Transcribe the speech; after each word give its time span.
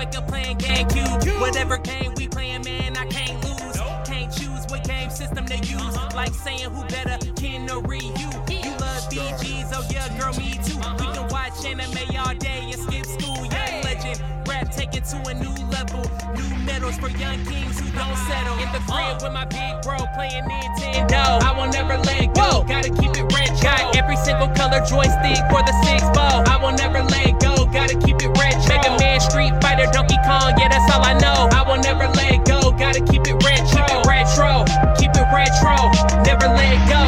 wake 0.00 0.16
up 0.16 0.26
playing 0.28 0.56
GameCube. 0.56 1.40
Whatever 1.40 1.76
game 1.76 2.12
we 2.16 2.26
playing, 2.26 2.62
man, 2.64 2.96
I 2.96 3.04
can't 3.06 3.36
lose. 3.44 3.76
Can't 4.08 4.32
choose 4.32 4.64
what 4.68 4.82
game 4.84 5.10
system 5.10 5.44
to 5.44 5.56
use. 5.56 5.94
Like 6.14 6.32
saying 6.32 6.70
who 6.70 6.82
better, 6.84 7.18
Ken 7.36 7.68
or 7.70 7.82
Ryu. 7.82 8.08
You 8.08 8.72
love 8.80 9.04
BGs, 9.12 9.70
oh 9.76 9.84
yeah, 9.90 10.08
girl, 10.18 10.32
me 10.40 10.56
too. 10.64 10.80
We 11.00 11.06
can 11.12 11.28
watch 11.28 11.64
anime 11.66 12.16
all 12.16 12.34
day 12.34 12.72
and 12.72 12.80
skip 12.80 13.04
school. 13.04 13.44
Young 13.44 13.74
legend, 13.84 14.22
rap 14.48 14.72
taken 14.74 15.02
to 15.02 15.16
a 15.28 15.34
new 15.34 15.54
level. 15.68 16.02
New 16.34 16.48
medals 16.64 16.96
for 16.96 17.10
young 17.20 17.44
kings 17.44 17.78
who 17.78 17.90
don't 17.92 18.16
settle. 18.24 18.56
In 18.56 18.72
the 18.72 18.80
crib 18.88 19.20
with 19.22 19.32
my 19.32 19.44
big 19.44 19.82
bro 19.82 19.98
playing 20.16 20.44
Nintendo. 20.48 21.42
I 21.44 21.52
will 21.52 21.70
never 21.70 21.98
let 21.98 22.34
go. 22.34 22.64
Gotta 22.64 22.88
keep 22.88 23.12
it 23.20 23.28
retro. 23.36 23.68
Got 23.68 23.96
every 23.96 24.16
single 24.16 24.48
color 24.56 24.80
joystick 24.80 25.44
for 25.52 25.60
the 25.60 25.74
six 25.84 26.02
ball. 26.16 26.48
I 26.48 26.56
will 26.56 26.72
never 26.72 27.02
let 27.02 27.38
go. 27.38 27.66
Gotta 27.66 27.98
keep 27.98 28.16
it 28.22 28.32
retro. 28.38 28.68
Mega 28.68 28.99
Man, 29.20 29.30
Street 29.30 29.52
Fighter, 29.62 29.90
Donkey 29.92 30.16
Kong. 30.24 30.54
Yeah, 30.58 30.68
that's 30.68 30.90
all 30.92 31.04
I 31.04 31.14
know. 31.14 31.48
I 31.52 31.62
will 31.68 31.80
never 31.82 32.08
let 32.14 32.44
go. 32.44 32.72
Gotta 32.72 33.00
keep 33.00 33.22
it 33.26 33.36
retro. 33.44 33.84
Keep 33.86 33.92
it 33.92 34.06
retro. 34.06 34.64
Keep 34.98 35.12
it 35.16 35.26
retro. 35.32 35.76
Never 36.24 36.48
let 36.48 36.76
go. 36.88 37.02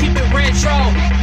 Keep 0.00 0.16
it 0.16 0.28
retro. 0.32 0.76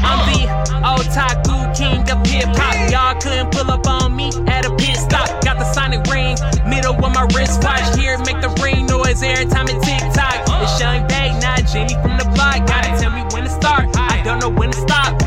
I'm 0.05 0.21
the 0.30 0.48
otaku 0.84 1.76
king 1.76 2.02
of 2.09 2.26
hip 2.27 2.49
hop. 2.55 2.76
Y'all 2.91 3.20
couldn't 3.20 3.52
pull 3.52 3.70
up 3.71 3.88
on 3.88 4.16
me 4.16 4.30
at 4.48 4.66
a 4.66 4.76
pit 4.76 4.98
stop. 4.98 5.27
Got 5.44 5.58
the 5.58 5.66
sonic 5.73 6.05
ring, 6.12 6.38
middle 6.68 6.93
of 6.93 7.13
my 7.13 7.27
wristwatch. 7.35 7.98
Here, 7.98 8.18
make 8.20 8.41
the 8.41 8.49
ring 8.62 8.85
noise 8.85 9.23
every 9.23 9.46
time 9.46 9.68
it 9.68 9.82
tick 9.82 10.02
tock. 10.13 10.46
It's 10.62 10.80
Young 10.80 11.07
Bay, 11.07 11.32
not 11.41 11.66
Jenny 11.68 11.93
from 12.02 12.18
the 12.18 12.26
block. 12.35 12.66
Gotta 12.68 12.99
tell 12.99 13.12
me 13.12 13.23
when 13.34 13.43
to 13.43 13.49
start. 13.49 13.90
I 13.96 14.21
don't 14.23 14.40
know 14.40 14.49
when 14.49 14.71
to 14.71 14.77
stop. 14.77 15.25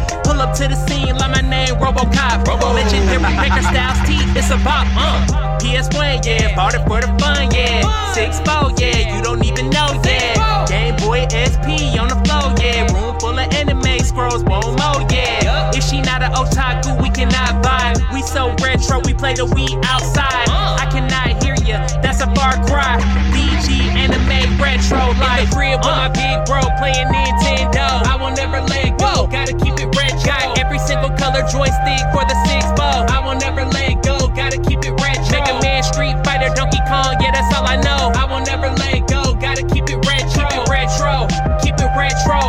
To 0.58 0.66
the 0.66 0.74
scene, 0.74 1.14
like 1.14 1.30
my 1.30 1.40
name 1.48 1.76
Robocop. 1.76 2.44
Robo. 2.44 2.74
Legendary 2.74 3.22
maker 3.22 3.62
styles 3.62 4.02
T, 4.02 4.18
it's 4.34 4.50
a 4.50 4.58
bop. 4.66 4.90
Uh. 4.98 5.54
PS1, 5.62 6.26
yeah, 6.26 6.52
bought 6.56 6.74
it 6.74 6.82
for 6.82 7.00
the 7.00 7.06
fun, 7.22 7.46
yeah. 7.54 7.86
Six 8.10 8.42
four, 8.42 8.74
yeah, 8.74 9.14
you 9.14 9.22
don't 9.22 9.44
even 9.44 9.70
know, 9.70 9.86
yeah. 10.02 10.66
Game 10.66 10.96
Boy 10.96 11.30
SP 11.30 11.94
on 11.94 12.10
the 12.10 12.18
floor, 12.26 12.50
yeah. 12.58 12.90
Room 12.90 13.14
full 13.20 13.38
of 13.38 13.54
anime 13.54 14.02
scrolls, 14.02 14.42
one 14.42 14.74
more, 14.74 15.06
yeah. 15.14 15.70
If 15.78 15.84
she 15.84 16.02
not 16.02 16.26
an 16.26 16.32
otaku, 16.32 17.00
we 17.00 17.10
cannot 17.10 17.62
buy. 17.62 17.94
We 18.12 18.22
so 18.22 18.50
retro, 18.58 18.98
we 19.04 19.14
play 19.14 19.34
the 19.34 19.46
Wii 19.46 19.78
outside. 19.86 20.50
I 20.50 20.90
cannot 20.90 21.40
hear 21.40 21.54
ya, 21.62 21.86
that's 22.02 22.20
a 22.20 22.26
far 22.34 22.58
cry. 22.66 22.98
DG 23.30 23.78
anime 23.94 24.58
retro, 24.58 25.14
like 25.22 25.48
crib 25.54 25.78
with 25.78 25.94
my 25.94 26.10
big 26.10 26.42
bro 26.50 26.66
playing 26.82 27.06
Nintendo. 27.14 28.02
I 28.10 28.18
will 28.18 28.34
never 28.34 28.60
let 28.66 28.98
go, 28.98 29.28
gotta 29.30 29.54
keep 29.54 29.78
it. 29.78 29.97
Got 30.28 30.60
every 30.60 30.78
single 30.84 31.08
color 31.16 31.40
joystick 31.48 32.04
for 32.12 32.20
the 32.28 32.36
six 32.44 32.68
ball. 32.76 33.08
I 33.08 33.24
will 33.24 33.40
never 33.40 33.64
let 33.64 34.04
go, 34.04 34.28
gotta 34.36 34.60
keep 34.60 34.84
it 34.84 34.92
retro. 35.00 35.24
Mega 35.32 35.56
Man, 35.64 35.80
Street 35.82 36.20
Fighter, 36.20 36.52
Donkey 36.52 36.84
Kong, 36.84 37.16
yeah, 37.16 37.32
that's 37.32 37.48
all 37.56 37.64
I 37.64 37.80
know. 37.80 38.12
I 38.12 38.28
will 38.28 38.44
never 38.44 38.68
let 38.76 39.08
go, 39.08 39.32
gotta 39.40 39.64
keep 39.64 39.88
it 39.88 39.96
retro. 40.04 40.44
Keep 40.44 40.52
it 40.52 40.68
retro, 40.68 41.24
keep 41.64 41.80
it 41.80 41.92
retro, 41.96 42.40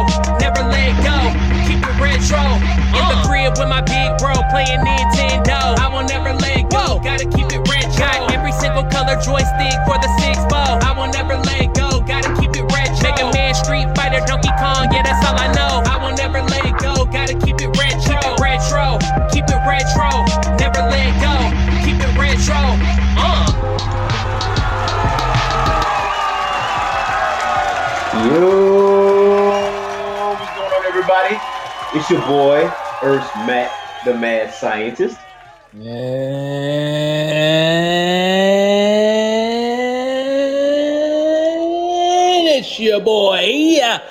never 0.44 0.60
let 0.68 0.92
go. 1.08 1.16
Keep 1.72 1.88
it 1.88 1.96
retro. 2.04 2.44
In 3.00 3.04
the 3.08 3.18
crib 3.24 3.56
with 3.56 3.72
my 3.72 3.80
big 3.80 4.12
bro 4.20 4.36
playing 4.52 4.84
Nintendo. 4.84 5.80
I 5.80 5.88
will 5.88 6.04
never 6.04 6.36
let 6.36 6.68
go, 6.68 7.00
gotta 7.00 7.32
keep 7.32 7.48
it 7.48 7.64
retro. 7.64 7.96
Got 7.96 8.36
every 8.36 8.52
single 8.60 8.84
color 8.92 9.16
joystick 9.24 9.80
for 9.88 9.96
the 10.04 10.12
six 10.20 10.36
ball. 10.52 10.84
I 10.84 10.92
will 11.00 11.08
never 11.16 11.40
let 11.40 11.49
It's 31.92 32.08
your 32.12 32.22
boy, 32.28 32.72
Earth 33.02 33.28
Matt, 33.48 33.72
the 34.06 34.14
Mad 34.14 34.54
Scientist. 34.54 35.18
And 35.74 35.88
it's 42.48 42.80
your 42.80 43.00
boy, 43.02 43.40
yeah. 43.42 44.04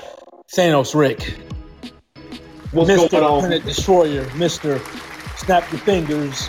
Thanos 0.52 0.92
Rick. 0.96 1.38
What's 2.72 2.90
Mr. 2.90 3.10
going 3.12 3.22
on? 3.22 3.40
Planet 3.42 3.64
Destroyer, 3.64 4.24
Mr. 4.30 4.80
Snap 5.38 5.70
Your 5.70 5.80
Fingers, 5.82 6.48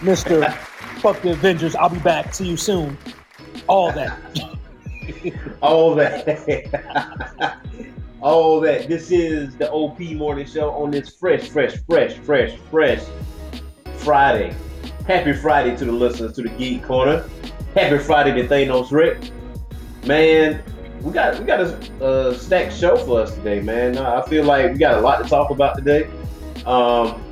Mr. 0.00 0.52
Fuck 1.00 1.22
the 1.22 1.30
Avengers, 1.30 1.76
I'll 1.76 1.90
be 1.90 2.00
back, 2.00 2.34
see 2.34 2.48
you 2.48 2.56
soon. 2.56 2.98
All 3.68 3.92
that. 3.92 4.18
All 5.62 5.94
that. 5.94 7.62
All 8.20 8.60
that. 8.62 8.88
This 8.88 9.12
is 9.12 9.54
the 9.56 9.70
OP 9.70 10.00
Morning 10.00 10.44
Show 10.44 10.70
on 10.70 10.90
this 10.90 11.08
fresh, 11.08 11.48
fresh, 11.48 11.76
fresh, 11.88 12.14
fresh, 12.14 12.56
fresh 12.68 13.04
Friday. 13.94 14.56
Happy 15.06 15.32
Friday 15.32 15.76
to 15.76 15.84
the 15.84 15.92
listeners 15.92 16.32
to 16.32 16.42
the 16.42 16.48
Geek 16.48 16.82
Corner. 16.82 17.24
Happy 17.76 17.96
Friday 17.98 18.42
to 18.42 18.48
Thanos 18.48 18.90
Rick. 18.90 19.30
Man, 20.04 20.64
we 21.00 21.12
got 21.12 21.38
we 21.38 21.44
got 21.44 21.60
a, 21.60 22.04
a 22.04 22.34
stacked 22.34 22.74
show 22.74 22.96
for 22.96 23.20
us 23.20 23.36
today, 23.36 23.60
man. 23.60 23.96
I 23.98 24.22
feel 24.22 24.44
like 24.44 24.72
we 24.72 24.78
got 24.78 24.98
a 24.98 25.00
lot 25.00 25.22
to 25.22 25.28
talk 25.28 25.50
about 25.50 25.76
today. 25.76 26.10
Um, 26.66 27.22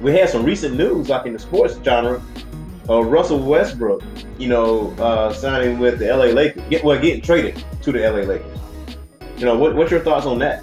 we 0.00 0.12
had 0.12 0.28
some 0.28 0.44
recent 0.44 0.76
news, 0.76 1.08
like 1.08 1.26
in 1.26 1.32
the 1.32 1.38
sports 1.40 1.80
genre. 1.84 2.22
Uh, 2.88 3.02
Russell 3.02 3.40
Westbrook, 3.40 4.04
you 4.38 4.46
know, 4.46 4.92
uh, 5.00 5.32
signing 5.32 5.80
with 5.80 5.98
the 5.98 6.06
LA 6.06 6.26
Lakers, 6.26 6.62
get 6.70 6.84
well, 6.84 6.96
getting 6.96 7.22
traded 7.22 7.64
to 7.82 7.90
the 7.90 8.08
LA 8.08 8.20
Lakers. 8.20 8.56
You 9.36 9.44
know, 9.44 9.56
what, 9.56 9.74
what's 9.74 9.90
your 9.90 10.00
thoughts 10.00 10.26
on 10.26 10.38
that? 10.38 10.62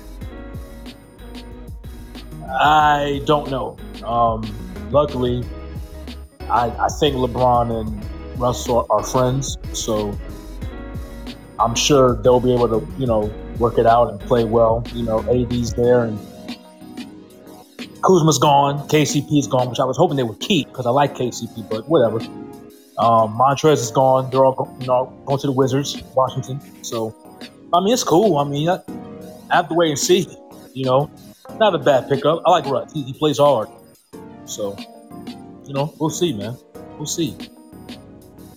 I 2.60 3.22
don't 3.26 3.50
know. 3.50 3.78
Um, 4.04 4.44
luckily, 4.92 5.44
I, 6.42 6.70
I 6.70 6.88
think 7.00 7.16
LeBron 7.16 7.82
and 7.82 8.40
Russell 8.40 8.86
are 8.90 9.04
friends, 9.04 9.58
so 9.74 10.18
I'm 11.60 11.76
sure 11.76 12.16
they'll 12.16 12.40
be 12.40 12.54
able 12.54 12.68
to, 12.68 12.88
you 12.98 13.06
know, 13.06 13.32
work 13.60 13.78
it 13.78 13.86
out 13.86 14.10
and 14.12 14.20
play 14.22 14.44
well. 14.44 14.84
You 14.94 15.04
know, 15.04 15.20
AD's 15.30 15.74
there 15.74 16.04
and 16.04 16.20
Kuzma's 18.04 18.38
gone, 18.38 18.88
KCP's 18.90 19.48
gone, 19.48 19.70
which 19.70 19.80
I 19.80 19.86
was 19.86 19.98
hoping 19.98 20.18
they 20.18 20.24
would 20.24 20.40
keep 20.40 20.68
because 20.68 20.86
I 20.86 20.90
like 20.90 21.16
KCP, 21.16 21.70
but 21.70 21.88
whatever. 21.88 22.18
Um, 23.00 23.38
Montrezl 23.38 23.74
is 23.74 23.92
gone. 23.92 24.30
They're 24.30 24.44
all 24.44 24.54
go, 24.54 24.78
you 24.80 24.88
know 24.88 25.06
going 25.26 25.40
to 25.40 25.48
the 25.48 25.54
Wizards, 25.54 26.02
Washington. 26.16 26.60
So, 26.84 27.16
I 27.74 27.80
mean, 27.80 27.94
it's 27.94 28.04
cool. 28.04 28.38
I 28.38 28.44
mean, 28.44 28.70
I, 28.70 28.80
I 29.50 29.56
have 29.56 29.68
to 29.70 29.74
wait 29.74 29.90
and 29.90 29.98
see. 30.00 30.28
You 30.74 30.86
know, 30.86 31.12
not 31.60 31.74
a 31.74 31.80
bad 31.80 32.08
pickup. 32.08 32.44
I 32.46 32.52
like 32.52 32.66
Russ. 32.66 32.94
He, 32.94 33.02
he 33.04 33.14
plays 33.14 33.40
hard. 33.40 33.68
So, 34.46 34.78
you 35.66 35.74
know, 35.74 35.94
we'll 36.00 36.12
see, 36.12 36.34
man. 36.34 36.56
We'll 36.98 37.08
see. 37.08 37.36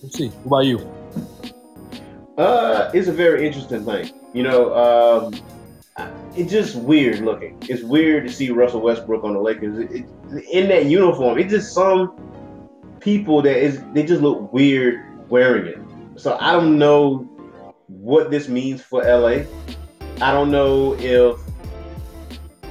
We'll 0.01 0.11
see. 0.11 0.27
What 0.27 0.59
about 0.59 0.65
you? 0.65 2.37
Uh, 2.37 2.91
it's 2.93 3.07
a 3.07 3.11
very 3.11 3.47
interesting 3.47 3.83
thing. 3.85 4.11
You 4.33 4.43
know, 4.43 4.75
um, 4.75 5.33
it's 6.35 6.51
just 6.51 6.75
weird 6.75 7.21
looking. 7.21 7.57
It's 7.67 7.81
weird 7.81 8.27
to 8.27 8.31
see 8.31 8.51
Russell 8.51 8.81
Westbrook 8.81 9.23
on 9.23 9.33
the 9.33 9.39
Lakers 9.39 9.79
it, 9.79 9.91
it, 9.91 10.45
in 10.51 10.69
that 10.69 10.85
uniform. 10.85 11.39
It's 11.39 11.51
just 11.51 11.73
some 11.73 12.19
people 12.99 13.41
that 13.41 13.57
is 13.57 13.81
they 13.93 14.03
just 14.03 14.21
look 14.21 14.53
weird 14.53 15.27
wearing 15.29 15.65
it. 15.65 15.79
So 16.19 16.37
I 16.39 16.51
don't 16.51 16.77
know 16.77 17.27
what 18.07 18.31
this 18.31 18.47
means 18.47 18.81
for 18.81 19.03
LA. 19.03 19.43
I 20.21 20.31
don't 20.31 20.49
know 20.49 20.95
if 20.97 21.37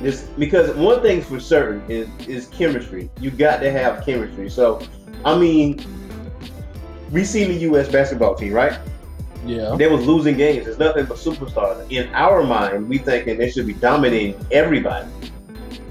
this 0.00 0.23
because 0.38 0.75
one 0.77 1.03
thing's 1.03 1.27
for 1.27 1.38
certain 1.38 1.83
is 1.91 2.09
is 2.27 2.47
chemistry. 2.47 3.11
You 3.21 3.31
got 3.31 3.59
to 3.59 3.71
have 3.71 4.03
chemistry. 4.05 4.49
So 4.49 4.81
I 5.27 5.38
mean, 5.38 5.85
we 7.11 7.23
seen 7.23 7.49
the 7.49 7.56
U.S. 7.69 7.93
basketball 7.93 8.35
team, 8.35 8.55
right? 8.55 8.79
Yeah. 9.44 9.77
They 9.77 9.88
was 9.88 10.06
losing 10.06 10.38
games. 10.38 10.65
There's 10.65 10.79
nothing 10.79 11.05
but 11.05 11.19
superstars. 11.19 11.89
In 11.91 12.12
our 12.15 12.43
mind, 12.43 12.89
we 12.89 12.97
thinking 12.97 13.37
they 13.37 13.50
should 13.50 13.67
be 13.67 13.75
dominating 13.75 14.43
everybody, 14.50 15.06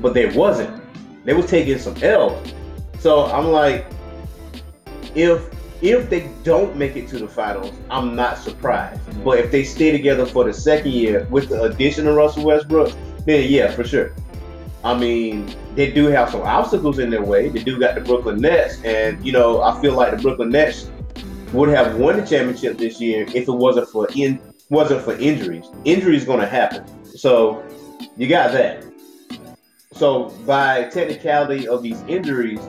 but 0.02 0.16
they 0.16 0.26
wasn't. 0.36 0.82
They 1.24 1.34
was 1.34 1.46
taking 1.46 1.78
some 1.78 1.96
L's. 2.02 2.52
So 2.98 3.28
I'm 3.28 3.52
like, 3.52 3.86
if 5.14 5.48
if 5.82 6.10
they 6.10 6.30
don't 6.44 6.76
make 6.76 6.96
it 6.96 7.08
to 7.10 7.20
the 7.20 7.28
finals, 7.28 7.74
I'm 7.90 8.16
not 8.16 8.38
surprised. 8.38 9.02
But 9.24 9.40
if 9.40 9.52
they 9.52 9.64
stay 9.64 9.92
together 9.92 10.26
for 10.26 10.46
the 10.46 10.54
second 10.54 10.92
year 10.92 11.28
with 11.30 11.50
the 11.50 11.64
addition 11.64 12.08
of 12.08 12.16
Russell 12.16 12.46
Westbrook, 12.46 12.94
then 13.26 13.50
yeah, 13.50 13.72
for 13.72 13.84
sure. 13.84 14.14
I 14.84 14.98
mean, 14.98 15.54
they 15.74 15.92
do 15.92 16.08
have 16.08 16.30
some 16.30 16.42
obstacles 16.42 17.00
in 17.00 17.10
their 17.10 17.24
way. 17.24 17.50
They 17.50 17.64
do 17.64 17.80
got 17.80 17.96
the 17.96 18.02
Brooklyn 18.02 18.40
Nets, 18.40 18.82
and 18.84 19.24
you 19.26 19.32
know, 19.32 19.62
I 19.62 19.80
feel 19.82 19.94
like 19.94 20.16
the 20.16 20.22
Brooklyn 20.22 20.50
Nets 20.50 20.90
would 21.54 21.70
have 21.70 21.96
won 21.98 22.18
the 22.18 22.26
championship 22.26 22.78
this 22.78 23.02
year 23.02 23.26
if 23.34 23.48
it 23.48 23.52
wasn't 23.52 23.90
for 23.90 24.08
in 24.16 24.40
wasn't 24.70 25.02
for 25.04 25.14
injuries. 25.18 25.66
Injuries 25.86 26.26
going 26.26 26.40
to 26.40 26.48
happen. 26.48 26.86
So 27.04 27.64
you 28.18 28.28
got 28.28 28.52
that. 28.52 28.84
So 29.94 30.30
by 30.46 30.84
technicality 30.86 31.68
of 31.68 31.82
these 31.82 32.02
injuries, 32.04 32.60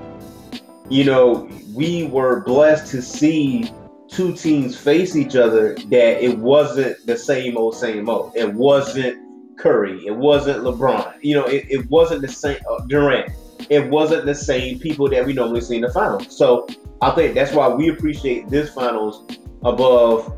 you 0.88 1.04
know, 1.04 1.48
we 1.74 2.04
were 2.04 2.40
blessed 2.40 2.90
to 2.92 3.02
see 3.02 3.70
two 4.08 4.34
teams 4.34 4.78
face 4.78 5.16
each 5.16 5.34
other 5.36 5.74
that 5.74 6.24
it 6.24 6.38
wasn't 6.38 7.04
the 7.06 7.16
same 7.16 7.56
old 7.56 7.74
same 7.74 8.08
old. 8.08 8.36
It 8.36 8.52
wasn't 8.52 9.18
Curry. 9.58 10.04
It 10.06 10.14
wasn't 10.14 10.62
LeBron. 10.62 11.16
You 11.22 11.36
know, 11.36 11.44
it, 11.46 11.66
it 11.68 11.88
wasn't 11.90 12.22
the 12.22 12.28
same 12.28 12.58
uh, 12.70 12.84
Durant. 12.86 13.32
It 13.68 13.88
wasn't 13.90 14.26
the 14.26 14.34
same 14.34 14.78
people 14.78 15.08
that 15.10 15.24
we 15.24 15.32
normally 15.32 15.60
see 15.60 15.76
in 15.76 15.82
the 15.82 15.90
finals. 15.90 16.36
So 16.36 16.66
I 17.00 17.10
think 17.10 17.34
that's 17.34 17.52
why 17.52 17.68
we 17.68 17.88
appreciate 17.88 18.48
this 18.48 18.72
finals 18.72 19.24
above 19.64 20.32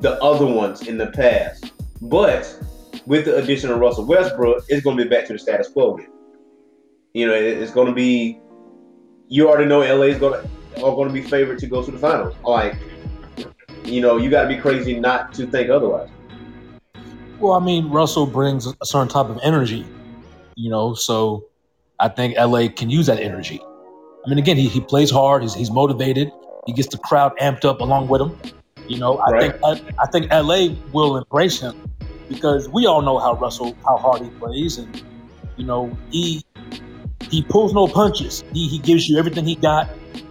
the 0.00 0.20
other 0.22 0.46
ones 0.46 0.88
in 0.88 0.98
the 0.98 1.08
past. 1.08 1.72
But 2.00 2.58
with 3.06 3.26
the 3.26 3.36
addition 3.36 3.70
of 3.70 3.78
Russell 3.78 4.06
Westbrook, 4.06 4.64
it's 4.68 4.82
going 4.82 4.96
to 4.96 5.04
be 5.04 5.08
back 5.08 5.26
to 5.26 5.34
the 5.34 5.38
status 5.38 5.68
quo 5.68 5.94
again. 5.94 6.10
You 7.14 7.28
know, 7.28 7.34
it's 7.34 7.72
going 7.72 7.88
to 7.88 7.94
be. 7.94 8.40
You 9.28 9.48
already 9.48 9.66
know 9.66 9.80
LA 9.80 10.06
is 10.06 10.18
going 10.18 10.42
to 10.42 10.50
are 10.76 10.94
going 10.94 11.08
to 11.08 11.14
be 11.14 11.22
favored 11.22 11.58
to 11.58 11.66
go 11.66 11.82
to 11.82 11.90
the 11.90 11.98
finals. 11.98 12.34
Like, 12.44 12.76
you 13.84 14.00
know, 14.00 14.16
you 14.16 14.30
got 14.30 14.42
to 14.42 14.48
be 14.48 14.56
crazy 14.56 14.98
not 14.98 15.32
to 15.34 15.46
think 15.46 15.70
otherwise. 15.70 16.08
Well, 17.38 17.52
I 17.52 17.60
mean, 17.60 17.88
Russell 17.88 18.26
brings 18.26 18.66
a 18.66 18.74
certain 18.84 19.08
type 19.08 19.26
of 19.26 19.38
energy, 19.42 19.86
you 20.56 20.70
know, 20.70 20.94
so 20.94 21.46
I 22.00 22.08
think 22.08 22.36
LA 22.36 22.68
can 22.68 22.90
use 22.90 23.06
that 23.06 23.20
energy. 23.20 23.60
I 23.62 24.28
mean, 24.28 24.38
again, 24.38 24.56
he, 24.56 24.68
he 24.68 24.80
plays 24.80 25.10
hard, 25.10 25.42
he's, 25.42 25.54
he's 25.54 25.70
motivated, 25.70 26.30
he 26.66 26.72
gets 26.72 26.88
the 26.88 26.98
crowd 26.98 27.32
amped 27.40 27.64
up 27.64 27.80
along 27.80 28.08
with 28.08 28.20
him. 28.20 28.36
You 28.88 28.98
know, 28.98 29.18
I 29.18 29.30
right. 29.30 29.52
think 29.52 29.64
I, 29.64 30.02
I, 30.02 30.06
think 30.06 30.32
LA 30.32 30.74
will 30.92 31.18
embrace 31.18 31.60
him 31.60 31.90
because 32.28 32.68
we 32.68 32.86
all 32.86 33.02
know 33.02 33.18
how 33.18 33.34
Russell 33.34 33.76
how 33.84 33.98
hard 33.98 34.22
he 34.22 34.30
plays, 34.30 34.78
and 34.78 35.02
you 35.58 35.66
know 35.66 35.96
he 36.10 36.42
he 37.30 37.42
pulls 37.42 37.74
no 37.74 37.86
punches. 37.86 38.44
He 38.52 38.68
he 38.68 38.78
gives 38.78 39.08
you 39.08 39.18
everything 39.18 39.44
he 39.44 39.56
got, 39.56 39.88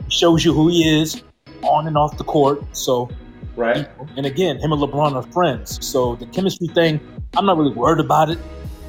shows 0.09 0.43
you 0.43 0.53
who 0.53 0.69
he 0.69 1.01
is 1.01 1.23
on 1.61 1.87
and 1.87 1.97
off 1.97 2.17
the 2.17 2.23
court. 2.23 2.63
So 2.75 3.09
Right. 3.57 3.89
And 4.15 4.27
again, 4.27 4.59
him 4.59 4.71
and 4.71 4.79
LeBron 4.79 5.13
are 5.13 5.23
friends. 5.31 5.83
So 5.85 6.15
the 6.15 6.27
chemistry 6.27 6.67
thing, 6.67 6.99
I'm 7.35 7.45
not 7.47 7.57
really 7.57 7.73
worried 7.73 7.99
about 7.99 8.29
it. 8.29 8.37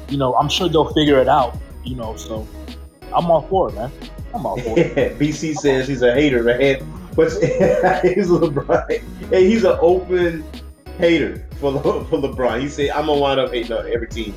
You 0.09 0.17
know, 0.17 0.35
I'm 0.35 0.47
sure 0.47 0.69
they'll 0.69 0.93
figure 0.93 1.19
it 1.19 1.27
out. 1.27 1.57
You 1.83 1.95
know, 1.95 2.15
so 2.15 2.47
I'm 3.13 3.31
all 3.31 3.41
for 3.41 3.69
it, 3.69 3.75
man. 3.75 3.91
I'm 4.33 4.45
all 4.45 4.59
for 4.59 4.77
it. 4.77 5.17
BC 5.19 5.55
says 5.55 5.87
he's 5.87 6.03
a 6.03 6.13
hater, 6.13 6.43
man. 6.43 6.87
But 7.15 7.31
he's 8.03 8.29
LeBron. 8.29 9.01
Hey, 9.31 9.47
he's 9.47 9.63
an 9.63 9.77
open 9.81 10.43
hater 10.99 11.43
for 11.59 11.71
Le, 11.71 11.81
for 12.05 12.19
LeBron. 12.19 12.61
He 12.61 12.69
said, 12.69 12.91
"I'm 12.91 13.07
gonna 13.07 13.19
wind 13.19 13.39
up 13.39 13.51
hating 13.51 13.75
on 13.75 13.91
every 13.91 14.07
team." 14.07 14.35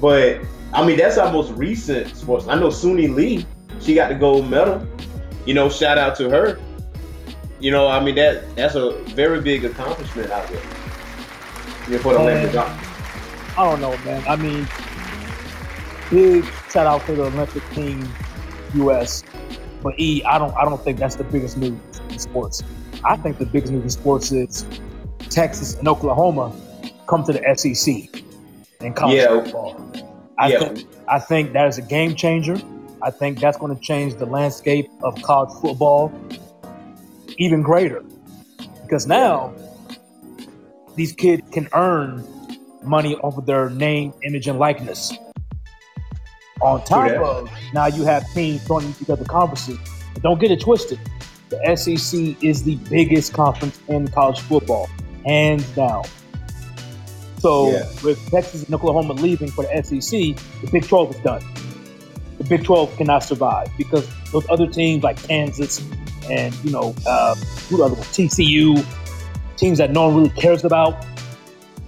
But 0.00 0.40
I 0.72 0.86
mean, 0.86 0.96
that's 0.96 1.18
our 1.18 1.32
most 1.32 1.50
recent 1.52 2.16
sports. 2.16 2.46
I 2.48 2.58
know 2.58 2.68
Suni 2.68 3.12
Lee. 3.12 3.46
She 3.80 3.94
got 3.94 4.08
the 4.08 4.14
gold 4.14 4.48
medal. 4.48 4.86
You 5.46 5.54
know, 5.54 5.68
shout 5.68 5.98
out 5.98 6.16
to 6.16 6.28
her. 6.28 6.60
You 7.60 7.70
know, 7.70 7.88
I 7.88 8.02
mean 8.02 8.14
that 8.14 8.54
that's 8.56 8.74
a 8.74 8.92
very 9.14 9.40
big 9.40 9.64
accomplishment 9.64 10.30
out 10.30 10.48
there. 10.48 10.62
You 11.88 11.98
for 11.98 12.14
the 12.14 12.20
Olympic. 12.20 12.56
I 12.56 13.70
don't 13.70 13.80
know, 13.80 13.96
man. 14.04 14.24
I 14.28 14.36
mean, 14.36 14.66
big 16.10 16.44
shout 16.70 16.86
out 16.86 17.04
to 17.06 17.14
the 17.14 17.24
Olympic 17.24 17.68
team, 17.70 18.08
U.S. 18.74 19.24
But 19.82 19.98
E, 19.98 20.22
I 20.24 20.38
don't, 20.38 20.54
I 20.56 20.64
don't 20.64 20.80
think 20.82 20.98
that's 20.98 21.16
the 21.16 21.24
biggest 21.24 21.56
news 21.56 21.78
in 22.10 22.18
sports. 22.18 22.62
I 23.04 23.16
think 23.16 23.38
the 23.38 23.46
biggest 23.46 23.72
news 23.72 23.82
in 23.82 23.90
sports 23.90 24.30
is 24.30 24.66
Texas 25.30 25.74
and 25.74 25.88
Oklahoma 25.88 26.54
come 27.08 27.24
to 27.24 27.32
the 27.32 27.54
SEC 27.56 28.22
and 28.80 28.94
college 28.94 29.16
yeah. 29.16 29.42
football. 29.42 30.09
I 30.40 30.48
yeah. 30.48 30.58
think, 30.58 30.88
I 31.06 31.18
think 31.18 31.52
that 31.52 31.68
is 31.68 31.76
a 31.76 31.82
game 31.82 32.14
changer. 32.14 32.58
I 33.02 33.10
think 33.10 33.40
that's 33.40 33.58
going 33.58 33.76
to 33.76 33.82
change 33.82 34.14
the 34.14 34.24
landscape 34.24 34.88
of 35.02 35.20
college 35.20 35.50
football 35.60 36.10
even 37.36 37.60
greater 37.62 38.02
because 38.82 39.06
now 39.06 39.54
these 40.96 41.12
kids 41.12 41.42
can 41.52 41.68
earn 41.74 42.24
money 42.82 43.16
over 43.22 43.42
their 43.42 43.68
name, 43.68 44.14
image, 44.24 44.48
and 44.48 44.58
likeness. 44.58 45.12
On 46.62 46.82
top 46.84 47.10
of 47.10 47.50
now, 47.74 47.86
you 47.86 48.04
have 48.04 48.24
teams 48.32 48.66
joining 48.66 48.94
each 49.00 49.10
other 49.10 49.24
conferences. 49.24 49.78
But 50.14 50.22
don't 50.22 50.40
get 50.40 50.50
it 50.50 50.60
twisted. 50.60 50.98
The 51.50 51.76
SEC 51.76 52.42
is 52.42 52.64
the 52.64 52.76
biggest 52.88 53.34
conference 53.34 53.78
in 53.88 54.08
college 54.08 54.40
football, 54.40 54.88
hands 55.26 55.64
down. 55.70 56.04
So 57.40 57.70
yeah. 57.70 57.88
with 58.04 58.30
Texas 58.30 58.64
and 58.64 58.74
Oklahoma 58.74 59.14
leaving 59.14 59.50
for 59.50 59.64
the 59.64 59.82
SEC, 59.82 60.36
the 60.60 60.70
Big 60.70 60.86
12 60.86 61.16
is 61.16 61.20
done. 61.22 61.42
The 62.36 62.44
Big 62.44 62.64
12 62.64 62.96
cannot 62.98 63.20
survive 63.20 63.70
because 63.78 64.08
those 64.30 64.48
other 64.50 64.66
teams 64.66 65.02
like 65.02 65.22
Kansas 65.22 65.82
and 66.30 66.54
you 66.62 66.70
know 66.70 66.94
uh, 67.06 67.34
who 67.34 67.78
the 67.78 67.84
other 67.84 67.96
TCU, 67.96 68.84
teams 69.56 69.78
that 69.78 69.90
no 69.90 70.08
one 70.08 70.16
really 70.16 70.30
cares 70.30 70.64
about. 70.64 71.06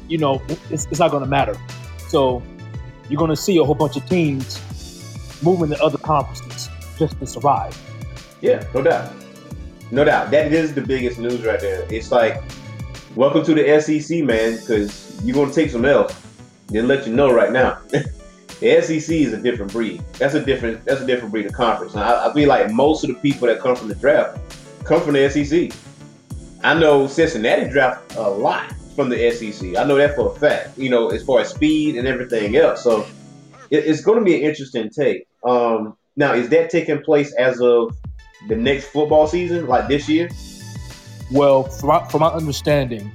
You 0.09 0.19
know, 0.19 0.43
it's, 0.71 0.87
it's 0.87 0.99
not 0.99 1.11
going 1.11 1.23
to 1.23 1.29
matter. 1.29 1.57
So 2.09 2.43
you're 3.09 3.19
going 3.19 3.31
to 3.31 3.37
see 3.37 3.59
a 3.59 3.65
whole 3.65 3.75
bunch 3.75 3.97
of 3.97 4.09
teams 4.09 4.59
moving 5.43 5.69
to 5.71 5.83
other 5.83 5.99
conferences 5.99 6.71
just 6.99 7.19
to 7.21 7.27
survive. 7.27 7.79
Yeah, 8.41 8.67
no 8.75 8.83
doubt, 8.83 9.13
no 9.91 10.05
doubt. 10.05 10.31
That 10.31 10.53
is 10.53 10.75
the 10.75 10.81
biggest 10.81 11.19
news 11.19 11.45
right 11.45 11.61
there. 11.61 11.87
It's 11.91 12.11
like, 12.11 12.43
welcome 13.15 13.45
to 13.45 13.55
the 13.55 13.81
SEC, 13.81 14.25
man, 14.25 14.57
because 14.57 15.12
you're 15.23 15.35
going 15.35 15.49
to 15.49 15.55
take 15.55 15.71
some 15.71 15.85
L. 15.85 16.11
They'll 16.69 16.85
let 16.85 17.07
you 17.07 17.13
know 17.15 17.33
right 17.33 17.53
now. 17.53 17.79
The 18.63 18.81
SEC 18.81 19.13
is 19.13 19.33
a 19.33 19.39
different 19.39 19.73
breed. 19.73 20.05
That's 20.21 20.35
a 20.35 20.45
different 20.45 20.85
that's 20.85 21.01
a 21.01 21.05
different 21.05 21.33
breed 21.33 21.47
of 21.47 21.53
conference. 21.53 21.97
I, 21.97 22.31
I 22.31 22.33
feel 22.33 22.49
like 22.49 22.71
most 22.71 23.03
of 23.03 23.09
the 23.09 23.17
people 23.17 23.49
that 23.49 23.59
come 23.59 23.75
from 23.75 23.89
the 23.89 23.97
draft 23.97 24.39
come 24.85 25.01
from 25.01 25.15
the 25.15 25.29
SEC. 25.29 25.77
I 26.63 26.79
know 26.79 27.09
Cincinnati 27.09 27.69
draft 27.69 28.15
a 28.15 28.31
lot 28.31 28.73
from 28.95 29.09
the 29.09 29.33
SEC. 29.33 29.77
I 29.77 29.83
know 29.83 29.97
that 29.97 30.15
for 30.15 30.31
a 30.31 30.39
fact. 30.39 30.79
You 30.79 30.91
know, 30.91 31.09
as 31.09 31.25
far 31.25 31.41
as 31.41 31.49
speed 31.49 31.97
and 31.97 32.07
everything 32.07 32.55
else. 32.55 32.85
So 32.85 33.05
it, 33.71 33.79
it's 33.85 34.01
going 34.01 34.21
to 34.21 34.25
be 34.25 34.37
an 34.37 34.43
interesting 34.43 34.91
take. 34.91 35.27
Um, 35.45 35.97
now, 36.15 36.33
is 36.35 36.49
that 36.51 36.71
taking 36.71 37.03
place 37.03 37.35
as 37.35 37.61
of 37.61 37.97
the 38.47 38.55
next 38.55 38.87
football 38.91 39.27
season, 39.27 39.67
like 39.67 39.89
this 39.89 40.09
year? 40.09 40.29
Well, 41.33 41.65
from 41.65 41.89
my, 41.89 42.09
from 42.09 42.21
my 42.21 42.29
understanding, 42.29 43.11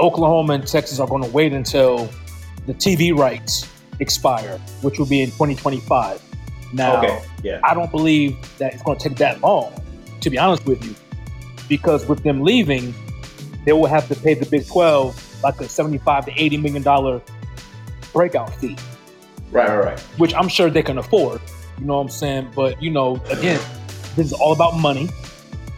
Oklahoma 0.00 0.54
and 0.54 0.66
Texas 0.66 0.98
are 0.98 1.06
going 1.06 1.22
to 1.22 1.30
wait 1.30 1.52
until 1.52 2.08
the 2.66 2.74
TV 2.74 3.16
rights 3.16 3.68
expire, 4.00 4.58
which 4.82 4.98
will 4.98 5.06
be 5.06 5.20
in 5.20 5.28
2025. 5.30 6.22
Now, 6.72 6.98
okay. 6.98 7.22
yeah. 7.42 7.60
I 7.64 7.74
don't 7.74 7.90
believe 7.90 8.36
that 8.58 8.74
it's 8.74 8.82
going 8.82 8.98
to 8.98 9.08
take 9.08 9.18
that 9.18 9.40
long, 9.40 9.72
to 10.20 10.30
be 10.30 10.38
honest 10.38 10.64
with 10.66 10.84
you, 10.84 10.94
because 11.68 12.06
with 12.06 12.22
them 12.22 12.42
leaving, 12.42 12.94
they 13.64 13.72
will 13.72 13.86
have 13.86 14.08
to 14.08 14.14
pay 14.14 14.34
the 14.34 14.46
Big 14.46 14.66
12 14.66 15.42
like 15.42 15.60
a 15.60 15.68
75 15.68 16.26
to 16.26 16.32
80 16.36 16.56
million 16.58 16.82
dollar 16.82 17.20
breakout 18.12 18.54
fee. 18.56 18.76
Right, 19.50 19.68
right, 19.68 19.84
right. 19.84 20.00
Which 20.18 20.34
I'm 20.34 20.48
sure 20.48 20.70
they 20.70 20.82
can 20.82 20.98
afford. 20.98 21.40
You 21.78 21.86
know 21.86 21.96
what 21.96 22.02
I'm 22.02 22.08
saying? 22.08 22.50
But 22.54 22.82
you 22.82 22.90
know, 22.90 23.16
again, 23.30 23.60
this 24.16 24.26
is 24.26 24.32
all 24.32 24.52
about 24.52 24.78
money. 24.78 25.08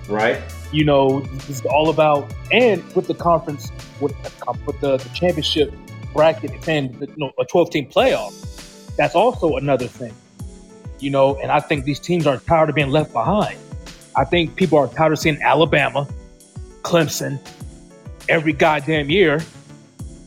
Right. 0.09 0.43
You 0.73 0.85
know, 0.85 1.21
this 1.21 1.51
is 1.51 1.67
all 1.67 1.91
about 1.91 2.33
and 2.51 2.83
with 2.95 3.07
the 3.07 3.15
conference 3.15 3.71
with, 4.01 4.15
with 4.67 4.81
the, 4.81 4.97
the 4.97 5.09
championship 5.11 5.73
bracket 6.13 6.69
and 6.69 6.99
you 7.01 7.15
know, 7.17 7.31
a 7.39 7.45
12 7.45 7.71
team 7.71 7.87
playoff. 7.91 8.97
That's 8.97 9.15
also 9.15 9.57
another 9.57 9.87
thing. 9.87 10.15
You 10.99 11.11
know, 11.11 11.37
and 11.37 11.51
I 11.51 11.61
think 11.61 11.85
these 11.85 12.01
teams 12.01 12.27
are 12.27 12.39
tired 12.39 12.69
of 12.69 12.75
being 12.75 12.91
left 12.91 13.13
behind. 13.13 13.59
I 14.15 14.25
think 14.25 14.57
people 14.57 14.79
are 14.79 14.89
tired 14.89 15.13
of 15.13 15.19
seeing 15.19 15.41
Alabama, 15.43 16.07
Clemson, 16.83 17.39
every 18.29 18.53
goddamn 18.53 19.11
year, 19.11 19.41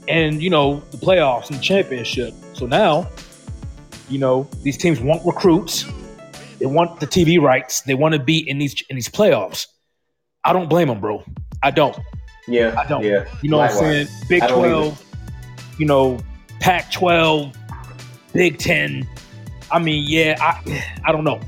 and 0.07 0.41
you 0.41 0.49
know 0.49 0.81
the 0.91 0.97
playoffs 0.97 1.49
and 1.49 1.59
the 1.59 1.61
championship. 1.61 2.33
So 2.53 2.65
now, 2.65 3.09
you 4.09 4.19
know 4.19 4.47
these 4.63 4.77
teams 4.77 4.99
want 4.99 5.25
recruits, 5.25 5.85
they 6.59 6.65
want 6.65 6.99
the 6.99 7.07
TV 7.07 7.39
rights, 7.39 7.81
they 7.81 7.93
want 7.93 8.13
to 8.13 8.19
be 8.19 8.47
in 8.49 8.57
these 8.57 8.83
in 8.89 8.95
these 8.95 9.09
playoffs. 9.09 9.67
I 10.45 10.53
don't 10.53 10.69
blame 10.69 10.87
them, 10.87 11.01
bro. 11.01 11.23
I 11.63 11.71
don't. 11.71 11.97
Yeah, 12.47 12.75
I 12.77 12.87
don't. 12.87 13.03
Yeah, 13.03 13.25
you 13.41 13.49
know 13.49 13.57
Likewise. 13.57 13.81
what 13.81 13.87
I'm 13.87 14.05
saying? 14.05 14.27
Big 14.29 14.47
Twelve, 14.47 15.03
you 15.79 15.85
know, 15.87 16.19
Pac 16.59 16.91
12, 16.91 17.55
Big 18.33 18.57
10. 18.59 19.07
I 19.71 19.79
mean, 19.79 20.05
yeah, 20.07 20.37
I 20.39 20.83
I 21.03 21.11
don't 21.11 21.23
know. 21.23 21.39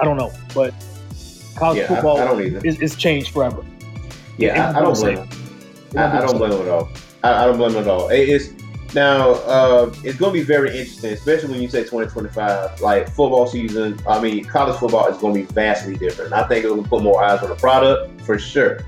I 0.00 0.04
don't 0.04 0.16
know. 0.16 0.32
But 0.54 0.74
college 1.56 1.78
yeah, 1.78 1.86
football 1.86 2.18
I, 2.18 2.24
I 2.24 2.40
is, 2.64 2.80
is, 2.80 2.96
changed 2.96 3.30
forever. 3.32 3.64
Yeah, 4.36 4.72
I, 4.72 4.78
I, 4.78 4.82
don't 4.82 4.94
blame 4.94 5.18
him. 5.18 5.28
I, 5.96 6.18
I, 6.18 6.20
don't 6.20 6.38
blame 6.38 6.52
him 6.52 6.60
at 6.62 6.68
all. 6.68 6.88
I, 7.22 7.44
don't 7.46 7.56
blame 7.56 7.72
him 7.72 7.78
at 7.78 7.88
all. 7.88 8.08
It, 8.08 8.28
it's 8.28 8.48
now 8.94 9.32
uh, 9.32 9.92
it's 10.02 10.18
going 10.18 10.32
to 10.32 10.38
be 10.38 10.42
very 10.42 10.70
interesting, 10.70 11.12
especially 11.12 11.50
when 11.50 11.62
you 11.62 11.68
say 11.68 11.80
2025. 11.80 12.80
Like 12.80 13.06
football 13.06 13.46
season, 13.46 13.98
I 14.06 14.20
mean, 14.20 14.44
college 14.44 14.78
football 14.78 15.06
is 15.08 15.18
going 15.18 15.34
to 15.34 15.40
be 15.40 15.46
vastly 15.46 15.96
different. 15.96 16.32
I 16.32 16.46
think 16.48 16.64
it'll 16.64 16.82
put 16.82 17.02
more 17.02 17.22
eyes 17.22 17.42
on 17.42 17.50
the 17.50 17.56
product 17.56 18.20
for 18.22 18.38
sure. 18.38 18.80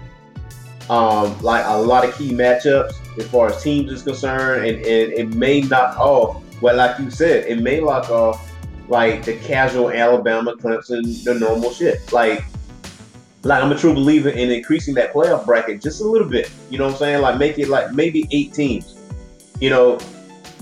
Um, 0.88 1.40
like 1.40 1.64
a 1.66 1.78
lot 1.78 2.04
of 2.04 2.16
key 2.16 2.32
matchups 2.32 3.18
as 3.18 3.28
far 3.28 3.48
as 3.48 3.62
teams 3.62 3.92
is 3.92 4.02
concerned, 4.02 4.66
and, 4.66 4.78
and 4.78 5.12
it 5.12 5.34
may 5.34 5.60
knock 5.60 5.98
off. 5.98 6.42
Well, 6.60 6.76
like 6.76 6.98
you 6.98 7.10
said, 7.10 7.46
it 7.46 7.60
may 7.60 7.80
lock 7.80 8.10
off 8.10 8.50
like 8.88 9.24
the 9.24 9.36
casual 9.36 9.90
Alabama, 9.90 10.56
Clemson, 10.56 11.24
the 11.24 11.34
normal 11.34 11.72
shit. 11.72 12.12
Like, 12.12 12.44
like 13.44 13.62
I'm 13.62 13.70
a 13.70 13.78
true 13.78 13.94
believer 13.94 14.30
in 14.30 14.50
increasing 14.50 14.94
that 14.94 15.12
playoff 15.12 15.46
bracket 15.46 15.80
just 15.80 16.00
a 16.00 16.04
little 16.04 16.28
bit. 16.28 16.50
You 16.70 16.78
know 16.78 16.86
what 16.86 16.94
I'm 16.94 16.98
saying? 16.98 17.22
Like 17.22 17.38
make 17.38 17.58
it 17.58 17.68
like 17.68 17.92
maybe 17.92 18.26
eight 18.32 18.52
teams. 18.52 18.99
You 19.60 19.70
know, 19.70 19.98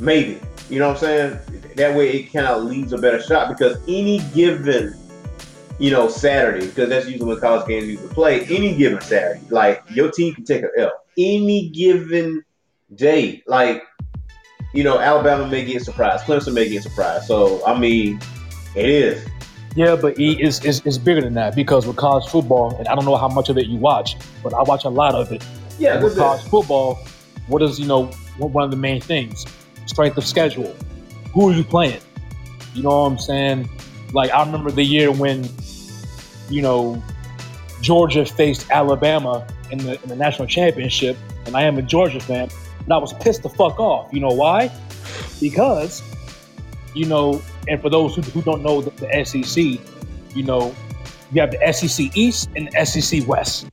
maybe. 0.01 0.41
You 0.69 0.79
know 0.79 0.89
what 0.89 0.97
I'm 0.97 1.01
saying? 1.01 1.39
That 1.77 1.97
way 1.97 2.11
it 2.11 2.33
kind 2.33 2.47
of 2.47 2.65
leaves 2.65 2.93
a 2.93 2.99
better 2.99 3.23
shot 3.23 3.49
because 3.49 3.79
any 3.89 4.19
given, 4.35 4.95
you 5.79 5.91
know, 5.91 6.09
Saturday, 6.09 6.67
because 6.67 6.89
that's 6.89 7.07
usually 7.07 7.27
when 7.27 7.41
college 7.41 7.67
games 7.67 7.87
usually 7.87 8.09
play, 8.09 8.45
any 8.47 8.77
given 8.77 9.01
Saturday, 9.01 9.41
like 9.51 9.83
your 9.91 10.11
team 10.11 10.35
can 10.35 10.45
take 10.45 10.63
an 10.63 10.71
L. 10.77 10.93
Any 11.17 11.71
given 11.71 12.43
day, 12.95 13.43
like, 13.47 13.83
you 14.75 14.85
know, 14.85 14.99
Alabama 14.99 15.47
may 15.47 15.65
get 15.65 15.83
surprised, 15.83 16.25
Clemson 16.25 16.53
may 16.53 16.69
get 16.69 16.83
surprised. 16.83 17.25
So, 17.25 17.65
I 17.65 17.79
mean, 17.79 18.21
it 18.75 18.89
is. 18.89 19.27
Yeah, 19.75 19.97
but 19.97 20.19
E 20.19 20.43
is 20.43 20.65
is 20.65 20.81
is 20.85 20.99
bigger 20.99 21.21
than 21.21 21.35
that 21.35 21.55
because 21.55 21.87
with 21.87 21.97
college 21.97 22.29
football, 22.29 22.75
and 22.77 22.89
I 22.89 22.95
don't 22.95 23.05
know 23.05 23.17
how 23.17 23.29
much 23.29 23.49
of 23.49 23.57
it 23.59 23.67
you 23.67 23.79
watch, 23.79 24.17
but 24.43 24.53
I 24.53 24.63
watch 24.63 24.85
a 24.85 24.89
lot 24.89 25.15
of 25.15 25.31
it. 25.31 25.47
Yeah, 25.79 26.03
with 26.03 26.17
college 26.17 26.43
football, 26.43 26.99
what 27.49 27.63
is 27.63 27.79
you 27.79 27.87
know 27.87 28.07
one 28.39 28.65
of 28.65 28.71
the 28.71 28.77
main 28.77 29.01
things? 29.01 29.45
Strength 29.87 30.19
of 30.19 30.25
schedule. 30.25 30.75
Who 31.33 31.51
are 31.51 31.53
you 31.53 31.65
playing? 31.65 32.01
You 32.75 32.83
know 32.83 32.91
what 32.91 33.13
I'm 33.13 33.19
saying? 33.19 33.69
Like 34.13 34.31
I 34.31 34.45
remember 34.45 34.71
the 34.71 34.85
year 34.85 35.11
when, 35.11 35.49
you 36.49 36.63
know, 36.63 37.03
Georgia 37.81 38.25
faced 38.25 38.71
Alabama 38.71 39.47
in 39.71 39.79
the 39.79 40.01
in 40.03 40.09
the 40.09 40.17
national 40.17 40.49
championship, 40.49 41.17
and 41.47 41.57
I 41.57 41.63
am 41.63 41.79
a 41.79 41.83
Georgia 41.83 42.21
fan, 42.21 42.49
and 42.85 42.93
I 42.93 42.99
was 42.99 43.13
pissed 43.15 43.43
the 43.43 43.49
fuck 43.49 43.79
off. 43.79 44.13
You 44.13 44.21
know 44.21 44.29
why? 44.29 44.71
Because, 45.41 46.03
you 46.95 47.07
know, 47.07 47.43
and 47.69 47.81
for 47.81 47.91
those 47.91 48.15
who, 48.17 48.23
who 48.23 48.43
don't 48.43 48.63
know 48.63 48.81
the, 48.81 48.91
the 48.91 49.25
SEC, 49.25 49.81
you 50.35 50.43
know, 50.43 50.75
you 51.33 51.41
have 51.41 51.51
the 51.51 51.73
SEC 51.73 52.17
East 52.17 52.51
and 52.57 52.69
the 52.73 52.85
SEC 52.85 53.27
West. 53.27 53.69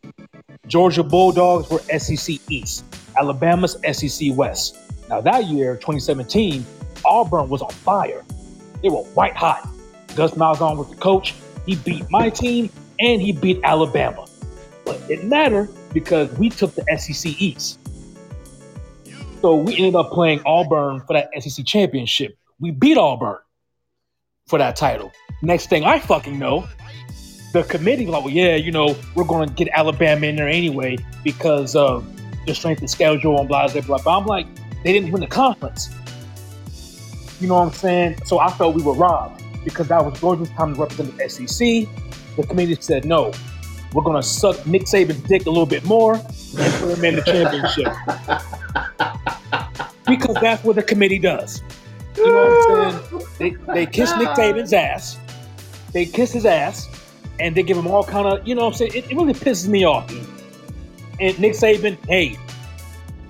Georgia 0.68 1.04
Bulldogs 1.04 1.70
were 1.70 1.80
SEC 1.98 2.40
East. 2.50 2.84
Alabama's 3.18 3.78
SEC 3.92 4.30
West. 4.36 4.78
Now 5.10 5.22
that 5.22 5.46
year, 5.46 5.76
2017, 5.76 6.66
Auburn 7.06 7.50
was 7.50 7.62
on 7.62 7.70
fire. 7.70 8.24
They 8.82 8.90
were 8.90 9.04
white 9.14 9.36
hot. 9.36 9.68
Gus 10.16 10.32
Malzahn 10.32 10.78
was 10.78 10.90
the 10.90 10.96
coach. 10.96 11.36
He 11.66 11.76
beat 11.76 12.10
my 12.10 12.30
team 12.30 12.70
and 13.00 13.22
he 13.22 13.32
beat 13.32 13.60
Alabama. 13.64 14.26
But 14.86 14.98
it 15.02 15.08
didn't 15.08 15.30
matter 15.30 15.68
because 15.94 16.32
we 16.38 16.50
took 16.50 16.74
the 16.76 16.86
SEC 16.98 17.42
East. 17.42 17.80
So 19.42 19.56
we 19.56 19.76
ended 19.78 19.96
up 19.96 20.12
playing 20.12 20.42
Auburn 20.46 21.02
for 21.02 21.14
that 21.14 21.30
SEC 21.40 21.66
championship. 21.66 22.38
We 22.60 22.72
beat 22.72 22.98
Auburn 22.98 23.38
for 24.48 24.60
that 24.60 24.76
title. 24.76 25.12
Next 25.42 25.70
thing 25.70 25.84
I 25.84 26.00
fucking 26.00 26.38
know, 26.38 26.68
the 27.54 27.64
committee 27.64 28.06
was 28.06 28.14
like, 28.14 28.24
well, 28.26 28.34
yeah, 28.34 28.56
you 28.56 28.72
know, 28.72 28.96
we're 29.16 29.24
going 29.24 29.48
to 29.48 29.54
get 29.54 29.70
Alabama 29.74 30.28
in 30.28 30.36
there 30.36 30.48
anyway 30.48 30.98
because 31.24 31.76
of 31.76 32.06
the 32.46 32.56
strength 32.56 32.82
of 32.82 32.90
schedule 32.90 33.40
and 33.40 33.48
blah, 33.48 33.68
blah, 33.68 33.82
blah, 33.82 33.98
blah. 33.98 34.18
I'm 34.20 34.26
like, 34.26 34.48
they 34.84 34.94
didn't 34.94 35.12
win 35.12 35.22
the 35.22 35.28
conference. 35.28 35.90
You 37.40 37.48
know 37.48 37.56
what 37.56 37.68
I'm 37.68 37.74
saying? 37.74 38.20
So 38.26 38.40
I 38.40 38.52
felt 38.52 38.76
we 38.76 38.84
were 38.84 38.94
robbed 38.94 39.44
because 39.64 39.88
that 39.88 40.04
was 40.04 40.20
Georgia's 40.20 40.50
time 40.52 40.76
to 40.76 40.82
represent 40.82 41.18
the 41.18 41.30
SEC. 41.30 41.88
The 42.38 42.48
committee 42.48 42.78
said, 42.80 43.06
no, 43.06 43.32
we're 43.94 44.04
going 44.04 44.22
to 44.22 44.24
suck 44.24 44.66
Nick 44.68 44.84
Saban's 44.84 45.22
dick 45.22 45.46
a 45.46 45.50
little 45.50 45.66
bit 45.66 45.84
more 45.86 46.16
and 46.16 46.74
put 46.76 46.98
him 46.98 47.06
in 47.06 47.16
the 47.16 47.22
championship. 47.24 47.92
because 50.06 50.36
that's 50.42 50.64
what 50.64 50.76
the 50.76 50.84
committee 50.84 51.20
does. 51.20 51.62
You 52.18 52.28
know 52.28 52.34
what 52.70 53.14
I'm 53.14 53.22
saying? 53.40 53.58
They, 53.68 53.74
they 53.74 53.86
kiss 53.86 54.16
Nick 54.18 54.30
Saban's 54.30 54.74
ass. 54.74 55.18
They 55.92 56.06
kiss 56.06 56.32
his 56.34 56.46
ass, 56.46 56.88
and 57.40 57.56
they 57.56 57.64
give 57.64 57.78
him 57.78 57.88
all 57.88 58.04
kind 58.04 58.28
of, 58.28 58.48
you 58.48 58.56
know 58.56 58.66
what 58.66 58.74
I'm 58.74 58.78
saying? 58.78 58.92
It, 58.94 59.12
it 59.12 59.16
really 59.16 59.34
pisses 59.34 59.68
me 59.68 59.86
off. 59.86 60.10
And 61.20 61.38
Nick 61.40 61.54
Saban, 61.54 61.98
hey, 62.08 62.38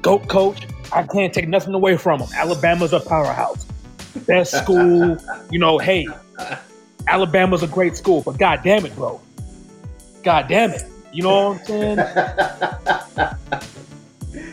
GOAT 0.02 0.28
coach, 0.28 0.68
I 0.92 1.04
can't 1.04 1.34
take 1.34 1.48
nothing 1.48 1.74
away 1.74 1.98
from 1.98 2.22
him. 2.22 2.30
Alabama's 2.36 2.94
a 2.94 3.00
powerhouse. 3.00 3.66
Best 4.28 4.58
school, 4.64 5.18
you 5.52 5.60
know, 5.60 5.78
hey, 5.78 6.08
Alabama's 7.08 7.64
a 7.64 7.68
great 7.68 7.96
school, 7.96 8.22
but 8.24 8.38
god 8.38 8.62
damn 8.64 8.86
it, 8.86 8.96
bro. 8.96 9.22
God 10.24 10.48
damn 10.48 10.72
it. 10.72 10.84
You 11.14 11.24
know 11.24 11.50
what 11.50 11.60
I'm 11.60 11.66
saying? 11.66 12.00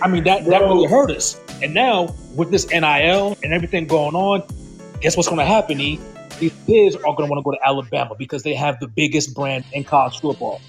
I 0.02 0.08
mean, 0.08 0.24
that, 0.24 0.44
that 0.44 0.60
really 0.62 0.86
hurt 0.88 1.10
us. 1.10 1.40
And 1.62 1.74
now, 1.74 2.14
with 2.34 2.50
this 2.50 2.68
NIL 2.68 3.36
and 3.42 3.52
everything 3.52 3.86
going 3.86 4.14
on, 4.14 4.42
guess 5.00 5.16
what's 5.16 5.28
going 5.28 5.38
to 5.38 5.44
happen, 5.46 5.80
E? 5.80 6.00
These 6.38 6.52
kids 6.66 6.96
are 6.96 7.14
going 7.14 7.28
to 7.28 7.32
want 7.32 7.38
to 7.38 7.42
go 7.42 7.52
to 7.52 7.58
Alabama 7.64 8.14
because 8.18 8.42
they 8.42 8.54
have 8.54 8.80
the 8.80 8.88
biggest 8.88 9.34
brand 9.34 9.64
in 9.72 9.84
college 9.84 10.18
football. 10.20 10.60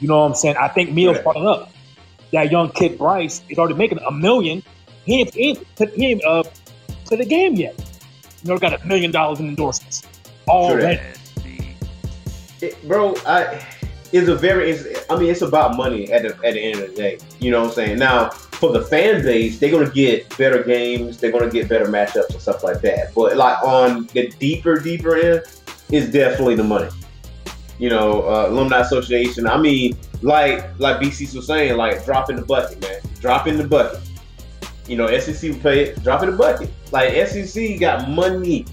You 0.00 0.08
know 0.08 0.18
what 0.20 0.26
I'm 0.26 0.34
saying? 0.34 0.56
I 0.56 0.68
think 0.68 0.92
Meals 0.92 1.16
Right. 1.16 1.24
brought 1.24 1.36
it 1.36 1.46
up. 1.46 1.70
That 2.32 2.50
young 2.50 2.70
kid 2.70 2.98
Bryce 2.98 3.42
is 3.48 3.58
already 3.58 3.74
making 3.74 3.98
a 3.98 4.10
million. 4.10 4.62
He 5.04 5.20
ain't, 5.20 5.34
he 5.34 5.48
ain't, 5.50 5.76
put- 5.76 5.94
he 5.94 6.06
ain't 6.06 6.24
uh, 6.24 6.42
to 7.06 7.16
the 7.16 7.24
game 7.24 7.54
yet. 7.54 7.74
You 8.42 8.50
know, 8.50 8.58
got 8.58 8.80
a 8.80 8.86
million 8.86 9.10
dollars 9.10 9.40
in 9.40 9.48
endorsements 9.48 10.02
already. 10.48 11.00
It- 12.60 12.88
bro, 12.88 13.14
I 13.26 13.64
it's 14.12 14.28
a 14.28 14.34
very 14.34 14.70
it's, 14.70 15.04
I 15.10 15.18
mean 15.18 15.30
it's 15.30 15.42
about 15.42 15.76
money 15.76 16.10
at 16.12 16.22
the 16.22 16.28
at 16.46 16.54
the 16.54 16.60
end 16.60 16.80
of 16.80 16.90
the 16.90 16.96
day. 16.96 17.18
You 17.40 17.50
know 17.50 17.60
what 17.60 17.68
I'm 17.68 17.74
saying? 17.74 17.98
Now 17.98 18.30
for 18.30 18.72
the 18.72 18.82
fan 18.82 19.22
base, 19.22 19.58
they're 19.58 19.70
gonna 19.70 19.90
get 19.90 20.36
better 20.38 20.62
games, 20.62 21.18
they're 21.18 21.32
gonna 21.32 21.50
get 21.50 21.68
better 21.68 21.86
matchups 21.86 22.30
and 22.30 22.40
stuff 22.40 22.64
like 22.64 22.80
that. 22.82 23.14
But 23.14 23.36
like 23.36 23.62
on 23.62 24.06
the 24.14 24.28
deeper, 24.38 24.78
deeper 24.78 25.16
end, 25.16 25.42
is 25.90 26.10
definitely 26.10 26.56
the 26.56 26.64
money. 26.64 26.88
You 27.78 27.90
know, 27.90 28.22
uh, 28.22 28.48
alumni 28.48 28.80
association. 28.80 29.46
I 29.46 29.58
mean, 29.58 29.96
like 30.22 30.78
like 30.78 31.00
BC 31.00 31.34
was 31.34 31.46
saying, 31.46 31.76
like 31.76 32.04
drop 32.04 32.30
in 32.30 32.36
the 32.36 32.42
bucket, 32.42 32.80
man. 32.80 33.00
Drop 33.20 33.46
in 33.46 33.58
the 33.58 33.66
bucket. 33.66 34.00
You 34.86 34.96
know, 34.96 35.06
SEC 35.18 35.50
will 35.50 35.60
pay 35.60 35.84
it. 35.84 36.02
Drop 36.02 36.22
in 36.22 36.30
the 36.30 36.36
bucket. 36.36 36.70
Like 36.92 37.14
SEC 37.28 37.78
got 37.80 38.08
money, 38.08 38.64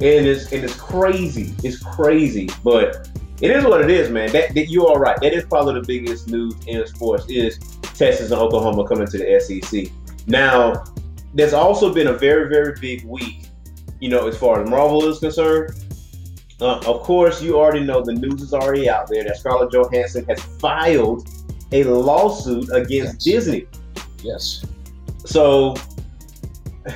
and 0.00 0.26
it's 0.26 0.52
and 0.52 0.64
it's 0.64 0.76
crazy. 0.76 1.54
It's 1.62 1.78
crazy, 1.78 2.48
but 2.62 3.08
it 3.40 3.50
is 3.50 3.64
what 3.64 3.80
it 3.80 3.90
is, 3.90 4.10
man. 4.10 4.30
That, 4.32 4.54
that 4.54 4.66
you 4.66 4.86
are 4.86 4.98
right. 4.98 5.20
That 5.20 5.32
is 5.32 5.44
probably 5.44 5.74
the 5.74 5.86
biggest 5.86 6.28
news 6.28 6.54
in 6.66 6.86
sports 6.86 7.26
is 7.28 7.58
Texas 7.82 8.30
and 8.30 8.40
Oklahoma 8.40 8.86
coming 8.86 9.06
to 9.08 9.18
the 9.18 9.40
SEC. 9.40 9.90
Now, 10.26 10.84
there's 11.34 11.52
also 11.52 11.92
been 11.92 12.08
a 12.08 12.12
very 12.12 12.48
very 12.48 12.74
big 12.80 13.04
week, 13.04 13.46
you 14.00 14.08
know, 14.08 14.26
as 14.28 14.36
far 14.36 14.62
as 14.62 14.70
Marvel 14.70 15.06
is 15.08 15.18
concerned. 15.18 15.83
Uh, 16.60 16.78
of 16.86 17.02
course, 17.02 17.42
you 17.42 17.58
already 17.58 17.80
know 17.84 18.02
the 18.02 18.12
news 18.12 18.40
is 18.42 18.54
already 18.54 18.88
out 18.88 19.08
there 19.08 19.24
that 19.24 19.36
Scarlett 19.36 19.72
Johansson 19.72 20.24
has 20.26 20.40
filed 20.60 21.28
a 21.72 21.82
lawsuit 21.84 22.68
against 22.72 23.14
Yes. 23.14 23.24
Disney. 23.24 23.66
Yes. 24.22 24.64
So 25.24 25.74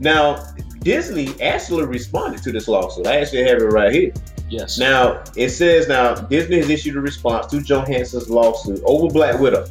now 0.00 0.44
Disney 0.80 1.28
actually 1.40 1.86
responded 1.86 2.42
to 2.42 2.52
this 2.52 2.68
lawsuit. 2.68 3.06
I 3.06 3.20
actually 3.20 3.44
have 3.44 3.58
it 3.58 3.66
right 3.66 3.92
here. 3.92 4.12
Yes. 4.50 4.78
Now 4.78 5.22
it 5.36 5.50
says 5.50 5.88
now 5.88 6.14
Disney 6.14 6.58
has 6.58 6.68
issued 6.68 6.96
a 6.96 7.00
response 7.00 7.46
to 7.52 7.62
Johansson's 7.62 8.28
lawsuit 8.28 8.80
over 8.84 9.08
Black 9.12 9.40
Widow. 9.40 9.66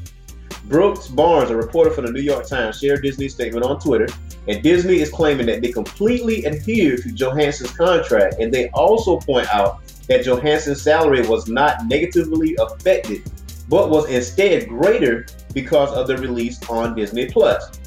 Brooks 0.66 1.08
Barnes, 1.08 1.50
a 1.50 1.56
reporter 1.56 1.92
for 1.92 2.02
the 2.02 2.12
New 2.12 2.22
York 2.22 2.48
Times, 2.48 2.80
shared 2.80 3.02
Disney's 3.04 3.34
statement 3.34 3.66
on 3.66 3.80
Twitter, 3.80 4.08
and 4.48 4.64
Disney 4.64 5.02
is 5.02 5.10
claiming 5.10 5.46
that 5.48 5.62
they 5.62 5.72
completely 5.72 6.46
adhere 6.46 6.98
to 6.98 7.12
Johansson's 7.12 7.72
contract, 7.72 8.36
and 8.40 8.54
they 8.54 8.70
also 8.70 9.20
point 9.20 9.48
out 9.54 9.82
that 10.08 10.24
Johansson's 10.24 10.82
salary 10.82 11.28
was 11.28 11.48
not 11.48 11.86
negatively 11.86 12.56
affected, 12.60 13.24
but 13.70 13.90
was 13.90 14.10
instead 14.10 14.68
greater 14.68 15.26
because 15.54 15.92
of 15.94 16.08
the 16.08 16.18
release 16.18 16.62
on 16.70 16.96
Disney 16.96 17.30
Plus. 17.30 17.80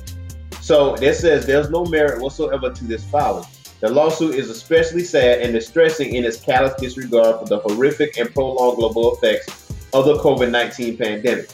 So 0.61 0.97
this 0.97 1.21
says 1.21 1.47
there's 1.47 1.71
no 1.71 1.85
merit 1.85 2.21
whatsoever 2.21 2.73
to 2.73 2.85
this 2.85 3.05
filing. 3.05 3.47
The 3.81 3.91
lawsuit 3.91 4.35
is 4.35 4.49
especially 4.49 5.05
sad 5.05 5.41
and 5.43 5.53
distressing 5.53 6.15
in 6.15 6.25
its 6.25 6.41
callous 6.41 6.75
disregard 6.81 7.41
for 7.41 7.45
the 7.47 7.59
horrific 7.59 8.17
and 8.17 8.33
prolonged 8.33 8.77
global 8.79 9.15
effects 9.15 9.73
of 9.93 10.07
the 10.07 10.17
COVID 10.17 10.51
19 10.51 10.97
pandemic. 10.97 11.51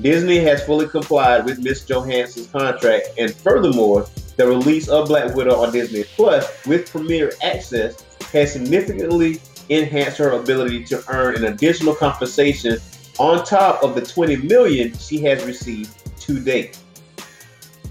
Disney 0.00 0.38
has 0.38 0.64
fully 0.64 0.88
complied 0.88 1.44
with 1.44 1.58
Miss 1.58 1.84
Johansson's 1.84 2.48
contract, 2.48 3.08
and 3.18 3.34
furthermore, 3.34 4.06
the 4.36 4.46
release 4.46 4.88
of 4.88 5.08
Black 5.08 5.34
Widow 5.34 5.56
on 5.56 5.72
Disney 5.72 6.04
Plus 6.04 6.66
with 6.66 6.90
Premier 6.90 7.32
Access 7.42 8.02
has 8.32 8.52
significantly 8.52 9.40
enhanced 9.68 10.18
her 10.18 10.30
ability 10.30 10.84
to 10.84 11.02
earn 11.08 11.36
an 11.36 11.44
additional 11.44 11.94
compensation 11.94 12.78
on 13.18 13.44
top 13.44 13.82
of 13.82 13.94
the 13.94 14.00
20 14.00 14.36
million 14.36 14.96
she 14.96 15.22
has 15.22 15.44
received 15.44 15.90
to 16.20 16.40
date. 16.40 16.78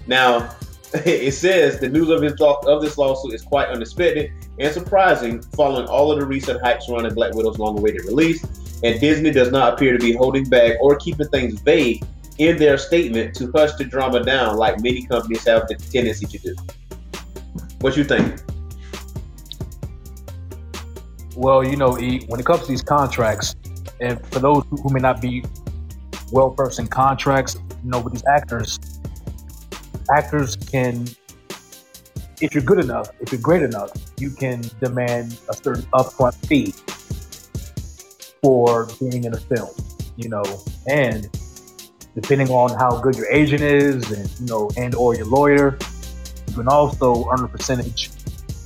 Now, 0.06 0.54
it 0.94 1.32
says 1.32 1.78
the 1.78 1.88
news 1.88 2.10
of 2.10 2.20
this, 2.20 2.34
of 2.40 2.82
this 2.82 2.98
lawsuit 2.98 3.34
is 3.34 3.42
quite 3.42 3.68
unexpected 3.68 4.32
and 4.58 4.72
surprising 4.72 5.40
following 5.40 5.86
all 5.86 6.12
of 6.12 6.18
the 6.18 6.26
recent 6.26 6.60
hype 6.60 6.82
surrounding 6.82 7.14
Black 7.14 7.34
Widow's 7.34 7.58
long-awaited 7.58 8.04
release, 8.04 8.44
and 8.82 9.00
Disney 9.00 9.30
does 9.30 9.50
not 9.50 9.74
appear 9.74 9.92
to 9.92 9.98
be 9.98 10.12
holding 10.12 10.44
back 10.44 10.76
or 10.80 10.96
keeping 10.96 11.28
things 11.28 11.60
vague 11.60 12.04
in 12.38 12.56
their 12.56 12.76
statement 12.76 13.34
to 13.36 13.50
hush 13.52 13.72
the 13.74 13.84
drama 13.84 14.22
down 14.24 14.56
like 14.56 14.80
many 14.80 15.06
companies 15.06 15.46
have 15.46 15.68
the 15.68 15.74
tendency 15.74 16.26
to 16.26 16.38
do. 16.38 16.56
What 17.80 17.96
you 17.96 18.04
think? 18.04 18.40
Well, 21.36 21.64
you 21.64 21.76
know, 21.76 21.92
when 21.92 22.40
it 22.40 22.46
comes 22.46 22.62
to 22.62 22.66
these 22.68 22.82
contracts, 22.82 23.54
and 24.00 24.24
for 24.26 24.40
those 24.40 24.64
who 24.70 24.92
may 24.92 25.00
not 25.00 25.20
be 25.20 25.44
well 26.32 26.50
versed 26.50 26.80
in 26.80 26.88
contracts, 26.88 27.56
you 27.84 27.90
know, 27.90 28.00
with 28.00 28.14
these 28.14 28.24
actors, 28.26 28.78
actors 30.10 30.56
can, 30.56 31.06
if 32.40 32.52
you're 32.54 32.64
good 32.64 32.80
enough, 32.80 33.10
if 33.20 33.30
you're 33.30 33.40
great 33.40 33.62
enough, 33.62 33.92
you 34.18 34.30
can 34.30 34.62
demand 34.80 35.38
a 35.48 35.54
certain 35.54 35.84
upfront 35.92 36.34
fee 36.46 36.74
for 38.42 38.88
being 38.98 39.24
in 39.24 39.34
a 39.34 39.38
film, 39.38 39.70
you 40.16 40.28
know, 40.28 40.42
and 40.88 41.28
depending 42.14 42.50
on 42.50 42.76
how 42.76 43.00
good 43.00 43.14
your 43.16 43.30
agent 43.30 43.62
is, 43.62 44.10
and 44.10 44.28
you 44.40 44.46
know, 44.46 44.68
and 44.76 44.94
or 44.96 45.14
your 45.14 45.26
lawyer, 45.26 45.78
you 46.48 46.54
can 46.54 46.68
also 46.68 47.28
earn 47.30 47.44
a 47.44 47.48
percentage, 47.48 48.10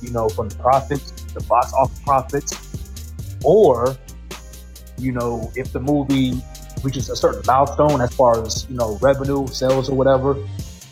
you 0.01 0.11
know, 0.11 0.27
from 0.29 0.49
the 0.49 0.55
profits, 0.55 1.11
the 1.33 1.41
box 1.41 1.71
office 1.73 1.99
profits, 1.99 3.11
or 3.43 3.95
you 4.97 5.11
know, 5.11 5.51
if 5.55 5.71
the 5.71 5.79
movie 5.79 6.41
reaches 6.83 7.09
a 7.09 7.15
certain 7.15 7.41
milestone 7.45 8.01
as 8.01 8.13
far 8.15 8.43
as 8.43 8.67
you 8.69 8.75
know 8.75 8.97
revenue, 8.99 9.45
sales, 9.47 9.89
or 9.89 9.95
whatever, 9.95 10.35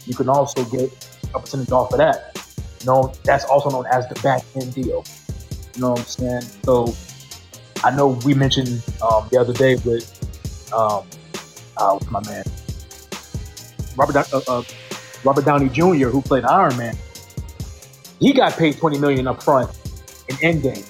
you 0.05 0.13
can 0.13 0.29
also 0.29 0.63
get 0.65 0.91
a 1.33 1.39
percentage 1.39 1.71
off 1.71 1.91
of 1.91 1.97
that. 1.97 2.37
You 2.81 2.85
know, 2.85 3.11
that's 3.23 3.45
also 3.45 3.71
known 3.71 3.87
as 3.91 4.07
the 4.09 4.19
back 4.21 4.43
end 4.55 4.75
deal. 4.75 5.03
You 5.73 5.81
know 5.81 5.91
what 5.91 5.99
I'm 5.99 6.05
saying? 6.05 6.41
So 6.63 6.95
I 7.83 7.95
know 7.95 8.19
we 8.25 8.33
mentioned 8.33 8.81
um, 9.01 9.27
the 9.31 9.39
other 9.39 9.53
day 9.53 9.75
with 9.85 10.11
um, 10.73 11.05
uh, 11.77 11.99
my 12.09 12.21
man 12.25 12.43
Robert 13.95 14.15
uh, 14.33 14.41
uh, 14.47 14.63
Robert 15.23 15.45
Downey 15.45 15.69
Jr., 15.69 16.07
who 16.09 16.21
played 16.21 16.43
Iron 16.45 16.75
Man. 16.77 16.95
He 18.19 18.33
got 18.33 18.53
paid 18.53 18.77
20 18.77 18.99
million 18.99 19.27
up 19.27 19.41
front 19.43 19.69
in 20.29 20.35
Endgame, 20.37 20.85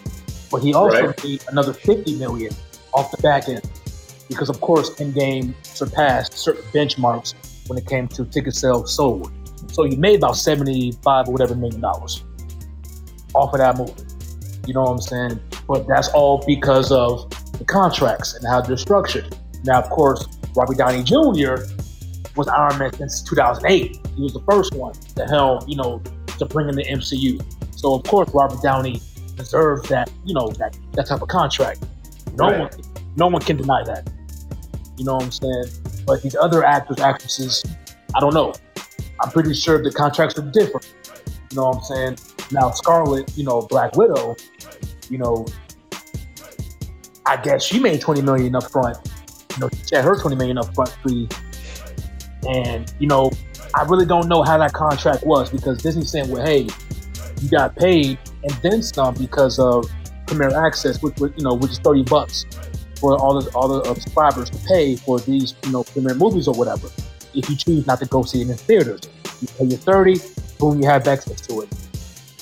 but 0.52 0.62
he 0.62 0.74
also 0.74 1.08
Right. 1.08 1.24
made 1.24 1.44
another 1.50 1.74
50 1.74 2.16
million 2.18 2.54
off 2.94 3.12
the 3.12 3.18
back 3.18 3.50
end 3.50 3.68
because, 4.30 4.50
of 4.50 4.60
course, 4.62 4.90
Endgame 4.96 5.54
surpassed 5.64 6.34
certain 6.34 6.64
benchmarks 6.74 7.34
when 7.68 7.78
it 7.78 7.86
came 7.88 8.08
to 8.10 8.26
ticket 8.26 8.56
sales 8.56 8.96
sold. 8.96 9.32
So 9.72 9.84
he 9.84 9.96
made 9.96 10.18
about 10.18 10.38
75 10.38 11.28
or 11.28 11.32
whatever 11.32 11.56
million 11.56 11.82
dollars 11.82 12.24
off 13.34 13.54
of 13.54 13.60
that 13.60 13.78
movie. 13.78 13.94
You 14.68 14.74
know 14.74 14.84
what 14.84 14.92
I'm 14.92 15.02
saying? 15.02 15.40
But 15.68 15.88
that's 15.88 16.10
all 16.10 16.44
because 16.46 16.92
of 16.92 17.30
the 17.58 17.66
contracts 17.66 18.36
and 18.36 18.46
how 18.48 18.62
they're 18.62 18.78
structured. 18.78 19.36
Now, 19.64 19.82
of 19.82 19.90
course, 19.90 20.28
Robert 20.56 20.78
Downey 20.78 21.04
Jr. 21.04 21.56
was 22.36 22.48
Iron 22.48 22.78
Man 22.78 22.94
since 22.94 23.22
2008. 23.24 23.98
He 24.16 24.22
was 24.22 24.34
the 24.34 24.44
first 24.50 24.74
one 24.74 24.94
to 25.16 25.26
helm, 25.26 25.64
you 25.68 25.76
know, 25.76 26.02
to 26.38 26.46
bring 26.46 26.70
in 26.70 26.76
the 26.76 26.84
MCU. 26.86 27.42
So 27.78 27.94
of 27.96 28.04
course, 28.04 28.30
Robert 28.34 28.62
Downey 28.62 29.02
deserves 29.36 29.90
that, 29.90 30.10
you 30.24 30.34
know, 30.34 30.48
that 30.60 30.78
that 30.94 31.08
type 31.08 31.22
of 31.22 31.28
contract. 31.28 31.84
No 32.36 32.50
Right. 32.50 32.60
one, 32.60 32.70
no 33.16 33.28
one 33.28 33.42
can 33.42 33.58
deny 33.58 33.84
that. 33.86 34.10
You 34.98 35.06
know 35.06 35.16
what 35.16 35.24
I'm 35.24 35.32
saying? 35.32 35.66
But 36.06 36.22
these 36.22 36.36
other 36.36 36.64
actors, 36.64 37.00
actresses, 37.00 37.64
I 38.14 38.20
don't 38.20 38.34
know. 38.34 38.54
I'm 39.22 39.32
pretty 39.32 39.54
sure 39.54 39.82
the 39.82 39.92
contracts 39.92 40.38
are 40.38 40.50
different. 40.52 40.94
You 41.52 41.58
know 41.58 41.70
what 41.70 41.78
I'm 41.78 41.84
saying? 41.84 42.18
Now 42.52 42.72
Scarlett, 42.72 43.32
you 43.38 43.44
know, 43.44 43.62
Black 43.64 43.96
Widow, 43.96 44.36
you 45.10 45.18
know, 45.18 45.46
I 47.26 47.38
guess 47.38 47.64
she 47.64 47.80
made 47.80 48.02
20 48.02 48.22
million 48.22 48.56
up 48.56 48.70
front. 48.72 48.98
You 49.54 49.62
know, 49.62 49.70
she 49.88 49.96
had 49.96 50.06
her 50.06 50.20
20 50.20 50.36
million 50.36 50.58
up 50.58 50.74
front 50.76 50.96
fee. 51.04 51.28
And, 52.48 52.94
you 53.00 53.08
know, 53.08 53.32
I 53.74 53.84
really 53.84 54.06
don't 54.06 54.28
know 54.28 54.44
how 54.44 54.58
that 54.58 54.74
contract 54.74 55.26
was 55.26 55.50
because 55.50 55.82
Disney's 55.82 56.12
saying, 56.12 56.30
well, 56.30 56.46
hey, 56.46 56.68
you 57.42 57.50
got 57.50 57.76
paid 57.76 58.18
and 58.44 58.52
then 58.62 58.82
some 58.82 59.16
because 59.16 59.60
of 59.60 59.90
Premier 60.28 60.56
Access, 60.66 61.02
which, 61.02 61.18
which 61.20 61.34
you 61.38 61.44
know, 61.44 61.54
which 61.54 61.72
is 61.72 61.80
30 61.80 62.04
bucks 62.04 62.46
for 63.00 63.18
all 63.18 63.40
the 63.40 63.50
all 63.52 63.68
the 63.68 63.90
uh, 63.90 63.94
subscribers 63.94 64.50
to 64.50 64.58
pay 64.68 64.96
for 64.96 65.20
these, 65.20 65.56
you 65.66 65.72
know, 65.72 65.84
Premier 65.84 66.16
movies 66.16 66.48
or 66.48 66.56
whatever. 66.56 66.88
If 67.34 67.50
you 67.50 67.56
choose 67.56 67.86
not 67.86 68.00
to 68.00 68.06
go 68.06 68.24
see 68.24 68.42
it 68.42 68.50
in 68.50 68.56
theaters, 68.56 69.02
you 69.42 69.48
pay 69.48 69.66
your 69.66 69.80
30, 69.80 70.20
boom, 70.58 70.82
you 70.82 70.88
have 70.88 71.08
access 71.08 71.42
to 71.42 71.62
it. 71.62 71.70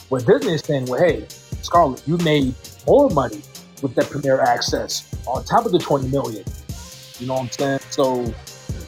What 0.10 0.26
Disney 0.26 0.54
is 0.54 0.62
saying, 0.62 0.86
well, 0.86 1.02
hey, 1.02 1.26
Scarlett, 1.64 2.04
you 2.08 2.18
made 2.18 2.54
more 2.86 3.10
money 3.10 3.42
with 3.82 3.96
that 3.96 4.10
Premier 4.10 4.42
Access 4.42 5.14
on 5.26 5.44
top 5.44 5.66
of 5.66 5.72
the 5.72 5.80
20 5.80 6.10
million. 6.10 6.44
You 7.20 7.28
know 7.28 7.34
what 7.34 7.44
I'm 7.44 7.50
saying? 7.50 7.80
So 7.90 8.26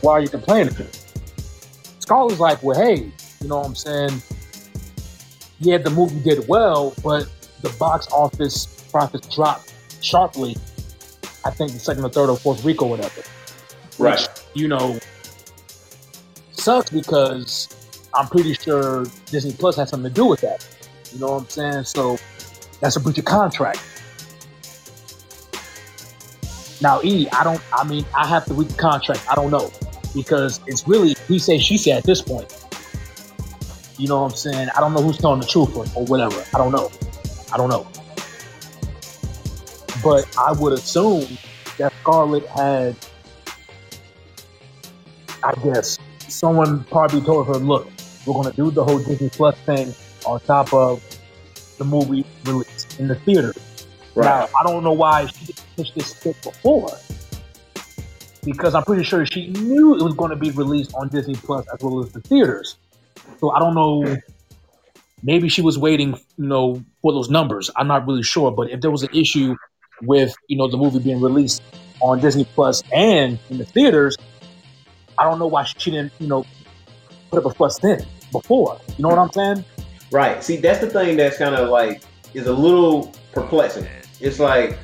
why 0.02 0.14
are 0.14 0.22
you 0.22 0.30
complaining? 0.30 0.76
Scarlett's 2.00 2.40
like, 2.40 2.62
well, 2.62 2.80
hey, 2.80 3.12
you 3.42 3.48
know 3.48 3.60
what 3.60 3.68
I'm 3.68 3.76
saying? 3.76 4.22
Yeah, 5.60 5.78
the 5.78 5.90
movie 5.90 6.20
did 6.20 6.48
well, 6.48 6.94
but 7.04 7.28
the 7.62 7.70
box 7.80 8.08
office 8.12 8.66
profits 8.92 9.34
dropped 9.34 9.74
sharply. 10.02 10.56
I 11.46 11.52
think 11.52 11.72
the 11.72 11.80
second 11.80 12.04
or 12.04 12.10
third 12.10 12.30
or 12.30 12.38
fourth 12.38 12.64
week 12.64 12.82
or 12.82 12.90
whatever. 12.90 13.22
Right. 13.98 14.20
Which, 14.20 14.28
you 14.54 14.68
know, 14.68 15.00
sucks 16.52 16.90
because 16.90 17.70
I'm 18.14 18.28
pretty 18.28 18.54
sure 18.54 19.06
Disney 19.28 19.54
Plus 19.54 19.78
had 19.78 19.90
something 19.90 20.10
to 20.10 20.14
do 20.14 20.26
with 20.26 20.42
that. 20.42 20.68
You 21.14 21.20
know 21.20 21.34
what 21.34 21.44
I'm 21.44 21.50
saying? 21.50 21.84
So 21.86 22.18
that's 22.80 22.96
a 22.96 23.00
breach 23.00 23.18
of 23.18 23.26
contract. 23.26 23.80
Now, 26.82 27.02
E, 27.04 27.28
I 27.32 27.44
don't. 27.44 27.62
I 27.74 27.84
mean, 27.84 28.06
I 28.16 28.28
have 28.28 28.46
to 28.46 28.54
read 28.54 28.70
the 28.70 28.78
contract. 28.78 29.26
I 29.30 29.36
don't 29.36 29.52
know 29.52 29.72
because 30.14 30.60
it's 30.68 30.88
really 30.88 31.16
he 31.28 31.40
say 31.40 31.58
she 31.58 31.78
said 31.78 31.98
at 31.98 32.04
this 32.04 32.22
point. 32.22 32.54
You 33.98 34.08
know 34.08 34.24
what 34.24 34.32
I'm 34.32 34.38
saying? 34.38 34.70
I 34.76 34.80
don't 34.82 34.94
know 34.94 35.02
who's 35.02 35.18
telling 35.18 35.40
the 35.40 35.48
truth 35.48 35.76
or, 35.76 35.86
or 35.96 36.06
whatever. 36.06 36.44
I 36.54 36.58
don't 36.58 36.72
know. 36.72 36.92
I 37.54 37.58
don't 37.58 37.70
know. 37.70 37.88
But 40.04 40.38
I 40.38 40.52
would 40.52 40.74
assume 40.74 41.38
that 41.78 41.94
Scarlett 42.02 42.46
had, 42.48 42.96
I 45.44 45.54
guess, 45.64 45.98
someone 46.28 46.84
probably 46.86 47.22
told 47.22 47.48
her, 47.48 47.54
"Look, 47.54 47.88
we're 48.26 48.34
going 48.34 48.52
to 48.52 48.56
do 48.56 48.70
the 48.72 48.84
whole 48.84 49.00
Disney 49.00 49.30
Plus 49.30 49.58
thing 49.60 49.94
on 50.26 50.40
top 50.42 50.74
of 50.74 51.02
the 51.78 51.86
movie 51.86 52.26
release 52.46 52.88
in 53.00 53.08
the 53.08 53.16
theater." 53.16 53.54
Right. 54.16 54.26
Now, 54.26 54.48
I 54.60 54.64
don't 54.64 54.84
know 54.84 54.94
why 54.94 55.26
she 55.26 55.46
didn't 55.46 55.66
push 55.76 55.92
this 55.92 56.08
stick 56.08 56.42
before. 56.42 56.90
Because 58.44 58.76
I'm 58.76 58.84
pretty 58.84 59.04
sure 59.04 59.26
she 59.26 59.48
knew 59.48 59.96
it 59.96 60.04
was 60.04 60.14
going 60.14 60.30
to 60.30 60.36
be 60.36 60.52
released 60.52 60.94
on 60.94 61.10
Disney 61.10 61.36
Plus 61.36 61.66
as 61.74 61.82
well 61.82 62.04
as 62.04 62.12
the 62.12 62.22
theaters. 62.22 62.78
So 63.40 63.52
I 63.52 63.60
don't 63.60 63.74
know. 63.74 64.18
Maybe 65.24 65.50
she 65.50 65.62
was 65.64 65.78
waiting, 65.80 66.14
you 66.38 66.46
know, 66.46 66.84
for 67.02 67.12
those 67.12 67.30
numbers. 67.30 67.72
I'm 67.76 67.88
not 67.88 68.08
really 68.08 68.22
sure. 68.22 68.52
But 68.52 68.70
if 68.70 68.82
there 68.82 68.92
was 68.92 69.02
an 69.02 69.10
issue 69.14 69.56
with, 70.04 70.36
you 70.48 70.58
know, 70.58 70.68
the 70.68 70.78
movie 70.78 71.00
being 71.00 71.20
released 71.20 71.64
on 72.02 72.20
Disney 72.20 72.46
Plus 72.54 72.84
and 72.94 73.40
in 73.50 73.58
the 73.58 73.66
theaters, 73.66 74.16
I 75.18 75.24
don't 75.24 75.40
know 75.40 75.48
why 75.48 75.64
she 75.64 75.92
didn't, 75.92 76.14
you 76.20 76.28
know, 76.28 76.46
put 77.32 77.40
up 77.40 77.52
a 77.52 77.56
fuss 77.56 77.80
then 77.80 78.06
before. 78.32 78.80
You 78.98 79.02
know 79.02 79.10
what 79.10 79.18
I'm 79.18 79.32
saying? 79.32 79.66
Right. 80.12 80.44
See, 80.44 80.58
that's 80.58 80.80
the 80.80 80.90
thing 80.90 81.18
that's 81.18 81.38
kind 81.38 81.56
of 81.56 81.70
like 81.70 82.04
is 82.34 82.48
a 82.48 82.54
little 82.54 83.14
perplexing. 83.34 83.88
It's 84.20 84.40
like 84.40 84.78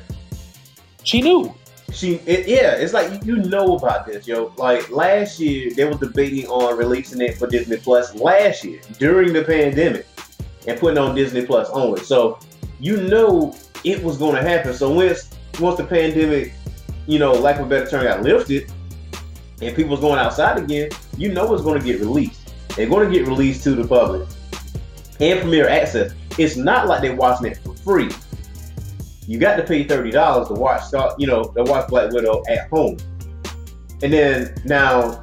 She 1.04 1.20
knew. 1.20 1.54
she, 1.92 2.14
it, 2.26 2.48
yeah, 2.48 2.72
it's 2.76 2.92
like 2.92 3.24
you 3.24 3.36
know 3.36 3.76
about 3.76 4.06
this, 4.06 4.26
yo. 4.26 4.52
Like 4.56 4.90
last 4.90 5.38
year, 5.38 5.70
they 5.74 5.84
were 5.84 5.94
debating 5.94 6.46
on 6.46 6.76
releasing 6.76 7.20
it 7.20 7.36
for 7.36 7.46
Disney 7.46 7.76
Plus 7.76 8.14
last 8.14 8.64
year 8.64 8.80
during 8.98 9.32
the 9.32 9.44
pandemic 9.44 10.06
and 10.66 10.78
putting 10.78 10.98
on 10.98 11.14
Disney 11.14 11.44
Plus 11.44 11.68
only. 11.70 12.02
So 12.02 12.38
you 12.80 12.96
know 12.96 13.54
it 13.84 14.02
was 14.02 14.16
going 14.18 14.36
to 14.36 14.42
happen. 14.42 14.74
So 14.74 14.90
once 14.90 15.30
once 15.60 15.76
the 15.76 15.84
pandemic, 15.84 16.52
you 17.06 17.18
know, 17.18 17.32
lack 17.32 17.58
of 17.58 17.66
a 17.66 17.68
better 17.68 17.88
term, 17.88 18.04
got 18.04 18.22
lifted 18.22 18.70
and 19.60 19.76
people's 19.76 20.00
going 20.00 20.18
outside 20.18 20.58
again, 20.58 20.90
you 21.16 21.32
know 21.32 21.52
it's 21.54 21.62
going 21.62 21.78
to 21.78 21.84
get 21.84 22.00
released. 22.00 22.52
They're 22.76 22.88
going 22.88 23.10
to 23.10 23.16
get 23.16 23.28
released 23.28 23.62
to 23.64 23.74
the 23.74 23.86
public 23.86 24.26
and 25.22 25.40
Premier 25.40 25.68
Access. 25.68 26.12
It's 26.36 26.56
not 26.56 26.88
like 26.88 27.02
they're 27.02 27.14
watching 27.14 27.52
it 27.52 27.58
for 27.58 27.74
free. 27.76 28.10
You 29.26 29.38
got 29.38 29.56
to 29.56 29.62
pay 29.62 29.84
thirty 29.84 30.10
dollars 30.10 30.48
to 30.48 30.54
watch, 30.54 30.82
you 31.18 31.26
know, 31.26 31.44
to 31.44 31.62
watch 31.62 31.88
Black 31.88 32.10
Widow 32.10 32.42
at 32.48 32.68
home. 32.68 32.96
And 34.02 34.12
then 34.12 34.54
now, 34.64 35.22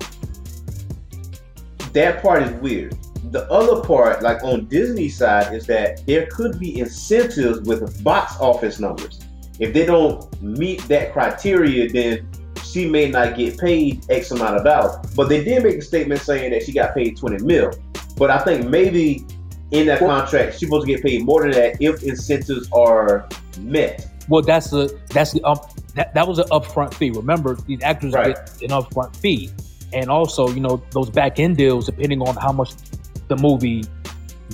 that 1.92 2.22
part 2.22 2.44
is 2.44 2.52
weird. 2.62 2.98
The 3.32 3.46
other 3.52 3.82
part, 3.86 4.24
like 4.24 4.42
on 4.44 4.68
Disney's 4.68 5.18
side, 5.18 5.54
is 5.54 5.68
that 5.68 6.08
there 6.08 6.28
could 6.28 6.58
be 6.58 6.80
incentives 6.80 7.62
with 7.62 8.02
box 8.04 8.40
office 8.40 8.80
numbers. 8.80 9.20
If 9.60 9.74
they 9.74 9.86
don't 9.86 10.42
meet 10.42 10.80
that 10.88 11.12
criteria, 11.12 11.90
then 11.90 12.26
she 12.64 12.90
may 12.90 13.10
not 13.10 13.36
get 13.36 13.58
paid 13.58 14.06
X 14.10 14.32
amount 14.32 14.56
of 14.56 14.64
dollars. 14.64 14.96
But 15.14 15.28
they 15.28 15.44
did 15.44 15.64
make 15.64 15.76
a 15.76 15.82
statement 15.82 16.22
saying 16.22 16.52
that 16.52 16.64
she 16.64 16.72
got 16.72 16.96
paid 16.96 17.18
20 17.18 17.44
mil. 17.44 17.72
But 18.16 18.30
I 18.30 18.40
think 18.40 18.68
maybe 18.68 19.26
in 19.72 19.86
that 19.88 20.00
contract, 20.00 20.54
she's 20.54 20.62
supposed 20.68 20.86
to 20.88 20.94
get 20.94 21.04
paid 21.04 21.24
more 21.24 21.44
than 21.44 21.52
that 21.52 21.82
if 21.82 22.04
incentives 22.04 22.70
are 22.72 23.28
met. 23.60 24.08
Well, 24.28 24.42
that's 24.42 24.70
the 24.72 24.98
that's 25.10 25.32
the 25.32 25.42
up 25.44 25.74
that, 25.96 26.14
that 26.14 26.28
was 26.28 26.40
an 26.40 26.46
upfront 26.52 26.94
fee. 26.94 27.10
Remember, 27.12 27.56
these 27.68 27.82
actors 27.84 28.14
Right. 28.14 28.36
get 28.36 28.62
an 28.72 28.78
upfront 28.78 29.16
fee, 29.16 29.50
and 29.94 30.10
also 30.10 30.50
you 30.50 30.60
know 30.60 30.82
those 30.92 31.10
back 31.10 31.40
end 31.40 31.58
deals, 31.58 31.86
depending 31.86 32.22
on 32.22 32.36
how 32.36 32.52
much 32.52 32.72
the 33.28 33.36
movie 33.36 33.84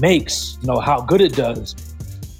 makes, 0.01 0.57
you 0.61 0.67
know 0.67 0.79
how 0.79 1.01
good 1.01 1.21
it 1.21 1.35
does. 1.35 1.75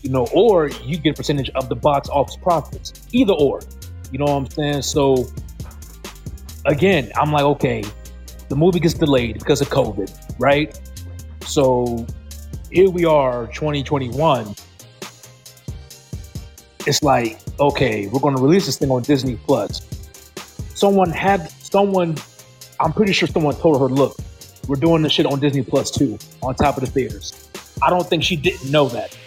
you 0.02 0.12
know, 0.12 0.28
or 0.34 0.68
you 0.84 0.98
get 1.00 1.12
a 1.12 1.14
percentage 1.16 1.50
of 1.56 1.68
the 1.68 1.76
box 1.76 2.10
office 2.10 2.38
profits. 2.38 2.94
Either 3.12 3.34
or, 3.34 3.60
you 4.12 4.20
know 4.20 4.26
what 4.26 4.34
I'm 4.38 4.50
saying? 4.52 4.82
So 4.84 5.26
again, 6.66 7.12
I'm 7.16 7.32
like, 7.32 7.44
okay, 7.44 7.84
the 8.50 8.56
movie 8.56 8.80
gets 8.80 8.94
delayed 8.94 9.40
because 9.40 9.62
of 9.62 9.70
COVID, 9.70 10.14
right? 10.38 10.80
So 11.46 12.06
here 12.72 12.90
we 12.90 13.06
are, 13.06 13.48
2021. 13.48 14.56
It's 16.88 17.02
like, 17.02 17.40
okay, 17.60 18.08
we're 18.08 18.20
going 18.20 18.36
to 18.36 18.42
release 18.42 18.66
this 18.66 18.78
thing 18.78 18.92
on 18.92 19.02
Disney 19.04 19.38
Plus. 19.46 19.82
Someone 20.76 21.10
had 21.10 21.50
someone, 21.50 22.16
I'm 22.80 22.94
pretty 22.94 23.14
sure 23.14 23.28
someone 23.28 23.56
told 23.56 23.80
her, 23.80 23.88
look, 23.88 24.18
we're 24.68 24.76
doing 24.76 25.02
this 25.02 25.12
shit 25.14 25.26
on 25.26 25.40
Disney 25.40 25.64
Plus 25.64 25.90
too, 25.92 26.18
on 26.42 26.56
top 26.56 26.78
of 26.78 26.84
the 26.84 26.90
theaters. 26.90 27.50
I 27.82 27.90
don't 27.90 28.08
think 28.08 28.24
she 28.24 28.36
didn't 28.36 28.72
know 28.72 28.88
that. 28.90 29.18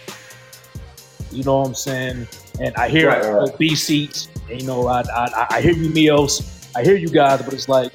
You 1.31 1.43
know 1.43 1.59
what 1.59 1.67
I'm 1.67 1.75
saying? 1.75 2.27
And 2.59 2.75
I 2.75 2.89
hear 2.89 3.07
Right, 3.09 3.23
right. 3.23 3.57
B 3.57 3.75
seats. 3.75 4.27
And, 4.49 4.61
you 4.61 4.67
know, 4.67 4.87
I, 4.87 5.01
I 5.01 5.47
I 5.51 5.61
hear 5.61 5.73
you, 5.73 5.89
Mios. 5.89 6.67
I 6.75 6.83
hear 6.83 6.95
you 6.95 7.07
guys, 7.09 7.41
but 7.41 7.53
it's 7.53 7.69
like, 7.69 7.91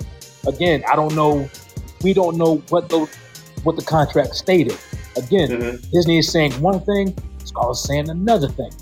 again, 0.47 0.85
I 0.91 0.95
don't 0.97 1.15
know. 1.15 1.49
We 2.03 2.13
don't 2.13 2.37
know 2.37 2.57
what 2.69 2.89
the 2.89 3.07
what 3.65 3.77
the 3.77 3.83
contract 3.83 4.35
stated. 4.37 4.79
Again, 5.17 5.49
Mhm. 5.51 5.91
Disney 5.93 6.19
is 6.19 6.31
saying 6.31 6.53
one 6.61 6.81
thing, 6.81 7.15
Scarlett's 7.45 7.85
saying 7.85 8.09
another 8.11 8.49
thing. 8.49 8.73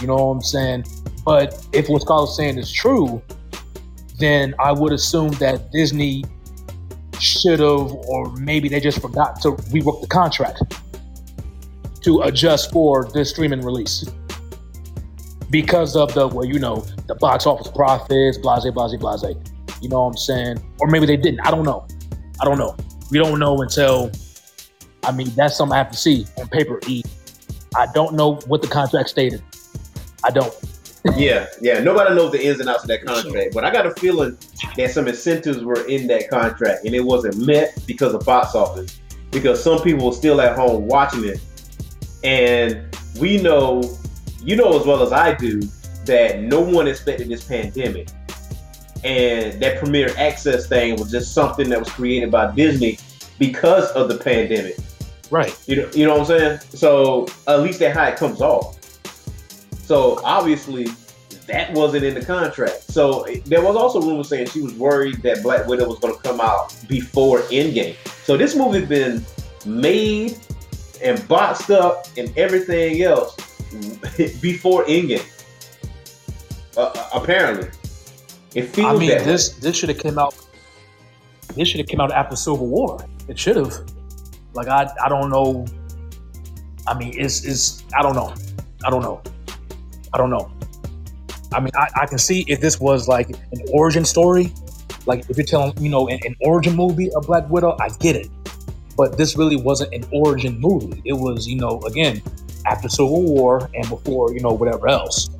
You 0.00 0.06
know 0.06 0.16
what 0.16 0.22
I'm 0.32 0.40
saying? 0.42 0.84
But 1.24 1.64
if 1.72 1.88
what 1.88 2.02
Scarlett's 2.02 2.36
saying 2.36 2.58
is 2.58 2.70
true, 2.70 3.20
then 4.18 4.54
I 4.58 4.72
would 4.72 4.92
assume 4.92 5.30
that 5.32 5.70
Disney 5.72 6.24
should 7.18 7.60
have, 7.60 7.92
or 7.92 8.32
maybe 8.36 8.68
they 8.68 8.80
just 8.80 9.00
forgot 9.00 9.40
to 9.42 9.52
rework 9.72 10.00
the 10.00 10.06
contract 10.06 10.62
to 12.02 12.22
adjust 12.22 12.70
for 12.70 13.08
this 13.14 13.30
streaming 13.30 13.62
release 13.62 14.04
because 15.50 15.96
of 15.96 16.12
the 16.14 16.28
well, 16.28 16.44
you 16.44 16.58
know, 16.58 16.84
the 17.06 17.14
box 17.14 17.46
office 17.46 17.68
profits, 17.68 18.38
blase, 18.38 18.68
blase, 18.70 18.96
blase. 18.96 19.36
You 19.80 19.88
know 19.88 20.02
what 20.02 20.08
I'm 20.08 20.16
saying? 20.16 20.58
Or 20.80 20.88
maybe 20.88 21.06
they 21.06 21.16
didn't. 21.16 21.40
I 21.40 21.50
don't 21.50 21.64
know. 21.64 21.86
I 22.40 22.44
don't 22.44 22.58
know. 22.58 22.76
We 23.10 23.18
don't 23.18 23.38
know 23.38 23.60
until. 23.62 24.10
I 25.04 25.12
mean, 25.12 25.30
that's 25.36 25.56
something 25.56 25.74
I 25.74 25.78
have 25.78 25.90
to 25.90 25.98
see 25.98 26.26
on 26.38 26.48
paper. 26.48 26.80
E. 26.86 27.02
I 27.76 27.86
don't 27.92 28.14
know 28.14 28.36
what 28.46 28.62
the 28.62 28.68
contract 28.68 29.08
stated. 29.10 29.42
I 30.24 30.30
don't. 30.30 30.54
Yeah, 31.16 31.46
yeah. 31.60 31.80
Nobody 31.80 32.14
knows 32.14 32.32
the 32.32 32.42
ins 32.42 32.60
and 32.60 32.68
outs 32.68 32.84
of 32.84 32.88
that 32.88 33.04
contract, 33.04 33.52
but 33.52 33.62
I 33.64 33.70
got 33.70 33.84
a 33.84 33.90
feeling 33.92 34.38
that 34.76 34.90
some 34.90 35.06
incentives 35.06 35.62
were 35.62 35.86
in 35.86 36.06
that 36.06 36.30
contract 36.30 36.86
and 36.86 36.94
it 36.94 37.04
wasn't 37.04 37.36
met 37.44 37.78
because 37.86 38.14
of 38.14 38.24
box 38.24 38.54
office. 38.54 39.00
Because 39.30 39.62
some 39.62 39.82
people 39.82 40.06
were 40.06 40.12
still 40.12 40.40
at 40.40 40.56
home 40.56 40.86
watching 40.86 41.24
it. 41.24 41.40
And 42.22 42.96
we 43.20 43.42
know, 43.42 43.98
you 44.40 44.56
know 44.56 44.78
as 44.78 44.86
well 44.86 45.02
as 45.02 45.12
I 45.12 45.34
do, 45.34 45.60
that 46.06 46.40
no 46.40 46.60
one 46.60 46.88
expected 46.88 47.28
this 47.28 47.44
pandemic. 47.44 48.08
And 49.02 49.60
that 49.60 49.78
premiere 49.78 50.14
access 50.16 50.66
thing 50.66 50.96
was 50.96 51.10
just 51.10 51.34
something 51.34 51.68
that 51.68 51.78
was 51.78 51.90
created 51.90 52.30
by 52.30 52.54
Disney 52.54 52.98
because 53.38 53.90
of 53.90 54.08
the 54.08 54.16
pandemic. 54.16 54.76
Right. 55.34 55.58
You 55.66 55.74
know, 55.74 55.90
you 55.92 56.06
know 56.06 56.12
what 56.12 56.30
I'm 56.30 56.38
saying? 56.38 56.60
So 56.74 57.26
at 57.48 57.58
least 57.60 57.80
that 57.80 57.92
how 57.92 58.04
it 58.04 58.14
comes 58.14 58.40
off. 58.40 58.78
So 59.82 60.20
obviously 60.22 60.86
that 61.48 61.72
wasn't 61.72 62.04
in 62.04 62.14
the 62.14 62.24
contract. 62.24 62.82
So 62.84 63.26
there 63.44 63.60
was 63.60 63.74
also 63.74 64.00
rumors 64.00 64.28
saying 64.28 64.50
she 64.50 64.60
was 64.60 64.74
worried 64.74 65.24
that 65.24 65.42
Black 65.42 65.66
Widow 65.66 65.88
was 65.88 65.98
going 65.98 66.14
to 66.14 66.22
come 66.22 66.40
out 66.40 66.72
before 66.86 67.40
Endgame. 67.50 67.96
So 68.24 68.36
this 68.36 68.54
movie's 68.54 68.88
been 68.88 69.24
made 69.66 70.38
and 71.02 71.26
boxed 71.26 71.68
up 71.68 72.06
and 72.16 72.32
everything 72.38 73.02
else 73.02 73.34
before 74.40 74.84
Endgame. 74.84 75.26
Uh, 76.76 77.10
apparently, 77.12 77.70
it 78.54 78.66
feels 78.66 78.86
I 78.86 78.96
mean, 78.96 79.10
way. 79.10 79.24
this 79.24 79.48
this 79.54 79.74
should 79.74 79.88
have 79.88 79.98
came 79.98 80.16
out. 80.16 80.36
This 81.56 81.66
should 81.66 81.80
have 81.80 81.88
came 81.88 82.00
out 82.00 82.12
after 82.12 82.36
Civil 82.36 82.68
War. 82.68 83.04
It 83.26 83.36
should 83.36 83.56
have. 83.56 83.93
Like 84.54 84.68
I, 84.68 84.90
I 85.04 85.08
don't 85.08 85.30
know. 85.30 85.66
I 86.86 86.96
mean, 86.96 87.14
it's 87.16 87.44
it's 87.44 87.84
I 87.94 88.02
don't 88.02 88.14
know. 88.14 88.34
I 88.84 88.90
don't 88.90 89.02
know. 89.02 89.22
I 90.12 90.18
don't 90.18 90.30
know. 90.30 90.50
I 91.52 91.60
mean, 91.60 91.70
I, 91.76 91.88
I 92.02 92.06
can 92.06 92.18
see 92.18 92.44
if 92.48 92.60
this 92.60 92.80
was 92.80 93.06
like 93.08 93.30
an 93.30 93.64
origin 93.72 94.04
story, 94.04 94.52
like 95.06 95.28
if 95.28 95.36
you're 95.36 95.46
telling 95.46 95.76
you 95.82 95.88
know 95.88 96.08
an, 96.08 96.18
an 96.24 96.36
origin 96.40 96.74
movie 96.74 97.10
of 97.12 97.26
Black 97.26 97.48
Widow, 97.50 97.76
I 97.80 97.88
get 98.00 98.16
it. 98.16 98.28
But 98.96 99.18
this 99.18 99.36
really 99.36 99.56
wasn't 99.56 99.92
an 99.92 100.04
origin 100.12 100.58
movie. 100.60 101.02
It 101.04 101.12
was 101.12 101.46
you 101.46 101.56
know 101.56 101.80
again 101.82 102.22
after 102.66 102.88
Civil 102.88 103.22
War 103.22 103.70
and 103.74 103.88
before 103.88 104.32
you 104.32 104.40
know 104.40 104.52
whatever 104.52 104.88
else. 104.88 105.30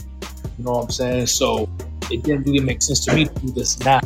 You 0.59 0.64
know 0.64 0.72
what 0.72 0.85
I'm 0.85 0.90
saying? 0.90 1.27
So 1.27 1.68
it 2.11 2.22
didn't 2.22 2.44
really 2.44 2.61
make 2.61 2.83
sense 2.83 3.05
to 3.07 3.14
me 3.14 3.27
to 3.27 3.35
do 3.40 3.53
this 3.53 3.79
now. 3.81 4.00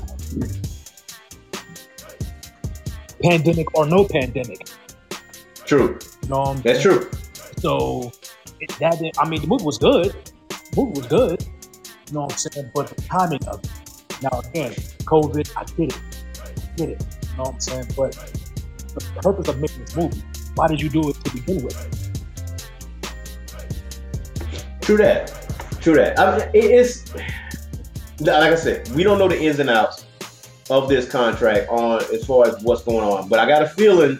Pandemic 3.22 3.74
or 3.74 3.84
no 3.84 4.04
pandemic, 4.04 4.68
true. 5.68 5.98
you 6.22 6.28
know 6.28 6.54
That's 6.54 6.82
true. 6.82 7.10
So 7.58 8.12
it, 8.60 8.70
that 8.80 8.98
didn't, 8.98 9.18
I 9.18 9.28
mean, 9.28 9.40
the 9.40 9.46
movie 9.46 9.64
was 9.64 9.78
good. 9.78 10.14
The 10.48 10.76
movie 10.76 11.00
was 11.00 11.06
good. 11.06 11.42
You 12.08 12.14
know 12.14 12.22
what 12.22 12.32
I'm 12.32 12.38
saying? 12.38 12.70
But 12.74 12.88
the 12.88 13.02
timing 13.02 13.44
of 13.46 13.62
it. 13.62 13.70
Now 14.22 14.40
again, 14.40 14.72
COVID, 15.04 15.52
I 15.56 15.64
get 15.64 15.94
it. 15.94 16.00
I 16.42 16.76
get 16.76 16.88
it. 16.90 17.06
You 17.30 17.36
know 17.36 17.42
what 17.44 17.54
I'm 17.54 17.60
saying? 17.60 17.86
But 17.96 18.12
the 18.94 19.20
purpose 19.22 19.48
of 19.48 19.60
making 19.60 19.80
this 19.80 19.94
movie, 19.94 20.22
why 20.54 20.66
did 20.66 20.80
you 20.80 20.88
do 20.88 21.10
it 21.10 21.16
to 21.24 21.30
begin 21.32 21.62
with? 21.62 21.76
True 24.80 24.96
that. 24.96 25.28
True 25.80 25.94
that. 25.94 26.18
I 26.18 26.38
mean, 26.38 26.48
it 26.54 26.64
is 26.64 27.12
like 28.20 28.52
I 28.52 28.56
said, 28.56 28.88
we 28.90 29.04
don't 29.04 29.18
know 29.18 29.28
the 29.28 29.40
ins 29.40 29.58
and 29.58 29.70
outs 29.70 30.06
of 30.70 30.88
this 30.88 31.08
contract 31.08 31.68
on 31.68 32.02
as 32.12 32.26
far 32.26 32.46
as 32.46 32.62
what's 32.62 32.82
going 32.82 33.04
on. 33.04 33.28
But 33.28 33.38
I 33.38 33.46
got 33.46 33.62
a 33.62 33.68
feeling 33.68 34.18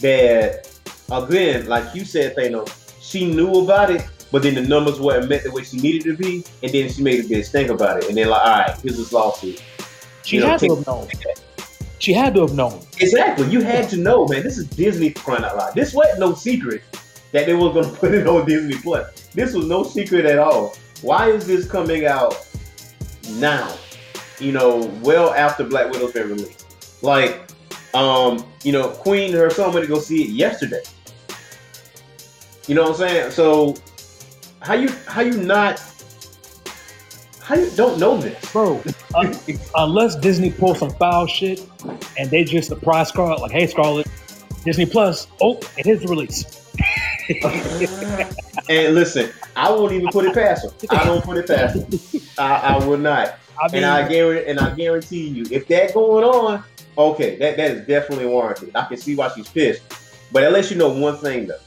that 0.00 0.73
again, 1.10 1.66
like 1.66 1.94
you 1.94 2.04
said, 2.04 2.36
Thanos, 2.36 2.70
she 3.00 3.32
knew 3.32 3.62
about 3.62 3.90
it, 3.90 4.06
but 4.32 4.42
then 4.42 4.54
the 4.54 4.62
numbers 4.62 4.98
weren't 4.98 5.28
met 5.28 5.44
the 5.44 5.50
way 5.50 5.62
she 5.62 5.76
needed 5.78 6.02
to 6.04 6.16
be, 6.16 6.44
and 6.62 6.72
then 6.72 6.90
she 6.90 7.02
made 7.02 7.24
a 7.24 7.28
big 7.28 7.44
stink 7.44 7.70
about 7.70 7.98
it. 7.98 8.08
And 8.08 8.16
then 8.16 8.28
like, 8.28 8.40
all 8.40 8.58
right, 8.58 8.78
here's 8.80 8.96
this 8.96 9.12
lawsuit. 9.12 9.62
She 10.24 10.36
You 10.36 10.42
know, 10.42 10.48
had 10.48 10.60
to 10.60 10.74
have 10.74 10.86
known. 10.86 11.08
She 11.98 12.12
had 12.12 12.34
to 12.34 12.42
have 12.42 12.54
known. 12.54 12.80
Exactly. 13.00 13.48
You 13.48 13.62
had 13.62 13.88
to 13.90 13.96
know, 13.96 14.26
man. 14.26 14.42
This 14.42 14.58
is 14.58 14.66
Disney 14.68 15.10
crying 15.10 15.44
out 15.44 15.56
loud. 15.56 15.74
This 15.74 15.94
wasn't 15.94 16.20
no 16.20 16.34
secret 16.34 16.82
that 17.32 17.46
they 17.46 17.54
were 17.54 17.72
going 17.72 17.90
to 17.90 17.96
put 17.96 18.12
it 18.12 18.26
on 18.26 18.46
Disney 18.46 18.76
Plus. 18.76 19.28
This 19.28 19.54
was 19.54 19.66
no 19.66 19.82
secret 19.84 20.24
at 20.24 20.38
all. 20.38 20.74
Why 21.02 21.30
is 21.30 21.46
this 21.46 21.68
coming 21.70 22.06
out 22.06 22.46
now? 23.32 23.74
You 24.38 24.52
know, 24.52 24.92
well 25.02 25.32
after 25.34 25.64
Black 25.64 25.90
Widow's 25.92 26.12
been 26.12 26.28
released. 26.28 26.66
Like, 27.02 27.43
um, 27.94 28.44
you 28.62 28.72
know, 28.72 28.88
Queen 28.88 29.30
and 29.30 29.34
her 29.34 29.50
son 29.50 29.72
went 29.72 29.86
to 29.86 29.92
go 29.92 30.00
see 30.00 30.22
it 30.24 30.30
yesterday. 30.30 30.82
You 32.66 32.74
know 32.74 32.82
what 32.82 33.00
I'm 33.00 33.08
saying? 33.08 33.30
So, 33.30 33.74
how 34.60 34.74
you 34.74 34.88
how 35.06 35.20
you 35.20 35.42
not 35.42 35.82
how 37.40 37.56
you 37.56 37.70
don't 37.76 37.98
know 37.98 38.16
this? 38.16 38.52
Bro, 38.52 38.82
un- 39.14 39.38
unless 39.76 40.16
Disney 40.16 40.50
pulls 40.50 40.78
some 40.78 40.90
foul 40.90 41.26
shit 41.26 41.60
and 42.18 42.30
they 42.30 42.42
just 42.44 42.68
surprise 42.68 43.08
Scarlett, 43.08 43.40
like, 43.40 43.52
hey, 43.52 43.66
Scarlett, 43.66 44.08
Disney 44.64 44.86
Plus, 44.86 45.26
oh, 45.40 45.60
it 45.76 45.86
is 45.86 46.04
released. 46.04 46.60
And 48.68 48.94
listen, 48.94 49.30
I 49.56 49.70
won't 49.70 49.92
even 49.92 50.08
put 50.08 50.24
it 50.24 50.32
past 50.32 50.64
her. 50.64 50.96
I 50.96 51.04
don't 51.04 51.22
put 51.22 51.36
it 51.36 51.46
past 51.46 51.76
her. 51.76 51.86
I, 52.38 52.76
I 52.76 52.86
will 52.86 52.96
not. 52.96 53.38
I 53.62 53.68
mean, 53.68 53.84
And 53.84 53.86
I 53.86 54.08
guarantee 54.08 54.50
and 54.50 54.58
I 54.58 54.74
guarantee 54.74 55.28
you, 55.28 55.44
if 55.50 55.68
that 55.68 55.92
going 55.92 56.24
on, 56.24 56.64
okay, 56.96 57.36
that, 57.36 57.56
that 57.56 57.70
is 57.70 57.86
definitely 57.86 58.26
warranted. 58.26 58.74
I 58.74 58.84
can 58.86 58.96
see 58.96 59.14
why 59.14 59.28
she's 59.34 59.48
pissed. 59.48 59.82
But 60.32 60.40
that 60.40 60.52
lets 60.52 60.70
you 60.70 60.76
know 60.76 60.88
one 60.88 61.16
thing 61.16 61.46
though. 61.46 61.58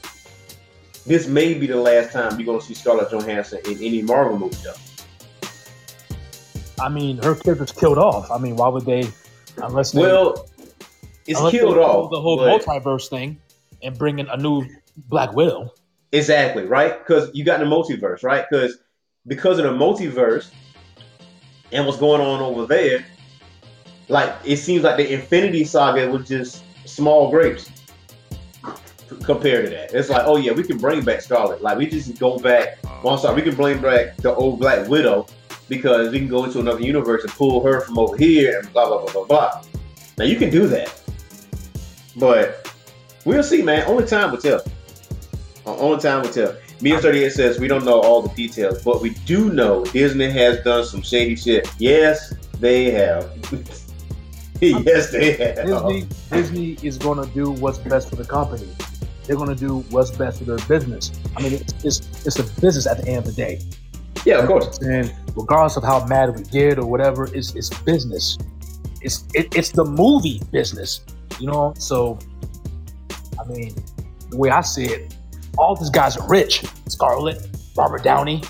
This 1.06 1.26
may 1.26 1.54
be 1.54 1.66
the 1.66 1.76
last 1.76 2.12
time 2.12 2.38
you're 2.38 2.46
gonna 2.46 2.60
see 2.60 2.74
Scarlett 2.74 3.10
Johansson 3.10 3.60
in 3.66 3.82
any 3.82 4.02
Marvel 4.02 4.38
movie 4.38 4.56
though. 4.62 4.74
I 6.80 6.88
mean, 6.88 7.20
her 7.22 7.34
character's 7.34 7.72
killed 7.72 7.98
off. 7.98 8.30
I 8.30 8.38
mean, 8.38 8.56
why 8.56 8.68
would 8.68 8.84
they, 8.84 9.10
unless 9.56 9.92
they, 9.92 10.02
Well, 10.02 10.48
it's 11.26 11.40
killed 11.50 11.78
off. 11.78 12.10
the 12.10 12.20
whole 12.20 12.38
multiverse 12.38 13.08
thing 13.08 13.38
and 13.82 13.96
bringing 13.98 14.28
a 14.28 14.36
new 14.36 14.66
Black 15.08 15.32
Widow. 15.34 15.72
Exactly, 16.12 16.64
right? 16.64 16.98
Because 16.98 17.30
you 17.34 17.44
got 17.44 17.60
in 17.60 17.68
the 17.68 17.74
multiverse, 17.74 18.22
right? 18.22 18.44
Because 18.48 18.78
because 19.26 19.58
of 19.58 19.64
the 19.64 19.72
multiverse 19.72 20.50
and 21.72 21.86
what's 21.86 21.98
going 21.98 22.20
on 22.20 22.40
over 22.40 22.66
there, 22.66 23.04
like 24.08 24.34
it 24.44 24.56
seems 24.56 24.84
like 24.84 24.96
the 24.96 25.12
Infinity 25.12 25.64
Saga 25.64 26.08
was 26.10 26.28
just 26.28 26.64
small 26.86 27.30
grapes 27.30 27.70
compared 29.24 29.66
to 29.66 29.70
that. 29.70 29.94
It's 29.94 30.08
like, 30.08 30.22
oh 30.26 30.36
yeah, 30.36 30.52
we 30.52 30.62
can 30.62 30.78
bring 30.78 31.04
back 31.04 31.20
Scarlet. 31.20 31.62
Like 31.62 31.78
we 31.78 31.86
just 31.86 32.18
go 32.18 32.38
back. 32.38 32.78
Well, 33.02 33.14
I'm 33.14 33.20
sorry, 33.20 33.36
we 33.36 33.42
can 33.42 33.54
bring 33.54 33.80
back 33.80 34.16
the 34.16 34.34
old 34.34 34.58
Black 34.58 34.88
Widow 34.88 35.26
because 35.68 36.10
we 36.10 36.18
can 36.18 36.28
go 36.28 36.44
into 36.44 36.60
another 36.60 36.80
universe 36.80 37.22
and 37.22 37.32
pull 37.32 37.62
her 37.62 37.80
from 37.82 37.98
over 37.98 38.16
here 38.16 38.60
and 38.60 38.72
blah 38.72 38.86
blah 38.86 39.02
blah 39.02 39.12
blah 39.12 39.24
blah. 39.24 39.62
Now 40.16 40.24
you 40.24 40.36
can 40.36 40.50
do 40.50 40.66
that, 40.68 41.00
but 42.16 42.72
we'll 43.24 43.42
see, 43.42 43.62
man. 43.62 43.84
Only 43.86 44.06
time 44.06 44.30
will 44.30 44.38
tell. 44.38 44.62
Only 45.66 46.00
time 46.00 46.22
will 46.22 46.30
tell. 46.30 46.56
Meals 46.80 47.02
38 47.02 47.32
says 47.32 47.58
we 47.58 47.68
don't 47.68 47.84
know 47.84 48.00
all 48.00 48.22
the 48.22 48.34
details, 48.34 48.82
but 48.82 49.02
we 49.02 49.10
do 49.10 49.52
know 49.52 49.84
Disney 49.86 50.30
has 50.30 50.62
done 50.62 50.84
some 50.84 51.02
shady 51.02 51.36
shit. 51.36 51.68
Yes, 51.78 52.34
they 52.60 52.90
have. 52.90 53.28
yes, 54.60 55.12
they 55.12 55.32
have. 55.32 55.66
Disney 55.66 56.08
Disney 56.30 56.78
is 56.82 56.98
going 56.98 57.24
to 57.24 57.32
do 57.34 57.50
what's 57.52 57.78
best 57.78 58.10
for 58.10 58.16
the 58.16 58.24
company. 58.24 58.68
They're 59.24 59.36
going 59.36 59.48
to 59.48 59.54
do 59.54 59.80
what's 59.90 60.10
best 60.10 60.38
for 60.38 60.44
their 60.44 60.66
business. 60.66 61.12
I 61.36 61.42
mean, 61.42 61.52
it's, 61.52 61.84
it's 61.84 62.26
it's 62.26 62.38
a 62.38 62.60
business 62.60 62.86
at 62.86 62.98
the 62.98 63.08
end 63.08 63.18
of 63.18 63.26
the 63.26 63.32
day. 63.32 63.60
Yeah, 64.24 64.38
of 64.38 64.46
course. 64.46 64.78
And 64.78 65.14
regardless 65.36 65.76
of 65.76 65.84
how 65.84 66.04
mad 66.06 66.36
we 66.36 66.42
get 66.44 66.78
or 66.78 66.86
whatever, 66.86 67.28
it's 67.34 67.54
it's 67.54 67.70
business. 67.80 68.36
It's 69.00 69.24
it, 69.34 69.54
it's 69.54 69.70
the 69.70 69.84
movie 69.84 70.40
business, 70.50 71.02
you 71.38 71.46
know. 71.46 71.74
So, 71.78 72.18
I 73.38 73.44
mean, 73.44 73.74
the 74.30 74.36
way 74.36 74.50
I 74.50 74.62
see 74.62 74.86
it, 74.86 75.14
all 75.56 75.76
these 75.76 75.90
guys 75.90 76.16
are 76.16 76.28
rich. 76.28 76.64
Scarlett, 76.88 77.46
Robert 77.76 78.02
Downey, 78.02 78.42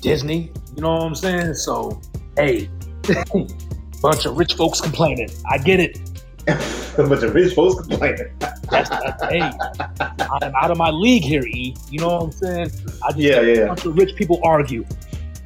Disney. 0.00 0.52
You 0.74 0.82
know 0.82 0.96
what 0.96 1.02
I'm 1.02 1.14
saying? 1.14 1.54
So, 1.54 2.00
hey, 2.36 2.68
bunch 4.06 4.24
of 4.24 4.38
rich 4.38 4.54
folks 4.54 4.80
complaining. 4.80 5.28
I 5.50 5.58
get 5.58 5.80
it. 5.80 5.98
a 6.46 7.02
bunch 7.08 7.24
of 7.24 7.34
rich 7.34 7.54
folks 7.54 7.86
complaining. 7.86 8.28
That's, 8.38 8.88
that's, 8.88 9.24
hey, 9.24 9.40
I'm 9.40 10.54
out 10.54 10.70
of 10.70 10.78
my 10.78 10.90
league 10.90 11.24
here, 11.24 11.42
E. 11.42 11.76
You 11.90 11.98
know 12.00 12.08
what 12.08 12.22
I'm 12.22 12.32
saying? 12.32 12.70
I 13.04 13.08
just 13.10 13.18
Yeah, 13.18 13.40
yeah. 13.40 13.54
A 13.62 13.66
bunch 13.66 13.84
of 13.84 13.96
rich 13.96 14.14
people 14.14 14.40
argue 14.44 14.86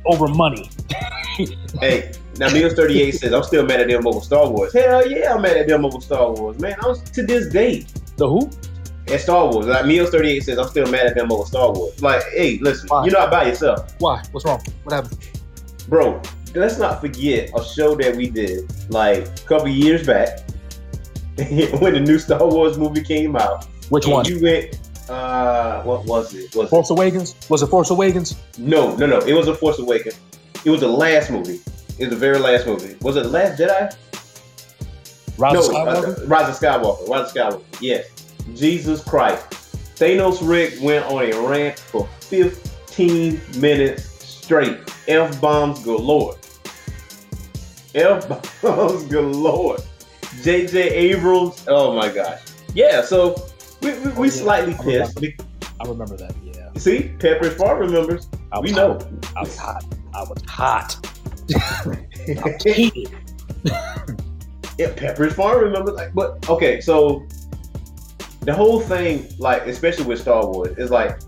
over 0.04 0.28
money. 0.28 0.70
hey, 1.80 2.12
now 2.36 2.50
Meals 2.50 2.74
38 2.74 3.12
says 3.12 3.32
I'm 3.32 3.42
still 3.44 3.64
mad 3.64 3.80
at 3.80 3.88
them 3.88 4.06
over 4.06 4.20
Star 4.20 4.48
Wars. 4.50 4.74
Hell 4.74 5.10
yeah, 5.10 5.34
I'm 5.34 5.42
mad 5.42 5.56
at 5.56 5.66
them 5.68 5.86
over 5.86 6.00
Star 6.00 6.32
Wars, 6.32 6.58
man. 6.58 6.76
I 6.82 6.88
was 6.88 7.00
to 7.12 7.22
this 7.22 7.50
day 7.52 7.86
The 8.16 8.28
who? 8.28 8.50
at 9.08 9.20
Star 9.20 9.50
Wars. 9.50 9.66
Like 9.66 9.86
Meals 9.86 10.10
38 10.10 10.40
says 10.40 10.58
I'm 10.58 10.68
still 10.68 10.86
mad 10.90 11.06
at 11.06 11.14
them 11.14 11.32
over 11.32 11.46
Star 11.46 11.72
Wars. 11.72 12.02
Like, 12.02 12.22
hey, 12.34 12.58
listen, 12.60 12.88
Why? 12.88 13.04
you're 13.04 13.12
not 13.12 13.30
by 13.30 13.46
yourself. 13.46 13.94
Why? 14.00 14.22
What's 14.32 14.44
wrong? 14.44 14.62
What 14.84 14.94
happened? 14.94 15.18
Bro, 15.88 16.20
let's 16.54 16.78
not 16.78 17.00
forget 17.00 17.50
a 17.56 17.64
show 17.64 17.94
that 17.96 18.16
we 18.16 18.28
did 18.28 18.70
like 18.90 19.26
a 19.26 19.42
couple 19.46 19.68
years 19.68 20.06
back 20.06 20.40
when 21.36 21.94
the 21.94 22.00
new 22.00 22.18
Star 22.18 22.46
Wars 22.46 22.76
movie 22.78 23.02
came 23.02 23.36
out. 23.36 23.64
Which 23.88 24.06
one? 24.06 24.24
You 24.26 24.40
went 24.42 24.78
uh 25.08 25.82
what 25.82 26.04
was 26.04 26.34
it? 26.34 26.54
Was 26.54 26.66
it 26.66 26.70
Force 26.70 26.90
Awakens? 26.90 27.34
Was 27.48 27.62
it 27.62 27.66
Force 27.66 27.90
Awakens? 27.90 28.36
no, 28.58 28.94
no, 28.96 29.06
no. 29.06 29.18
It 29.20 29.32
was 29.34 29.48
a 29.48 29.54
Force 29.54 29.78
Awakens. 29.78 30.18
It 30.64 30.70
was 30.70 30.80
the 30.80 30.88
last 30.88 31.30
movie. 31.30 31.60
It 31.98 32.04
was 32.04 32.10
the 32.10 32.16
very 32.16 32.38
last 32.38 32.66
movie. 32.66 32.96
Was 33.02 33.16
it 33.16 33.24
the 33.24 33.28
Last 33.28 33.58
Jedi? 33.58 33.94
Rise 35.36 35.66
of 35.66 35.72
no, 35.72 35.78
Skywalker? 35.78 36.28
Rise 36.28 36.48
of 36.48 36.54
Skywalker. 36.56 37.08
Rise 37.08 37.28
of 37.28 37.34
Skywalker. 37.34 37.62
Yes. 37.80 38.06
Jesus 38.54 39.04
Christ. 39.04 39.46
Thanos 39.96 40.46
Rick 40.46 40.74
went 40.80 41.04
on 41.06 41.30
a 41.30 41.46
rant 41.46 41.78
for 41.78 42.06
15 42.20 43.40
minutes 43.58 44.04
straight. 44.04 44.78
F 45.08 45.38
bombs 45.40 45.84
galore. 45.84 46.36
F 47.94 48.28
bombs 48.62 49.04
galore. 49.04 49.78
JJ 50.42 50.74
Abrams. 50.74 51.64
Oh 51.68 51.94
my 51.96 52.08
gosh. 52.08 52.40
Yeah, 52.74 53.02
so 53.02 53.34
we, 53.82 53.92
we, 53.94 53.98
we 53.98 54.10
Oh, 54.12 54.22
yeah. 54.24 54.30
slightly 54.30 54.74
I 54.74 54.82
pissed. 54.82 55.20
We- 55.20 55.36
I 55.80 55.88
remember 55.88 56.16
that. 56.18 56.34
Yeah. 56.44 56.70
See, 56.76 57.10
Pepperidge 57.18 57.56
Farm 57.56 57.78
remembers. 57.80 58.28
I 58.52 58.60
We 58.60 58.70
know. 58.72 58.94
hot. 58.94 59.34
I 59.36 59.40
was 59.40 59.56
hot. 59.56 59.84
I 60.14 60.22
was 60.22 60.42
hot. 60.46 61.06
Yeah, 64.78 64.88
Pepperidge 64.94 65.32
Farm 65.34 65.60
remember 65.62 65.92
like 65.92 66.14
but 66.14 66.48
okay, 66.48 66.80
so 66.80 67.26
the 68.42 68.54
whole 68.54 68.80
thing, 68.80 69.28
like 69.38 69.66
especially 69.66 70.06
with 70.06 70.20
Star 70.20 70.46
Wars, 70.46 70.76
is 70.78 70.90
like 70.90 71.20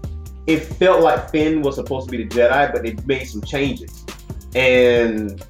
it 0.47 0.61
felt 0.61 1.03
like 1.03 1.31
Finn 1.31 1.61
was 1.61 1.75
supposed 1.75 2.09
to 2.09 2.11
be 2.17 2.25
the 2.25 2.31
Jedi, 2.35 2.73
but 2.73 2.83
they 2.83 2.95
made 3.05 3.25
some 3.25 3.43
changes. 3.43 4.07
And 4.55 5.45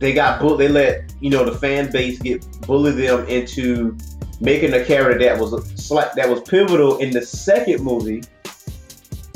they 0.00 0.14
got 0.14 0.40
bull 0.40 0.56
they 0.56 0.66
let, 0.66 1.12
you 1.20 1.30
know, 1.30 1.44
the 1.44 1.56
fan 1.56 1.92
base 1.92 2.18
get 2.18 2.44
bully 2.62 2.92
them 2.92 3.26
into 3.28 3.96
making 4.40 4.72
a 4.72 4.82
character 4.84 5.18
that 5.18 5.38
was 5.38 5.52
slight 5.74 6.14
that 6.14 6.28
was 6.28 6.40
pivotal 6.40 6.98
in 6.98 7.10
the 7.10 7.20
second 7.20 7.84
movie, 7.84 8.22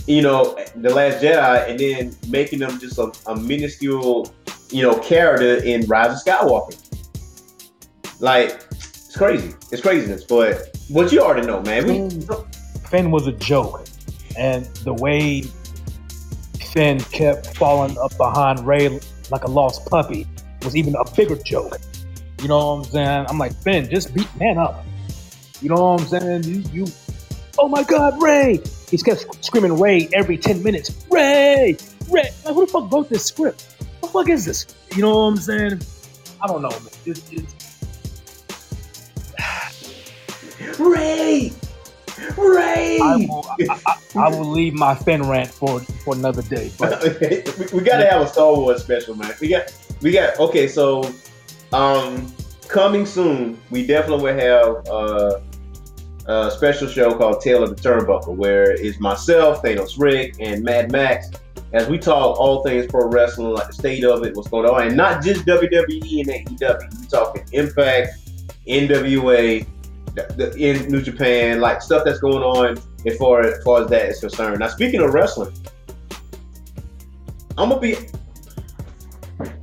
you 0.06 0.22
know, 0.22 0.58
The 0.76 0.92
Last 0.92 1.22
Jedi, 1.22 1.68
and 1.68 1.78
then 1.78 2.16
making 2.28 2.60
them 2.60 2.80
just 2.80 2.98
a, 2.98 3.12
a 3.26 3.36
minuscule, 3.36 4.34
you 4.70 4.82
know, 4.82 4.98
character 5.00 5.62
in 5.62 5.86
Rise 5.86 6.12
of 6.12 6.26
Skywalker. 6.26 6.80
Like, 8.20 8.64
it's 8.70 9.16
crazy. 9.16 9.54
It's 9.70 9.82
craziness. 9.82 10.24
But 10.24 10.74
what 10.88 11.12
you 11.12 11.20
already 11.20 11.46
know, 11.46 11.60
man. 11.62 12.10
Finn 12.88 13.10
was 13.10 13.26
a 13.26 13.32
joke, 13.32 13.86
and 14.38 14.64
the 14.84 14.94
way 14.94 15.42
Finn 16.72 17.00
kept 17.00 17.54
falling 17.54 17.98
up 17.98 18.16
behind 18.16 18.66
Rey 18.66 19.00
like 19.30 19.44
a 19.44 19.50
lost 19.50 19.86
puppy 19.86 20.26
was 20.64 20.76
even 20.76 20.94
a 20.96 21.04
bigger 21.12 21.36
joke. 21.36 21.78
You 22.40 22.48
know 22.48 22.74
what 22.74 22.86
I'm 22.86 22.92
saying? 22.92 23.26
I'm 23.28 23.38
like 23.38 23.54
Finn, 23.54 23.88
just 23.88 24.14
beat 24.14 24.28
man 24.36 24.58
up. 24.58 24.84
You 25.60 25.70
know 25.70 25.92
what 25.92 26.00
I'm 26.00 26.06
saying? 26.06 26.44
You, 26.44 26.62
you, 26.72 26.86
oh 27.58 27.68
my 27.68 27.82
God, 27.84 28.20
Rey! 28.22 28.60
He's 28.90 29.02
kept 29.02 29.44
screaming 29.44 29.78
Rey 29.78 30.08
every 30.12 30.36
ten 30.36 30.62
minutes. 30.62 31.06
Rey, 31.10 31.76
Rey. 32.10 32.30
Like, 32.44 32.54
who 32.54 32.66
the 32.66 32.72
fuck 32.72 32.92
wrote 32.92 33.08
this 33.08 33.24
script? 33.24 33.74
What 34.00 34.08
the 34.08 34.08
fuck 34.08 34.28
is 34.28 34.44
this? 34.44 34.66
You 34.94 35.02
know 35.02 35.10
what 35.10 35.24
I'm 35.24 35.36
saying? 35.36 35.80
I 36.42 36.46
don't 36.46 36.60
know. 36.62 36.70
Man. 36.70 36.80
It's, 37.06 37.32
it's, 37.32 37.54
Rey! 40.78 41.52
Rey! 42.36 42.98
I 43.02 43.16
will, 43.16 43.46
I, 43.48 43.80
I, 43.86 43.96
I 44.16 44.28
will 44.28 44.44
leave 44.44 44.74
my 44.74 44.94
Finn 44.94 45.22
rant 45.22 45.48
for 45.48 45.80
for 45.80 46.14
another 46.14 46.42
day. 46.42 46.70
But 46.78 47.02
we, 47.20 47.78
we 47.78 47.84
gotta 47.84 48.06
have 48.06 48.22
a 48.22 48.26
Star 48.28 48.54
Wars 48.54 48.82
special, 48.82 49.14
man. 49.14 49.32
We 49.40 49.48
got, 49.48 49.72
we 50.00 50.12
got. 50.12 50.38
Okay, 50.38 50.68
so, 50.68 51.10
um, 51.72 52.32
coming 52.68 53.06
soon, 53.06 53.58
we 53.70 53.86
definitely 53.86 54.24
will 54.24 54.38
have 54.38 54.88
uh, 54.88 55.40
a 56.26 56.50
special 56.50 56.88
show 56.88 57.16
called 57.16 57.40
Tale 57.40 57.62
of 57.62 57.70
the 57.70 57.76
Turnbuckle, 57.76 58.36
where 58.36 58.72
it's 58.72 58.98
myself, 59.00 59.62
Thanos 59.62 59.98
Rick, 59.98 60.36
and 60.40 60.62
Mad 60.62 60.90
Max, 60.90 61.30
as 61.72 61.88
we 61.88 61.98
talk 61.98 62.38
all 62.38 62.62
things 62.62 62.86
pro 62.86 63.08
wrestling, 63.08 63.52
like 63.52 63.66
the 63.66 63.72
state 63.72 64.04
of 64.04 64.24
it, 64.24 64.36
what's 64.36 64.48
going 64.48 64.68
on, 64.68 64.86
and 64.86 64.96
not 64.96 65.22
just 65.22 65.44
WWE 65.44 66.20
and 66.20 66.58
AEW. 66.58 67.00
We 67.00 67.06
talking 67.06 67.44
Impact, 67.52 68.10
NWA, 68.68 69.66
the, 70.14 70.54
in 70.56 70.90
New 70.90 71.02
Japan, 71.02 71.60
like 71.60 71.82
stuff 71.82 72.04
that's 72.04 72.20
going 72.20 72.42
on 72.44 72.80
as 73.06 73.16
far 73.16 73.40
as 73.42 73.62
far 73.64 73.82
as 73.82 73.90
that 73.90 74.08
is 74.08 74.20
concerned. 74.20 74.60
Now, 74.60 74.68
speaking 74.68 75.00
of 75.00 75.12
wrestling. 75.12 75.54
I'm 77.56 77.68
gonna 77.68 77.80
be. 77.80 77.96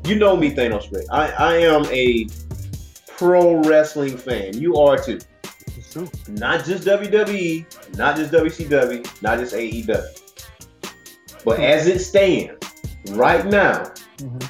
You 0.06 0.16
know 0.16 0.36
me, 0.36 0.52
Thanos 0.52 0.92
Rick. 0.92 1.06
I, 1.12 1.32
I 1.32 1.56
am 1.58 1.86
a 1.86 2.28
pro 3.08 3.62
wrestling 3.64 4.18
fan. 4.18 4.58
You 4.58 4.76
are 4.78 4.98
too. 4.98 5.20
Not 6.30 6.66
just 6.66 6.86
WWE, 6.88 7.98
not 7.98 8.16
just 8.16 8.32
WCW, 8.32 9.22
not 9.22 9.40
just 9.40 9.54
AEW. 9.54 10.04
But 11.44 11.60
as 11.60 11.88
it 11.88 12.00
stands 12.00 12.54
right 13.12 13.46
now, 13.46 13.92
Mhm. 14.18 14.50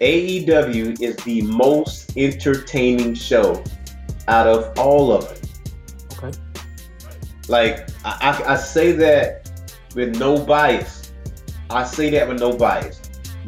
AEW 0.00 1.00
is 1.02 1.16
the 1.24 1.42
most 1.42 2.16
entertaining 2.16 3.14
show 3.14 3.62
out 4.28 4.46
of 4.46 4.78
all 4.78 5.10
of 5.12 5.24
them. 5.28 5.50
Okay. 6.12 6.38
Like 7.48 7.88
I, 8.04 8.16
I, 8.46 8.52
I 8.52 8.56
say 8.56 8.92
that 8.92 9.50
with 9.94 10.16
no 10.18 10.38
bias. 10.44 11.12
I 11.70 11.84
say 11.84 12.10
that 12.10 12.28
with 12.28 12.38
no 12.40 12.56
bias. 12.56 12.97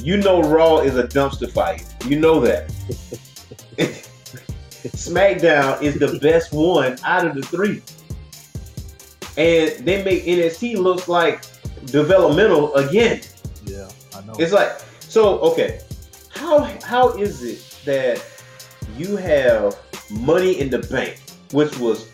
You 0.03 0.17
know 0.17 0.43
Raw 0.43 0.79
is 0.79 0.97
a 0.97 1.05
dumpster 1.05 1.51
fire. 1.51 1.79
You 2.07 2.19
know 2.19 2.41
that. 2.41 2.69
SmackDown 4.83 5.83
is 5.83 5.99
the 5.99 6.19
best 6.21 6.53
one 6.53 6.97
out 7.05 7.27
of 7.27 7.35
the 7.35 7.43
three. 7.43 7.83
And 9.37 9.87
they 9.87 10.03
make 10.03 10.25
NXT 10.25 10.77
looks 10.77 11.09
like 11.09 11.45
developmental 11.87 12.75
again. 12.75 13.21
Yeah, 13.65 13.89
I 14.15 14.23
know. 14.23 14.35
It's 14.39 14.53
like 14.53 14.81
so 15.01 15.39
okay. 15.41 15.81
How 16.31 16.65
how 16.83 17.11
is 17.11 17.43
it 17.43 17.81
that 17.85 18.25
you 18.97 19.17
have 19.17 19.79
money 20.11 20.61
in 20.61 20.71
the 20.71 20.79
bank, 20.79 21.21
which 21.53 21.79
was 21.79 22.11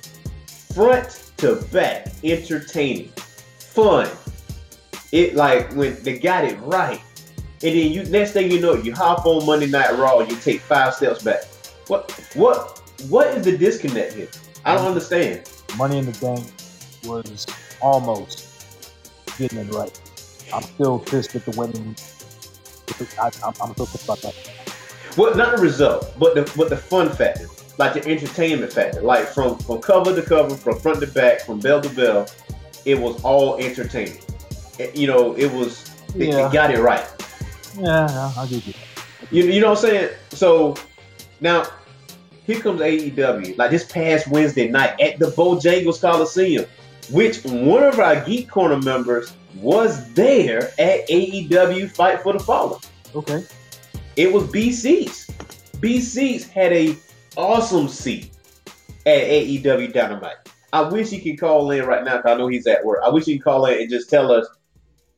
front 0.75 1.33
to 1.38 1.57
back, 1.72 2.12
entertaining, 2.25 3.09
fun. 3.59 4.09
It 5.12 5.35
like 5.35 5.72
when 5.75 6.03
they 6.03 6.18
got 6.18 6.44
it 6.44 6.59
right. 6.61 7.01
And 7.66 7.74
then 7.74 7.90
you 7.90 8.05
next 8.05 8.31
thing 8.31 8.48
you 8.52 8.61
know, 8.61 8.74
you 8.74 8.94
hop 8.94 9.26
on 9.26 9.44
Monday 9.44 9.66
Night 9.66 9.98
Raw, 9.98 10.20
you 10.20 10.37
take 10.37 10.61
five 10.61 10.94
steps 10.94 11.24
back. 11.24 11.42
What 11.88 12.12
what 12.35 12.81
what 13.09 13.26
is 13.37 13.44
the 13.44 13.59
disconnect 13.59 14.12
here? 14.14 14.29
I 14.64 14.76
don't 14.76 14.87
understand. 14.87 15.50
Money 15.76 15.98
in 15.98 16.07
the 16.07 16.16
Bank 16.20 16.46
was 17.05 17.44
almost 17.83 18.64
getting 19.37 19.59
it 19.59 19.74
right. 19.74 20.00
I'm 20.55 20.62
still 20.62 21.00
pissed 21.00 21.35
at 21.35 21.44
the 21.44 21.59
women. 21.59 21.96
I, 23.20 23.31
I'm, 23.44 23.52
I'm 23.61 23.72
still 23.72 23.87
pissed 23.87 24.05
about 24.05 24.22
that. 24.22 24.35
What 25.16 25.37
not 25.37 25.57
the 25.57 25.62
result, 25.62 26.14
but 26.20 26.37
the 26.37 26.48
but 26.57 26.68
the 26.70 26.76
fun 26.76 27.11
factor, 27.11 27.48
like 27.79 27.94
the 27.94 28.07
entertainment 28.07 28.72
factor, 28.72 29.02
like 29.02 29.26
from 29.26 29.59
from 29.59 29.81
cover 29.81 30.14
to 30.14 30.22
cover, 30.22 30.55
from 30.55 30.79
front 30.79 31.00
to 31.00 31.09
back, 31.09 31.40
from 31.40 31.59
bell 31.59 31.81
to 31.81 31.88
bell, 31.88 32.29
it 32.85 32.96
was 32.96 33.20
all 33.24 33.57
entertaining. 33.59 34.20
you 34.94 35.09
know, 35.09 35.35
it 35.37 35.50
was 35.50 35.90
it, 36.14 36.29
Yeah. 36.29 36.46
it 36.48 36.52
got 36.52 36.70
it 36.70 36.79
right. 36.79 37.05
Yeah, 37.78 38.08
yeah, 38.08 38.32
I 38.36 38.46
get 38.46 38.66
you. 38.66 38.74
You, 39.30 39.44
you 39.44 39.60
know 39.60 39.70
what 39.70 39.84
I'm 39.84 39.90
saying? 39.90 40.10
So 40.30 40.76
now 41.40 41.66
here 42.46 42.60
comes 42.60 42.80
AEW. 42.80 43.58
Like 43.58 43.70
this 43.70 43.84
past 43.90 44.28
Wednesday 44.28 44.68
night 44.68 45.00
at 45.00 45.18
the 45.18 45.26
Bojangles 45.26 46.00
Coliseum, 46.00 46.66
which 47.10 47.42
one 47.44 47.82
of 47.82 47.98
our 47.98 48.24
Geek 48.24 48.48
Corner 48.48 48.78
members 48.78 49.32
was 49.56 50.12
there 50.14 50.68
at 50.78 51.08
AEW 51.08 51.90
Fight 51.90 52.20
for 52.22 52.32
the 52.32 52.40
Fallen. 52.40 52.80
Okay. 53.14 53.44
It 54.16 54.32
was 54.32 54.44
BC's. 54.44 55.26
BC's 55.80 56.48
had 56.48 56.72
a 56.72 56.96
awesome 57.36 57.88
seat 57.88 58.30
at 59.04 59.22
AEW 59.22 59.92
Dynamite. 59.92 60.36
I 60.72 60.82
wish 60.82 61.10
he 61.10 61.20
could 61.20 61.38
call 61.38 61.70
in 61.70 61.84
right 61.84 62.04
now 62.04 62.16
because 62.16 62.32
I 62.32 62.36
know 62.36 62.48
he's 62.48 62.66
at 62.66 62.84
work. 62.84 63.00
I 63.04 63.08
wish 63.08 63.24
he 63.24 63.38
could 63.38 63.44
call 63.44 63.66
in 63.66 63.80
and 63.80 63.90
just 63.90 64.10
tell 64.10 64.32
us 64.32 64.46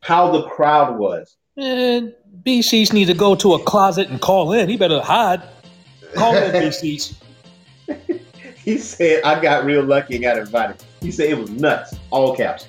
how 0.01 0.31
the 0.31 0.45
crowd 0.49 0.99
was. 0.99 1.37
And 1.57 2.15
BCs 2.49 2.95
need 2.95 3.05
to 3.05 3.15
go 3.15 3.35
to 3.35 3.53
a 3.53 3.63
closet 3.65 4.09
and 4.09 4.19
call 4.23 4.53
in. 4.55 4.71
He 4.71 4.79
better 4.79 5.03
hide. 5.03 5.43
Call 6.15 6.35
in 6.35 6.51
BCs. 6.63 7.15
He 8.57 8.79
said, 8.79 9.23
I 9.23 9.39
got 9.39 9.67
real 9.67 9.83
lucky 9.83 10.15
and 10.15 10.23
got 10.23 10.39
invited. 10.39 10.83
He 11.03 11.13
said 11.13 11.29
it 11.29 11.37
was 11.39 11.51
nuts. 11.51 11.95
All 12.11 12.35
caps. 12.35 12.67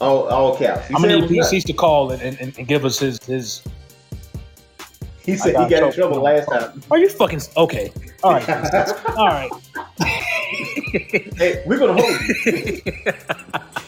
All, 0.00 0.26
all 0.26 0.56
caps. 0.56 0.88
He 0.88 0.94
I'm 0.94 1.02
said 1.02 1.20
gonna 1.20 1.30
need. 1.30 1.66
To 1.66 1.72
call 1.72 2.10
and, 2.10 2.20
and, 2.20 2.58
and 2.58 2.66
give 2.66 2.84
us 2.84 2.98
his 2.98 3.22
his. 3.24 3.62
He 5.22 5.36
said 5.36 5.54
I 5.54 5.64
he 5.64 5.70
got 5.70 5.80
got 5.80 5.86
in 5.88 5.92
trouble. 5.92 6.16
trouble 6.16 6.22
last 6.22 6.48
time. 6.48 6.82
Are 6.90 6.98
you 6.98 7.08
fucking 7.08 7.42
okay? 7.56 7.92
All 8.24 8.32
right, 8.32 8.48
all 9.16 9.28
right. 9.28 9.50
Hey, 11.36 11.62
we're 11.64 11.78
gonna 11.78 12.00
hold 12.00 12.20
you. 12.46 12.82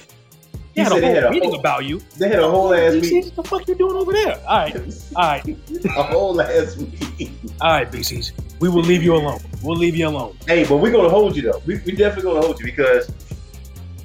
He 0.74 0.80
He 0.80 0.84
had 0.84 0.92
said 0.92 0.98
a 0.98 1.00
they 1.02 1.06
had 1.14 1.22
whole 1.24 1.28
a 1.28 1.30
meeting 1.34 1.50
whole, 1.50 1.60
about 1.60 1.84
you. 1.84 2.00
they 2.18 2.28
had 2.28 2.38
a 2.38 2.50
whole 2.50 2.72
ass 2.74 2.94
meeting. 2.94 3.22
BCs, 3.22 3.26
what 3.26 3.36
the 3.36 3.42
fuck 3.50 3.68
you 3.68 3.74
doing 3.74 3.96
over 3.96 4.12
there? 4.12 4.38
All 4.48 4.58
right, 4.58 4.76
all 5.16 5.22
right, 5.22 5.56
A 5.96 6.02
whole 6.02 6.40
ass 6.40 6.76
meeting. 6.76 7.38
all 7.60 7.72
right, 7.72 7.90
BCs. 7.90 8.32
We 8.60 8.68
will 8.68 8.82
leave 8.82 9.02
you 9.02 9.14
alone. 9.14 9.40
We'll 9.62 9.76
leave 9.76 9.96
you 9.96 10.08
alone. 10.08 10.36
Hey, 10.46 10.64
but 10.64 10.76
we're 10.78 10.92
gonna 10.92 11.08
hold 11.10 11.36
you 11.36 11.42
though. 11.42 11.60
We, 11.66 11.78
we 11.84 11.92
definitely 11.92 12.32
gonna 12.32 12.46
hold 12.46 12.58
you 12.60 12.64
because 12.66 13.10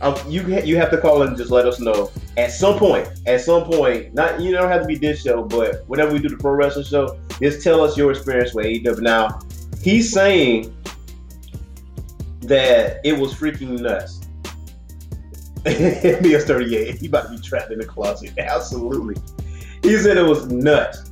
um, 0.02 0.16
you 0.28 0.42
ha- 0.44 0.64
you 0.66 0.78
have 0.78 0.92
to 0.92 0.98
call 1.00 1.22
and 1.24 1.38
just 1.38 1.52
let 1.52 1.66
us 1.66 1.80
know 1.80 2.12
at 2.38 2.52
some 2.52 2.78
point. 2.78 3.08
At 3.26 3.42
some 3.42 3.64
point, 3.64 4.14
not 4.14 4.40
you 4.42 4.52
don't 4.52 4.70
have 4.70 4.82
to 4.82 4.88
be 4.88 4.96
this 4.96 5.22
show, 5.24 5.44
but 5.44 5.84
whenever 5.88 6.12
we 6.12 6.20
do 6.20 6.28
the 6.30 6.38
pro 6.38 6.52
wrestling 6.54 6.86
show, 6.86 7.18
just 7.42 7.64
tell 7.64 7.82
us 7.84 7.96
your 7.98 8.12
experience 8.12 8.54
with 8.54 8.66
AEW. 8.66 9.00
Now, 9.02 9.40
he's 9.82 10.12
saying 10.12 10.74
that 12.42 13.00
it 13.04 13.18
was 13.18 13.34
freaking 13.34 13.80
nuts. 13.80 14.22
Meals 16.22 16.46
38, 16.46 16.96
he 16.98 17.08
about 17.08 17.24
to 17.24 17.30
be 17.32 17.42
trapped 17.42 17.72
in 17.72 17.80
the 17.80 17.86
closet. 17.86 18.34
Absolutely. 18.38 19.16
He 19.84 19.98
said 19.98 20.18
it 20.18 20.24
was 20.26 20.48
nuts. 20.48 21.12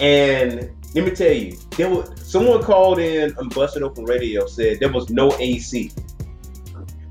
And 0.00 0.70
let 0.94 1.04
me 1.04 1.10
tell 1.10 1.32
you, 1.32 1.56
there 1.76 1.88
was 1.90 2.10
someone 2.20 2.62
called 2.62 2.98
in 2.98 3.36
on 3.36 3.48
Busted 3.50 3.82
Open 3.82 4.04
Radio 4.04 4.46
said 4.46 4.80
there 4.80 4.92
was 4.92 5.10
no 5.10 5.32
AC. 5.38 5.90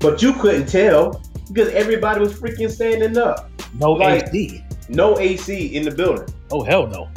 But 0.00 0.22
you 0.22 0.32
couldn't 0.34 0.66
tell 0.66 1.22
because 1.52 1.68
everybody 1.74 2.20
was 2.20 2.32
freaking 2.34 2.70
standing 2.70 3.16
up. 3.18 3.50
No 3.74 3.92
Like- 3.92 4.28
AC. 4.28 4.64
No 4.88 5.18
AC 5.18 5.66
in 5.76 5.84
the 5.84 5.90
building. 5.92 6.26
Oh 6.50 6.64
hell 6.64 6.86
no. 6.86 7.08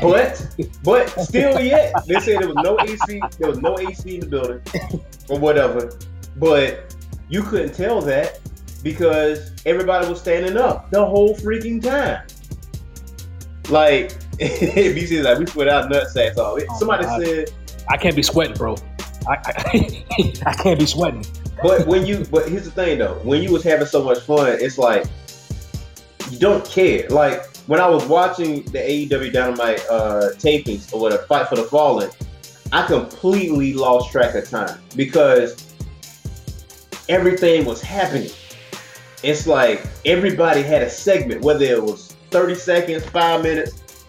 But 0.00 0.46
but 0.84 1.08
still 1.20 1.60
yet, 1.60 1.92
they 2.06 2.20
said 2.20 2.40
there 2.40 2.46
was 2.48 2.56
no 2.62 2.78
AC, 2.80 3.20
there 3.38 3.48
was 3.48 3.58
no 3.58 3.76
AC 3.80 4.14
in 4.14 4.20
the 4.20 4.26
building 4.26 4.60
or 5.28 5.38
whatever. 5.40 5.98
But 6.36 6.94
you 7.28 7.42
couldn't 7.42 7.74
tell 7.74 8.00
that 8.02 8.38
because 8.82 9.52
everybody 9.66 10.08
was 10.08 10.20
standing 10.20 10.56
up 10.56 10.90
the 10.90 11.04
whole 11.04 11.34
freaking 11.36 11.82
time. 11.82 12.26
Like 13.68 14.12
BC 14.38 15.22
like 15.22 15.38
we 15.38 15.46
sweat 15.46 15.68
out 15.68 15.90
nutsacks 15.90 16.36
off. 16.36 16.60
Oh, 16.68 16.78
Somebody 16.78 17.04
said 17.24 17.50
I 17.88 17.96
can't 17.96 18.16
be 18.16 18.22
sweating, 18.22 18.54
bro. 18.56 18.76
I, 19.28 19.36
I, 19.46 20.04
I 20.46 20.54
can't 20.54 20.78
be 20.80 20.86
sweating. 20.86 21.24
but 21.62 21.86
when 21.86 22.04
you 22.06 22.24
but 22.30 22.48
here's 22.48 22.64
the 22.64 22.70
thing 22.72 22.98
though 22.98 23.14
when 23.22 23.40
you 23.42 23.52
was 23.52 23.62
having 23.62 23.86
so 23.86 24.02
much 24.02 24.18
fun 24.20 24.48
it's 24.60 24.78
like 24.78 25.04
you 26.30 26.38
don't 26.38 26.64
care 26.64 27.06
like 27.08 27.54
when 27.68 27.78
i 27.78 27.86
was 27.88 28.04
watching 28.06 28.64
the 28.72 28.78
aew 28.78 29.32
dynamite 29.32 29.80
uh 29.88 30.30
tapings 30.38 30.92
or 30.92 31.00
whatever 31.00 31.22
fight 31.24 31.46
for 31.46 31.54
the 31.54 31.62
fallen 31.62 32.10
i 32.72 32.84
completely 32.84 33.74
lost 33.74 34.10
track 34.10 34.34
of 34.34 34.48
time 34.48 34.76
because 34.96 35.72
everything 37.08 37.64
was 37.64 37.80
happening 37.80 38.30
it's 39.22 39.46
like 39.46 39.84
everybody 40.04 40.62
had 40.62 40.82
a 40.82 40.90
segment 40.90 41.42
whether 41.42 41.64
it 41.64 41.82
was 41.82 42.16
30 42.30 42.54
seconds 42.54 43.04
five 43.06 43.42
minutes 43.42 44.06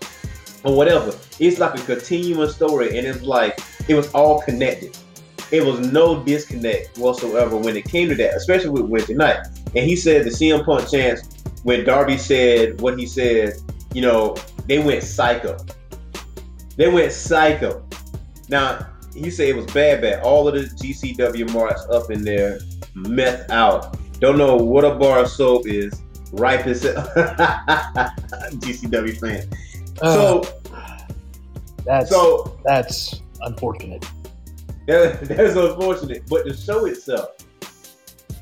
or 0.63 0.75
whatever 0.75 1.15
it's 1.39 1.59
like 1.59 1.77
a 1.79 1.83
continuous 1.83 2.55
story 2.55 2.97
and 2.97 3.05
it's 3.05 3.21
like 3.23 3.59
it 3.87 3.95
was 3.95 4.11
all 4.13 4.41
connected 4.41 4.97
it 5.53 5.63
was 5.63 5.79
no 5.79 6.23
disconnect 6.23 6.97
whatsoever 6.97 7.55
when 7.55 7.77
it 7.77 7.85
came 7.85 8.09
to 8.09 8.15
that, 8.15 8.33
especially 8.33 8.71
with 8.71 8.85
Wednesday 8.85 9.13
night. 9.13 9.45
And 9.75 9.85
he 9.85 9.95
said 9.95 10.25
the 10.25 10.31
CM 10.31 10.65
Punk 10.65 10.89
chance 10.89 11.43
when 11.61 11.85
Darby 11.85 12.17
said 12.17 12.81
what 12.81 12.97
he 12.97 13.05
said, 13.05 13.53
you 13.93 14.01
know, 14.01 14.35
they 14.65 14.79
went 14.79 15.03
psycho. 15.03 15.57
They 16.75 16.89
went 16.89 17.11
psycho. 17.11 17.85
Now 18.49 18.87
he 19.13 19.29
said 19.29 19.49
it 19.49 19.55
was 19.55 19.67
bad, 19.67 20.01
bad. 20.01 20.23
All 20.23 20.47
of 20.47 20.55
the 20.55 20.61
GCW 20.61 21.53
marks 21.53 21.85
up 21.91 22.09
in 22.09 22.23
there, 22.23 22.59
meth 22.95 23.47
out. 23.51 23.95
Don't 24.19 24.37
know 24.37 24.55
what 24.55 24.85
a 24.85 24.95
bar 24.95 25.19
of 25.19 25.27
soap 25.29 25.67
is. 25.67 26.01
Ripe 26.31 26.65
as 26.65 26.83
GCW 28.59 29.17
fan. 29.19 29.47
Uh, 30.01 30.13
so, 30.13 30.41
that's 31.85 32.09
so 32.09 32.59
that's 32.63 33.21
unfortunate. 33.41 34.05
That, 34.87 35.21
that's 35.23 35.55
unfortunate. 35.55 36.23
But 36.27 36.45
the 36.45 36.55
show 36.55 36.85
itself, 36.85 37.35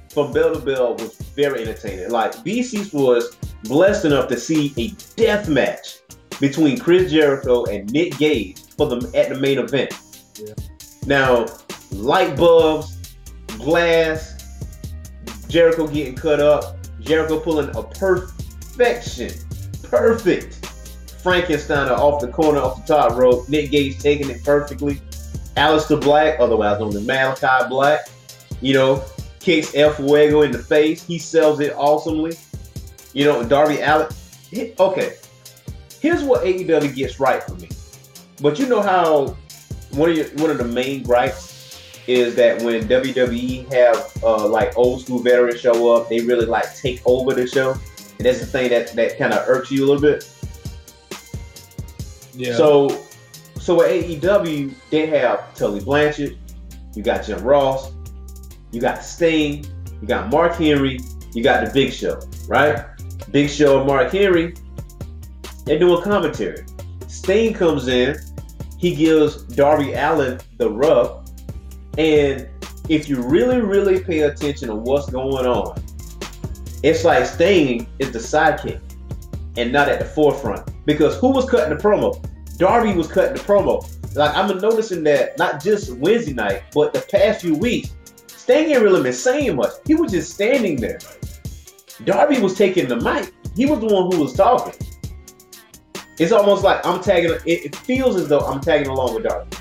from 0.10 0.32
bell 0.32 0.54
to 0.54 0.60
bell, 0.60 0.96
was 0.96 1.16
very 1.36 1.64
entertaining. 1.64 2.12
Like 2.12 2.34
BC's 2.38 2.94
was 2.94 3.36
blessed 3.64 4.06
enough 4.06 4.28
to 4.30 4.40
see 4.40 4.74
a 4.78 4.90
death 5.16 5.50
match 5.50 6.00
between 6.40 6.78
Chris 6.78 7.12
Jericho 7.12 7.66
and 7.66 7.92
Nick 7.92 8.18
Gage 8.18 8.60
for 8.78 8.88
the 8.88 9.12
at 9.18 9.30
the 9.30 9.36
main 9.36 9.60
event. 9.60 9.94
Yeah. 10.36 10.54
Now, 11.06 11.48
light 11.92 12.36
bulbs, 12.36 13.16
glass, 13.58 14.41
Jericho 15.52 15.86
getting 15.86 16.16
cut 16.16 16.40
up, 16.40 16.78
Jericho 17.02 17.40
pulling 17.40 17.70
a 17.76 17.84
perfection, 17.84 19.32
perfect 19.84 20.62
Frankensteiner 21.22 21.92
off 21.92 22.22
the 22.22 22.28
corner, 22.30 22.60
off 22.60 22.86
the 22.86 22.94
top 22.96 23.18
rope. 23.18 23.48
Nick 23.50 23.70
Gage 23.72 24.00
taking 24.00 24.30
it 24.30 24.44
perfectly. 24.44 25.02
Aleister 25.58 26.00
Black, 26.02 26.40
otherwise 26.40 26.80
known 26.80 26.96
as 26.96 27.06
Malachi 27.06 27.68
Black, 27.70 28.10
you 28.62 28.74
know, 28.74 29.04
kicks 29.42 29.76
El 29.76 29.92
Fuego 29.94 30.42
in 30.44 30.52
the 30.52 30.58
face. 30.58 31.04
He 31.04 31.20
sells 31.20 31.60
it 31.60 31.74
awesomely. 31.76 32.38
You 33.14 33.26
know, 33.26 33.44
Darby 33.44 33.82
Allin. 33.82 34.08
he- 34.50 34.74
Okay, 34.80 35.16
here's 36.00 36.24
what 36.24 36.44
AEW 36.46 36.96
gets 36.96 37.20
right 37.20 37.44
for 37.44 37.56
me. 37.56 37.70
But 38.42 38.58
you 38.58 38.68
know 38.68 38.82
how 38.82 39.36
one 39.92 40.12
of 40.12 40.16
your, 40.18 40.28
one 40.38 40.50
of 40.50 40.58
the 40.58 40.64
main 40.64 41.04
gripes 41.04 41.51
is 42.08 42.36
that 42.36 42.62
when 42.62 42.88
WWE 42.88 43.72
have 43.72 44.24
uh, 44.24 44.48
like 44.48 44.78
old 44.78 45.02
school 45.02 45.20
veterans 45.20 45.60
show 45.60 45.96
up, 45.96 46.10
they 46.10 46.22
really 46.22 46.46
like 46.46 46.76
take 46.76 47.02
over 47.06 47.34
the 47.34 47.48
show, 47.48 47.72
and 47.72 48.26
that's 48.26 48.40
the 48.40 48.46
thing 48.46 48.70
that 48.70 48.94
that 48.94 49.18
kind 49.18 49.34
of 49.34 49.48
irks 49.48 49.72
you 49.72 49.86
a 49.86 49.88
little 49.88 50.02
bit. 50.02 50.28
Yeah. 52.34 52.56
So, 52.56 52.90
so 53.60 53.84
at 53.84 53.92
AEW, 53.92 54.74
they 54.90 55.06
have 55.08 55.54
Tully 55.56 55.80
Blanchard, 55.80 56.38
you 56.96 57.04
got 57.04 57.26
Jim 57.26 57.44
Ross, 57.44 57.92
you 58.72 58.82
got 58.82 59.04
Sting, 59.04 59.66
you 60.02 60.08
got 60.08 60.30
Mark 60.30 60.54
Henry, 60.54 61.00
you 61.34 61.44
got 61.44 61.66
the 61.66 61.72
Big 61.72 61.94
Show, 61.94 62.20
right? 62.48 62.86
Big 63.32 63.50
Show 63.50 63.80
and 63.80 63.88
Mark 63.88 64.12
Henry, 64.12 64.56
they're 65.66 65.80
doing 65.80 66.02
commentary. 66.02 66.66
Sting 67.08 67.54
comes 67.54 67.88
in, 67.88 68.18
he 68.78 68.96
gives 68.96 69.44
Darby 69.44 69.94
Allin 69.94 70.40
the 70.58 70.70
rub, 70.70 71.30
and 71.98 72.48
if 72.90 73.08
you 73.08 73.22
really, 73.22 73.62
really 73.62 74.00
pay 74.00 74.22
attention 74.22 74.68
to 74.70 74.76
what's 74.76 75.10
going 75.10 75.46
on, 75.46 75.82
it's 76.84 77.04
like 77.04 77.26
Sting 77.26 77.88
is 78.00 78.12
the 78.12 78.20
sidekick 78.20 78.82
and 79.58 79.72
not 79.72 79.88
at 79.88 80.00
the 80.00 80.06
forefront. 80.06 80.70
Because 80.86 81.18
who 81.18 81.32
was 81.32 81.50
cutting 81.50 81.76
the 81.76 81.82
promo? 81.82 82.20
Darby 82.58 82.94
was 82.94 83.08
cutting 83.08 83.34
the 83.34 83.40
promo. 83.40 83.88
Like 84.16 84.36
I'm 84.36 84.58
noticing 84.58 85.04
that 85.04 85.38
not 85.38 85.64
just 85.64 85.94
Wednesday 85.98 86.34
night, 86.34 86.64
but 86.74 86.94
the 86.94 87.02
past 87.02 87.42
few 87.42 87.56
weeks, 87.56 87.96
Sting 88.28 88.72
ain't 88.72 88.82
really 88.82 89.04
been 89.04 89.14
saying 89.14 89.56
much. 89.56 89.72
He 89.86 89.96
was 89.96 90.12
just 90.12 90.34
standing 90.34 90.78
there. 90.78 91.00
Darby 92.04 92.40
was 92.40 92.56
taking 92.58 92.88
the 92.88 92.96
mic. 92.98 93.34
He 93.56 93.66
was 93.66 93.80
the 93.80 93.88
one 93.88 94.12
who 94.12 94.20
was 94.20 94.34
talking. 94.34 94.74
It's 96.18 96.32
almost 96.32 96.64
like 96.64 96.86
I'm 96.86 97.02
tagging. 97.02 97.38
It, 97.46 97.76
feels 97.76 98.16
as 98.16 98.28
though 98.28 98.40
I'm 98.40 98.60
tagging 98.60 98.88
along 98.88 99.16
with 99.16 99.24
Darby. 99.24 99.58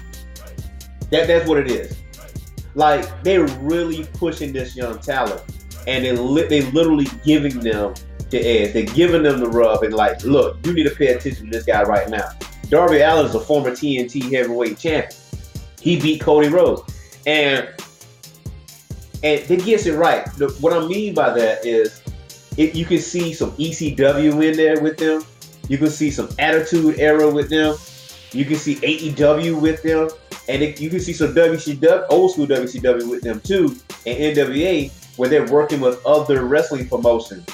That 1.10 1.26
that's 1.26 1.48
what 1.48 1.58
it 1.58 1.70
is. 1.70 1.96
Like 2.74 3.22
they're 3.22 3.46
really 3.58 4.04
pushing 4.14 4.52
this 4.52 4.76
young 4.76 4.98
talent, 4.98 5.42
and 5.86 6.04
they 6.04 6.12
li- 6.12 6.46
they 6.46 6.62
literally 6.70 7.08
giving 7.24 7.58
them 7.60 7.94
the 8.30 8.38
edge. 8.38 8.72
They're 8.72 8.94
giving 8.94 9.22
them 9.22 9.40
the 9.40 9.48
rub 9.48 9.82
and 9.82 9.92
like, 9.94 10.22
look, 10.24 10.64
you 10.64 10.72
need 10.72 10.84
to 10.84 10.94
pay 10.94 11.08
attention 11.08 11.46
to 11.46 11.50
this 11.50 11.64
guy 11.64 11.82
right 11.82 12.08
now. 12.08 12.30
Darby 12.68 13.00
Allin 13.00 13.26
is 13.26 13.34
a 13.34 13.40
former 13.40 13.70
TNT 13.70 14.32
heavyweight 14.32 14.78
champion. 14.78 15.12
He 15.80 16.00
beat 16.00 16.20
Cody 16.20 16.48
Rhodes, 16.48 16.82
and 17.26 17.68
and 19.22 19.40
he 19.40 19.56
gets 19.56 19.86
it 19.86 19.96
right. 19.96 20.26
What 20.60 20.72
I 20.72 20.86
mean 20.86 21.14
by 21.14 21.30
that 21.30 21.66
is, 21.66 22.02
it, 22.56 22.74
you 22.74 22.84
can 22.84 22.98
see 22.98 23.34
some 23.34 23.50
ECW 23.52 24.48
in 24.48 24.56
there 24.56 24.80
with 24.80 24.96
them. 24.96 25.24
You 25.68 25.78
can 25.78 25.88
see 25.88 26.10
some 26.10 26.28
Attitude 26.38 26.98
Era 26.98 27.30
with 27.30 27.50
them. 27.50 27.76
You 28.32 28.44
can 28.44 28.56
see 28.56 28.76
AEW 28.76 29.60
with 29.60 29.82
them, 29.82 30.08
and 30.50 30.64
it, 30.64 30.80
you 30.80 30.90
can 30.90 30.98
see 30.98 31.12
some 31.12 31.32
WCW, 31.32 32.06
old 32.10 32.32
school 32.32 32.46
WCW 32.46 33.08
with 33.08 33.22
them 33.22 33.40
too, 33.40 33.76
and 34.04 34.36
NWA 34.36 34.90
where 35.16 35.28
they're 35.28 35.46
working 35.46 35.80
with 35.80 36.04
other 36.04 36.44
wrestling 36.44 36.88
promotions 36.88 37.46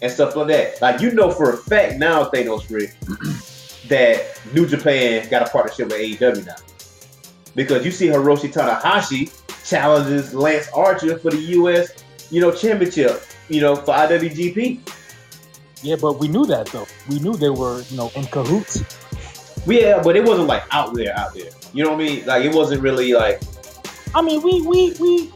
and 0.00 0.10
stuff 0.10 0.34
like 0.36 0.48
that. 0.48 0.80
Like 0.80 1.02
you 1.02 1.12
know 1.12 1.30
for 1.30 1.52
a 1.52 1.56
fact 1.56 1.98
now, 1.98 2.24
Thanos 2.30 2.70
Rick, 2.70 2.96
that 3.88 4.40
New 4.54 4.66
Japan 4.66 5.28
got 5.28 5.46
a 5.46 5.50
partnership 5.50 5.88
with 5.88 6.00
AEW 6.00 6.46
now. 6.46 6.56
Because 7.54 7.84
you 7.84 7.90
see 7.90 8.06
Hiroshi 8.06 8.50
Tanahashi 8.50 9.30
challenges 9.68 10.32
Lance 10.32 10.68
Archer 10.72 11.18
for 11.18 11.30
the 11.30 11.40
US, 11.58 12.04
you 12.30 12.40
know, 12.40 12.52
championship, 12.52 13.22
you 13.48 13.60
know, 13.60 13.76
for 13.76 13.92
IWGP. 13.92 14.80
Yeah, 15.82 15.96
but 16.00 16.18
we 16.18 16.28
knew 16.28 16.46
that 16.46 16.66
though. 16.68 16.86
We 17.10 17.18
knew 17.18 17.34
they 17.34 17.50
were, 17.50 17.82
you 17.82 17.98
know, 17.98 18.10
in 18.14 18.24
cahoots. 18.26 18.82
Yeah, 19.66 20.00
but 20.02 20.16
it 20.16 20.24
wasn't 20.24 20.48
like 20.48 20.62
out 20.70 20.94
there, 20.94 21.18
out 21.18 21.34
there. 21.34 21.50
You 21.76 21.84
know 21.84 21.90
what 21.90 22.00
I 22.00 22.06
mean? 22.08 22.24
Like 22.24 22.42
it 22.42 22.54
wasn't 22.54 22.80
really 22.80 23.12
like. 23.12 23.42
I 24.14 24.22
mean, 24.22 24.40
we 24.40 24.62
we 24.62 24.96
we 24.98 25.30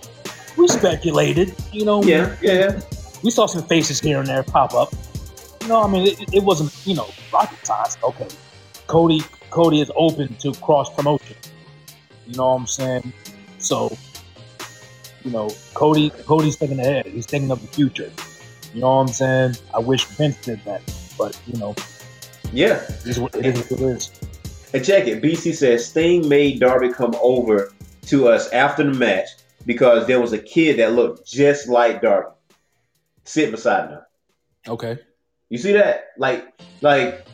we 0.57 0.69
speculated. 0.69 1.55
You 1.71 1.85
know. 1.85 2.03
Yeah, 2.03 2.35
yeah. 2.41 2.81
We 3.23 3.31
saw 3.31 3.45
some 3.45 3.63
faces 3.65 4.01
here 4.01 4.21
and 4.21 4.27
there 4.27 4.43
pop 4.43 4.73
up. 4.73 4.91
You 5.61 5.69
know, 5.69 5.83
I 5.83 5.87
mean, 5.87 6.07
it, 6.07 6.33
it 6.33 6.43
wasn't 6.43 6.75
you 6.87 6.95
know 6.95 7.11
rocket 7.31 7.59
science. 7.67 7.99
Okay, 8.03 8.27
Cody 8.87 9.21
Cody 9.51 9.83
is 9.83 9.93
open 9.95 10.35
to 10.37 10.55
cross 10.63 10.89
promotion. 10.95 11.37
You 12.27 12.37
know 12.39 12.49
what 12.49 12.61
I'm 12.61 12.67
saying? 12.67 13.13
So, 13.59 13.95
you 15.23 15.33
know, 15.33 15.51
Cody 15.75 16.09
Cody's 16.09 16.57
thinking 16.57 16.81
ahead. 16.81 17.05
He's 17.05 17.27
thinking 17.27 17.51
of 17.51 17.61
the 17.61 17.69
future. 17.69 18.11
You 18.73 18.81
know 18.81 18.97
what 18.97 19.03
I'm 19.03 19.09
saying? 19.09 19.57
I 19.75 19.79
wish 19.79 20.07
Vince 20.07 20.41
did 20.41 20.65
that, 20.65 20.81
but 21.19 21.39
you 21.47 21.61
know, 21.61 21.75
yeah, 22.51 22.81
it 22.89 23.07
is 23.07 23.21
what 23.21 23.35
it 23.35 23.45
is. 23.45 23.71
What 23.71 23.81
it 23.83 23.85
is. 23.85 24.20
And 24.73 24.85
check 24.85 25.07
it. 25.07 25.23
BC 25.23 25.55
says 25.55 25.87
Sting 25.87 26.29
made 26.29 26.61
Darby 26.61 26.93
come 26.93 27.15
over 27.21 27.73
to 28.07 28.29
us 28.29 28.49
after 28.51 28.85
the 28.85 28.97
match 28.97 29.29
because 29.67 30.07
there 30.07 30.21
was 30.21 30.33
a 30.33 30.39
kid 30.39 30.79
that 30.79 30.93
looked 30.93 31.27
just 31.27 31.69
like 31.69 32.03
Darby 32.03 32.31
sitting 33.25 33.51
beside 33.51 33.91
him. 33.91 34.01
Okay. 34.69 34.99
You 35.49 35.59
see 35.59 35.73
that? 35.73 36.09
Like, 36.19 36.61
like 36.81 37.27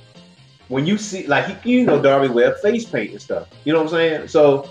when 0.69 0.87
you 0.87 0.99
see, 0.99 1.27
like, 1.27 1.65
you 1.65 1.85
know, 1.85 2.01
Darby 2.01 2.29
wear 2.29 2.55
face 2.57 2.85
paint 2.85 3.13
and 3.13 3.21
stuff. 3.21 3.49
You 3.65 3.73
know 3.73 3.81
what 3.81 3.93
I'm 3.93 3.99
saying? 3.99 4.29
So 4.29 4.71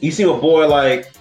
you 0.00 0.10
see 0.10 0.22
a 0.22 0.34
boy 0.34 0.68
like, 0.68 1.12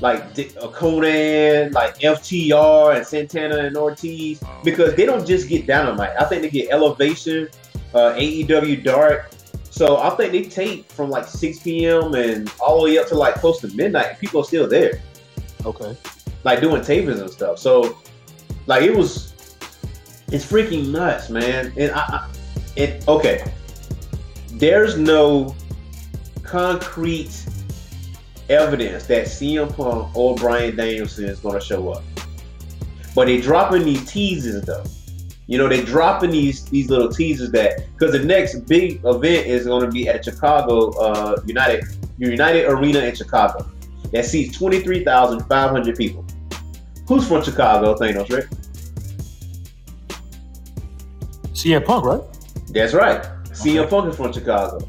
like 0.00 0.22
a 0.36 0.68
Konnan, 0.68 1.72
like 1.72 1.98
FTR 1.98 2.96
and 2.96 3.06
Santana 3.06 3.58
and 3.58 3.76
Ortiz, 3.76 4.42
because 4.64 4.94
they 4.96 5.06
don't 5.06 5.24
just 5.24 5.48
get 5.48 5.66
dynamite. 5.66 6.10
I 6.18 6.24
think 6.24 6.42
they 6.42 6.50
get 6.50 6.70
elevation, 6.70 7.48
uh, 7.94 8.14
AEW 8.14 8.82
Dark. 8.82 9.30
So 9.72 9.96
I 9.96 10.10
think 10.10 10.32
they 10.32 10.42
tape 10.42 10.92
from 10.92 11.08
like 11.08 11.26
6 11.26 11.60
p.m. 11.60 12.14
and 12.14 12.52
all 12.60 12.76
the 12.76 12.84
way 12.84 12.98
up 12.98 13.08
to 13.08 13.14
like 13.14 13.36
close 13.36 13.58
to 13.62 13.68
midnight, 13.68 14.06
and 14.10 14.18
people 14.18 14.42
are 14.42 14.44
still 14.44 14.68
there. 14.68 15.00
Okay. 15.64 15.96
Like 16.44 16.60
doing 16.60 16.82
tapings 16.82 17.22
and 17.22 17.30
stuff. 17.30 17.58
So, 17.58 17.96
like 18.66 18.82
it 18.82 18.94
was, 18.94 19.32
it's 20.30 20.44
freaking 20.44 20.90
nuts, 20.90 21.30
man. 21.30 21.72
And 21.78 21.90
I, 21.92 22.00
I 22.00 22.30
it 22.76 23.08
okay. 23.08 23.50
There's 24.50 24.98
no 24.98 25.56
concrete 26.42 27.46
evidence 28.50 29.06
that 29.06 29.24
CM 29.24 29.74
Punk 29.74 30.14
or 30.14 30.34
Bryan 30.34 30.76
Danielson 30.76 31.24
is 31.24 31.40
going 31.40 31.58
to 31.58 31.64
show 31.64 31.88
up, 31.88 32.04
but 33.14 33.24
they 33.24 33.40
dropping 33.40 33.84
these 33.84 34.04
teasers 34.04 34.66
though. 34.66 34.84
You 35.52 35.58
know, 35.58 35.68
they're 35.68 35.84
dropping 35.84 36.30
these 36.30 36.64
these 36.64 36.88
little 36.88 37.10
teasers 37.10 37.50
that 37.50 37.84
because 37.92 38.12
the 38.12 38.24
next 38.24 38.60
big 38.60 39.02
event 39.04 39.46
is 39.46 39.66
going 39.66 39.84
to 39.84 39.90
be 39.90 40.08
at 40.08 40.24
Chicago 40.24 40.98
uh, 40.98 41.42
United 41.44 41.84
United 42.16 42.70
Arena 42.70 43.00
in 43.00 43.14
Chicago. 43.14 43.70
That 44.12 44.24
seats 44.24 44.56
twenty 44.56 44.80
three 44.80 45.04
thousand 45.04 45.40
five 45.50 45.68
hundred 45.68 45.98
people. 45.98 46.24
Who's 47.06 47.28
from 47.28 47.44
Chicago, 47.44 47.94
Thanos, 47.94 48.30
right? 48.30 48.46
CM 51.52 51.84
Punk, 51.84 52.06
right? 52.06 52.22
That's 52.68 52.94
right. 52.94 53.22
CM 53.48 53.90
Punk 53.90 54.08
is 54.08 54.16
from 54.16 54.32
Chicago. 54.32 54.88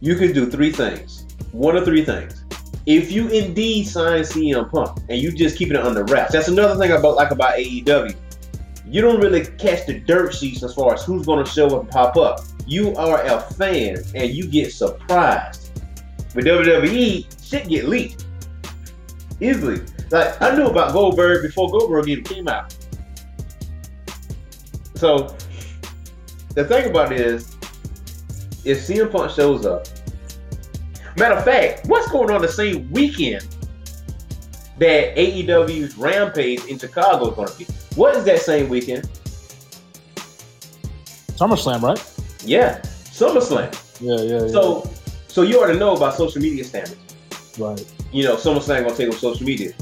You 0.00 0.14
can 0.16 0.34
do 0.34 0.50
three 0.50 0.72
things. 0.72 1.24
One 1.52 1.74
of 1.74 1.86
three 1.86 2.04
things. 2.04 2.44
If 2.84 3.10
you 3.10 3.28
indeed 3.28 3.84
sign 3.84 4.24
CM 4.24 4.70
Punk 4.70 4.98
and 5.08 5.18
you 5.18 5.32
just 5.32 5.56
keep 5.56 5.70
it 5.70 5.76
under 5.76 6.04
wraps, 6.04 6.34
that's 6.34 6.48
another 6.48 6.78
thing 6.78 6.92
I 6.92 6.96
about 6.96 7.16
like 7.16 7.30
about 7.30 7.54
AEW. 7.56 8.14
You 8.90 9.00
don't 9.00 9.20
really 9.20 9.46
catch 9.46 9.86
the 9.86 10.00
dirt 10.00 10.34
sheets 10.34 10.64
as 10.64 10.74
far 10.74 10.94
as 10.94 11.04
who's 11.04 11.24
going 11.24 11.44
to 11.44 11.48
show 11.48 11.66
up 11.76 11.82
and 11.82 11.90
pop 11.90 12.16
up. 12.16 12.40
You 12.66 12.92
are 12.96 13.22
a 13.24 13.40
fan 13.40 13.98
and 14.16 14.30
you 14.30 14.48
get 14.48 14.72
surprised. 14.72 15.70
With 16.34 16.44
WWE, 16.44 17.48
shit 17.48 17.68
get 17.68 17.88
leaked 17.88 18.26
easily. 19.40 19.82
Like 20.10 20.42
I 20.42 20.56
knew 20.56 20.66
about 20.66 20.92
Goldberg 20.92 21.42
before 21.42 21.70
Goldberg 21.70 22.08
even 22.08 22.24
came 22.24 22.48
out. 22.48 22.74
So 24.96 25.36
the 26.56 26.64
thing 26.64 26.90
about 26.90 27.12
it 27.12 27.20
is, 27.20 27.56
if 28.64 28.78
CM 28.78 29.10
Punk 29.10 29.30
shows 29.30 29.64
up, 29.66 29.86
matter 31.16 31.36
of 31.36 31.44
fact, 31.44 31.86
what's 31.86 32.10
going 32.10 32.30
on 32.30 32.42
the 32.42 32.48
same 32.48 32.90
weekend 32.90 33.46
that 34.78 35.14
AEW's 35.14 35.96
Rampage 35.96 36.64
in 36.64 36.76
Chicago 36.76 37.30
is 37.30 37.36
going 37.36 37.48
to 37.48 37.58
be? 37.58 37.66
What 37.96 38.16
is 38.16 38.24
that 38.24 38.40
same 38.40 38.68
weekend? 38.68 39.08
SummerSlam, 41.36 41.82
right? 41.82 41.98
Yeah, 42.44 42.80
SummerSlam. 42.80 43.74
Yeah, 44.00 44.16
yeah. 44.16 44.42
yeah. 44.42 44.48
So, 44.48 44.90
so 45.28 45.42
you 45.42 45.58
already 45.58 45.78
know 45.78 45.96
about 45.96 46.14
social 46.14 46.40
media 46.40 46.64
standards. 46.64 46.96
right. 47.58 47.84
You 48.12 48.24
know, 48.24 48.36
SummerSlam 48.36 48.84
gonna 48.84 48.94
take 48.96 49.08
over 49.08 49.16
social 49.16 49.46
media, 49.46 49.72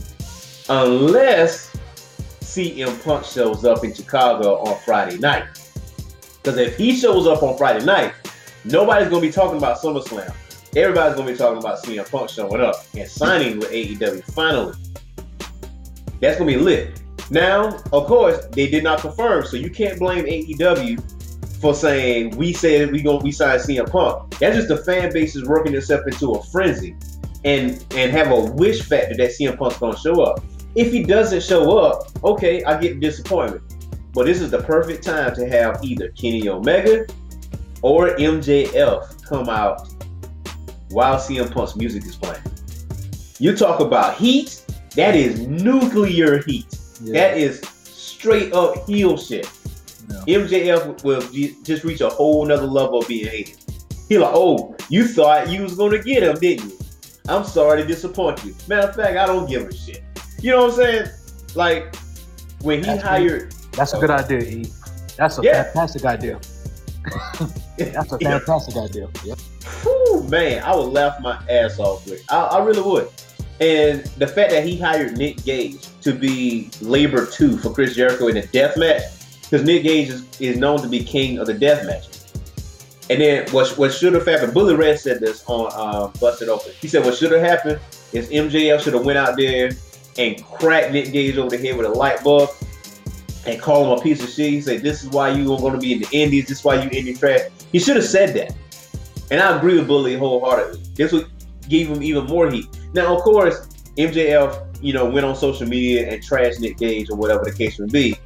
unless 0.68 1.74
CM 2.40 3.02
Punk 3.04 3.24
shows 3.24 3.64
up 3.64 3.84
in 3.84 3.92
Chicago 3.92 4.58
on 4.60 4.78
Friday 4.84 5.18
night. 5.18 5.44
Because 6.42 6.58
if 6.58 6.76
he 6.76 6.96
shows 6.96 7.26
up 7.26 7.42
on 7.42 7.58
Friday 7.58 7.84
night, 7.84 8.14
nobody's 8.64 9.08
gonna 9.08 9.20
be 9.20 9.32
talking 9.32 9.58
about 9.58 9.78
SummerSlam. 9.78 10.34
Everybody's 10.76 11.16
gonna 11.16 11.30
be 11.30 11.36
talking 11.36 11.58
about 11.58 11.82
CM 11.82 12.10
Punk 12.10 12.30
showing 12.30 12.60
up 12.60 12.76
and 12.96 13.08
signing 13.08 13.58
with 13.58 13.70
AEW 13.70 14.22
finally. 14.32 14.74
That's 16.20 16.38
gonna 16.38 16.50
be 16.50 16.56
lit. 16.56 17.00
Now, 17.30 17.76
of 17.92 18.06
course, 18.06 18.46
they 18.52 18.68
did 18.68 18.84
not 18.84 19.00
confirm, 19.00 19.44
so 19.44 19.56
you 19.56 19.70
can't 19.70 19.98
blame 19.98 20.24
AEW 20.24 21.60
for 21.60 21.74
saying 21.74 22.36
we 22.36 22.52
said 22.52 22.92
we 22.92 23.02
gonna 23.02 23.18
we 23.18 23.32
signed 23.32 23.60
CM 23.60 23.90
Punk. 23.90 24.38
That's 24.38 24.56
just 24.56 24.68
the 24.68 24.76
fan 24.78 25.12
base 25.12 25.36
is 25.36 25.44
working 25.44 25.74
itself 25.74 26.06
into 26.06 26.32
a 26.32 26.42
frenzy 26.44 26.96
and 27.44 27.84
and 27.94 28.12
have 28.12 28.30
a 28.30 28.40
wish 28.52 28.82
factor 28.82 29.16
that 29.16 29.30
CM 29.30 29.58
Punk's 29.58 29.78
gonna 29.78 29.98
show 29.98 30.22
up. 30.22 30.42
If 30.74 30.92
he 30.92 31.02
doesn't 31.02 31.42
show 31.42 31.78
up, 31.78 32.08
okay, 32.24 32.62
I 32.64 32.80
get 32.80 33.00
disappointment. 33.00 33.62
But 34.12 34.26
this 34.26 34.40
is 34.40 34.50
the 34.50 34.62
perfect 34.62 35.04
time 35.04 35.34
to 35.34 35.48
have 35.48 35.84
either 35.84 36.08
Kenny 36.10 36.48
Omega 36.48 37.06
or 37.82 38.10
MJF 38.16 39.24
come 39.24 39.48
out 39.48 39.88
while 40.90 41.16
CM 41.16 41.52
Punk's 41.52 41.76
music 41.76 42.04
is 42.04 42.16
playing. 42.16 42.42
You 43.38 43.54
talk 43.56 43.80
about 43.80 44.16
heat, 44.16 44.62
that 44.94 45.14
is 45.14 45.46
nuclear 45.46 46.42
heat. 46.42 46.66
Yeah. 47.02 47.12
That 47.28 47.36
is 47.36 47.60
straight 47.84 48.52
up 48.52 48.86
heel 48.86 49.16
shit. 49.16 49.48
Yeah. 50.26 50.38
MJF 50.38 51.04
will 51.04 51.20
just 51.62 51.84
reach 51.84 52.00
a 52.00 52.08
whole 52.08 52.44
nother 52.46 52.66
level 52.66 53.00
of 53.00 53.08
being 53.08 53.26
hated. 53.26 53.58
He 54.08 54.18
like, 54.18 54.30
oh, 54.34 54.74
you 54.88 55.06
thought 55.06 55.50
you 55.50 55.62
was 55.62 55.74
gonna 55.74 55.98
get 56.02 56.22
him, 56.22 56.36
didn't 56.36 56.70
you? 56.70 56.78
I'm 57.28 57.44
sorry 57.44 57.82
to 57.82 57.86
disappoint 57.86 58.42
you. 58.44 58.54
Matter 58.68 58.88
of 58.88 58.96
fact, 58.96 59.16
I 59.18 59.26
don't 59.26 59.48
give 59.48 59.66
a 59.68 59.74
shit. 59.74 60.02
You 60.40 60.52
know 60.52 60.62
what 60.66 60.70
I'm 60.70 60.76
saying? 60.76 61.06
Like 61.54 61.94
when 62.62 62.78
he 62.78 62.86
That's 62.86 63.02
hired, 63.02 63.52
That's 63.72 63.92
a 63.92 63.98
good 63.98 64.10
idea, 64.10 64.38
E. 64.40 64.72
That's 65.16 65.38
a 65.38 65.42
Yeah. 65.42 65.64
fantastic 65.64 66.04
idea. 66.06 66.40
That's 67.76 68.12
a 68.12 68.18
Yeah. 68.20 68.38
fantastic 68.38 68.76
idea. 68.76 69.08
Yep. 69.24 69.38
Whew, 69.82 70.22
man, 70.30 70.62
I 70.64 70.74
would 70.74 70.92
laugh 70.92 71.20
my 71.20 71.38
ass 71.50 71.78
off 71.78 72.06
with. 72.06 72.22
I, 72.30 72.38
I 72.44 72.64
really 72.64 72.80
would. 72.82 73.08
And 73.60 74.04
the 74.18 74.26
fact 74.26 74.50
that 74.50 74.64
he 74.64 74.78
hired 74.78 75.18
Nick 75.18 75.42
Gage 75.44 75.88
to 76.02 76.12
be 76.12 76.70
Labor 76.80 77.26
2 77.26 77.58
for 77.58 77.70
Chris 77.70 77.94
Jericho 77.94 78.28
in 78.28 78.36
a 78.36 78.46
death 78.46 78.76
match, 78.76 79.02
because 79.42 79.64
Nick 79.64 79.82
Gage 79.82 80.10
is, 80.10 80.40
is 80.40 80.56
known 80.58 80.80
to 80.82 80.88
be 80.88 81.02
king 81.02 81.38
of 81.38 81.46
the 81.46 81.54
death 81.54 81.84
match. 81.84 82.06
And 83.10 83.20
then 83.20 83.50
what, 83.50 83.68
what 83.78 83.92
should 83.92 84.12
have 84.12 84.26
happened, 84.26 84.52
Bully 84.52 84.74
Ray 84.74 84.96
said 84.96 85.20
this 85.20 85.42
on 85.46 85.72
um, 85.74 86.12
Busted 86.20 86.48
Open. 86.48 86.72
He 86.80 86.88
said 86.88 87.04
what 87.04 87.16
should 87.16 87.32
have 87.32 87.40
happened 87.40 87.80
is 88.12 88.28
MJF 88.28 88.80
should 88.80 88.94
have 88.94 89.04
went 89.04 89.18
out 89.18 89.36
there 89.36 89.70
and 90.18 90.44
crack 90.44 90.92
Nick 90.92 91.12
Gage 91.12 91.36
over 91.38 91.56
the 91.56 91.58
head 91.58 91.76
with 91.76 91.86
a 91.86 91.90
light 91.90 92.22
bulb 92.22 92.50
and 93.46 93.60
call 93.60 93.84
him 93.92 93.98
a 93.98 94.02
piece 94.02 94.22
of 94.22 94.28
shit. 94.28 94.50
He 94.50 94.60
said, 94.60 94.82
"This 94.82 95.02
is 95.02 95.10
why 95.10 95.30
you 95.30 95.52
are 95.54 95.58
going 95.58 95.72
to 95.72 95.78
be 95.78 95.94
in 95.94 96.00
the 96.00 96.08
Indies. 96.12 96.48
This 96.48 96.58
is 96.58 96.64
why 96.64 96.82
you 96.82 96.90
Indian 96.90 97.16
trash." 97.16 97.42
He 97.72 97.78
should 97.78 97.96
have 97.96 98.04
said 98.04 98.34
that, 98.34 98.54
and 99.30 99.40
I 99.40 99.56
agree 99.56 99.78
with 99.78 99.86
Bully 99.86 100.16
wholeheartedly. 100.16 100.82
This 100.94 101.12
would 101.12 101.28
give 101.68 101.88
him 101.88 102.02
even 102.02 102.26
more 102.26 102.50
heat. 102.50 102.66
Now, 102.94 103.14
of 103.16 103.22
course, 103.22 103.68
MJF, 103.96 104.78
you 104.82 104.92
know, 104.92 105.04
went 105.08 105.26
on 105.26 105.34
social 105.36 105.66
media 105.66 106.08
and 106.10 106.22
trashed 106.22 106.60
Nick 106.60 106.78
Gage 106.78 107.10
or 107.10 107.16
whatever 107.16 107.44
the 107.44 107.52
case 107.52 107.78
may 107.78 107.86
be. 107.86 108.16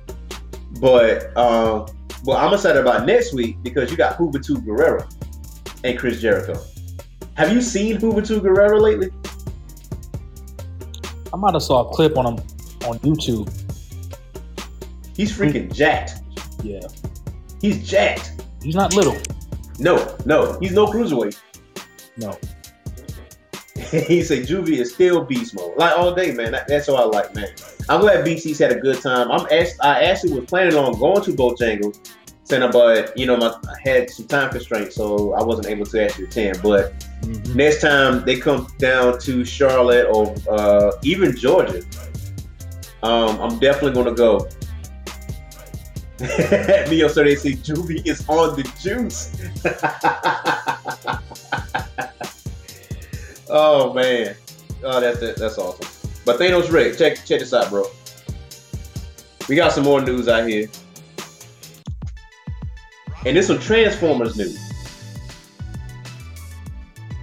But 0.80 1.36
um, 1.36 1.86
well, 2.24 2.36
I'm 2.38 2.52
excited 2.54 2.80
about 2.80 3.06
next 3.06 3.32
week 3.32 3.56
because 3.62 3.90
you 3.90 3.96
got 3.96 4.16
Juventud 4.18 4.64
Guerrero 4.64 5.06
and 5.84 5.98
Chris 5.98 6.20
Jericho. 6.20 6.60
Have 7.34 7.52
you 7.52 7.60
seen 7.62 7.98
Juventud 7.98 8.42
Guerrero 8.42 8.78
lately? 8.78 9.10
I 11.32 11.36
might 11.36 11.54
have 11.54 11.62
saw 11.62 11.88
a 11.88 11.94
clip 11.94 12.16
on 12.18 12.26
him 12.26 12.34
on 12.86 12.98
YouTube. 13.00 13.50
He's 15.16 15.36
freaking 15.36 15.72
jacked. 15.74 16.12
Yeah, 16.62 16.80
He's 17.60 17.88
jacked. 17.88 18.32
he's 18.62 18.74
not 18.74 18.94
little. 18.94 19.16
No, 19.78 20.16
no, 20.26 20.58
he's 20.60 20.72
no 20.72 20.86
cruiserweight. 20.86 21.38
No, 22.18 22.38
he 24.06 24.22
said 24.22 24.46
Juvie 24.46 24.78
is 24.78 24.92
still 24.94 25.22
beast 25.24 25.54
mode. 25.54 25.76
Like 25.76 25.96
all 25.98 26.14
day, 26.14 26.32
man. 26.32 26.52
That- 26.52 26.66
that's 26.68 26.88
all 26.88 26.96
I 26.96 27.04
like, 27.04 27.34
man. 27.34 27.48
I'm 27.88 28.00
glad 28.00 28.24
BC's 28.24 28.58
had 28.58 28.72
a 28.72 28.80
good 28.80 29.00
time. 29.02 29.30
I'm 29.30 29.46
act- 29.52 29.76
I 29.80 30.04
actually 30.04 30.32
was 30.38 30.44
planning 30.46 30.74
on 30.76 30.98
going 30.98 31.22
to 31.24 31.32
Bojangles, 31.32 31.98
saying 32.44 32.70
but 32.72 33.16
you 33.18 33.26
know 33.26 33.36
my 33.36 33.48
I 33.48 33.88
had 33.88 34.08
some 34.10 34.26
time 34.26 34.50
constraints, 34.50 34.96
so 34.96 35.32
I 35.34 35.42
wasn't 35.42 35.66
able 35.68 35.86
to 35.86 36.04
actually 36.04 36.24
attend. 36.24 36.62
But 36.62 36.92
Mhm. 37.22 37.54
next 37.54 37.80
time 37.80 38.24
they 38.24 38.36
come 38.36 38.66
down 38.78 39.18
to 39.20 39.44
Charlotte 39.44 40.06
or 40.10 40.34
uh, 40.50 40.92
even 41.02 41.36
Georgia, 41.36 41.82
um, 43.02 43.40
I'm 43.40 43.58
definitely 43.58 43.92
gonna 43.92 44.14
go. 44.16 44.48
Mio, 46.88 47.08
so 47.08 47.24
they 47.24 47.34
say 47.34 47.52
Juvie 47.54 48.06
is 48.06 48.24
on 48.28 48.54
the 48.56 48.62
juice. 48.80 49.32
oh 53.52 53.92
man, 53.92 54.34
oh 54.82 55.00
that's 55.00 55.22
it. 55.22 55.36
that's 55.36 55.58
awesome. 55.58 55.86
But 56.24 56.40
Thanos 56.40 56.70
Rick, 56.72 56.98
check 56.98 57.16
check 57.24 57.40
this 57.40 57.52
out, 57.54 57.68
bro. 57.70 57.84
We 59.48 59.56
got 59.56 59.72
some 59.72 59.84
more 59.84 60.00
news 60.00 60.28
out 60.28 60.48
here, 60.48 60.68
and 63.26 63.36
this 63.36 63.46
some 63.46 63.58
Transformers 63.58 64.36
news 64.36 64.58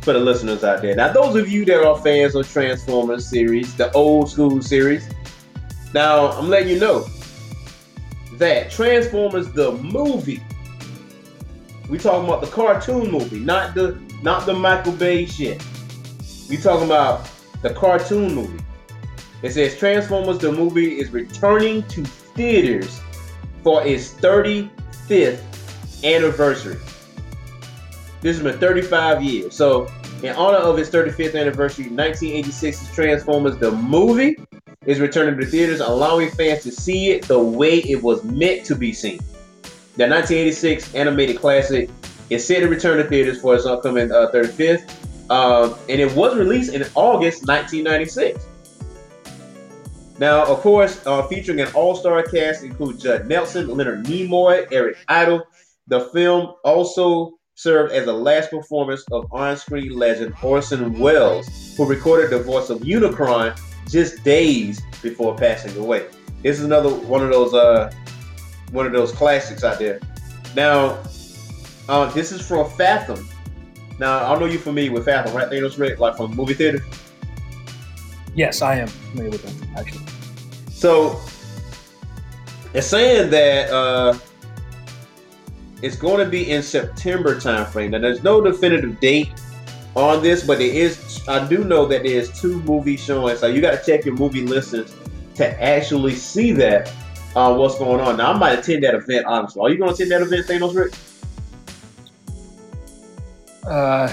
for 0.02 0.14
the 0.14 0.20
listeners 0.20 0.64
out 0.64 0.82
there. 0.82 0.96
Now, 0.96 1.12
those 1.12 1.36
of 1.36 1.50
you 1.50 1.66
that 1.66 1.84
are 1.86 1.98
fans 1.98 2.36
of 2.36 2.50
Transformers 2.50 3.28
series, 3.28 3.76
the 3.76 3.92
old 3.94 4.30
school 4.30 4.62
series, 4.62 5.10
now 5.94 6.32
I'm 6.32 6.50
letting 6.50 6.70
you 6.70 6.80
know 6.80 7.06
that 8.34 8.72
Transformers 8.72 9.52
the 9.52 9.72
movie. 9.74 10.42
We 11.90 11.98
talking 11.98 12.28
about 12.28 12.42
the 12.42 12.48
cartoon 12.48 13.12
movie, 13.12 13.40
not 13.40 13.74
the 13.74 14.00
not 14.22 14.46
the 14.46 14.54
Michael 14.54 14.94
Bay 14.94 15.26
shit. 15.26 15.64
We 16.50 16.58
talking 16.58 16.88
about 16.88 17.30
the 17.62 17.74
cartoon 17.74 18.34
movie. 18.34 18.64
It 19.44 19.52
says 19.52 19.78
Transformers 19.78 20.40
the 20.40 20.52
movie 20.52 21.00
is 21.00 21.12
returning 21.12 21.84
to 21.84 22.04
theaters 22.04 23.00
for 23.64 23.86
its 23.86 24.14
35th 24.16 25.44
anniversary. 26.04 26.78
This 28.22 28.36
has 28.36 28.44
been 28.44 28.60
35 28.60 29.24
years. 29.24 29.56
So, 29.56 29.88
in 30.24 30.36
honor 30.36 30.58
of 30.58 30.80
its 30.80 30.90
35th 30.90 31.40
anniversary, 31.40 31.86
1986's 31.86 32.94
Transformers 32.94 33.58
the 33.58 33.72
movie 33.72 34.36
is 34.86 35.00
returning 35.00 35.40
to 35.40 35.46
theaters, 35.46 35.82
allowing 35.82 36.32
fans 36.32 36.64
to 36.64 36.72
see 36.72 37.12
it 37.12 37.26
the 37.26 37.40
way 37.40 37.78
it 37.78 38.02
was 38.02 38.24
meant 38.24 38.66
to 38.66 38.76
be 38.76 38.92
seen. 38.92 39.20
The 39.98 40.08
1986 40.08 40.96
animated 40.96 41.38
classic 41.38 41.90
is 42.30 42.46
set 42.46 42.62
to 42.62 42.68
return 42.68 42.98
to 42.98 43.04
theaters 43.04 43.40
for 43.40 43.56
its 43.56 43.66
upcoming 43.66 44.12
uh, 44.12 44.32
35th, 44.34 45.09
um, 45.30 45.76
and 45.88 46.02
it 46.02 46.14
was 46.16 46.38
released 46.38 46.74
in 46.74 46.82
August 46.96 47.48
1996. 47.48 48.46
Now, 50.20 50.46
of 50.46 50.60
course, 50.60 51.06
uh, 51.06 51.26
featuring 51.28 51.62
an 51.62 51.70
all-star 51.74 52.24
cast 52.24 52.64
include 52.64 53.00
Judd 53.00 53.28
Nelson, 53.28 53.70
Leonard 53.70 54.06
Nimoy, 54.06 54.68
Eric 54.72 54.98
Idle. 55.08 55.44
The 55.88 56.02
film 56.12 56.56
also 56.66 57.40
served 57.56 57.94
as 57.94 58.06
the 58.06 58.14
last 58.14 58.50
performance 58.50 59.04
of 59.12 59.26
on-screen 59.32 59.94
legend 59.94 60.34
Orson 60.44 61.00
Welles, 61.00 61.48
who 61.78 61.86
recorded 61.86 62.32
the 62.32 62.44
voice 62.44 62.70
of 62.70 62.80
Unicron 62.80 63.60
just 63.90 64.24
days 64.24 64.82
before 65.02 65.36
passing 65.36 65.76
away. 65.78 66.08
This 66.44 66.60
is 66.60 66.66
another 66.66 66.90
one 66.90 67.22
of 67.22 67.32
those 67.32 67.54
uh, 67.54 67.92
one 68.72 68.86
of 68.86 68.92
those 68.92 69.12
classics 69.12 69.64
out 69.64 69.80
there. 69.80 70.00
Now, 70.56 71.02
uh, 71.88 72.12
this 72.12 72.32
is 72.32 72.46
from 72.46 72.70
Fathom. 72.72 73.28
Now, 74.00 74.34
I 74.34 74.40
know 74.40 74.46
you're 74.46 74.62
familiar 74.62 74.92
with 74.92 75.06
Fathom, 75.06 75.36
right? 75.36 75.50
Thanos 75.50 75.78
Rick, 75.78 76.00
like 76.00 76.16
from 76.16 76.36
movie 76.36 76.54
theater. 76.54 76.80
yes, 78.34 78.62
I 78.62 78.76
am 78.76 78.88
familiar 78.88 79.32
with 79.32 79.44
them 79.44 79.76
actually. 79.78 80.06
So 80.72 81.20
it's 82.74 82.88
saying 82.88 83.30
that 83.32 83.70
uh, 83.70 84.18
it's 85.82 85.98
going 85.98 86.24
to 86.24 86.30
be 86.30 86.50
in 86.50 86.64
September 86.64 87.36
timeframe. 87.36 87.92
Now, 87.92 88.00
there's 88.00 88.24
no 88.24 88.42
definitive 88.42 89.00
date 89.00 89.30
on 89.96 90.24
this, 90.24 90.46
but 90.46 90.62
it 90.62 90.76
is. 90.76 91.22
I 91.28 91.46
do 91.48 91.64
know 91.64 91.86
that 91.88 92.04
there's 92.04 92.40
two 92.40 92.62
movies 92.62 93.04
showing, 93.04 93.36
so 93.36 93.48
you 93.48 93.60
got 93.60 93.78
to 93.78 93.86
check 93.86 94.06
your 94.06 94.16
movie 94.16 94.46
listings 94.46 94.96
to 95.36 95.62
actually 95.62 96.16
see 96.16 96.52
that 96.54 96.94
uh, 97.36 97.54
what's 97.54 97.78
going 97.78 98.00
on. 98.00 98.18
Now, 98.18 98.34
I 98.34 98.38
might 98.38 98.60
attend 98.60 98.84
that 98.84 98.96
event. 98.96 99.26
Honestly, 99.26 99.62
are 99.62 99.70
you 99.70 99.78
going 99.78 99.94
to 99.94 99.96
attend 99.96 100.12
that 100.12 100.22
event, 100.22 100.48
Thanos 100.48 100.76
Rick? 100.76 100.94
Uh, 103.66 104.12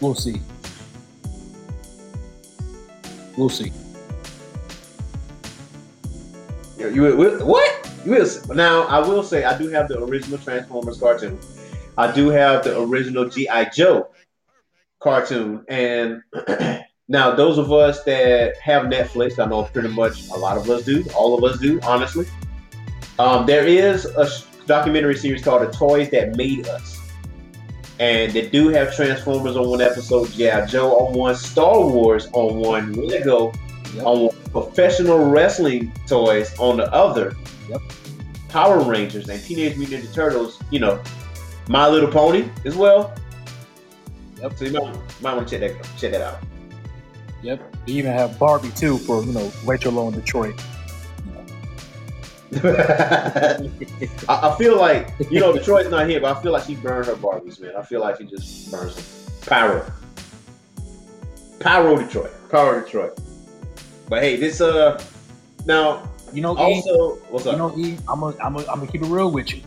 we'll 0.00 0.14
see. 0.14 0.40
We'll 3.36 3.48
see. 3.48 3.72
You, 6.78 7.02
will- 7.02 7.46
what? 7.46 7.72
You 8.04 8.12
will, 8.12 8.54
now, 8.54 8.82
I 8.84 9.00
will 9.00 9.22
say 9.22 9.44
I 9.44 9.58
do 9.58 9.68
have 9.68 9.88
the 9.88 10.02
original 10.02 10.38
Transformers 10.38 10.98
cartoon. 10.98 11.38
I 11.98 12.12
do 12.12 12.28
have 12.28 12.62
the 12.64 12.80
original 12.80 13.28
GI 13.28 13.70
Joe 13.74 14.08
cartoon, 15.00 15.64
and 15.68 16.22
now 17.08 17.34
those 17.34 17.58
of 17.58 17.72
us 17.72 18.04
that 18.04 18.56
have 18.58 18.84
Netflix, 18.84 19.38
I 19.44 19.48
know 19.48 19.64
pretty 19.64 19.88
much 19.88 20.28
a 20.30 20.36
lot 20.36 20.56
of 20.56 20.68
us 20.70 20.84
do. 20.84 21.04
All 21.16 21.36
of 21.36 21.42
us 21.42 21.58
do, 21.58 21.80
honestly. 21.82 22.26
Um, 23.18 23.46
there 23.46 23.66
is 23.66 24.04
a 24.04 24.28
documentary 24.66 25.16
series 25.16 25.42
called 25.42 25.62
"The 25.66 25.72
Toys 25.72 26.10
That 26.10 26.36
Made 26.36 26.68
Us," 26.68 27.00
and 27.98 28.32
they 28.32 28.48
do 28.48 28.68
have 28.68 28.94
Transformers 28.94 29.56
on 29.56 29.68
one 29.68 29.80
episode, 29.80 30.30
yeah, 30.34 30.66
Joe 30.66 30.96
on 30.98 31.14
one, 31.14 31.34
Star 31.34 31.80
Wars 31.86 32.28
on 32.32 32.56
one, 32.56 32.92
Lego 32.92 33.52
Yep. 33.94 34.06
on 34.06 34.20
one, 34.26 34.36
professional 34.50 35.30
wrestling 35.30 35.92
toys 36.06 36.54
on 36.58 36.76
the 36.76 36.92
other. 36.92 37.34
Yep. 37.68 37.80
Power 38.48 38.80
Rangers 38.80 39.28
and 39.28 39.42
Teenage 39.42 39.76
Mutant 39.76 40.04
Ninja 40.04 40.14
Turtles, 40.14 40.62
you 40.70 40.78
know, 40.78 41.00
My 41.68 41.88
Little 41.88 42.10
Pony 42.10 42.48
as 42.64 42.76
well. 42.76 43.14
Yep. 44.40 44.56
So 44.56 44.64
you 44.66 44.72
might, 44.72 45.22
might 45.22 45.34
want 45.34 45.48
to 45.48 45.58
check 45.58 45.72
that 45.78 45.88
check 45.98 46.12
that 46.12 46.20
out. 46.20 46.38
Yep. 47.42 47.76
We 47.86 47.94
even 47.94 48.12
have 48.12 48.38
Barbie 48.38 48.70
too 48.70 48.98
for 48.98 49.22
you 49.24 49.32
know 49.32 49.50
Lowe 49.64 50.08
in 50.08 50.14
Detroit. 50.14 50.60
I, 52.62 53.58
I 54.28 54.54
feel 54.56 54.78
like 54.78 55.08
you 55.30 55.40
know 55.40 55.52
Detroit's 55.52 55.90
not 55.90 56.08
here, 56.08 56.20
but 56.20 56.36
I 56.36 56.42
feel 56.42 56.52
like 56.52 56.64
she 56.64 56.76
burned 56.76 57.06
her 57.06 57.14
Barbies, 57.14 57.60
man. 57.60 57.72
I 57.76 57.82
feel 57.82 58.00
like 58.00 58.18
she 58.18 58.24
just 58.24 58.70
burns 58.70 58.94
them. 58.94 59.04
Pyro, 59.46 59.92
Pyro 61.60 61.96
Detroit, 61.96 62.32
Pyro 62.50 62.80
Detroit. 62.84 63.18
But 64.08 64.22
hey, 64.22 64.36
this 64.36 64.60
uh 64.60 65.02
now 65.66 66.08
You 66.32 66.40
know, 66.42 66.54
E, 66.56 66.60
also 66.60 67.16
what's 67.30 67.46
up? 67.46 67.52
you 67.52 67.58
know, 67.58 67.76
E, 67.76 67.98
I'm 68.08 68.20
gonna 68.20 68.36
I'm 68.42 68.54
gonna 68.54 68.70
I'm 68.70 68.78
gonna 68.78 68.90
keep 68.92 69.02
it 69.02 69.08
real 69.08 69.30
with 69.30 69.52
you. 69.52 69.62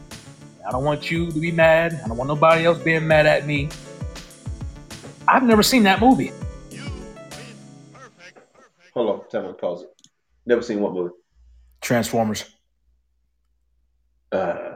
I 0.66 0.72
don't 0.72 0.84
want 0.86 1.10
you 1.12 1.32
to 1.32 1.40
be 1.40 1.52
mad. 1.52 2.00
I 2.04 2.08
don't 2.08 2.16
want 2.18 2.28
nobody 2.30 2.66
else 2.66 2.78
being 2.80 3.06
mad 3.08 3.26
at 3.26 3.46
me. 3.46 3.70
I've 5.28 5.44
never 5.44 5.64
seen 5.64 5.84
that 5.84 6.00
movie. 6.00 6.32
Hold 8.94 9.10
on, 9.10 9.30
tell 9.30 9.44
me 9.44 9.54
pause 9.54 9.84
it. 9.84 9.90
Never 10.46 10.62
seen 10.62 10.80
what 10.80 10.94
movie? 10.94 11.14
Transformers. 11.82 12.46
Uh, 14.32 14.74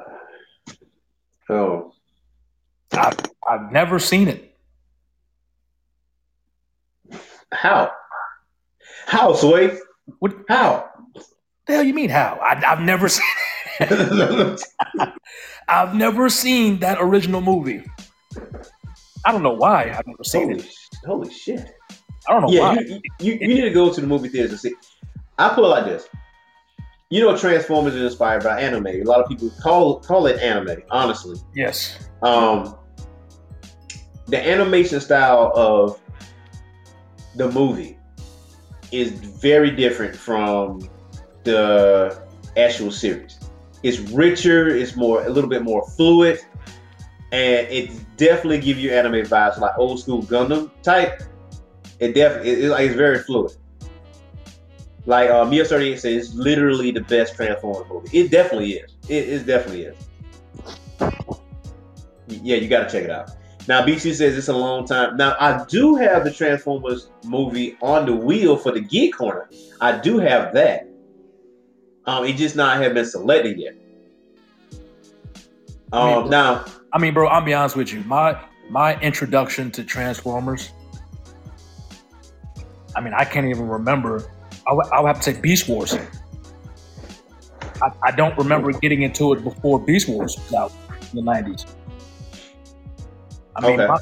oh, 1.49 1.93
I've, 2.93 3.18
I've 3.47 3.72
never 3.72 3.99
seen 3.99 4.28
it. 4.28 4.56
how? 7.51 7.91
How, 9.06 9.34
Sway? 9.34 9.78
What 10.20 10.34
How? 10.49 10.89
the 11.68 11.74
hell 11.74 11.84
you 11.84 11.93
mean? 11.93 12.10
How? 12.10 12.39
I, 12.41 12.62
I've 12.72 12.82
never 12.82 13.08
seen. 13.10 13.26
I've 15.68 15.95
never 15.95 16.30
seen 16.30 16.80
that 16.80 16.97
original 16.99 17.41
movie. 17.41 17.84
I 19.26 19.32
don't 19.32 19.43
know 19.43 19.54
why 19.54 19.91
I've 19.91 20.06
never 20.08 20.24
seen 20.24 20.49
holy, 20.49 20.60
it. 20.60 20.70
holy 21.06 21.34
shit! 21.34 21.72
I 22.28 22.34
don't 22.34 22.41
know 22.41 22.49
Yeah, 22.51 22.60
why. 22.74 22.80
you, 22.82 23.01
you, 23.20 23.34
you 23.39 23.47
need 23.47 23.62
to 23.62 23.70
go 23.70 23.93
to 23.93 24.01
the 24.01 24.08
movie 24.08 24.28
theaters 24.30 24.51
and 24.51 24.60
see. 24.60 24.74
I 25.38 25.49
put 25.49 25.64
it 25.64 25.68
like 25.68 25.86
this. 25.86 26.08
You 27.14 27.22
know, 27.22 27.38
Transformers 27.38 27.93
is 27.93 28.01
inspired 28.01 28.41
by 28.43 28.59
anime. 28.59 28.88
A 28.88 29.03
lot 29.03 29.20
of 29.22 29.30
people 29.30 29.51
call 29.61 29.99
call 29.99 30.26
it 30.26 30.41
anime. 30.41 30.82
Honestly, 30.89 31.38
yes. 31.55 32.09
um, 32.24 32.76
the 34.26 34.43
animation 34.49 34.99
style 34.99 35.51
of 35.53 36.01
the 37.36 37.51
movie 37.51 37.99
is 38.91 39.11
very 39.11 39.70
different 39.70 40.16
from 40.16 40.89
the 41.43 42.20
actual 42.57 42.89
series. 42.89 43.39
It's 43.84 43.99
richer, 43.99 44.70
it's 44.70 44.95
more 44.95 45.24
a 45.24 45.30
little 45.30 45.51
bit 45.51 45.61
more 45.61 45.88
fluid, 45.89 46.39
and 47.32 47.68
it 47.68 47.91
definitely 48.18 48.59
give 48.59 48.80
you 48.80 48.89
anime 48.89 49.24
vibes 49.24 49.59
like 49.59 49.78
old 49.78 49.99
school 49.99 50.24
Gundam 50.24 50.72
type. 50.82 51.22
It 51.99 52.16
definitely 52.16 52.53
it, 52.53 52.64
it- 52.64 52.70
like 52.70 52.88
it's 52.88 52.95
very 52.95 53.20
fluid. 53.20 53.51
Like 55.06 55.30
uh, 55.30 55.43
Mia 55.45 55.66
38 55.66 55.99
says, 55.99 56.28
it's 56.28 56.34
literally 56.36 56.91
the 56.91 57.01
best 57.01 57.36
Transformers 57.36 57.86
movie. 57.89 58.18
It 58.18 58.32
definitely 58.32 58.74
is. 58.74 58.95
It, 59.10 59.30
it 59.30 59.45
definitely 59.45 59.84
is. 59.84 59.97
Yeah, 62.28 62.56
you 62.56 62.68
got 62.70 62.86
to 62.86 62.89
check 62.89 63.04
it 63.04 63.10
out. 63.10 63.30
Now, 63.68 63.86
BC 63.86 64.14
says 64.16 64.38
it's 64.38 64.47
a 64.49 64.56
long 64.56 64.86
time. 64.86 65.16
Now, 65.18 65.36
I 65.39 65.64
do 65.66 65.95
have 65.95 66.24
the 66.24 66.32
Transformers 66.32 67.10
movie 67.26 67.78
on 67.82 68.06
the 68.06 68.16
wheel 68.16 68.58
for 68.58 68.72
the 68.72 68.80
Geek 68.82 69.16
Corner. 69.16 69.49
I 69.82 69.97
do 69.97 70.20
have 70.20 70.54
that. 70.54 70.88
Um, 72.06 72.26
it 72.26 72.34
just 72.36 72.56
not 72.56 72.82
have 72.82 72.93
been 72.93 73.06
selected 73.06 73.58
yet. 73.58 73.76
I 75.93 76.14
Um, 76.14 76.22
mean- 76.24 76.30
now, 76.32 76.66
I 76.91 76.97
mean, 76.97 77.14
bro, 77.14 77.28
I'll 77.28 77.41
be 77.43 77.54
honest 77.54 77.76
with 77.76 77.91
you. 77.93 78.01
My 78.01 78.38
my 78.70 78.97
introduction 79.01 79.70
to 79.72 79.84
Transformers. 79.84 80.72
I 82.95 83.01
mean, 83.01 83.14
I 83.14 83.26
can't 83.26 83.47
even 83.47 83.68
remember. 83.68 84.30
I 84.68 84.74
would 84.74 84.86
I 84.88 84.99
would 85.01 85.07
have 85.07 85.18
to 85.22 85.34
say 85.34 85.39
Beast 85.39 85.68
Wars. 85.68 85.93
I, 87.82 87.91
I 88.03 88.11
don't 88.11 88.38
remember 88.38 88.72
getting 88.72 89.01
into 89.01 89.34
it 89.34 89.43
before 89.43 89.80
Beast 89.80 90.07
Wars 90.07 90.38
was 90.38 90.53
out 90.53 90.72
in 91.11 91.18
the 91.18 91.22
nineties. 91.22 91.66
I 93.55 93.61
mean, 93.61 93.80
Okay. 93.80 93.88
my, 93.88 93.99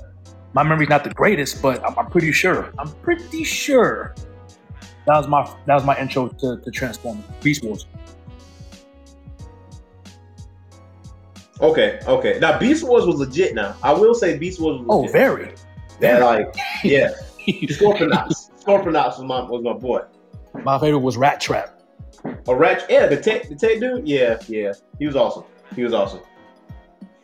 my 0.54 0.64
memory's 0.64 0.90
not 0.90 1.04
the 1.04 1.10
greatest, 1.10 1.62
but 1.62 1.84
I'm, 1.86 1.98
I'm 1.98 2.08
pretty 2.10 2.32
sure. 2.32 2.72
I'm 2.80 2.90
pretty 3.02 3.44
sure 3.44 4.14
that 5.08 5.18
was 5.18 5.28
my 5.28 5.44
that 5.66 5.76
was 5.76 5.84
my 5.84 5.98
intro 5.98 6.28
to, 6.28 6.58
to 6.60 6.72
Transformers, 6.72 7.26
Beast 7.42 7.64
Wars. 7.64 7.86
okay, 11.62 12.00
okay. 12.08 12.40
Now, 12.40 12.58
Beast 12.60 12.84
Wars 12.84 13.06
was 13.06 13.16
legit. 13.18 13.54
Now, 13.56 13.76
I 13.84 13.94
will 13.94 14.14
say 14.14 14.38
Beast 14.38 14.60
Wars 14.60 14.80
was 14.80 14.88
Oh, 14.90 15.00
legit. 15.02 15.14
very. 15.14 15.54
That 16.00 16.22
like, 16.22 16.56
yeah. 16.84 17.12
Scorponok. 17.48 18.32
Scorponok 18.64 19.06
was 19.18 19.22
my 19.22 19.42
was 19.44 19.64
my 19.64 19.74
boy. 19.74 20.02
My 20.64 20.80
favorite 20.80 21.00
was 21.00 21.18
Rat 21.18 21.42
Trap. 21.42 21.82
A 22.48 22.56
rat, 22.56 22.86
yeah, 22.90 23.08
the 23.08 23.18
tech, 23.18 23.50
the 23.50 23.56
tech 23.56 23.80
dude, 23.80 24.08
yeah, 24.08 24.38
yeah, 24.48 24.74
he 25.00 25.06
was 25.06 25.16
awesome. 25.16 25.44
He 25.76 25.84
was 25.84 25.94
awesome. 25.94 26.22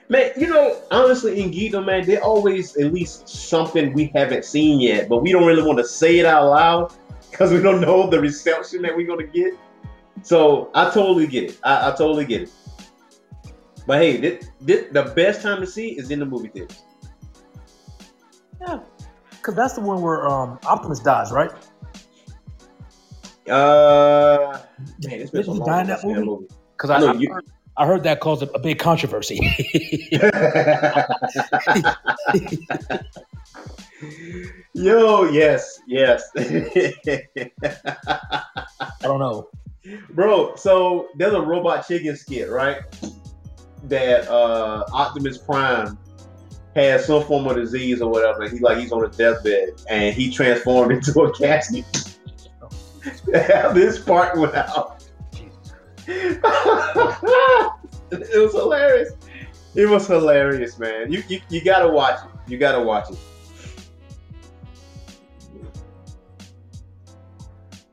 Man, 0.09 0.31
you 0.37 0.47
know, 0.47 0.81
honestly, 0.89 1.41
in 1.41 1.51
Geekdom, 1.51 1.85
man, 1.85 2.05
there 2.05 2.23
always 2.23 2.77
at 2.77 2.93
least 2.93 3.27
something 3.27 3.93
we 3.93 4.11
haven't 4.15 4.45
seen 4.45 4.79
yet, 4.79 5.09
but 5.09 5.21
we 5.21 5.31
don't 5.31 5.45
really 5.45 5.63
want 5.63 5.77
to 5.79 5.85
say 5.85 6.19
it 6.19 6.25
out 6.25 6.47
loud 6.49 6.93
because 7.31 7.51
we 7.51 7.61
don't 7.61 7.81
know 7.81 8.09
the 8.09 8.19
reception 8.19 8.81
that 8.83 8.95
we're 8.95 9.07
gonna 9.07 9.27
get. 9.27 9.53
So 10.23 10.71
I 10.73 10.85
totally 10.85 11.27
get 11.27 11.43
it. 11.43 11.59
I, 11.63 11.89
I 11.89 11.91
totally 11.91 12.25
get 12.25 12.43
it. 12.43 12.51
But 13.85 14.01
hey, 14.01 14.17
this, 14.17 14.49
this, 14.61 14.85
the 14.91 15.03
best 15.15 15.41
time 15.41 15.61
to 15.61 15.67
see 15.67 15.97
is 15.97 16.09
in 16.09 16.19
the 16.19 16.25
movie 16.25 16.49
theaters. 16.49 16.83
Yeah, 18.61 18.79
because 19.29 19.55
that's 19.55 19.73
the 19.73 19.81
one 19.81 20.01
where 20.01 20.27
um, 20.27 20.59
Optimus 20.65 20.99
dies, 20.99 21.31
right? 21.31 21.51
Uh, 23.49 24.59
man, 25.03 25.21
it's 25.21 25.31
been 25.31 25.41
Didn't 25.41 25.45
so 25.45 25.53
he 25.53 25.59
long 25.59 25.67
die 25.67 25.81
in 25.81 25.87
since 25.87 26.01
that 26.01 26.07
I've 26.09 26.25
movie? 26.25 26.47
Because 26.75 26.89
I 26.89 26.95
I, 26.97 26.99
know 26.99 27.07
I, 27.07 27.13
you- 27.13 27.33
heard, 27.33 27.45
I 27.77 27.85
heard 27.87 28.03
that 28.03 28.19
caused 28.19 28.43
a, 28.43 28.51
a 28.51 28.59
big 28.59 28.79
controversy. 28.79 29.39
Yo, 34.73 35.23
yes, 35.31 35.79
yes. 35.87 36.23
I 36.35 37.49
don't 39.01 39.19
know. 39.19 39.49
Bro, 40.11 40.55
so 40.55 41.09
there's 41.15 41.33
a 41.33 41.41
robot 41.41 41.87
chicken 41.87 42.15
skit, 42.15 42.49
right? 42.49 42.81
That 43.85 44.27
uh 44.29 44.83
Optimus 44.91 45.37
Prime 45.37 45.97
has 46.75 47.05
some 47.05 47.23
form 47.23 47.47
of 47.47 47.55
disease 47.55 48.01
or 48.01 48.11
whatever. 48.11 48.43
and 48.43 48.53
He 48.53 48.59
like 48.59 48.77
he's 48.77 48.91
on 48.91 49.03
a 49.05 49.09
deathbed 49.09 49.69
and 49.89 50.13
he 50.13 50.29
transformed 50.31 50.91
into 51.07 51.19
a 51.21 51.33
casket. 51.33 51.85
This 53.25 53.99
part 53.99 54.37
went 54.37 54.55
out. 54.55 55.03
it 56.07 56.41
was 58.11 58.53
hilarious. 58.53 59.11
It 59.75 59.85
was 59.87 60.07
hilarious, 60.07 60.79
man. 60.79 61.11
You, 61.11 61.21
you 61.27 61.39
you 61.49 61.61
gotta 61.63 61.87
watch 61.87 62.19
it. 62.23 62.31
You 62.51 62.57
gotta 62.57 62.81
watch 62.81 63.09
it. 63.11 63.17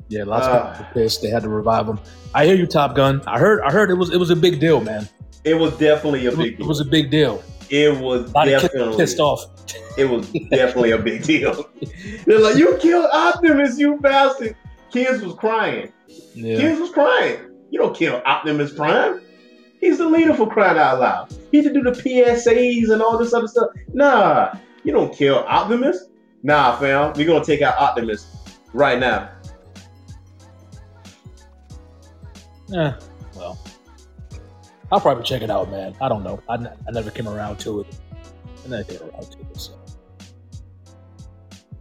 Yeah, 0.09 0.25
lots 0.25 0.47
Ah. 0.47 0.51
of 0.71 0.73
people 0.79 0.87
were 0.87 0.93
pissed. 1.03 1.23
They 1.23 1.29
had 1.31 1.43
to 1.43 1.49
revive 1.49 1.89
him. 1.89 1.99
I 2.35 2.47
hear 2.47 2.55
you, 2.55 2.67
Top 2.67 2.95
Gun. 2.95 3.23
I 3.27 3.39
heard. 3.39 3.61
I 3.63 3.73
heard 3.73 3.91
it 3.91 3.95
was. 3.95 4.11
It 4.13 4.19
was 4.19 4.31
a 4.31 4.37
big 4.37 4.61
deal, 4.61 4.81
man. 4.81 5.09
It 5.45 5.55
was 5.55 5.77
definitely 5.77 6.27
a 6.27 6.31
It 6.31 6.37
was, 6.37 6.45
big 6.47 6.57
Deal. 6.57 6.65
it 6.65 6.69
was 6.69 6.81
a 6.81 6.85
big 6.85 7.11
deal. 7.11 7.43
It 7.71 8.01
was 8.01 8.31
A 8.31 8.35
lot 8.35 8.49
of 8.49 8.63
definitely 8.63 8.97
pissed 8.97 9.19
off. 9.21 9.45
It 9.99 10.05
was 10.07 10.29
definitely 10.51 10.93
a 10.93 10.99
big 10.99 11.23
deal. 11.25 11.69
They're 12.27 12.41
like, 12.41 12.57
"You 12.57 12.77
killed 12.81 13.07
Optimus, 13.13 13.79
you 13.79 13.99
bastard!" 13.99 14.57
Kids 14.95 15.25
was 15.25 15.35
crying. 15.35 15.93
Yeah. 16.35 16.57
Kids 16.57 16.79
was 16.79 16.91
crying. 16.93 17.51
You 17.71 17.81
don't 17.81 17.97
kill 17.97 18.23
Optimus 18.25 18.73
Prime. 18.73 19.21
He's 19.81 19.99
the 19.99 20.09
leader 20.09 20.35
for 20.35 20.49
crying 20.49 20.79
out 20.79 21.01
loud. 21.01 21.35
He 21.51 21.63
to 21.63 21.73
do 21.73 21.83
the 21.83 21.91
PSAs 21.91 22.91
and 22.91 23.03
all 23.03 23.19
this 23.19 23.35
other 23.35 23.49
stuff. 23.49 23.71
Nah, 23.93 24.55
you 24.85 24.93
don't 24.93 25.13
kill 25.13 25.39
Optimus. 25.49 26.05
Nah, 26.45 26.77
fam, 26.77 27.13
we're 27.17 27.27
gonna 27.27 27.45
take 27.45 27.61
out 27.61 27.77
Optimus 27.77 28.37
right 28.73 29.01
now. 29.01 29.31
Yeah. 32.69 32.95
Well, 33.35 33.59
I'll 34.93 35.01
probably 35.01 35.25
check 35.25 35.43
it 35.43 35.51
out, 35.51 35.73
man. 35.73 35.97
I 36.01 36.09
don't 36.09 36.23
know. 36.23 36.41
I, 36.49 36.55
n- 36.55 36.73
I 36.87 36.93
never 36.93 37.11
came 37.11 37.27
around 37.27 37.59
to 37.61 37.81
it. 37.81 37.99
I 38.65 38.69
never 38.69 38.85
came 38.85 39.11
around 39.11 39.29
to 39.33 39.41
it. 39.41 39.61
So. 39.61 39.73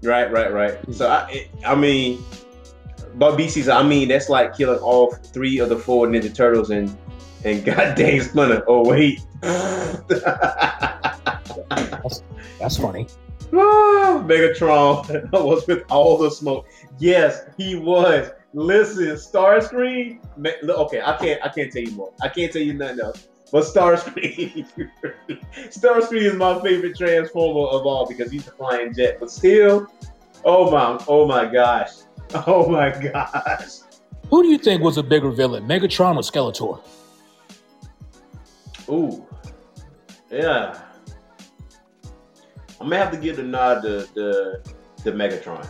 Right, 0.01 0.31
right, 0.31 0.51
right. 0.51 0.79
So 0.91 1.07
I, 1.11 1.47
I 1.63 1.75
mean, 1.75 2.25
but 3.15 3.37
BC's, 3.37 3.69
I 3.69 3.83
mean, 3.83 4.07
that's 4.07 4.29
like 4.29 4.55
killing 4.55 4.79
all 4.79 5.11
three 5.11 5.59
of 5.59 5.69
the 5.69 5.77
four 5.77 6.07
Ninja 6.07 6.33
Turtles 6.33 6.69
and 6.69 6.95
and 7.45 7.63
goddamn 7.69 8.21
Splinter. 8.21 8.63
Oh 8.67 8.87
wait. 8.87 9.21
That's 12.59 12.77
funny. 12.77 13.07
Ah, 13.55 14.23
Megatron 14.25 15.31
was 15.45 15.67
with 15.67 15.83
all 15.91 16.17
the 16.17 16.31
smoke. 16.31 16.65
Yes, 16.97 17.45
he 17.55 17.75
was. 17.75 18.31
Listen, 18.55 19.09
Starscream. 19.09 20.19
Okay, 20.67 21.01
I 21.01 21.17
can't. 21.17 21.39
I 21.45 21.49
can't 21.49 21.71
tell 21.71 21.83
you 21.83 21.91
more. 21.91 22.11
I 22.23 22.29
can't 22.29 22.51
tell 22.51 22.63
you 22.63 22.73
nothing 22.73 23.01
else. 23.01 23.27
But 23.51 23.65
Starscream, 23.65 24.65
Starscream 25.69 26.21
is 26.23 26.33
my 26.33 26.59
favorite 26.61 26.97
Transformer 26.97 27.67
of 27.69 27.85
all 27.85 28.07
because 28.07 28.31
he's 28.31 28.47
a 28.47 28.51
flying 28.51 28.91
jet. 28.91 29.17
But 29.19 29.29
still, 29.29 29.85
oh 30.43 30.71
my, 30.71 31.03
oh 31.07 31.27
my 31.27 31.45
gosh, 31.45 31.91
oh 32.47 32.69
my 32.69 32.89
gosh. 32.89 33.79
Who 34.29 34.43
do 34.43 34.49
you 34.49 34.57
think 34.57 34.81
was 34.81 34.97
a 34.97 35.03
bigger 35.03 35.31
villain, 35.31 35.67
Megatron 35.67 36.15
or 36.15 36.21
Skeletor? 36.21 36.81
Ooh, 38.89 39.25
yeah. 40.31 40.81
I 42.81 42.85
may 42.85 42.97
have 42.97 43.11
to 43.11 43.17
give 43.17 43.37
the 43.37 43.43
nod 43.43 43.81
to 43.83 44.07
the 44.13 44.61
the 45.03 45.11
Megatron. 45.11 45.67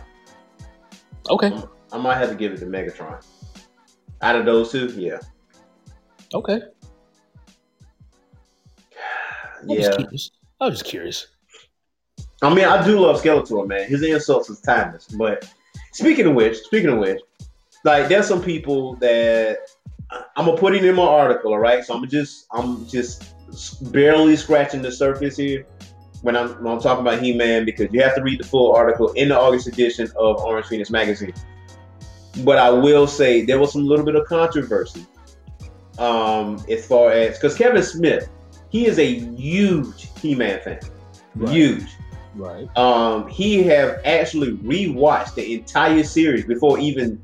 Okay. 1.30 1.52
I 1.92 1.98
might 1.98 2.16
have 2.16 2.30
to 2.30 2.34
give 2.34 2.52
it 2.52 2.58
to 2.58 2.66
Megatron. 2.66 3.24
Out 4.22 4.36
of 4.36 4.44
those 4.44 4.72
two, 4.72 4.86
yeah, 4.88 5.18
Okay. 6.32 6.60
I 9.62 9.66
was 9.66 9.78
yeah. 9.78 9.96
just. 10.10 10.32
I 10.60 10.66
was 10.66 10.74
just 10.74 10.84
curious. 10.84 11.28
I 12.42 12.52
mean, 12.54 12.64
I 12.64 12.84
do 12.84 13.00
love 13.00 13.22
Skeletor, 13.22 13.66
man. 13.66 13.88
His 13.88 14.02
insults 14.02 14.50
is 14.50 14.60
timeless. 14.60 15.06
But 15.06 15.48
speaking 15.94 16.26
of 16.26 16.34
which, 16.34 16.58
speaking 16.58 16.90
of 16.90 16.98
which, 16.98 17.20
like 17.84 18.08
there's 18.08 18.26
some 18.26 18.42
people 18.42 18.96
that 18.96 19.58
I'm 20.36 20.46
gonna 20.46 20.58
put 20.58 20.74
it 20.74 20.84
in 20.84 20.94
my 20.94 21.02
article, 21.02 21.52
all 21.52 21.58
right? 21.58 21.84
So 21.84 21.94
I'm 21.94 22.08
just 22.08 22.46
I'm 22.52 22.86
just 22.86 23.34
barely 23.92 24.36
scratching 24.36 24.82
the 24.82 24.92
surface 24.92 25.36
here 25.36 25.64
when 26.22 26.36
I'm 26.36 26.50
when 26.62 26.74
I'm 26.74 26.80
talking 26.80 27.00
about 27.06 27.22
He-Man 27.22 27.64
because 27.64 27.88
you 27.92 28.02
have 28.02 28.14
to 28.16 28.22
read 28.22 28.40
the 28.40 28.46
full 28.46 28.74
article 28.74 29.08
in 29.12 29.28
the 29.28 29.38
August 29.38 29.66
edition 29.66 30.10
of 30.16 30.42
Orange 30.42 30.66
Phoenix 30.66 30.90
magazine. 30.90 31.32
But 32.44 32.58
I 32.58 32.70
will 32.70 33.06
say 33.06 33.44
there 33.44 33.58
was 33.58 33.72
some 33.72 33.86
little 33.86 34.04
bit 34.04 34.16
of 34.16 34.26
controversy 34.26 35.06
um, 35.98 36.64
as 36.68 36.86
far 36.86 37.12
as 37.12 37.38
because 37.38 37.56
Kevin 37.56 37.82
Smith, 37.82 38.28
he 38.70 38.86
is 38.86 38.98
a 38.98 39.06
huge 39.36 40.10
He-Man 40.20 40.60
fan, 40.64 40.80
Right. 41.36 41.52
huge. 41.52 41.96
Right. 42.34 42.76
Um, 42.76 43.28
he 43.28 43.62
have 43.64 44.00
actually 44.04 44.52
rewatched 44.56 45.34
the 45.34 45.54
entire 45.54 46.02
series 46.02 46.44
before 46.44 46.78
even, 46.78 47.22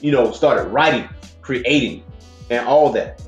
you 0.00 0.10
know, 0.10 0.32
started 0.32 0.68
writing, 0.70 1.08
creating, 1.42 2.02
and 2.50 2.66
all 2.66 2.90
that. 2.92 3.22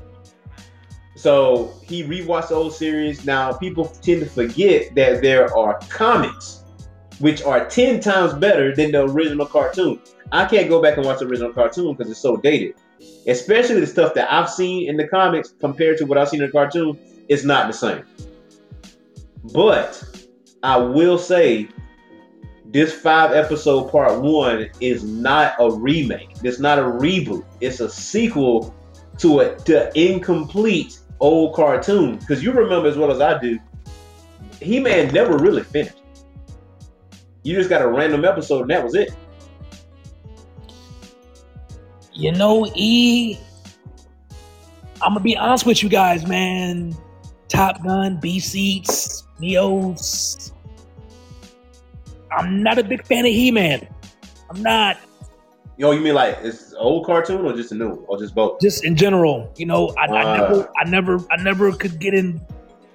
So 1.15 1.73
he 1.83 2.03
rewatched 2.03 2.49
the 2.49 2.55
old 2.55 2.73
series. 2.73 3.25
Now 3.25 3.53
people 3.53 3.85
tend 3.85 4.21
to 4.21 4.25
forget 4.25 4.93
that 4.95 5.21
there 5.21 5.55
are 5.55 5.79
comics, 5.89 6.63
which 7.19 7.43
are 7.43 7.65
ten 7.69 7.99
times 7.99 8.33
better 8.33 8.73
than 8.75 8.91
the 8.91 9.03
original 9.03 9.45
cartoon. 9.45 9.99
I 10.31 10.45
can't 10.45 10.69
go 10.69 10.81
back 10.81 10.97
and 10.97 11.05
watch 11.05 11.19
the 11.19 11.25
original 11.25 11.53
cartoon 11.53 11.95
because 11.95 12.11
it's 12.11 12.21
so 12.21 12.37
dated. 12.37 12.75
Especially 13.27 13.79
the 13.79 13.87
stuff 13.87 14.13
that 14.13 14.31
I've 14.31 14.49
seen 14.49 14.89
in 14.89 14.97
the 14.97 15.07
comics 15.07 15.53
compared 15.59 15.97
to 15.99 16.05
what 16.05 16.17
I've 16.17 16.29
seen 16.29 16.41
in 16.41 16.47
the 16.47 16.51
cartoon, 16.51 16.99
it's 17.29 17.43
not 17.43 17.67
the 17.67 17.73
same. 17.73 18.03
But 19.53 20.18
I 20.63 20.77
will 20.77 21.17
say 21.17 21.69
this 22.65 22.93
five 22.93 23.31
episode 23.31 23.89
part 23.91 24.21
one 24.21 24.69
is 24.81 25.03
not 25.03 25.55
a 25.59 25.71
remake. 25.71 26.29
It's 26.43 26.59
not 26.59 26.77
a 26.77 26.83
reboot. 26.83 27.45
It's 27.61 27.79
a 27.79 27.89
sequel 27.89 28.75
to 29.19 29.39
a 29.39 29.55
to 29.61 29.91
incomplete 29.99 30.99
old 31.19 31.55
cartoon. 31.55 32.17
Because 32.17 32.43
you 32.43 32.51
remember 32.51 32.87
as 32.87 32.97
well 32.97 33.11
as 33.11 33.21
I 33.21 33.39
do, 33.39 33.59
He 34.61 34.79
Man 34.79 35.13
never 35.13 35.37
really 35.37 35.63
finished. 35.63 36.01
You 37.43 37.55
just 37.55 37.69
got 37.69 37.81
a 37.81 37.87
random 37.87 38.25
episode 38.25 38.61
and 38.61 38.71
that 38.71 38.83
was 38.83 38.95
it. 38.95 39.11
You 42.13 42.33
know, 42.33 42.69
E. 42.75 43.37
I'm 45.01 45.13
gonna 45.13 45.21
be 45.21 45.37
honest 45.37 45.65
with 45.65 45.81
you 45.81 45.87
guys, 45.87 46.27
man. 46.27 46.93
Top 47.47 47.81
Gun, 47.83 48.19
BCs, 48.21 49.18
Neos. 49.39 50.51
I'm 52.31 52.61
not 52.61 52.77
a 52.77 52.83
big 52.83 53.05
fan 53.05 53.25
of 53.25 53.31
He-Man. 53.31 53.87
I'm 54.49 54.61
not. 54.61 54.97
Yo, 55.77 55.91
you 55.91 56.01
mean 56.01 56.13
like 56.13 56.37
it's 56.41 56.71
an 56.71 56.77
old 56.77 57.05
cartoon 57.05 57.45
or 57.45 57.53
just 57.53 57.71
a 57.71 57.75
new 57.75 57.93
or 58.07 58.19
just 58.19 58.35
both? 58.35 58.59
Just 58.59 58.83
in 58.83 58.95
general, 58.95 59.51
you 59.57 59.65
know, 59.65 59.89
I, 59.97 60.05
I 60.07 60.37
never, 60.37 60.69
I 60.77 60.89
never, 60.89 61.19
I 61.31 61.41
never 61.41 61.71
could 61.71 61.99
get 61.99 62.13
in. 62.13 62.41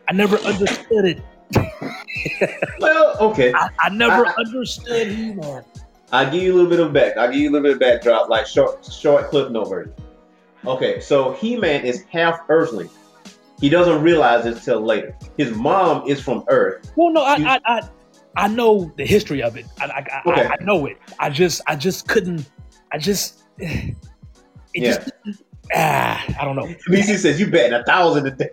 I 0.09 0.13
never 0.13 0.37
understood 0.39 1.05
it. 1.07 1.23
Well, 2.79 3.17
okay. 3.21 3.53
I, 3.55 3.69
I 3.81 3.89
never 3.91 4.27
I- 4.27 4.35
understood 4.39 5.09
He-Man. 5.09 5.65
I'll 6.13 6.31
give 6.31 6.43
you 6.43 6.53
a 6.53 6.57
little 6.57 6.71
bit 6.71 6.81
of 6.81 6.93
back. 6.93 7.17
I'll 7.17 7.29
give 7.31 7.41
you 7.41 7.51
a 7.51 7.53
little 7.53 7.65
bit 7.65 7.73
of 7.73 7.81
backdrop, 7.81 8.29
like 8.29 8.47
short, 8.47 8.85
short 8.85 9.31
clip 9.31 9.51
note 9.51 9.69
version. 9.69 9.93
Okay, 10.65 11.01
so 11.01 11.33
He 11.33 11.57
Man 11.57 11.85
is 11.85 12.05
half 12.11 12.41
Earthling. 12.49 12.89
He 13.61 13.69
doesn't 13.69 14.03
realize 14.03 14.45
this 14.45 14.65
till 14.65 14.81
later. 14.81 15.17
His 15.39 15.55
mom 15.57 16.07
is 16.09 16.21
from 16.21 16.45
Earth. 16.49 16.91
Well, 16.97 17.11
no, 17.11 17.23
I, 17.23 17.35
I, 17.35 17.61
I, 17.67 17.81
I 18.37 18.49
know 18.49 18.93
the 18.97 19.07
history 19.07 19.43
of 19.43 19.57
it. 19.57 19.65
I, 19.81 19.85
I, 19.87 19.99
I, 19.99 20.33
Okay. 20.33 20.49
I 20.61 20.65
know 20.65 20.87
it. 20.87 20.99
I 21.19 21.31
just, 21.31 21.63
I 21.67 21.77
just 21.77 22.09
couldn't. 22.09 22.49
I 22.93 22.99
just, 22.99 23.43
it 23.59 23.95
Yeah. 24.75 25.05
just, 25.25 25.43
ah, 25.75 26.25
I 26.41 26.45
don't 26.45 26.57
know. 26.57 26.67
BC 26.89 27.17
says 27.19 27.39
you 27.41 27.51
betting 27.51 27.73
a 27.73 27.85
thousand 27.85 28.27
a 28.27 28.31
day. 28.33 28.51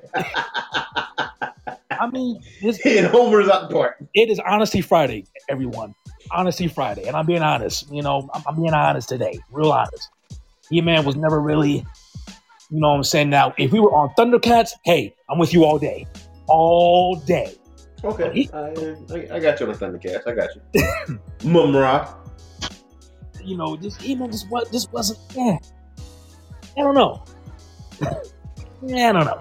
I 2.02 2.10
mean, 2.12 2.42
this, 2.62 2.80
and 2.86 3.08
Homer's 3.08 3.48
up 3.48 3.72
it 4.14 4.30
is 4.30 4.40
Honesty 4.40 4.82
Friday, 4.82 5.26
everyone. 5.50 5.94
Honesty 6.32 6.68
Friday, 6.68 7.06
and 7.08 7.16
I'm 7.18 7.26
being 7.26 7.42
honest. 7.42 7.92
You 7.92 8.02
know, 8.02 8.30
I'm, 8.34 8.44
I'm 8.48 8.56
being 8.56 8.74
honest 8.74 9.10
today, 9.10 9.40
real 9.52 9.72
honest. 9.72 10.10
He 10.70 10.80
man 10.80 11.04
was 11.04 11.16
never 11.16 11.42
really, 11.42 11.86
you 12.72 12.80
know, 12.80 12.90
what 12.90 12.96
I'm 12.96 13.04
saying. 13.04 13.30
Now, 13.30 13.54
if 13.58 13.72
we 13.72 13.80
were 13.80 13.94
on 13.94 14.10
Thundercats, 14.18 14.72
hey, 14.86 15.14
I'm 15.30 15.38
with 15.38 15.54
you 15.54 15.66
all 15.66 15.78
day, 15.78 16.08
all 16.48 17.16
day. 17.16 17.54
Okay, 18.04 18.32
He- 18.34 18.50
I, 18.54 18.70
I, 19.14 19.36
I 19.36 19.40
got 19.40 19.60
you 19.60 19.68
on 19.68 19.74
the 19.74 19.78
Thundercats. 19.78 20.26
I 20.26 20.34
got 20.34 20.50
you. 20.56 21.20
Mumm-Ra. 21.50 22.16
You 23.44 23.58
know, 23.58 23.76
this 23.76 23.96
He 23.98 24.16
man 24.16 24.32
just 24.32 24.50
what 24.50 24.72
this 24.72 24.88
wasn't. 24.92 25.20
Yeah, 25.36 25.58
I 26.78 26.82
don't 26.82 26.96
know. 26.96 27.24
yeah, 28.86 29.10
I 29.10 29.12
don't 29.12 29.26
know. 29.26 29.40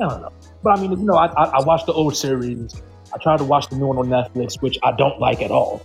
I 0.00 0.08
don't 0.08 0.22
know. 0.22 0.32
But 0.62 0.78
I 0.78 0.82
mean, 0.82 0.90
you 0.92 1.04
know, 1.06 1.16
I, 1.16 1.26
I, 1.26 1.44
I 1.44 1.64
watched 1.64 1.86
the 1.86 1.92
old 1.92 2.16
series. 2.16 2.74
I 3.12 3.18
tried 3.18 3.38
to 3.38 3.44
watch 3.44 3.68
the 3.68 3.76
new 3.76 3.86
one 3.86 3.96
on 3.98 4.08
Netflix, 4.08 4.60
which 4.60 4.76
I 4.82 4.92
don't 4.92 5.18
like 5.20 5.40
at 5.40 5.50
all. 5.50 5.82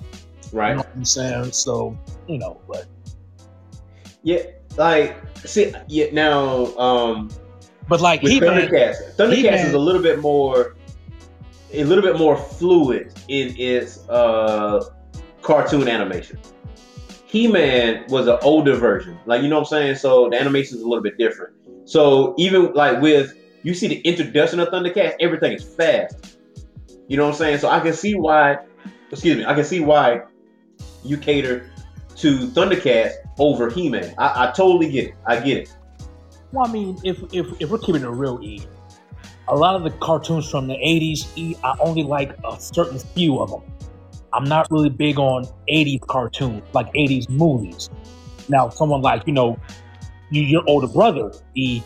Right. 0.51 0.69
You 0.71 0.75
know 0.77 0.81
what 0.81 0.95
I'm 0.95 1.05
saying? 1.05 1.51
So, 1.51 1.97
you 2.27 2.39
know, 2.39 2.59
but 2.67 2.87
Yeah. 4.23 4.41
Like, 4.79 5.17
see, 5.45 5.73
yeah. 5.89 6.05
Now, 6.13 6.67
um, 6.77 7.29
but 7.89 7.99
like 7.99 8.21
with 8.21 8.31
he 8.31 8.39
man, 8.39 8.69
Thundercats, 8.69 8.95
Thundercats 9.17 9.35
He-Man- 9.35 9.67
is 9.67 9.73
a 9.73 9.77
little 9.77 10.01
bit 10.01 10.19
more, 10.19 10.77
a 11.73 11.83
little 11.83 12.01
bit 12.01 12.17
more 12.17 12.37
fluid 12.37 13.13
in 13.27 13.53
its 13.57 14.07
uh, 14.07 14.81
cartoon 15.41 15.89
animation. 15.89 16.39
He-Man 17.25 18.05
was 18.07 18.27
an 18.27 18.37
older 18.41 18.73
version, 18.73 19.19
like 19.25 19.43
you 19.43 19.49
know 19.49 19.57
what 19.57 19.67
I'm 19.67 19.79
saying. 19.81 19.95
So 19.95 20.29
the 20.29 20.39
animation 20.39 20.77
is 20.77 20.83
a 20.83 20.87
little 20.87 21.03
bit 21.03 21.17
different. 21.17 21.53
So 21.83 22.33
even 22.37 22.71
like 22.73 23.01
with 23.01 23.33
you 23.63 23.73
see 23.73 23.89
the 23.89 23.99
introduction 23.99 24.61
of 24.61 24.69
Thundercats, 24.69 25.15
everything 25.19 25.51
is 25.51 25.63
fast. 25.75 26.37
You 27.09 27.17
know 27.17 27.25
what 27.25 27.31
I'm 27.31 27.37
saying. 27.37 27.57
So 27.57 27.67
I 27.67 27.81
can 27.81 27.91
see 27.91 28.15
why. 28.15 28.59
Excuse 29.11 29.39
me. 29.39 29.43
I 29.43 29.53
can 29.55 29.65
see 29.65 29.81
why 29.81 30.21
you 31.03 31.17
cater 31.17 31.69
to 32.15 32.47
Thundercats 32.47 33.15
over 33.39 33.69
He-Man. 33.69 34.13
I, 34.17 34.47
I 34.47 34.51
totally 34.51 34.91
get 34.91 35.07
it. 35.09 35.15
I 35.25 35.39
get 35.39 35.57
it. 35.57 35.75
well, 36.51 36.67
I 36.67 36.71
mean, 36.71 36.97
if 37.03 37.21
if 37.33 37.47
if 37.61 37.69
we're 37.69 37.79
keeping 37.79 38.03
it 38.03 38.07
real, 38.07 38.39
E, 38.41 38.61
a 39.47 39.55
lot 39.55 39.75
of 39.75 39.83
the 39.83 39.91
cartoons 39.91 40.49
from 40.49 40.67
the 40.67 40.75
'80s, 40.75 41.27
E, 41.35 41.55
I 41.63 41.75
only 41.79 42.03
like 42.03 42.37
a 42.45 42.59
certain 42.59 42.99
few 42.99 43.39
of 43.39 43.51
them. 43.51 43.61
I'm 44.33 44.43
not 44.43 44.67
really 44.69 44.89
big 44.89 45.17
on 45.17 45.45
'80s 45.69 46.01
cartoons, 46.01 46.61
like 46.73 46.91
'80s 46.93 47.29
movies. 47.29 47.89
Now, 48.47 48.69
someone 48.69 49.01
like 49.01 49.25
you 49.25 49.33
know, 49.33 49.59
you, 50.29 50.41
your 50.41 50.63
older 50.67 50.87
brother, 50.87 51.31
E, 51.55 51.81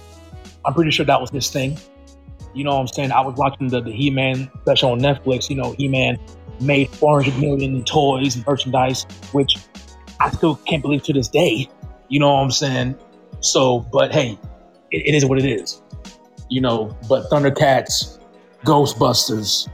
I'm 0.66 0.74
pretty 0.74 0.92
sure 0.92 1.06
that 1.06 1.20
was 1.20 1.30
his 1.30 1.50
thing. 1.50 1.78
You 2.54 2.64
know 2.64 2.76
what 2.76 2.82
I'm 2.82 2.88
saying? 2.88 3.12
I 3.12 3.22
was 3.22 3.36
watching 3.36 3.68
the, 3.68 3.82
the 3.82 3.92
He-Man 3.92 4.50
special 4.62 4.92
on 4.92 5.00
Netflix. 5.00 5.50
You 5.50 5.56
know, 5.56 5.72
He-Man 5.72 6.20
made 6.62 6.90
400 6.90 7.40
million 7.40 7.76
in 7.76 7.84
toys 7.84 8.36
and 8.36 8.46
merchandise, 8.46 9.06
which 9.32 9.58
I 10.24 10.30
still 10.30 10.56
can't 10.56 10.82
believe 10.82 11.04
to 11.04 11.14
this 11.14 11.28
day. 11.28 11.70
You 12.08 12.20
know 12.20 12.34
what 12.34 12.40
I'm 12.40 12.52
saying? 12.52 12.96
So, 13.42 13.82
but 13.92 14.14
hey, 14.14 14.40
it, 14.90 15.08
it 15.08 15.16
is 15.16 15.26
what 15.26 15.38
it 15.38 15.46
is. 15.46 15.82
You 16.50 16.62
know, 16.62 16.96
but 17.10 17.30
Thundercats, 17.30 18.20
Ghostbusters, 18.64 19.68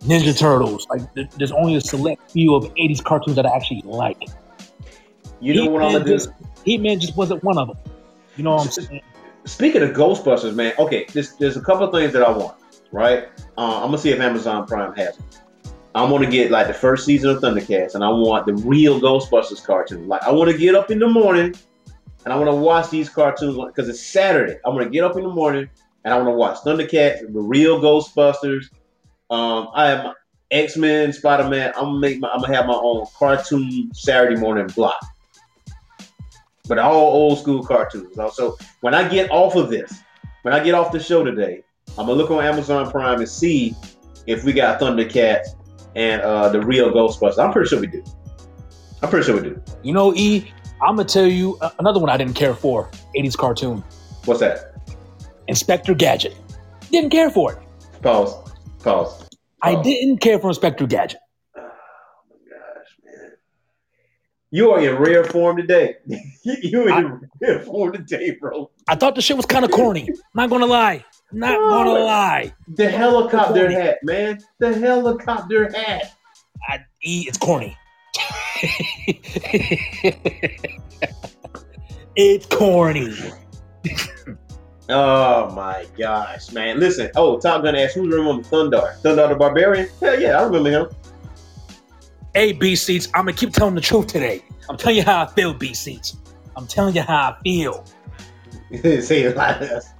Ninja 0.00 0.36
Turtles, 0.38 0.86
like 0.88 1.12
th- 1.14 1.28
there's 1.36 1.52
only 1.52 1.74
a 1.74 1.80
select 1.80 2.30
few 2.30 2.54
of 2.54 2.64
80s 2.74 3.04
cartoons 3.04 3.36
that 3.36 3.44
I 3.44 3.54
actually 3.54 3.82
like. 3.84 4.28
You 5.40 5.54
know 5.54 5.70
what 5.70 5.82
I'm 5.82 5.92
gonna 5.92 6.04
do? 6.04 6.12
just, 6.12 6.30
He-Man 6.64 6.98
just 6.98 7.14
wasn't 7.16 7.44
one 7.44 7.58
of 7.58 7.68
them. 7.68 7.76
You 8.36 8.44
know 8.44 8.54
what 8.54 8.64
I'm 8.64 8.70
saying? 8.70 9.02
Speaking 9.44 9.82
of 9.82 9.90
Ghostbusters, 9.90 10.54
man, 10.54 10.72
okay, 10.78 11.06
there's, 11.12 11.34
there's 11.36 11.58
a 11.58 11.60
couple 11.60 11.86
of 11.86 11.92
things 11.92 12.14
that 12.14 12.22
I 12.22 12.30
want, 12.30 12.56
right? 12.92 13.28
Uh, 13.58 13.82
I'm 13.82 13.88
gonna 13.88 13.98
see 13.98 14.10
if 14.10 14.20
Amazon 14.20 14.66
Prime 14.66 14.94
has 14.94 15.18
it. 15.18 15.39
I'm 15.94 16.10
gonna 16.10 16.30
get 16.30 16.50
like 16.50 16.68
the 16.68 16.74
first 16.74 17.04
season 17.04 17.30
of 17.30 17.42
Thundercats, 17.42 17.94
and 17.94 18.04
I 18.04 18.08
want 18.08 18.46
the 18.46 18.54
real 18.54 19.00
Ghostbusters 19.00 19.64
cartoon. 19.64 20.06
Like, 20.06 20.22
I 20.22 20.30
want 20.30 20.50
to 20.50 20.56
get 20.56 20.74
up 20.74 20.90
in 20.90 21.00
the 21.00 21.08
morning, 21.08 21.54
and 22.24 22.32
I 22.32 22.36
want 22.36 22.48
to 22.48 22.54
watch 22.54 22.90
these 22.90 23.08
cartoons 23.08 23.56
because 23.56 23.88
it's 23.88 24.00
Saturday. 24.00 24.56
I'm 24.64 24.76
gonna 24.76 24.88
get 24.88 25.02
up 25.02 25.16
in 25.16 25.24
the 25.24 25.30
morning, 25.30 25.68
and 26.04 26.14
I 26.14 26.16
want 26.16 26.28
to 26.28 26.32
watch 26.32 26.58
Thundercats, 26.58 27.20
the 27.20 27.40
real 27.40 27.80
Ghostbusters. 27.80 28.66
Um, 29.30 29.68
I 29.74 29.90
am 29.90 30.14
X 30.52 30.76
Men, 30.76 31.12
Spider 31.12 31.48
Man. 31.48 31.72
I'm 31.76 31.84
gonna 31.84 31.98
make 31.98 32.20
my, 32.20 32.28
I'm 32.28 32.40
gonna 32.40 32.54
have 32.54 32.66
my 32.66 32.78
own 32.80 33.06
cartoon 33.16 33.90
Saturday 33.92 34.36
morning 34.36 34.68
block, 34.68 35.00
but 36.68 36.78
all 36.78 36.94
old 36.94 37.40
school 37.40 37.64
cartoons. 37.64 38.16
Also, 38.16 38.56
when 38.80 38.94
I 38.94 39.08
get 39.08 39.28
off 39.32 39.56
of 39.56 39.70
this, 39.70 39.92
when 40.42 40.54
I 40.54 40.62
get 40.62 40.74
off 40.74 40.92
the 40.92 41.00
show 41.00 41.24
today, 41.24 41.64
I'm 41.98 42.06
gonna 42.06 42.12
look 42.12 42.30
on 42.30 42.44
Amazon 42.44 42.88
Prime 42.92 43.18
and 43.18 43.28
see 43.28 43.74
if 44.26 44.44
we 44.44 44.52
got 44.52 44.80
Thundercats 44.80 45.56
and 45.96 46.22
uh, 46.22 46.48
the 46.48 46.60
real 46.60 46.90
Ghostbusters. 46.90 47.38
I'm 47.42 47.52
pretty 47.52 47.68
sure 47.68 47.80
we 47.80 47.86
do. 47.86 48.02
I'm 49.02 49.08
pretty 49.10 49.24
sure 49.26 49.36
we 49.36 49.48
do. 49.48 49.62
You 49.82 49.92
know, 49.94 50.14
E, 50.14 50.50
I'm 50.82 50.96
gonna 50.96 51.04
tell 51.08 51.26
you 51.26 51.56
uh, 51.60 51.70
another 51.78 52.00
one 52.00 52.10
I 52.10 52.16
didn't 52.16 52.34
care 52.34 52.54
for 52.54 52.90
80s 53.16 53.36
cartoon 53.36 53.82
What's 54.24 54.40
that? 54.40 54.74
Inspector 55.48 55.92
Gadget. 55.94 56.36
Didn't 56.92 57.10
care 57.10 57.30
for 57.30 57.52
it. 57.54 57.58
Pause. 58.02 58.52
Pause. 58.82 59.28
I 59.62 59.74
Oh. 59.76 59.82
didn't 59.82 60.18
care 60.18 60.38
for 60.38 60.48
Inspector 60.48 60.86
Gadget. 60.86 61.20
Oh 61.56 61.60
my 62.30 62.36
gosh, 62.50 62.86
man. 63.04 63.30
You 64.50 64.70
are 64.72 64.80
in 64.80 64.96
rare 64.96 65.24
form 65.24 65.56
today. 65.56 65.96
you 66.44 66.82
are 66.82 66.98
in 67.00 67.20
rare 67.40 67.60
form 67.60 67.92
today, 67.92 68.36
bro. 68.40 68.70
I 68.88 68.94
thought 68.94 69.14
the 69.14 69.22
shit 69.22 69.36
was 69.36 69.46
kind 69.46 69.64
of 69.64 69.70
corny. 69.70 70.08
Not 70.34 70.50
gonna 70.50 70.66
lie. 70.66 71.04
Not 71.32 71.58
gonna 71.58 71.90
lie. 71.90 72.52
The 72.68 72.88
helicopter 72.88 73.70
hat, 73.70 73.98
man. 74.02 74.40
The 74.58 74.74
helicopter 74.74 75.70
hat. 75.72 76.14
I, 76.68 76.80
e, 77.02 77.26
it's 77.28 77.38
corny. 77.38 77.76
it's 82.16 82.46
corny. 82.46 83.16
Oh 84.92 85.52
my 85.54 85.86
gosh, 85.96 86.50
man! 86.50 86.80
Listen, 86.80 87.12
oh 87.14 87.38
Top 87.38 87.62
Gun 87.62 87.76
asked 87.76 87.94
who 87.94 88.10
remember 88.10 88.42
Thundarr? 88.42 89.00
Thundarr 89.02 89.28
the 89.28 89.36
Barbarian? 89.36 89.88
Hell 90.00 90.20
yeah, 90.20 90.40
I 90.40 90.42
remember 90.42 90.70
him. 90.70 90.88
Hey, 92.34 92.52
BCs, 92.52 93.08
I'm 93.14 93.26
gonna 93.26 93.32
keep 93.32 93.52
telling 93.52 93.76
the 93.76 93.80
truth 93.80 94.08
today. 94.08 94.42
I'm 94.68 94.76
telling 94.76 94.96
you 94.96 95.04
how 95.04 95.22
I 95.22 95.26
feel, 95.28 95.54
BCs. 95.54 96.16
I'm 96.56 96.66
telling 96.66 96.96
you 96.96 97.02
how 97.02 97.36
I 97.36 97.42
feel. 97.44 97.84
Say 98.82 99.22
it 99.22 99.36
like 99.36 99.60
this. 99.60 99.90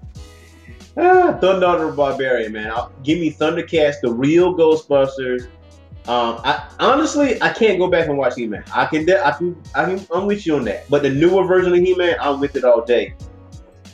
Ah, 1.01 1.39
Thundarr 1.43 1.91
the 1.91 1.97
Barbarian, 1.97 2.53
man. 2.53 2.71
I'll, 2.71 2.93
give 3.03 3.19
me 3.19 3.33
Thundercats, 3.33 4.01
the 4.03 4.13
real 4.13 4.55
Ghostbusters. 4.55 5.45
Um, 6.09 6.41
I 6.45 6.67
honestly 6.81 7.41
I 7.43 7.53
can't 7.53 7.79
go 7.79 7.89
back 7.89 8.09
and 8.09 8.17
watch 8.17 8.35
He 8.35 8.47
Man. 8.47 8.65
I 8.75 8.87
can, 8.87 9.09
I 9.11 9.31
can, 9.33 9.63
I 9.75 9.85
can, 9.85 10.07
I'm 10.13 10.27
with 10.27 10.47
you 10.47 10.57
on 10.57 10.65
that. 10.65 10.89
But 10.89 11.03
the 11.03 11.11
newer 11.11 11.45
version 11.45 11.73
of 11.73 11.79
He 11.79 11.95
Man, 11.95 12.17
I'm 12.21 12.41
with 12.41 12.57
it 12.57 12.65
all 12.65 12.85
day. 12.85 13.15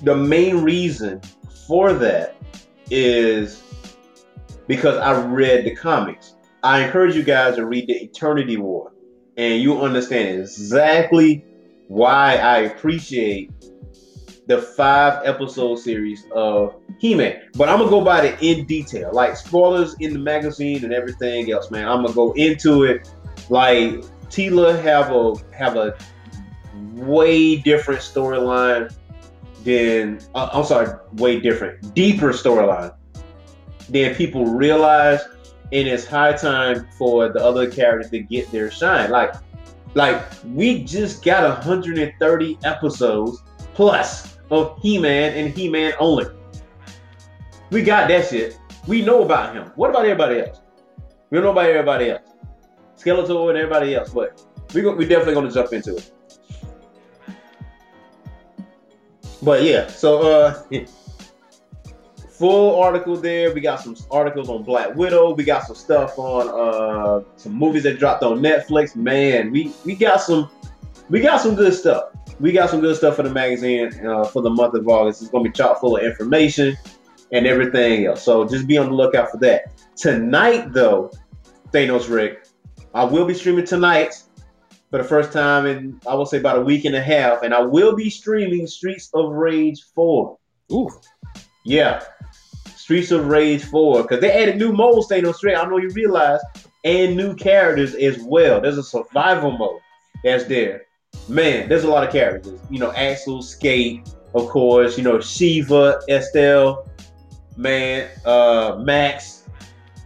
The 0.03 0.15
main 0.15 0.63
reason 0.63 1.21
for 1.67 1.93
that 1.95 2.37
is 2.91 3.63
because 4.67 4.97
I 4.99 5.21
read 5.21 5.65
the 5.65 5.75
comics. 5.75 6.37
I 6.63 6.85
encourage 6.85 7.15
you 7.15 7.23
guys 7.23 7.57
to 7.57 7.67
read 7.67 7.87
the 7.87 7.95
Eternity 7.95 8.57
War, 8.57 8.93
and 9.37 9.61
you 9.61 9.81
understand 9.81 10.41
exactly 10.41 11.45
why 11.89 12.37
I 12.37 12.59
appreciate 12.61 13.51
the 14.47 14.63
five 14.63 15.23
episode 15.25 15.77
series 15.77 16.27
of 16.33 16.77
He-Man. 16.99 17.43
But 17.57 17.69
I'm 17.69 17.79
gonna 17.79 17.91
go 17.91 18.05
by 18.05 18.27
it 18.27 18.43
in 18.43 18.65
detail, 18.67 19.11
like 19.13 19.37
spoilers 19.37 19.97
in 20.01 20.13
the 20.13 20.19
magazine 20.19 20.85
and 20.85 20.93
everything 20.93 21.51
else, 21.51 21.71
man. 21.71 21.89
I'm 21.89 22.03
gonna 22.03 22.15
go 22.15 22.33
into 22.33 22.85
it. 22.85 23.11
Like 23.49 24.05
Teela 24.29 24.81
have 24.83 25.11
a 25.13 25.35
have 25.57 25.77
a 25.77 25.97
way 26.95 27.57
different 27.57 28.01
storyline 28.01 28.95
than 29.65 30.21
uh, 30.35 30.49
I'm 30.53 30.65
sorry, 30.65 30.97
way 31.15 31.41
different, 31.41 31.95
deeper 31.95 32.33
storyline 32.33 32.95
than 33.89 34.15
people 34.15 34.47
realize. 34.47 35.21
And 35.73 35.89
it's 35.89 36.07
high 36.07 36.33
time 36.33 36.87
for 36.97 37.29
the 37.29 37.45
other 37.45 37.69
characters 37.69 38.13
to 38.13 38.21
get 38.21 38.53
their 38.53 38.71
shine. 38.71 39.11
Like, 39.11 39.35
like 39.95 40.23
we 40.45 40.85
just 40.85 41.25
got 41.25 41.43
130 41.43 42.59
episodes 42.63 43.43
plus 43.75 44.36
of 44.51 44.79
He-Man 44.81 45.35
and 45.35 45.57
He-Man 45.57 45.95
only. 45.99 46.27
We 47.71 47.83
got 47.83 48.09
that 48.09 48.29
shit. 48.29 48.59
We 48.87 49.03
know 49.03 49.25
about 49.25 49.55
him. 49.55 49.73
What 49.75 49.91
about 49.91 50.05
everybody 50.05 50.41
else? 50.41 50.61
We 51.31 51.37
don't 51.37 51.45
know 51.45 51.53
about 51.53 51.69
everybody 51.69 52.11
else. 52.11 52.23
Skeletor 52.97 53.51
and 53.51 53.59
everybody 53.59 53.95
else, 53.95 54.13
but 54.13 54.43
we 54.75 54.83
go, 54.83 54.95
we 54.95 55.07
definitely 55.07 55.35
gonna 55.35 55.51
jump 55.51 55.73
into 55.73 55.97
it. 55.97 56.13
But 59.43 59.65
yeah, 59.65 59.89
so 59.89 60.23
uh 60.23 60.63
full 62.29 62.81
article 62.81 63.17
there. 63.17 63.53
We 63.53 63.61
got 63.61 63.81
some 63.81 63.97
articles 64.11 64.49
on 64.49 64.63
Black 64.63 64.95
Widow. 64.95 65.35
We 65.35 65.45
got 65.45 65.65
some 65.65 65.77
stuff 65.77 66.19
on 66.19 66.49
uh 66.49 67.25
some 67.37 67.53
movies 67.55 67.83
that 67.85 67.99
dropped 67.99 68.23
on 68.23 68.39
Netflix. 68.39 68.97
Man, 68.97 69.51
we 69.51 69.73
we 69.85 69.95
got 69.95 70.21
some 70.21 70.51
we 71.09 71.21
got 71.21 71.41
some 71.41 71.55
good 71.55 71.75
stuff 71.75 72.13
we 72.39 72.53
got 72.53 72.71
some 72.71 72.81
good 72.81 72.97
stuff 72.97 73.17
for 73.17 73.23
the 73.23 73.31
magazine 73.31 74.07
uh, 74.07 74.25
for 74.25 74.43
the 74.43 74.51
month 74.51 74.75
of 74.75 74.87
August. 74.89 75.23
It's 75.23 75.31
going 75.31 75.45
to 75.45 75.51
be 75.51 75.55
chock 75.55 75.81
full 75.81 75.97
of 75.97 76.05
information 76.05 76.77
and 77.33 77.47
everything 77.47 78.07
else. 78.07 78.23
So 78.23 78.47
just 78.47 78.67
be 78.67 78.79
on 78.79 78.87
the 78.87 78.95
lookout 78.95 79.31
for 79.31 79.39
that. 79.39 79.73
Tonight, 79.97 80.73
though, 80.73 81.11
Thanos 81.73 82.11
Rick, 82.11 82.47
I 82.95 83.05
will 83.05 83.27
be 83.27 83.35
streaming 83.35 83.65
tonight 83.65 84.23
for 84.91 84.99
the 84.99 85.05
first 85.05 85.33
time 85.33 85.67
in 85.67 86.01
I 86.07 86.15
will 86.15 86.27
say 86.27 86.39
about 86.39 86.59
a 86.59 86.63
week 86.63 86.85
and 86.85 86.95
a 86.95 87.03
half, 87.03 87.43
and 87.43 87.55
I 87.55 87.61
will 87.61 87.97
be 87.97 88.11
streaming 88.11 88.67
Streets 88.67 89.11
of 89.15 89.33
Rage 89.33 89.83
4. 89.95 90.39
Ooh. 90.73 90.91
Yeah. 91.65 92.05
Streets 92.77 93.11
of 93.11 93.27
Rage 93.27 93.65
4. 93.65 94.03
Because 94.03 94.21
they 94.21 94.31
added 94.31 94.59
new 94.59 94.73
modes, 94.73 95.09
Thanos 95.09 95.43
Rick. 95.43 95.57
I 95.57 95.65
know 95.65 95.79
you 95.79 95.91
realize, 95.91 96.41
and 96.85 97.17
new 97.17 97.35
characters 97.35 97.95
as 97.95 98.19
well. 98.19 98.61
There's 98.61 98.79
a 98.79 98.83
survival 98.83 99.53
mode 99.53 99.81
that's 100.23 100.45
there 100.45 100.86
man, 101.29 101.69
there's 101.69 101.85
a 101.85 101.89
lot 101.89 102.05
of 102.05 102.12
characters. 102.12 102.59
You 102.71 102.79
know, 102.79 102.93
Axel, 102.93 103.43
Skate, 103.43 104.09
of 104.35 104.49
course. 104.49 104.97
You 104.97 105.05
know, 105.05 105.21
Shiva, 105.21 106.01
Estelle, 106.09 106.89
man, 107.57 108.09
uh, 108.25 108.81
Max, 108.81 109.49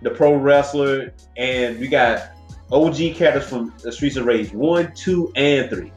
the 0.02 0.10
pro 0.10 0.34
wrestler, 0.34 1.12
and 1.36 1.78
we 1.78 1.88
got 1.88 2.30
OG 2.72 3.14
characters 3.14 3.48
from 3.48 3.74
the 3.82 3.92
Streets 3.92 4.16
of 4.16 4.26
Rage 4.26 4.52
one, 4.52 4.92
two, 4.94 5.32
and 5.36 5.68
three 5.68 5.92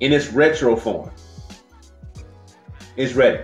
in 0.00 0.12
its 0.12 0.32
retro 0.32 0.76
form. 0.76 1.10
It's 2.96 3.14
ready. 3.14 3.42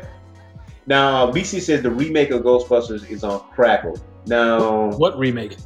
Now, 0.86 1.30
BC 1.30 1.61
says 1.61 1.82
the 1.82 1.90
remake 1.90 2.30
of 2.30 2.42
Ghostbusters 2.42 3.09
is 3.09 3.24
on 3.24 3.40
Crackle. 3.51 3.98
Now, 4.26 4.90
what 4.96 5.18
remake? 5.18 5.57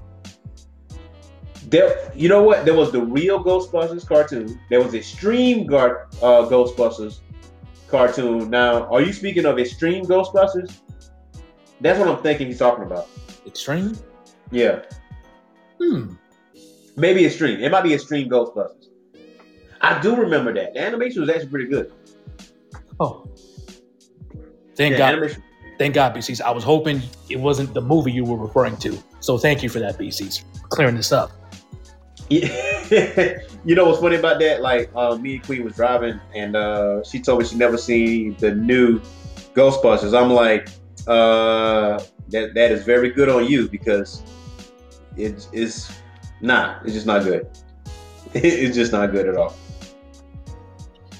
There, 1.64 2.12
you 2.14 2.28
know 2.28 2.42
what? 2.42 2.64
There 2.64 2.74
was 2.74 2.92
the 2.92 3.00
real 3.00 3.42
Ghostbusters 3.42 4.06
cartoon. 4.06 4.60
There 4.70 4.82
was 4.82 4.94
Extreme 4.94 5.66
Gar- 5.66 6.08
uh, 6.22 6.46
Ghostbusters 6.48 7.20
cartoon. 7.88 8.50
Now, 8.50 8.86
are 8.92 9.00
you 9.00 9.12
speaking 9.12 9.46
of 9.46 9.58
Extreme 9.58 10.04
Ghostbusters? 10.04 10.78
That's 11.80 11.98
what 11.98 12.08
I'm 12.08 12.22
thinking 12.22 12.48
he's 12.48 12.58
talking 12.58 12.84
about. 12.84 13.08
Extreme? 13.46 13.96
Yeah. 14.50 14.82
Hmm. 15.80 16.14
Maybe 16.96 17.24
Extreme. 17.24 17.60
It 17.60 17.70
might 17.70 17.82
be 17.82 17.94
Extreme 17.94 18.28
Ghostbusters. 18.28 18.88
I 19.80 20.00
do 20.00 20.16
remember 20.16 20.52
that. 20.54 20.74
The 20.74 20.80
animation 20.80 21.20
was 21.20 21.30
actually 21.30 21.48
pretty 21.48 21.66
good. 21.66 21.92
Oh. 23.00 23.28
Thank 24.76 24.92
yeah, 24.92 24.98
God. 24.98 25.12
Animation. 25.12 25.42
Thank 25.78 25.94
God, 25.94 26.14
BCs. 26.14 26.40
I 26.40 26.50
was 26.50 26.62
hoping 26.62 27.02
it 27.28 27.36
wasn't 27.36 27.74
the 27.74 27.80
movie 27.80 28.12
you 28.12 28.24
were 28.24 28.36
referring 28.36 28.76
to. 28.78 28.96
So 29.20 29.36
thank 29.38 29.62
you 29.62 29.68
for 29.68 29.80
that, 29.80 29.98
BCs, 29.98 30.44
clearing 30.68 30.94
this 30.94 31.10
up. 31.10 31.32
you 32.30 33.74
know 33.74 33.86
what's 33.86 34.00
funny 34.00 34.16
about 34.16 34.38
that? 34.40 34.62
Like 34.62 34.90
uh, 34.94 35.16
me 35.16 35.34
and 35.34 35.44
Queen 35.44 35.62
was 35.64 35.74
driving, 35.74 36.18
and 36.34 36.56
uh, 36.56 37.02
she 37.04 37.20
told 37.20 37.40
me 37.40 37.46
she 37.46 37.56
never 37.56 37.76
seen 37.76 38.36
the 38.38 38.54
new 38.54 39.00
Ghostbusters. 39.54 40.18
I'm 40.18 40.30
like, 40.30 40.68
uh, 41.06 42.02
that 42.28 42.54
that 42.54 42.70
is 42.72 42.82
very 42.84 43.10
good 43.10 43.28
on 43.28 43.46
you 43.46 43.68
because 43.68 44.22
it's 45.16 45.48
it's 45.52 45.92
not. 46.40 46.82
It's 46.84 46.94
just 46.94 47.06
not 47.06 47.24
good. 47.24 47.46
it's 48.34 48.74
just 48.74 48.92
not 48.92 49.12
good 49.12 49.28
at 49.28 49.36
all. 49.36 49.54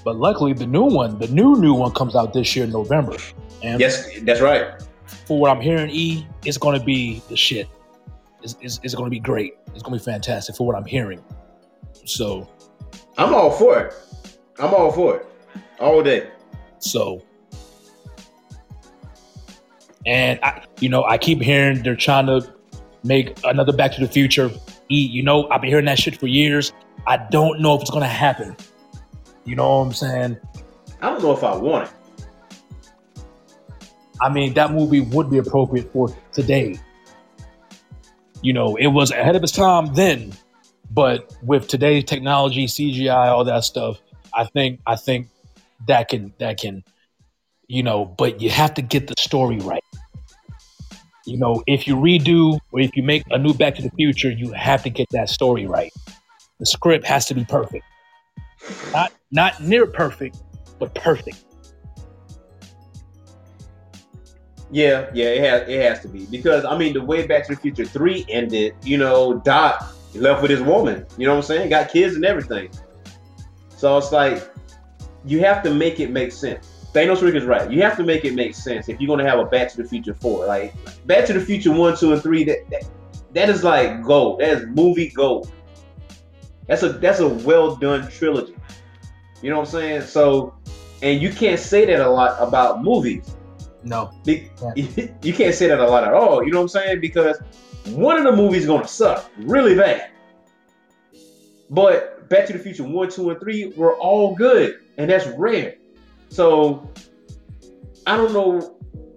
But 0.05 0.17
luckily, 0.17 0.55
the 0.55 0.67
new 0.67 0.85
one, 0.85 1.19
the 1.19 1.29
new 1.29 1.57
new 1.57 1.75
one, 1.75 1.93
comes 1.93 2.17
out 2.17 2.33
this 2.33 2.57
year 2.57 2.65
in 2.65 2.71
November. 2.71 3.17
And 3.63 3.79
yes, 3.79 4.09
that's 4.23 4.41
right. 4.41 4.83
For 5.27 5.39
what 5.39 5.51
I'm 5.51 5.61
hearing, 5.61 5.91
E, 5.91 6.27
it's 6.47 6.59
going 6.59 6.79
to 6.79 6.85
be 6.85 7.23
the 7.29 7.37
shit 7.37 7.69
is, 8.45 8.57
is, 8.61 8.81
is 8.83 8.95
going 8.95 9.07
to 9.07 9.11
be 9.11 9.21
great. 9.21 9.55
It's 9.75 9.83
going 9.83 9.99
to 9.99 10.05
be 10.05 10.11
fantastic 10.11 10.55
for 10.55 10.67
what 10.67 10.77
I'm 10.77 10.85
hearing. 10.85 11.25
So, 12.05 12.49
I'm 13.17 13.35
all 13.35 13.51
for 13.51 13.79
it. 13.81 13.95
I'm 14.59 14.73
all 14.75 14.93
for 14.93 15.17
it 15.17 15.27
all 15.81 16.03
day. 16.03 16.31
So, 16.79 17.23
and 20.07 20.39
I, 20.43 20.63
you 20.81 20.89
know, 20.89 21.05
I 21.05 21.19
keep 21.19 21.41
hearing 21.41 21.83
they're 21.83 21.97
trying 21.97 22.27
to 22.27 22.53
make 23.03 23.39
another 23.45 23.73
Back 23.73 23.93
to 23.93 24.01
the 24.01 24.09
Future. 24.09 24.51
E, 24.91 25.07
you 25.07 25.23
know, 25.23 25.49
I've 25.49 25.63
been 25.63 25.71
hearing 25.71 25.87
that 25.87 25.99
shit 25.99 26.19
for 26.19 26.27
years. 26.27 26.73
I 27.07 27.17
don't 27.31 27.61
know 27.61 27.75
if 27.75 27.81
it's 27.81 27.91
going 27.91 28.03
to 28.03 28.09
happen. 28.09 28.57
You 29.45 29.57
know 29.57 29.79
what 29.79 29.87
I'm 29.87 29.93
saying? 29.93 30.37
I 31.01 31.11
don't 31.11 31.23
know 31.23 31.33
if 31.33 31.43
I 31.43 31.57
want 31.57 31.89
it. 31.89 33.25
I 34.21 34.29
mean, 34.29 34.55
that 34.55 34.73
movie 34.73 35.01
would 35.01 35.31
be 35.31 35.39
appropriate 35.39 35.93
for 35.93 36.15
today 36.33 36.79
you 38.45 38.53
know, 38.53 38.77
it 38.77 38.89
was 38.89 39.11
ahead 39.11 39.37
of 39.37 39.43
its 39.43 39.53
time 39.53 39.95
then, 39.95 40.31
but 40.91 41.35
with 41.43 41.67
today's 41.67 42.05
technology, 42.05 42.67
CGI, 42.67 43.29
all 43.29 43.43
that 43.45 43.65
stuff, 43.65 43.99
I 44.35 44.45
think 44.45 44.81
I 44.87 44.97
think 44.97 45.29
that 45.89 46.09
can 46.09 46.35
that 46.39 46.61
can, 46.61 46.85
you 47.69 47.83
know, 47.83 48.05
but 48.05 48.43
you 48.43 48.51
have 48.51 48.75
to 48.75 48.83
get 48.83 49.07
the 49.07 49.15
story 49.19 49.59
right. 49.61 49.83
You 51.25 51.39
know, 51.39 51.65
if 51.67 51.89
you 51.89 51.97
redo 51.97 52.59
or 52.71 52.81
if 52.81 52.95
you 52.97 53.03
make 53.03 53.25
a 53.31 53.39
new 53.39 53.55
Back 53.55 53.77
to 53.77 53.83
the 53.83 53.91
Future, 53.93 54.31
you 54.31 54.53
have 54.53 54.83
to 54.83 54.91
get 54.91 55.09
that 55.13 55.31
story 55.31 55.67
right. 55.67 55.93
The 56.61 56.67
script 56.67 57.07
has 57.07 57.25
to 57.27 57.35
be 57.35 57.47
perfect. 57.47 57.85
Not 58.93 59.11
not 59.31 59.63
near 59.63 59.87
perfect, 59.87 60.37
but 60.79 60.95
perfect. 60.95 61.43
Yeah, 64.75 65.09
yeah, 65.15 65.27
it 65.27 65.41
has 65.41 65.69
it 65.69 65.83
has 65.83 66.01
to 66.01 66.09
be 66.09 66.27
because 66.27 66.65
I 66.65 66.77
mean 66.77 66.95
the 66.95 67.05
way 67.05 67.25
Back 67.29 67.47
to 67.47 67.55
the 67.55 67.61
Future 67.61 67.85
Three 67.85 68.27
ended, 68.29 68.75
you 68.83 68.99
know, 68.99 69.35
Doc 69.35 69.95
left 70.17 70.43
with 70.43 70.51
his 70.51 70.63
woman. 70.63 71.07
You 71.17 71.29
know 71.29 71.35
what 71.35 71.45
I'm 71.45 71.45
saying? 71.45 71.71
Got 71.71 71.93
kids 71.93 72.17
and 72.17 72.25
everything. 72.25 72.71
So 73.69 73.97
it's 73.97 74.11
like 74.11 74.51
you 75.25 75.39
have 75.45 75.63
to 75.63 75.73
make 75.73 76.01
it 76.01 76.11
make 76.11 76.33
sense. 76.33 76.89
Thanos 76.93 77.23
Rick 77.23 77.37
is 77.37 77.45
right. 77.45 77.71
You 77.71 77.83
have 77.83 77.97
to 77.99 78.03
make 78.03 78.25
it 78.25 78.35
make 78.35 78.57
sense 78.57 78.89
if 78.89 79.01
you're 79.01 79.07
gonna 79.07 79.31
have 79.31 79.39
a 79.39 79.45
Back 79.45 79.71
to 79.71 79.77
the 79.77 79.89
Future 79.89 80.13
Four. 80.13 80.45
Like 80.47 80.75
Back 81.07 81.27
to 81.27 81.35
the 81.35 81.41
Future 81.41 81.71
One, 81.71 81.97
Two, 81.97 82.13
and 82.13 82.21
Three. 82.21 82.43
That 82.43 82.69
that, 82.71 82.83
that 83.33 83.49
is 83.49 83.63
like 83.63 84.03
gold. 84.03 84.41
That 84.41 84.49
is 84.49 84.67
movie 84.67 85.11
gold. 85.11 85.53
That's 86.67 86.83
a 86.83 86.89
that's 86.89 87.21
a 87.21 87.29
well 87.29 87.77
done 87.77 88.11
trilogy. 88.11 88.57
You 89.41 89.51
know 89.51 89.61
what 89.61 89.69
I'm 89.69 89.71
saying? 89.71 90.03
So 90.03 90.53
and 91.01 91.23
you 91.23 91.31
can't 91.31 91.61
say 91.61 91.85
that 91.85 92.01
a 92.01 92.11
lot 92.11 92.37
about 92.41 92.83
movies. 92.83 93.37
No. 93.85 94.11
Be- 94.25 94.51
You 95.23 95.33
can't 95.33 95.55
say 95.55 95.69
that 95.69 95.79
a 95.79 95.87
lot 95.87 96.05
at 96.05 96.15
all. 96.15 96.45
You 96.45 96.51
know 96.51 96.59
what 96.59 96.63
I'm 96.63 96.69
saying? 96.69 97.01
Because 97.01 97.39
one 97.91 98.17
of 98.17 98.25
the 98.25 98.33
movies 98.33 98.67
gonna 98.67 98.89
suck 98.89 99.31
really 99.39 99.75
bad. 99.75 100.11
But 101.71 102.29
Back 102.29 102.47
to 102.47 102.53
the 102.53 102.59
Future 102.59 102.85
one, 102.85 103.11
two, 103.11 103.31
and 103.31 103.39
three 103.41 103.73
were 103.77 103.97
all 103.97 104.35
good, 104.35 104.81
and 104.97 105.11
that's 105.11 105.27
rare. 105.27 105.75
So 106.29 106.91
I 108.07 108.17
don't 108.17 108.33
know. 108.33 108.77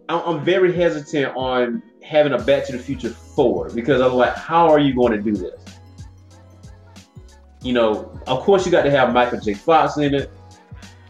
I'm, 0.09 0.21
I'm 0.21 0.45
very 0.45 0.73
hesitant 0.73 1.35
on 1.35 1.81
having 2.03 2.33
a 2.33 2.37
Back 2.37 2.65
to 2.67 2.73
the 2.73 2.79
Future 2.79 3.09
four 3.09 3.69
because 3.69 4.01
I'm 4.01 4.13
like, 4.13 4.35
how 4.35 4.69
are 4.69 4.79
you 4.79 4.93
going 4.93 5.13
to 5.13 5.21
do 5.21 5.35
this? 5.35 5.59
You 7.61 7.73
know, 7.73 8.17
of 8.27 8.41
course 8.41 8.65
you 8.65 8.71
got 8.71 8.83
to 8.83 8.91
have 8.91 9.13
Michael 9.13 9.39
J. 9.39 9.53
Fox 9.53 9.97
in 9.97 10.13
it. 10.13 10.31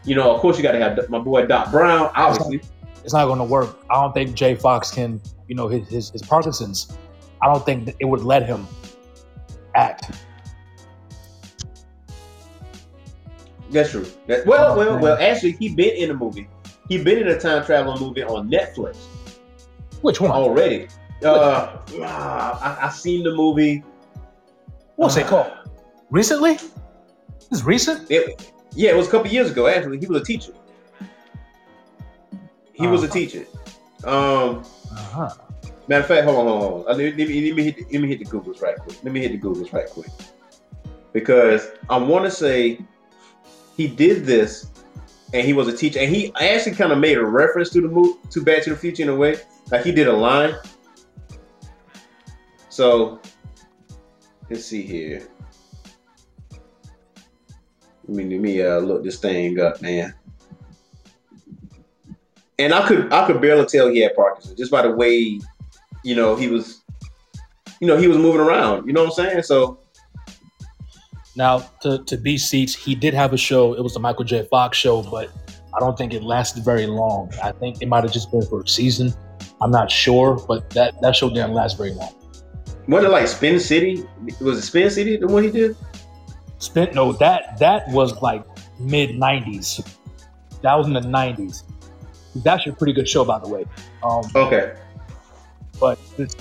You 0.04 0.14
know, 0.14 0.34
of 0.34 0.40
course 0.40 0.56
you 0.56 0.62
got 0.62 0.72
to 0.72 0.78
have 0.78 1.08
my 1.10 1.18
boy 1.18 1.46
Doc 1.46 1.70
Brown, 1.70 2.10
obviously. 2.14 2.62
It's 3.08 3.14
not 3.14 3.24
going 3.24 3.38
to 3.38 3.44
work. 3.44 3.78
I 3.88 3.94
don't 3.94 4.12
think 4.12 4.36
Jay 4.36 4.54
Fox 4.54 4.90
can, 4.90 5.18
you 5.46 5.54
know, 5.54 5.66
his, 5.66 5.88
his, 5.88 6.10
his 6.10 6.20
Parkinson's. 6.20 6.94
I 7.40 7.46
don't 7.50 7.64
think 7.64 7.86
that 7.86 7.94
it 8.00 8.04
would 8.04 8.20
let 8.20 8.44
him 8.44 8.66
act. 9.74 10.10
That's 13.70 13.92
true. 13.92 14.04
That, 14.26 14.44
well, 14.44 14.76
well, 14.76 14.98
well. 14.98 15.16
Actually, 15.18 15.52
he 15.52 15.74
been 15.74 15.96
in 15.96 16.10
a 16.10 16.14
movie. 16.14 16.50
He 16.90 17.02
been 17.02 17.16
in 17.16 17.28
a 17.28 17.40
time 17.40 17.64
traveling 17.64 17.98
movie 17.98 18.24
on 18.24 18.50
Netflix 18.50 18.98
Which 20.02 20.20
one? 20.20 20.30
already. 20.30 20.88
Uh, 21.24 21.78
ah, 22.02 22.78
I, 22.82 22.88
I 22.88 22.90
seen 22.90 23.24
the 23.24 23.34
movie. 23.34 23.82
What's 24.96 25.16
it 25.16 25.26
called? 25.28 25.50
Recently? 26.10 26.58
This 27.50 27.62
recent? 27.62 28.10
It, 28.10 28.52
yeah, 28.74 28.90
it 28.90 28.96
was 28.98 29.08
a 29.08 29.10
couple 29.10 29.32
years 29.32 29.50
ago. 29.50 29.66
Actually, 29.66 29.98
he 29.98 30.04
was 30.04 30.20
a 30.20 30.24
teacher. 30.26 30.52
He 32.78 32.86
was 32.86 33.02
a 33.02 33.06
Uh-huh. 33.06 33.12
teacher. 33.14 33.44
Um, 34.04 34.62
Uh-huh. 34.92 35.28
matter 35.88 36.00
of 36.02 36.06
fact, 36.06 36.24
hold 36.24 36.38
on, 36.38 36.46
hold 36.46 36.86
on. 36.86 36.92
Uh, 36.92 36.96
Let 36.96 37.16
me, 37.16 37.24
let 37.50 37.56
me, 37.56 37.62
hit, 37.64 37.76
the, 37.76 37.84
let 37.92 38.00
me 38.02 38.08
hit 38.08 38.18
the 38.20 38.24
Googles 38.24 38.62
right 38.62 38.76
quick. 38.78 38.98
Let 39.02 39.12
me 39.12 39.20
hit 39.20 39.32
the 39.32 39.38
Googles 39.38 39.72
right 39.72 39.88
quick 39.90 40.10
because 41.12 41.68
I 41.90 41.96
want 41.98 42.24
to 42.24 42.30
say 42.30 42.78
he 43.76 43.88
did 43.88 44.24
this, 44.24 44.70
and 45.32 45.44
he 45.44 45.52
was 45.52 45.66
a 45.68 45.76
teacher, 45.76 45.98
and 45.98 46.14
he 46.14 46.32
actually 46.40 46.76
kind 46.76 46.92
of 46.92 46.98
made 46.98 47.18
a 47.18 47.24
reference 47.24 47.70
to 47.70 47.80
the 47.80 47.88
move 47.88 48.16
to 48.30 48.42
Back 48.42 48.62
to 48.64 48.70
the 48.70 48.76
Future 48.76 49.02
in 49.02 49.08
a 49.08 49.14
way, 49.16 49.36
like 49.70 49.84
he 49.84 49.92
did 49.92 50.06
a 50.08 50.12
line. 50.12 50.54
So 52.68 53.20
let's 54.50 54.64
see 54.64 54.82
here. 54.82 55.28
Let 58.06 58.16
me 58.16 58.24
let 58.36 58.40
me 58.40 58.62
uh, 58.62 58.78
look 58.78 59.02
this 59.04 59.18
thing 59.18 59.58
up, 59.60 59.82
man. 59.82 60.14
And 62.58 62.74
I 62.74 62.86
could 62.86 63.12
I 63.12 63.26
could 63.26 63.40
barely 63.40 63.66
tell 63.66 63.88
he 63.88 64.00
had 64.00 64.14
Parkinson 64.16 64.56
just 64.56 64.70
by 64.70 64.82
the 64.82 64.90
way, 64.90 65.40
you 66.02 66.16
know, 66.16 66.34
he 66.36 66.48
was, 66.48 66.82
you 67.80 67.86
know, 67.86 67.96
he 67.96 68.08
was 68.08 68.16
moving 68.18 68.40
around. 68.40 68.86
You 68.86 68.92
know 68.92 69.04
what 69.04 69.18
I'm 69.18 69.26
saying? 69.26 69.42
So 69.42 69.78
Now, 71.36 71.58
to, 71.82 72.02
to 72.04 72.16
be 72.16 72.36
seats, 72.36 72.74
he 72.74 72.94
did 72.94 73.14
have 73.14 73.32
a 73.32 73.36
show. 73.36 73.74
It 73.74 73.82
was 73.82 73.94
the 73.94 74.00
Michael 74.00 74.24
J. 74.24 74.44
Fox 74.50 74.76
show, 74.76 75.02
but 75.02 75.30
I 75.74 75.78
don't 75.78 75.96
think 75.96 76.12
it 76.12 76.22
lasted 76.24 76.64
very 76.64 76.86
long. 76.86 77.30
I 77.42 77.52
think 77.52 77.80
it 77.80 77.86
might 77.86 78.02
have 78.02 78.12
just 78.12 78.32
been 78.32 78.42
for 78.42 78.62
a 78.62 78.68
season. 78.68 79.12
I'm 79.60 79.70
not 79.70 79.90
sure, 79.90 80.36
but 80.48 80.70
that, 80.70 81.00
that 81.02 81.14
show 81.14 81.28
didn't 81.28 81.52
last 81.52 81.76
very 81.76 81.92
long. 81.92 82.12
wasn't 82.88 83.08
it 83.08 83.10
like 83.10 83.28
Spin 83.28 83.60
City? 83.60 84.04
Was 84.40 84.58
it 84.58 84.62
Spin 84.62 84.90
City 84.90 85.16
the 85.16 85.28
one 85.28 85.44
he 85.44 85.50
did? 85.50 85.76
Spent 86.58 86.94
no, 86.94 87.12
that 87.12 87.56
that 87.60 87.88
was 87.90 88.20
like 88.20 88.44
mid 88.80 89.10
'90s. 89.10 89.86
That 90.62 90.74
was 90.74 90.88
in 90.88 90.92
the 90.92 91.00
'90s. 91.00 91.62
It's 92.38 92.46
actually 92.46 92.72
a 92.72 92.76
pretty 92.76 92.92
good 92.92 93.08
show, 93.08 93.24
by 93.24 93.40
the 93.40 93.48
way. 93.48 93.64
Um, 94.02 94.22
Okay. 94.36 94.74
but 95.80 95.98
this 96.16 96.34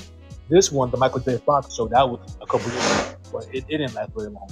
this 0.50 0.72
one, 0.72 0.92
the 0.92 0.98
Michael 0.98 1.20
J. 1.20 1.38
Fox 1.46 1.76
show, 1.76 1.88
that 1.90 2.08
was 2.08 2.38
a 2.42 2.46
couple 2.46 2.72
years 2.72 2.86
ago, 3.02 3.16
but 3.34 3.44
it, 3.52 3.66
it 3.68 3.78
didn't 3.80 3.94
last 3.96 4.12
very 4.16 4.30
long. 4.30 4.48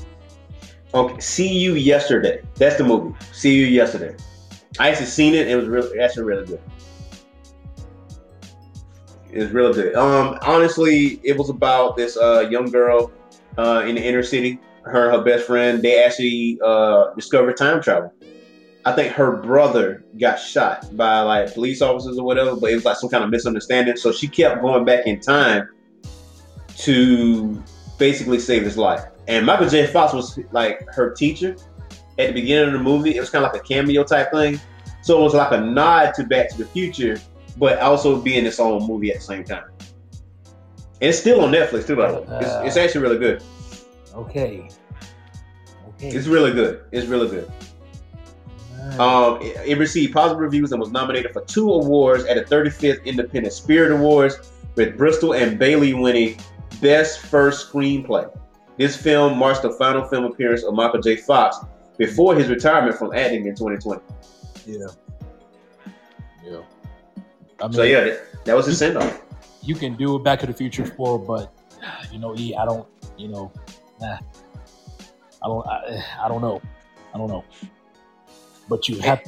Okay. 0.93 1.19
See 1.19 1.57
you 1.57 1.75
yesterday. 1.75 2.41
That's 2.55 2.77
the 2.77 2.83
movie. 2.83 3.15
See 3.31 3.53
you 3.55 3.65
yesterday. 3.67 4.15
I 4.79 4.89
actually 4.89 5.05
seen 5.05 5.33
it. 5.35 5.47
It 5.47 5.55
was 5.55 5.67
really 5.67 5.99
actually 5.99 6.23
really 6.23 6.45
good. 6.47 6.61
It 9.31 9.39
was 9.39 9.51
really 9.51 9.73
good. 9.73 9.95
Um, 9.95 10.37
honestly, 10.41 11.19
it 11.23 11.37
was 11.37 11.49
about 11.49 11.95
this 11.95 12.17
uh, 12.17 12.47
young 12.49 12.71
girl 12.71 13.11
uh, 13.57 13.83
in 13.87 13.95
the 13.95 14.03
inner 14.03 14.23
city. 14.23 14.59
Her 14.83 15.09
and 15.09 15.17
her 15.17 15.23
best 15.23 15.47
friend. 15.47 15.81
They 15.81 16.03
actually 16.03 16.59
uh, 16.63 17.13
discovered 17.15 17.57
time 17.57 17.81
travel. 17.81 18.13
I 18.85 18.91
think 18.91 19.13
her 19.13 19.37
brother 19.37 20.03
got 20.19 20.39
shot 20.39 20.95
by 20.95 21.21
like 21.21 21.53
police 21.53 21.81
officers 21.81 22.19
or 22.19 22.23
whatever, 22.23 22.55
but 22.55 22.71
it 22.71 22.75
was 22.75 22.85
like 22.85 22.97
some 22.97 23.09
kind 23.09 23.23
of 23.23 23.31
misunderstanding. 23.31 23.97
So 23.97 24.11
she 24.11 24.27
kept 24.27 24.61
going 24.61 24.85
back 24.85 25.07
in 25.07 25.19
time 25.19 25.69
to 26.77 27.63
basically 27.97 28.39
save 28.39 28.63
his 28.63 28.77
life. 28.77 29.03
And 29.27 29.43
Michael 29.43 29.67
J. 29.67 29.87
Fox 29.87 30.13
was 30.13 30.39
like 30.51 30.87
her 30.91 31.15
teacher 31.15 31.55
at 32.19 32.27
the 32.27 32.33
beginning 32.33 32.67
of 32.67 32.73
the 32.73 32.83
movie. 32.83 33.15
It 33.15 33.19
was 33.19 33.31
kind 33.31 33.43
of 33.43 33.51
like 33.51 33.59
a 33.59 33.65
cameo 33.65 34.03
type 34.03 34.31
thing. 34.31 34.59
So 35.01 35.19
it 35.19 35.23
was 35.23 35.33
like 35.33 35.51
a 35.51 35.61
nod 35.61 36.13
to 36.15 36.23
Back 36.23 36.49
to 36.49 36.57
the 36.59 36.65
Future, 36.65 37.19
but 37.57 37.79
also 37.79 38.21
being 38.21 38.45
its 38.45 38.59
own 38.59 38.85
movie 38.87 39.09
at 39.09 39.17
the 39.17 39.23
same 39.23 39.43
time. 39.43 39.65
And 41.01 41.09
it's 41.09 41.19
still 41.19 41.41
on 41.41 41.51
Netflix 41.51 41.87
too, 41.87 41.95
by 41.95 42.11
the 42.11 42.21
way. 42.21 42.37
It's, 42.39 42.67
it's 42.67 42.77
uh, 42.77 42.81
actually 42.81 43.01
really 43.01 43.17
good. 43.17 43.43
Okay. 44.13 44.69
Okay. 45.89 46.09
It's 46.09 46.27
really 46.27 46.53
good. 46.53 46.83
It's 46.91 47.07
really 47.07 47.29
good. 47.29 47.51
Um, 48.99 49.41
it, 49.41 49.57
it 49.65 49.77
received 49.77 50.13
positive 50.13 50.39
reviews 50.39 50.71
and 50.71 50.79
was 50.79 50.91
nominated 50.91 51.33
for 51.33 51.41
two 51.45 51.71
awards 51.71 52.23
at 52.25 52.35
the 52.37 52.55
35th 52.55 53.03
Independent 53.05 53.53
Spirit 53.53 53.91
Awards, 53.91 54.51
with 54.75 54.97
Bristol 54.97 55.33
and 55.33 55.57
Bailey 55.57 55.93
winning 55.93 56.37
Best 56.81 57.19
First 57.21 57.71
Screenplay. 57.71 58.29
This 58.77 58.95
film 58.95 59.37
marks 59.37 59.59
the 59.59 59.71
final 59.71 60.05
film 60.07 60.25
appearance 60.25 60.63
of 60.63 60.73
Michael 60.73 61.01
J. 61.01 61.15
Fox 61.15 61.57
before 61.97 62.35
his 62.35 62.49
retirement 62.49 62.97
from 62.97 63.13
acting 63.13 63.45
in 63.47 63.55
2020. 63.55 64.01
yeah. 64.65 64.87
Yeah. 66.43 66.61
I 67.61 67.63
mean, 67.63 67.73
So 67.73 67.83
yeah, 67.83 68.01
that, 68.01 68.45
that 68.45 68.55
was 68.55 68.65
his 68.65 68.77
send 68.77 68.97
off. 68.97 69.21
you 69.63 69.75
can 69.75 69.95
do 69.95 70.15
a 70.15 70.19
Back 70.19 70.41
to 70.41 70.45
the 70.45 70.53
Future 70.53 70.85
four, 70.85 71.17
but 71.17 71.53
you 72.11 72.19
know, 72.19 72.35
E, 72.37 72.53
I 72.55 72.65
don't, 72.65 72.87
you 73.17 73.29
know, 73.29 73.51
nah, 73.99 74.17
I 75.41 75.47
don't, 75.47 75.65
I, 75.67 76.03
I 76.25 76.27
don't 76.27 76.41
know, 76.41 76.61
I 77.13 77.17
don't 77.17 77.29
know. 77.29 77.43
But 78.67 78.89
you 78.89 78.99
have, 78.99 79.21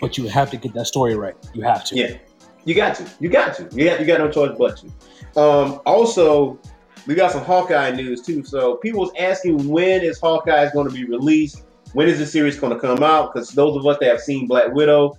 but 0.00 0.18
you 0.18 0.26
have 0.28 0.50
to 0.50 0.56
get 0.56 0.74
that 0.74 0.86
story 0.86 1.14
right. 1.14 1.36
You 1.54 1.62
have 1.62 1.84
to. 1.86 1.96
Yeah, 1.96 2.18
you 2.64 2.74
got 2.74 2.96
to. 2.96 3.08
You 3.20 3.28
got 3.28 3.54
to. 3.56 3.68
You 3.72 3.84
got, 3.84 4.00
you 4.00 4.06
got 4.06 4.18
no 4.18 4.30
choice 4.30 4.56
but 4.58 4.76
to. 4.78 5.40
Um, 5.40 5.80
also, 5.86 6.58
we 7.06 7.14
got 7.14 7.32
some 7.32 7.44
Hawkeye 7.44 7.92
news 7.92 8.22
too. 8.22 8.44
So 8.44 8.76
people 8.76 9.00
was 9.00 9.12
asking 9.18 9.68
when 9.68 10.02
is 10.02 10.20
Hawkeye 10.20 10.70
going 10.72 10.88
to 10.88 10.94
be 10.94 11.04
released? 11.04 11.64
When 11.92 12.08
is 12.08 12.18
the 12.18 12.26
series 12.26 12.58
going 12.58 12.72
to 12.72 12.78
come 12.78 13.02
out? 13.02 13.32
Because 13.32 13.50
those 13.50 13.76
of 13.76 13.86
us 13.86 13.98
that 14.00 14.08
have 14.08 14.20
seen 14.20 14.46
Black 14.46 14.72
Widow, 14.72 15.18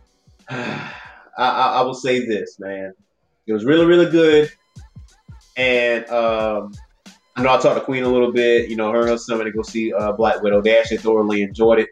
I, 0.48 0.92
I, 1.38 1.48
I 1.78 1.82
will 1.82 1.94
say 1.94 2.26
this, 2.26 2.58
man. 2.58 2.92
It 3.46 3.52
was 3.52 3.64
really, 3.64 3.86
really 3.86 4.10
good. 4.10 4.50
And 5.56 6.08
um, 6.10 6.72
I 7.36 7.42
know 7.42 7.54
I 7.54 7.58
talked 7.58 7.78
to 7.78 7.84
Queen 7.84 8.04
a 8.04 8.08
little 8.08 8.32
bit. 8.32 8.68
You 8.68 8.76
know, 8.76 8.90
her 8.92 9.00
and 9.00 9.10
her 9.10 9.18
son 9.18 9.38
to 9.38 9.50
go 9.50 9.62
see 9.62 9.92
uh, 9.92 10.12
Black 10.12 10.42
Widow. 10.42 10.60
They 10.60 10.78
actually 10.78 10.98
thoroughly 10.98 11.42
enjoyed 11.42 11.80
it. 11.80 11.88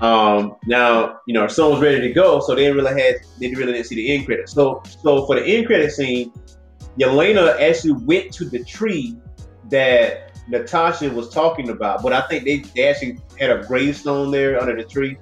Um, 0.00 0.56
now, 0.66 1.20
you 1.26 1.34
know, 1.34 1.46
son 1.46 1.70
was 1.70 1.80
ready 1.80 2.00
to 2.00 2.12
go, 2.12 2.40
so 2.40 2.54
they 2.54 2.70
really 2.70 3.00
had 3.00 3.16
they 3.38 3.54
really 3.54 3.72
didn't 3.72 3.86
see 3.86 3.94
the 3.94 4.14
end 4.14 4.26
credits. 4.26 4.52
So, 4.52 4.82
so 5.02 5.24
for 5.26 5.36
the 5.36 5.44
end 5.44 5.66
credit 5.66 5.92
scene, 5.92 6.32
Yelena 6.98 7.60
actually 7.60 7.92
went 7.92 8.32
to 8.34 8.44
the 8.44 8.62
tree 8.64 9.16
that 9.70 10.32
Natasha 10.48 11.10
was 11.10 11.30
talking 11.30 11.70
about, 11.70 12.02
but 12.02 12.12
I 12.12 12.22
think 12.22 12.44
they, 12.44 12.58
they 12.58 12.88
actually 12.88 13.18
had 13.38 13.50
a 13.50 13.64
gravestone 13.66 14.30
there 14.30 14.60
under 14.60 14.76
the 14.76 14.84
tree. 14.84 15.16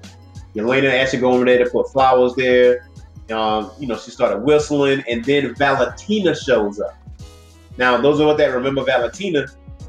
Yelena 0.55 0.91
actually 0.93 1.21
go 1.21 1.33
over 1.33 1.45
there 1.45 1.63
to 1.63 1.71
put 1.71 1.91
flowers 1.93 2.35
there. 2.35 2.89
Um, 3.31 3.71
you 3.79 3.87
know, 3.87 3.97
she 3.97 4.11
started 4.11 4.43
whistling, 4.43 5.05
and 5.09 5.25
then 5.25 5.55
Valentina 5.55 6.35
shows 6.35 6.81
up. 6.81 6.97
Now, 7.79 8.01
those 8.01 8.21
of 8.21 8.29
us 8.29 8.37
that 8.39 8.49
remember 8.49 8.85
Valentina, 8.85 9.47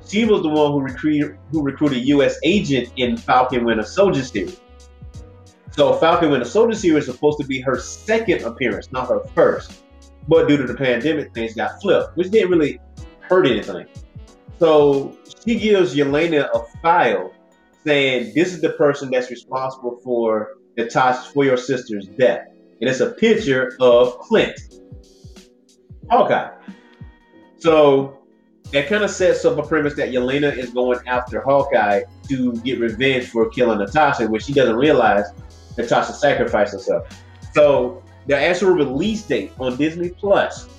she 0.07 0.25
was 0.25 0.41
the 0.41 0.49
one 0.49 0.71
who 0.71 0.81
recruited 0.81 1.37
who 1.51 1.63
recruited 1.63 2.05
U.S. 2.07 2.37
agent 2.43 2.91
in 2.97 3.17
Falcon 3.17 3.65
Winter 3.65 3.83
Soldier 3.83 4.23
series. 4.23 4.59
So 5.75 5.93
Falcon 5.95 6.29
Winter 6.29 6.45
Soldier 6.45 6.75
series 6.75 7.07
was 7.07 7.15
supposed 7.15 7.39
to 7.39 7.47
be 7.47 7.59
her 7.61 7.79
second 7.79 8.43
appearance, 8.43 8.91
not 8.91 9.07
her 9.09 9.21
first. 9.33 9.81
But 10.27 10.47
due 10.47 10.57
to 10.57 10.63
the 10.65 10.75
pandemic, 10.75 11.33
things 11.33 11.55
got 11.55 11.81
flipped, 11.81 12.15
which 12.15 12.29
didn't 12.29 12.51
really 12.51 12.79
hurt 13.21 13.47
anything. 13.47 13.87
So 14.59 15.17
she 15.45 15.57
gives 15.57 15.95
Yelena 15.95 16.47
a 16.53 16.63
file 16.81 17.33
saying 17.83 18.33
this 18.35 18.53
is 18.53 18.61
the 18.61 18.69
person 18.71 19.09
that's 19.09 19.31
responsible 19.31 19.99
for 20.03 20.57
Natasha 20.77 21.31
for 21.31 21.43
your 21.43 21.57
sister's 21.57 22.07
death. 22.07 22.47
And 22.79 22.89
it's 22.89 22.99
a 22.99 23.11
picture 23.11 23.75
of 23.79 24.19
Clint. 24.19 24.59
Hawkeye. 26.09 26.51
So 27.57 28.19
that 28.71 28.87
kind 28.87 29.03
of 29.03 29.09
sets 29.09 29.43
up 29.45 29.57
a 29.57 29.63
premise 29.63 29.95
that 29.95 30.09
Yelena 30.09 30.55
is 30.55 30.69
going 30.69 30.99
after 31.07 31.41
Hawkeye 31.41 32.03
to 32.29 32.53
get 32.61 32.79
revenge 32.79 33.27
for 33.27 33.49
killing 33.49 33.79
Natasha, 33.79 34.27
which 34.27 34.43
she 34.43 34.53
doesn't 34.53 34.75
realize 34.75 35.25
Natasha 35.77 36.13
sacrificed 36.13 36.73
herself. 36.73 37.07
So 37.53 38.03
the 38.27 38.37
actual 38.37 38.71
release 38.71 39.23
date 39.23 39.51
on 39.59 39.75
Disney 39.77 40.09
Plus 40.09 40.69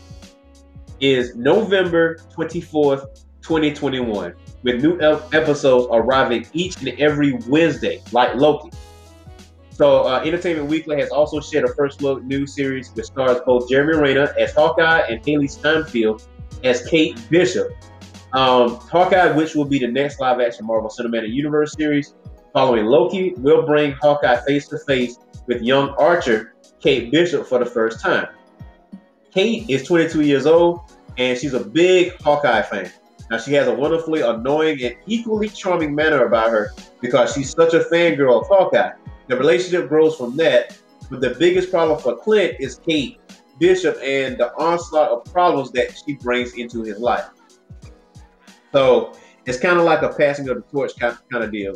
is 1.01 1.36
November 1.36 2.16
24th, 2.34 3.24
2021, 3.42 4.34
with 4.62 4.82
new 4.82 4.99
episodes 5.32 5.88
arriving 5.90 6.47
each 6.53 6.76
and 6.78 6.88
every 7.01 7.34
Wednesday, 7.47 8.01
like 8.12 8.34
Loki. 8.36 8.70
So, 9.70 10.05
uh, 10.05 10.22
Entertainment 10.24 10.68
Weekly 10.68 11.01
has 11.01 11.11
also 11.11 11.40
shared 11.40 11.64
a 11.64 11.74
first 11.74 12.01
look 12.01 12.22
new 12.22 12.47
series 12.47 12.95
which 12.95 13.07
stars 13.07 13.40
both 13.45 13.68
Jeremy 13.68 13.99
Renner 13.99 14.32
as 14.38 14.55
Hawkeye 14.55 15.01
and 15.01 15.20
Hailee 15.24 15.51
Steinfeld 15.51 16.22
as 16.62 16.86
Kate 16.86 17.20
Bishop. 17.28 17.72
Um, 18.32 18.76
Hawkeye, 18.76 19.32
which 19.32 19.55
will 19.55 19.64
be 19.64 19.80
the 19.80 19.88
next 19.88 20.20
live 20.20 20.40
action 20.40 20.64
Marvel 20.64 20.88
Cinematic 20.88 21.32
Universe 21.32 21.74
series 21.76 22.14
following 22.55 22.86
Loki, 22.86 23.34
will 23.38 23.66
bring 23.66 23.92
Hawkeye 24.00 24.36
face 24.46 24.68
to 24.68 24.78
face 24.78 25.18
with 25.46 25.61
young 25.61 25.90
Archer, 25.98 26.55
Kate 26.80 27.11
Bishop, 27.11 27.46
for 27.46 27.59
the 27.59 27.66
first 27.66 28.00
time. 28.00 28.28
Kate 29.32 29.68
is 29.68 29.82
22 29.86 30.22
years 30.22 30.46
old 30.46 30.80
and 31.18 31.36
she's 31.36 31.52
a 31.52 31.61
big 31.61 32.14
Hawkeye 32.22 32.62
fan. 32.62 32.90
Now, 33.30 33.38
she 33.38 33.52
has 33.55 33.66
a 33.66 33.74
wonderfully 33.74 34.20
annoying 34.20 34.82
and 34.82 34.96
equally 35.07 35.48
charming 35.48 35.94
manner 35.94 36.26
about 36.26 36.50
her 36.50 36.72
because 37.00 37.34
she's 37.34 37.50
such 37.50 37.74
a 37.74 37.80
fangirl 37.80 38.42
of 38.42 38.46
Hawkeye. 38.46 38.92
The 39.26 39.36
relationship 39.36 39.88
grows 39.88 40.16
from 40.16 40.36
that, 40.36 40.78
but 41.11 41.20
the 41.20 41.30
biggest 41.30 41.70
problem 41.70 41.98
for 41.98 42.16
Clint 42.16 42.57
is 42.61 42.76
Kate 42.76 43.18
Bishop 43.59 43.98
and 44.02 44.38
the 44.38 44.55
onslaught 44.55 45.11
of 45.11 45.32
problems 45.32 45.72
that 45.72 46.00
she 46.07 46.14
brings 46.14 46.55
into 46.55 46.82
his 46.82 46.98
life. 46.98 47.28
So 48.72 49.14
it's 49.46 49.59
kind 49.59 49.78
of 49.78 49.84
like 49.84 50.02
a 50.02 50.11
passing 50.11 50.48
of 50.50 50.57
the 50.57 50.62
torch 50.62 50.92
kind, 50.98 51.16
kind 51.30 51.42
of 51.42 51.50
deal, 51.50 51.74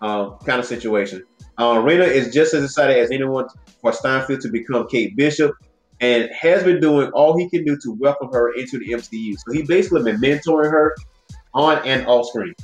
um, 0.00 0.38
kind 0.44 0.60
of 0.60 0.66
situation. 0.66 1.24
Uh, 1.58 1.80
Renner 1.84 2.04
is 2.04 2.32
just 2.32 2.54
as 2.54 2.64
excited 2.64 2.96
as 2.96 3.10
anyone 3.10 3.46
for 3.80 3.92
Steinfeld 3.92 4.40
to 4.42 4.48
become 4.48 4.86
Kate 4.88 5.16
Bishop 5.16 5.52
and 6.00 6.30
has 6.32 6.62
been 6.62 6.80
doing 6.80 7.10
all 7.10 7.36
he 7.36 7.48
can 7.48 7.64
do 7.64 7.76
to 7.82 7.92
welcome 7.98 8.28
her 8.32 8.52
into 8.54 8.78
the 8.78 8.90
MCU. 8.90 9.34
So 9.38 9.52
he 9.52 9.62
basically 9.62 10.02
been 10.04 10.20
mentoring 10.20 10.70
her 10.70 10.94
on 11.54 11.78
and 11.84 12.06
off 12.06 12.28
screen. 12.28 12.54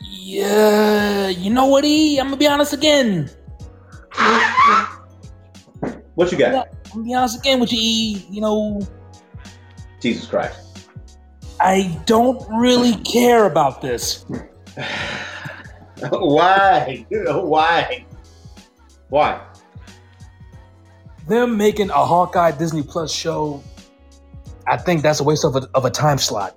Yeah, 0.00 1.28
you 1.28 1.50
know 1.50 1.66
what, 1.66 1.84
E? 1.84 2.18
I'm 2.18 2.26
gonna 2.26 2.36
be 2.36 2.46
honest 2.46 2.72
again. 2.72 3.30
What 6.14 6.32
you 6.32 6.38
got? 6.38 6.68
I'm 6.86 6.90
gonna 6.90 7.04
be 7.04 7.14
honest 7.14 7.38
again 7.38 7.60
with 7.60 7.72
you, 7.72 7.78
E. 7.80 8.26
You 8.28 8.40
know, 8.40 8.80
Jesus 10.00 10.26
Christ. 10.26 10.67
I 11.60 12.00
don't 12.06 12.40
really 12.48 12.94
care 13.04 13.46
about 13.46 13.82
this. 13.82 14.24
Why? 16.10 17.06
Why? 17.10 18.06
Why? 19.08 19.40
Them 21.26 21.56
making 21.56 21.90
a 21.90 22.04
Hawkeye 22.04 22.52
Disney 22.52 22.82
Plus 22.82 23.12
show, 23.12 23.62
I 24.66 24.76
think 24.76 25.02
that's 25.02 25.20
a 25.20 25.24
waste 25.24 25.44
of 25.44 25.56
a, 25.56 25.68
of 25.74 25.84
a 25.84 25.90
time 25.90 26.18
slot. 26.18 26.56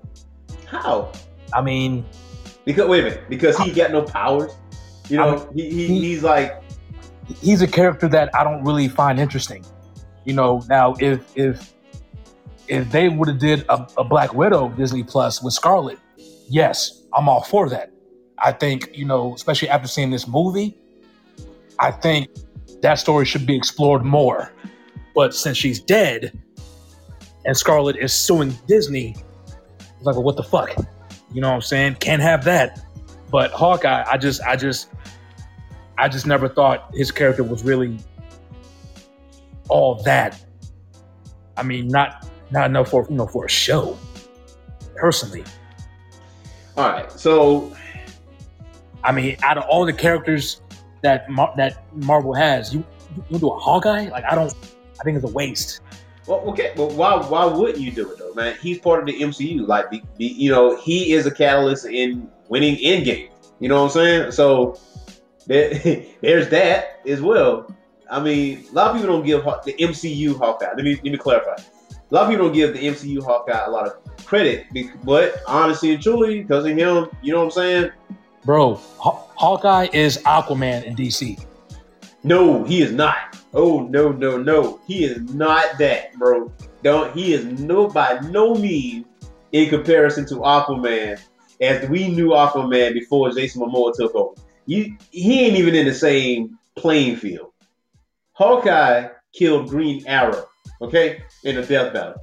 How? 0.66 1.12
I 1.54 1.62
mean, 1.62 2.06
Because 2.66 2.88
wait 2.88 3.02
a 3.02 3.04
minute. 3.10 3.30
Because 3.30 3.58
he 3.58 3.72
got 3.72 3.92
no 3.92 4.04
powers. 4.04 4.52
You 5.10 5.18
know, 5.18 5.50
he, 5.54 5.70
he, 5.70 5.88
he's 6.00 6.24
like 6.24 6.62
he's 7.42 7.62
a 7.62 7.68
character 7.68 8.08
that 8.10 8.34
I 8.36 8.44
don't 8.44 8.64
really 8.64 8.88
find 8.88 9.20
interesting. 9.20 9.66
You 10.26 10.34
know, 10.34 10.64
now 10.70 10.96
if 11.00 11.22
if 11.36 11.74
if 12.68 12.90
they 12.92 13.10
would 13.10 13.28
have 13.28 13.40
did 13.40 13.66
a, 13.70 13.88
a 13.98 14.04
Black 14.04 14.34
Widow 14.34 14.70
Disney 14.70 15.04
Plus 15.04 15.42
with 15.44 15.54
Scarlet, 15.54 16.00
yes, 16.48 17.04
I'm 17.14 17.28
all 17.28 17.44
for 17.44 17.70
that. 17.70 17.92
I 18.38 18.52
think 18.52 18.90
you 18.94 19.06
know, 19.06 19.34
especially 19.36 19.70
after 19.70 19.88
seeing 19.88 20.10
this 20.10 20.28
movie, 20.28 20.78
I 21.80 21.92
think 21.92 22.30
that 22.82 22.96
story 22.96 23.26
should 23.26 23.46
be 23.46 23.56
explored 23.56 24.04
more. 24.04 24.52
But 25.14 25.34
since 25.36 25.58
she's 25.58 25.80
dead 25.80 26.40
and 27.46 27.56
Scarlet 27.56 27.98
is 27.98 28.14
suing 28.14 28.58
Disney, 28.68 29.16
it's 29.80 30.06
like, 30.06 30.16
well, 30.16 30.24
what 30.24 30.38
the 30.38 30.44
fuck? 30.44 30.76
You 31.34 31.42
know 31.42 31.50
what 31.50 31.56
I'm 31.56 31.62
saying? 31.62 31.96
Can't 31.96 32.22
have 32.22 32.44
that. 32.46 32.80
But 33.30 33.52
Hawkeye, 33.52 34.04
I 34.10 34.18
just, 34.18 34.42
I 34.42 34.56
just, 34.56 34.90
I 35.98 36.10
just 36.10 36.26
never 36.26 36.50
thought 36.50 36.90
his 36.94 37.12
character 37.12 37.44
was 37.44 37.64
really 37.64 38.00
all 39.70 40.02
that. 40.04 40.44
I 41.58 41.64
mean, 41.64 41.88
not 41.88 42.28
not 42.52 42.70
enough 42.70 42.90
for 42.90 43.06
you 43.10 43.16
know 43.16 43.28
for 43.28 43.46
a 43.46 43.50
show. 43.50 43.98
Personally, 44.96 45.44
all 46.78 46.90
right. 46.90 47.12
So 47.12 47.76
I 49.04 49.12
mean, 49.12 49.38
out 49.44 49.58
of 49.58 49.64
all 49.66 49.86
the 49.86 49.94
characters 49.94 50.62
that 51.02 51.30
Mar- 51.30 51.54
that 51.58 51.84
Marvel 51.96 52.34
has, 52.34 52.74
you 52.74 52.84
you 53.30 53.40
do 53.40 53.50
a 53.50 53.60
Hawkeye? 53.60 54.10
Like, 54.10 54.24
I 54.26 54.36
don't. 54.36 54.54
I 55.00 55.04
think 55.04 55.16
it's 55.18 55.26
a 55.26 55.34
waste. 55.34 55.82
Well, 56.28 56.40
okay, 56.52 56.74
but 56.76 56.94
why 56.94 57.16
why 57.18 57.46
wouldn't 57.46 57.80
you 57.80 57.92
do 57.92 58.12
it 58.12 58.20
though, 58.20 58.34
man? 58.34 58.56
He's 58.62 58.80
part 58.80 59.00
of 59.00 59.08
the 59.08 59.20
MCU. 59.20 59.68
Like, 59.68 59.90
the, 59.90 60.02
the, 60.18 60.26
you 60.26 60.52
know, 60.52 60.76
he 60.78 61.14
is 61.14 61.26
a 61.26 61.32
catalyst 61.32 61.86
in 61.86 62.30
winning 62.48 62.76
Endgame. 62.78 63.30
You 63.60 63.70
know 63.70 63.84
what 63.84 63.96
I'm 63.96 64.02
saying? 64.02 64.32
So 64.32 64.80
there, 65.48 65.74
there's 66.22 66.50
that 66.50 67.00
as 67.08 67.22
well. 67.22 67.74
I 68.10 68.22
mean, 68.22 68.66
a 68.70 68.74
lot 68.74 68.92
of 68.92 68.98
people 68.98 69.16
don't 69.16 69.26
give 69.26 69.44
the 69.44 69.74
MCU 69.80 70.38
Hawkeye. 70.38 70.74
Let 70.76 70.84
me 70.84 70.96
let 70.96 71.04
me 71.04 71.18
clarify. 71.18 71.56
A 72.12 72.16
lot 72.16 72.24
of 72.24 72.30
people 72.30 72.48
don't 72.48 72.54
give 72.54 72.74
the 72.74 72.80
MCU 72.80 73.24
Hawkeye 73.24 73.66
a 73.66 73.72
lot 73.72 73.88
of 73.88 74.26
credit, 74.26 74.66
but 75.06 75.42
honestly 75.48 75.94
and 75.94 76.04
truly, 76.04 76.42
because 76.42 76.66
of 76.66 76.72
him, 76.72 77.08
you 77.22 77.32
know 77.32 77.40
what 77.40 77.46
I'm 77.46 77.52
saying? 77.52 77.92
Bro, 78.44 78.76
Haw- 78.98 79.28
Hawkeye 79.36 79.88
is 79.94 80.18
Aquaman 80.20 80.84
in 80.84 80.96
DC. 80.96 81.42
No, 82.24 82.64
he 82.66 82.82
is 82.82 82.92
not. 82.92 83.38
Oh 83.54 83.88
no, 83.88 84.12
no, 84.12 84.38
no. 84.38 84.82
He 84.88 85.06
is 85.06 85.20
not 85.34 85.78
that, 85.80 86.14
bro. 86.18 86.52
Don't 86.84 87.16
he 87.16 87.34
is 87.34 87.46
no 87.46 87.88
by 87.88 88.20
no 88.30 88.56
means 88.56 89.06
in 89.54 89.70
comparison 89.70 90.26
to 90.28 90.36
Aquaman 90.36 91.20
as 91.62 91.88
we 91.90 92.10
knew 92.10 92.30
Aquaman 92.30 92.94
before 92.94 93.32
Jason 93.32 93.62
Momoa 93.62 93.96
took 93.96 94.14
over. 94.16 94.36
You 94.66 94.98
he 95.12 95.46
ain't 95.46 95.58
even 95.58 95.76
in 95.76 95.86
the 95.86 95.94
same 95.94 96.58
playing 96.76 97.16
field. 97.16 97.52
Hawkeye 98.34 99.10
killed 99.34 99.70
Green 99.70 100.06
Arrow, 100.08 100.46
okay, 100.82 101.24
in 101.44 101.58
a 101.58 101.66
death 101.66 101.94
battle. 101.94 102.16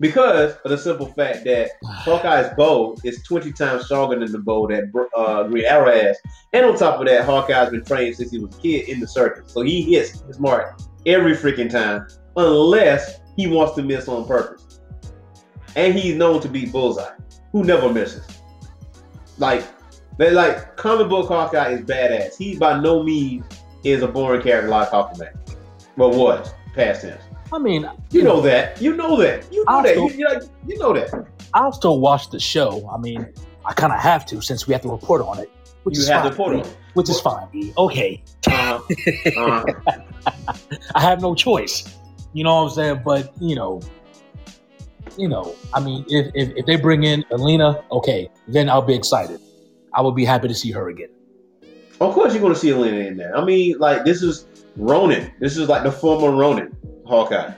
Because 0.00 0.56
of 0.64 0.70
the 0.70 0.78
simple 0.78 1.06
fact 1.06 1.44
that 1.44 1.70
Hawkeye's 1.84 2.52
bow 2.56 2.96
is 3.04 3.22
20 3.22 3.52
times 3.52 3.84
stronger 3.84 4.18
than 4.18 4.32
the 4.32 4.40
bow 4.40 4.66
that 4.66 4.84
uh, 5.16 5.44
Green 5.44 5.64
Arrow 5.64 5.92
has. 5.92 6.18
And 6.52 6.66
on 6.66 6.76
top 6.76 7.00
of 7.00 7.06
that, 7.06 7.24
Hawkeye's 7.24 7.70
been 7.70 7.84
trained 7.84 8.16
since 8.16 8.32
he 8.32 8.38
was 8.38 8.56
a 8.56 8.60
kid 8.60 8.88
in 8.88 8.98
the 8.98 9.06
circus. 9.06 9.52
So 9.52 9.62
he 9.62 9.82
hits 9.82 10.22
his 10.22 10.40
mark 10.40 10.80
every 11.06 11.34
freaking 11.34 11.70
time, 11.70 12.08
unless 12.36 13.20
he 13.36 13.46
wants 13.46 13.74
to 13.76 13.82
miss 13.82 14.08
on 14.08 14.26
purpose. 14.26 14.80
And 15.76 15.94
he's 15.94 16.16
known 16.16 16.40
to 16.40 16.48
be 16.48 16.66
Bullseye, 16.66 17.14
who 17.52 17.62
never 17.62 17.92
misses. 17.92 18.26
Like, 19.38 19.64
they 20.18 20.30
like 20.30 20.76
comic 20.76 21.08
book 21.08 21.28
Hawkeye 21.28 21.70
is 21.70 21.80
badass. 21.82 22.36
He 22.36 22.56
by 22.56 22.78
no 22.80 23.02
means 23.02 23.44
is 23.84 24.02
a 24.02 24.08
boring 24.08 24.42
character 24.42 24.68
like 24.68 24.90
Hawkman. 24.90 25.32
But 25.96 26.10
was 26.10 26.52
past 26.74 27.02
tense. 27.02 27.22
I 27.52 27.58
mean, 27.58 27.88
You 28.10 28.22
know 28.22 28.40
that. 28.40 28.80
You 28.80 28.96
know 28.96 29.16
that. 29.16 29.52
You 29.52 29.58
know 29.64 29.64
I'll 29.68 29.82
that. 29.82 29.90
still- 29.92 30.10
You, 30.10 30.16
you, 30.18 30.24
know, 30.24 30.40
you 30.66 30.78
know 30.78 30.92
that. 30.94 31.26
I'll 31.54 31.72
still 31.72 32.00
watch 32.00 32.30
the 32.30 32.40
show. 32.40 32.88
I 32.92 32.98
mean, 32.98 33.26
I 33.66 33.72
kind 33.74 33.92
of 33.92 34.00
have 34.00 34.24
to 34.26 34.40
since 34.40 34.66
we 34.66 34.72
have 34.72 34.82
to 34.82 34.88
report 34.90 35.20
on 35.22 35.38
it. 35.38 35.50
Which 35.82 35.96
You 35.96 36.02
is 36.02 36.08
have 36.08 36.34
fine, 36.36 36.50
to 36.50 36.56
E. 36.58 36.60
on. 36.62 36.68
Which 36.94 37.10
is 37.10 37.20
fine. 37.20 37.72
Okay, 37.76 38.22
Uh-huh. 38.46 38.80
Uh-huh. 39.36 39.64
I 40.94 41.00
have 41.00 41.20
no 41.20 41.34
choice. 41.34 41.98
You 42.32 42.44
know 42.44 42.54
what 42.54 42.70
I'm 42.70 42.74
saying? 42.74 43.02
But 43.04 43.32
you 43.40 43.54
know, 43.56 43.82
you 45.18 45.28
know, 45.28 45.54
I 45.74 45.80
mean, 45.80 46.04
if 46.08 46.30
if, 46.34 46.52
if 46.56 46.66
they 46.66 46.76
bring 46.76 47.02
in 47.04 47.24
Yelena, 47.30 47.82
okay, 47.90 48.30
then 48.48 48.68
I'll 48.70 48.80
be 48.82 48.94
excited. 48.94 49.40
I 49.94 50.00
will 50.00 50.12
be 50.12 50.24
happy 50.24 50.48
to 50.48 50.54
see 50.54 50.70
her 50.70 50.88
again. 50.88 51.08
Of 52.00 52.14
course, 52.14 52.32
you're 52.32 52.40
going 52.40 52.54
to 52.54 52.58
see 52.58 52.68
Yelena 52.70 53.06
in 53.06 53.16
there. 53.16 53.36
I 53.36 53.44
mean, 53.44 53.78
like 53.78 54.04
this 54.04 54.22
is 54.22 54.46
Ronin. 54.76 55.30
This 55.40 55.56
is 55.56 55.68
like 55.68 55.82
the 55.82 55.92
former 55.92 56.30
Ronin 56.34 56.74
Hawkeye, 57.06 57.52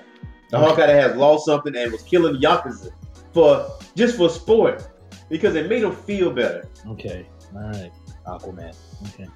the 0.50 0.56
Okay. 0.56 0.66
Hawkeye 0.66 0.86
that 0.86 1.02
has 1.10 1.16
lost 1.16 1.46
something 1.46 1.74
and 1.76 1.92
was 1.92 2.02
killing 2.02 2.40
yakuza 2.40 2.90
for 3.32 3.68
just 3.96 4.16
for 4.16 4.28
sport 4.28 4.88
because 5.28 5.54
it 5.54 5.68
made 5.68 5.82
him 5.82 5.92
feel 5.94 6.30
better. 6.30 6.68
Okay, 6.88 7.26
all 7.54 7.62
right, 7.62 7.90
Aquaman. 8.26 8.74
Okay, 9.14 9.28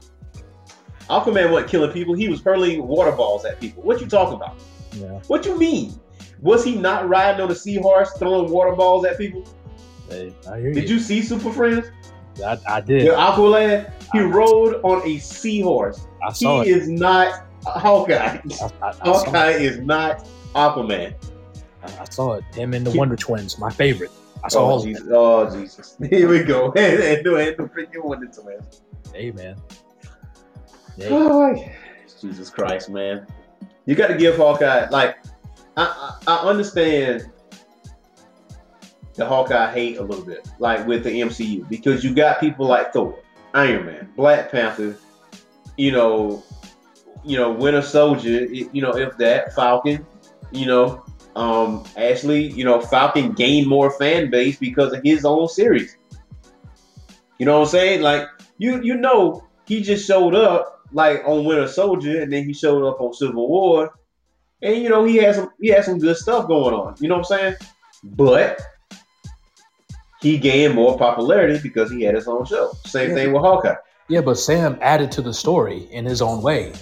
Aquaman 1.09 1.51
wasn't 1.51 1.71
killing 1.71 1.91
people; 1.93 2.15
he 2.15 2.29
was 2.29 2.41
hurling 2.43 2.87
water 2.87 3.13
balls 3.13 3.45
at 3.45 3.61
people. 3.61 3.83
What 3.83 4.01
you 4.01 4.07
talking 4.07 4.35
about? 4.35 4.59
yeah, 4.93 5.21
What 5.29 5.45
you 5.47 5.59
mean? 5.59 5.99
Was 6.41 6.63
he 6.65 6.77
not 6.77 7.09
riding 7.09 7.41
on 7.41 7.51
a 7.51 7.55
seahorse 7.55 8.13
throwing 8.19 8.51
water 8.51 8.73
balls 8.77 9.05
at 9.05 9.19
people? 9.19 9.45
hey, 10.09 10.33
I 10.51 10.61
hear 10.61 10.73
Did 10.73 10.89
you 10.89 10.99
see 10.99 11.21
Super 11.23 11.51
Friends? 11.53 11.87
I, 12.45 12.57
I 12.69 12.81
The 12.81 12.99
did. 12.99 13.09
Aqualad, 13.09 13.93
he 14.13 14.21
I- 14.21 14.23
rode 14.23 14.81
on 14.85 15.03
a 15.07 15.19
seahorse. 15.19 16.07
I 16.27 16.33
saw 16.33 16.63
He 16.63 16.71
it. 16.71 16.77
is 16.77 16.89
not 16.89 17.47
Hawkeye. 17.73 18.15
I, 18.15 18.41
I, 18.83 18.89
I, 18.89 18.93
Hawkeye 19.03 19.51
is 19.51 19.79
not 19.79 20.27
Aquaman. 20.55 21.15
I 21.83 22.05
saw 22.11 22.35
it. 22.35 22.45
Him 22.55 22.75
and 22.75 22.87
the 22.87 22.97
Wonder 22.97 23.17
Twins, 23.17 23.59
my 23.59 23.71
favorite. 23.71 24.11
I 24.45 24.49
saw 24.49 24.61
oh, 24.61 24.65
all 24.67 24.79
Oh 24.79 24.79
of. 24.79 24.85
Jesus! 24.85 25.09
Oh 25.11 25.51
Jesus! 25.51 25.97
Here 26.11 26.29
we 26.29 26.43
go. 26.43 26.73
And 26.73 27.03
and 27.03 27.25
and 27.37 27.59
no 27.59 27.67
freaking 27.67 28.03
into 28.23 28.43
man. 28.45 28.61
Hey 29.13 29.31
man. 29.31 29.57
Hey. 30.97 31.09
Oh, 31.13 31.55
Jesus 32.21 32.51
Christ, 32.51 32.91
man! 32.91 33.25
You 33.87 33.95
got 33.95 34.09
to 34.09 34.17
give 34.17 34.37
Hawkeye 34.37 34.89
like 34.89 35.19
I, 35.77 36.19
I 36.27 36.35
I 36.35 36.49
understand 36.49 37.31
the 39.15 39.27
Hawkeye 39.27 39.73
hate 39.73 39.99
a 39.99 40.03
little 40.03 40.25
bit, 40.25 40.49
like 40.59 40.87
with 40.87 41.05
the 41.05 41.11
MCU, 41.11 41.69
because 41.69 42.03
you 42.03 42.15
got 42.15 42.41
people 42.41 42.67
like 42.67 42.93
Thor, 42.93 43.19
Iron 43.55 43.87
Man, 43.87 44.13
Black 44.17 44.51
Panther, 44.51 44.97
you 45.77 45.93
know, 45.93 46.43
you 47.25 47.37
know, 47.37 47.51
Winter 47.53 47.83
Soldier, 47.83 48.45
you 48.47 48.83
know, 48.83 48.97
if 48.97 49.17
that 49.19 49.55
Falcon, 49.55 50.07
you 50.53 50.67
know, 50.67 51.05
um, 51.37 51.85
Ashley, 51.97 52.49
you 52.49 52.65
know, 52.65 52.81
Falcon 52.81 53.33
gained 53.33 53.67
more 53.67 53.91
fan 53.91 54.31
base 54.31 54.59
because 54.59 54.93
of 54.93 55.03
his 55.05 55.25
own 55.25 55.49
series. 55.49 55.97
You 57.39 57.47
know 57.47 57.59
what 57.61 57.67
I'm 57.67 57.71
saying? 57.71 58.03
Like 58.03 58.27
you, 58.59 58.83
you 58.83 58.97
know, 58.97 59.45
he 59.67 59.83
just 59.83 60.07
showed 60.07 60.35
up 60.35 60.83
like 60.93 61.23
on 61.27 61.45
Winter 61.45 61.69
Soldier, 61.69 62.23
and 62.23 62.33
then 62.33 62.45
he 62.45 62.53
showed 62.53 62.85
up 62.87 63.01
on 63.01 63.13
Civil 63.15 63.49
War, 63.49 63.93
and 64.63 64.77
you 64.83 64.89
know 64.89 65.05
he 65.05 65.17
has 65.17 65.37
some 65.37 65.51
he 65.61 65.69
has 65.69 65.85
some 65.87 65.99
good 65.99 66.17
stuff 66.17 66.49
going 66.49 66.75
on. 66.75 66.97
You 66.99 67.09
know 67.09 67.19
what 67.19 67.31
I'm 67.31 67.39
saying? 67.39 67.55
But 68.03 68.61
he 70.21 70.39
gained 70.39 70.75
more 70.75 70.99
popularity 70.99 71.61
because 71.63 71.91
he 71.91 72.03
had 72.03 72.15
his 72.17 72.27
own 72.27 72.45
show. 72.45 72.73
Same 72.87 73.11
Yeah. 73.11 73.15
thing 73.15 73.33
with 73.33 73.43
Hawkeye. 73.43 73.77
Yeah, 74.09 74.23
but 74.23 74.39
Sam 74.39 74.79
added 74.81 75.13
to 75.13 75.23
the 75.23 75.35
story 75.35 75.87
in 75.93 76.05
his 76.05 76.23
own 76.23 76.43
way. 76.43 76.73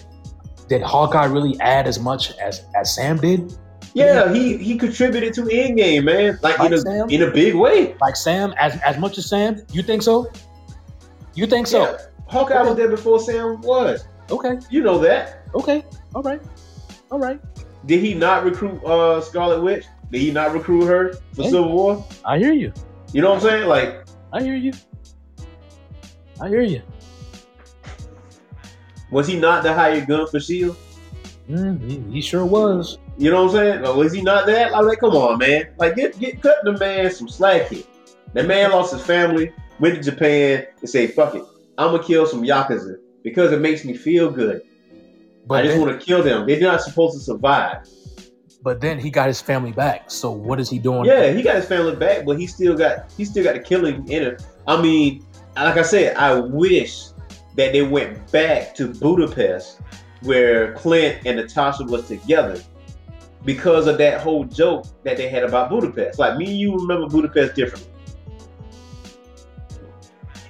Did 0.68 0.82
Hawkeye 0.82 1.26
really 1.26 1.59
add 1.60 1.86
as 1.86 1.98
much 2.01 2.36
as 2.38 2.64
as 2.74 2.94
Sam 2.94 3.18
did? 3.18 3.55
Yeah, 3.94 4.32
he 4.32 4.56
he 4.59 4.76
contributed 4.76 5.32
to 5.34 5.43
Endgame, 5.43 6.05
man, 6.05 6.38
like 6.43 6.59
in 6.60 6.74
a 6.74 6.78
Sam? 6.78 7.09
in 7.09 7.22
a 7.22 7.30
big 7.30 7.55
way. 7.55 7.94
Like 8.01 8.16
Sam, 8.16 8.52
as 8.59 8.76
as 8.82 8.98
much 8.98 9.16
as 9.18 9.26
Sam? 9.28 9.62
You 9.72 9.82
think 9.82 10.02
so? 10.02 10.30
You 11.34 11.47
think 11.47 11.66
so? 11.66 11.82
Yeah, 11.82 11.97
Hawkeye 12.26 12.62
was 12.62 12.76
there 12.76 12.88
before 12.88 13.20
Sam 13.20 13.60
was. 13.62 14.06
Okay, 14.30 14.59
You 14.70 14.82
know 14.82 14.98
that. 14.98 15.47
okay, 15.55 15.84
all 16.14 16.22
right, 16.22 16.43
all 17.12 17.18
right. 17.20 17.40
Did 17.86 18.01
he 18.01 18.12
not 18.14 18.44
recruit 18.44 18.82
uh, 18.84 19.20
Scarlet 19.20 19.62
Witch? 19.62 19.84
Did 20.10 20.20
he 20.20 20.30
not 20.32 20.52
recruit 20.52 20.84
her 20.86 21.14
for 21.34 21.43
Yeah. 21.43 21.51
Civil 21.51 21.72
War? 21.72 22.05
I 22.24 22.38
hear 22.38 22.52
you. 22.52 22.72
You 23.12 23.22
know 23.22 23.30
what 23.30 23.43
I'm 23.44 23.48
saying? 23.48 23.68
Like, 23.68 24.05
I 24.32 24.43
hear 24.43 24.56
you. 24.56 24.72
I 26.40 26.48
hear 26.48 26.62
you. 26.62 26.82
Was 29.11 29.27
he 29.27 29.39
not 29.39 29.62
the 29.62 29.73
hired 29.73 30.07
gun 30.07 30.27
for 30.27 30.41
Shield? 30.41 30.77
Mm, 31.49 31.81
he, 31.89 32.01
he 32.15 32.20
sure 32.20 32.45
was. 32.45 32.99
You 33.19 33.31
know 33.31 33.45
what 33.45 33.55
I'm 33.55 33.57
saying? 33.57 33.87
Or 33.87 33.97
was 33.97 34.12
he 34.12 34.20
not 34.20 34.47
that? 34.47 34.74
I'm 34.74 34.85
like, 34.87 34.99
come 35.01 35.15
on, 35.15 35.39
man. 35.39 35.69
Like, 35.78 35.95
get 35.97 36.19
get 36.19 36.43
cut 36.43 36.57
the 36.65 36.73
man 36.78 37.11
some 37.11 37.28
slack 37.28 37.69
here. 37.69 37.85
That 38.33 38.47
man 38.47 38.70
lost 38.73 38.93
his 38.93 39.03
family, 39.03 39.53
went 39.78 39.95
to 39.95 40.03
Japan, 40.11 40.66
and 40.81 40.91
say, 40.91 41.07
fuck 41.07 41.35
it. 41.35 41.45
I'm 41.78 41.93
gonna 41.93 42.03
kill 42.03 42.27
some 42.27 42.43
Yakuza 42.43 42.97
because 43.23 43.53
it 43.53 43.61
makes 43.61 43.85
me 43.85 43.95
feel 43.95 44.31
good. 44.31 44.62
But 45.47 45.65
I 45.65 45.69
just 45.69 45.78
want 45.81 45.99
to 45.99 46.05
kill 46.05 46.23
them. 46.23 46.47
They're 46.47 46.61
not 46.61 46.81
supposed 46.83 47.15
to 47.16 47.20
survive. 47.20 47.87
but 48.62 48.81
then 48.81 48.99
he 48.99 49.11
got 49.11 49.28
his 49.28 49.41
family 49.41 49.70
back. 49.70 50.11
So 50.11 50.31
what 50.33 50.59
is 50.59 50.69
he 50.69 50.78
doing? 50.81 51.05
Yeah, 51.05 51.31
he 51.33 51.43
got 51.43 51.55
his 51.57 51.66
family 51.66 51.95
back, 51.95 52.24
but 52.27 52.39
he 52.39 52.47
still 52.49 52.77
got 52.77 53.11
he 53.16 53.24
still 53.24 53.45
got 53.45 53.55
the 53.55 53.61
killing 53.61 54.09
in 54.09 54.23
it. 54.24 54.43
I 54.66 54.83
mean, 54.83 55.24
like 55.55 55.77
I 55.77 55.83
said, 55.83 56.16
I 56.16 56.41
wish 56.41 57.07
that 57.57 57.73
they 57.73 57.83
went 57.83 58.31
back 58.31 58.74
to 58.77 58.89
Budapest 58.89 59.81
where 60.23 60.73
Clint 60.74 61.23
and 61.27 61.37
Natasha 61.37 61.85
was 61.85 62.07
together 62.09 62.61
because 63.45 63.87
of 63.87 63.99
that 63.99 64.20
whole 64.20 64.45
joke 64.45 64.87
that 65.05 65.16
they 65.16 65.28
had 65.28 65.45
about 65.45 65.70
Budapest. 65.70 66.19
Like 66.19 66.37
me 66.37 66.47
and 66.47 66.59
you 66.59 66.74
remember 66.74 67.09
Budapest 67.09 67.55
differently. 67.55 67.91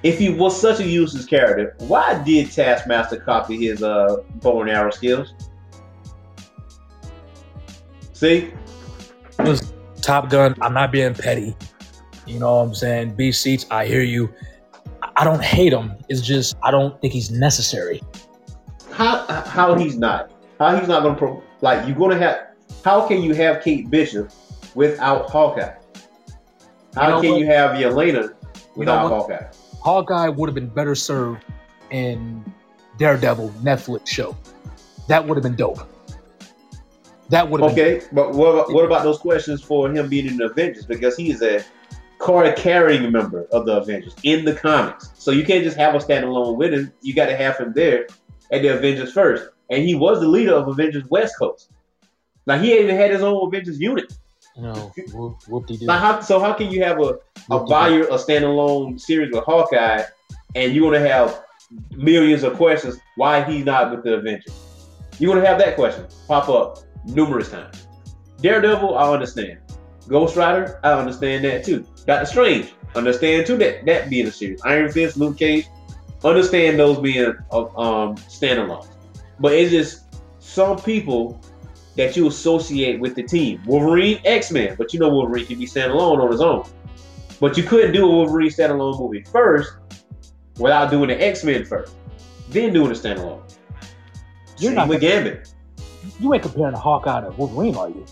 If 0.02 0.18
he 0.18 0.30
was 0.30 0.58
such 0.60 0.80
a 0.80 0.86
useless 0.86 1.26
character, 1.26 1.74
why 1.78 2.22
did 2.22 2.50
Taskmaster 2.50 3.18
copy 3.18 3.66
his 3.66 3.82
uh 3.82 4.18
bow 4.36 4.60
and 4.62 4.70
arrow 4.70 4.90
skills? 4.90 5.34
See? 8.12 8.52
Top 10.00 10.30
Gun. 10.30 10.54
I'm 10.60 10.72
not 10.72 10.92
being 10.92 11.12
petty. 11.12 11.56
You 12.26 12.38
know 12.38 12.56
what 12.56 12.62
I'm 12.62 12.74
saying? 12.74 13.14
B 13.14 13.30
seats. 13.32 13.66
I 13.70 13.86
hear 13.86 14.02
you. 14.02 14.32
I- 15.16 15.20
I 15.20 15.24
don't 15.24 15.42
hate 15.42 15.72
him. 15.72 15.94
It's 16.08 16.20
just 16.20 16.56
I 16.62 16.70
don't 16.70 17.00
think 17.00 17.12
he's 17.12 17.30
necessary. 17.30 18.02
how 18.92 19.26
how 19.46 19.74
he's 19.74 19.96
not 19.98 20.30
how 20.58 20.76
he's 20.76 20.88
not 20.88 21.02
gonna 21.02 21.14
pro 21.16 21.42
like 21.60 21.86
you're 21.86 21.96
gonna 21.96 22.18
have 22.18 22.38
how 22.84 23.06
can 23.06 23.22
you 23.22 23.34
have 23.34 23.62
Kate 23.62 23.90
Bishop 23.90 24.30
without 24.74 25.28
Hawkeye? 25.30 25.72
How 26.94 27.02
You 27.02 27.08
know 27.14 27.20
can 27.20 27.30
what? 27.32 27.40
you 27.40 27.46
have 27.46 27.70
Yelena 27.72 28.32
without 28.74 29.10
what? 29.10 29.12
Hawkeye? 29.22 29.46
Hawkeye 29.80 30.28
would 30.28 30.48
have 30.48 30.54
been 30.54 30.68
better 30.68 30.94
served 30.94 31.44
in 31.90 32.44
Daredevil 32.98 33.50
Netflix 33.62 34.08
show. 34.08 34.36
That 35.08 35.26
would 35.26 35.36
have 35.36 35.42
been 35.42 35.56
dope. 35.56 35.78
That 37.28 37.48
would 37.50 37.60
have 37.60 37.74
been 37.74 37.96
Okay, 37.96 38.06
but 38.12 38.32
what 38.34 38.48
about, 38.54 38.72
what 38.72 38.84
about 38.84 39.02
those 39.02 39.18
questions 39.18 39.60
for 39.62 39.90
him 39.90 40.08
being 40.08 40.26
in 40.26 40.36
the 40.36 40.46
Avengers 40.46 40.86
because 40.86 41.16
he 41.16 41.30
is 41.30 41.42
a 41.42 41.62
card 42.18 42.56
carrying 42.56 43.10
member 43.12 43.44
of 43.52 43.66
the 43.66 43.76
Avengers 43.76 44.14
in 44.22 44.44
the 44.44 44.54
comics. 44.54 45.10
So 45.14 45.30
you 45.30 45.44
can't 45.44 45.64
just 45.64 45.76
have 45.76 45.94
a 45.94 45.98
standalone 45.98 46.56
with 46.56 46.72
him. 46.72 46.92
You 47.02 47.14
got 47.14 47.26
to 47.26 47.36
have 47.36 47.56
him 47.58 47.72
there 47.74 48.06
at 48.52 48.62
the 48.62 48.68
Avengers 48.68 49.12
first, 49.12 49.48
and 49.70 49.82
he 49.82 49.94
was 49.94 50.20
the 50.20 50.28
leader 50.28 50.54
of 50.54 50.68
Avengers 50.68 51.04
West 51.10 51.34
Coast. 51.38 51.70
Now 52.46 52.58
he 52.58 52.78
even 52.78 52.96
had 52.96 53.10
his 53.10 53.22
own 53.22 53.46
Avengers 53.48 53.80
unit. 53.80 54.12
no 54.56 54.92
whoop, 55.12 55.36
whoop-de-doo. 55.48 55.86
So 56.22 56.38
how 56.40 56.52
can 56.54 56.70
you 56.70 56.82
have 56.84 57.00
a 57.00 57.18
a 57.50 57.60
buyer 57.64 58.02
a 58.04 58.16
standalone 58.16 58.98
series 59.00 59.30
with 59.32 59.44
Hawkeye, 59.44 60.02
and 60.54 60.72
you're 60.72 60.90
gonna 60.90 61.06
have 61.06 61.42
millions 61.90 62.42
of 62.44 62.54
questions 62.54 62.98
why 63.16 63.42
he's 63.42 63.64
not 63.64 63.90
with 63.90 64.04
the 64.04 64.14
Avengers? 64.14 64.54
You're 65.18 65.34
gonna 65.34 65.46
have 65.46 65.58
that 65.58 65.74
question 65.74 66.06
pop 66.26 66.48
up 66.48 66.78
numerous 67.04 67.50
times. 67.50 67.86
Daredevil, 68.40 68.96
I 68.96 69.12
understand. 69.12 69.58
Ghost 70.08 70.36
Rider, 70.36 70.78
I 70.84 70.92
understand 70.92 71.44
that 71.44 71.64
too. 71.64 71.84
Doctor 72.06 72.26
Strange, 72.26 72.72
understand 72.94 73.46
too 73.46 73.56
that 73.58 73.84
that 73.86 74.08
being 74.08 74.26
a 74.26 74.32
series. 74.32 74.60
Iron 74.62 74.90
Fist, 74.90 75.16
Luke 75.16 75.38
Cage, 75.38 75.66
understand 76.24 76.78
those 76.78 76.98
being 76.98 77.34
um 77.52 78.16
standalone. 78.28 78.86
But 79.40 79.52
it's 79.52 79.70
just 79.70 80.04
some 80.38 80.78
people 80.78 81.40
that 81.96 82.16
you 82.16 82.28
associate 82.28 83.00
with 83.00 83.14
the 83.14 83.22
team. 83.22 83.62
Wolverine, 83.66 84.20
X 84.24 84.50
Men, 84.50 84.76
but 84.76 84.92
you 84.92 85.00
know 85.00 85.08
Wolverine 85.08 85.46
can 85.46 85.58
be 85.58 85.66
standalone 85.66 86.22
on 86.22 86.30
his 86.30 86.40
own. 86.40 86.64
But 87.40 87.56
you 87.56 87.64
couldn't 87.64 87.92
do 87.92 88.04
a 88.04 88.08
Wolverine 88.08 88.50
standalone 88.50 88.98
movie 88.98 89.24
first 89.24 89.72
without 90.58 90.90
doing 90.90 91.08
the 91.08 91.22
X 91.22 91.44
Men 91.44 91.64
first, 91.64 91.94
then 92.50 92.72
doing 92.72 92.88
the 92.88 92.94
standalone. 92.94 93.42
You're 94.58 94.70
Same 94.70 94.74
not 94.74 94.88
with 94.88 95.00
Gambit. 95.00 95.52
You 96.20 96.32
ain't 96.32 96.42
comparing 96.42 96.72
the 96.72 96.78
Hawkeye 96.78 97.22
to 97.22 97.30
Wolverine, 97.30 97.76
are 97.76 97.88
you? 97.88 98.06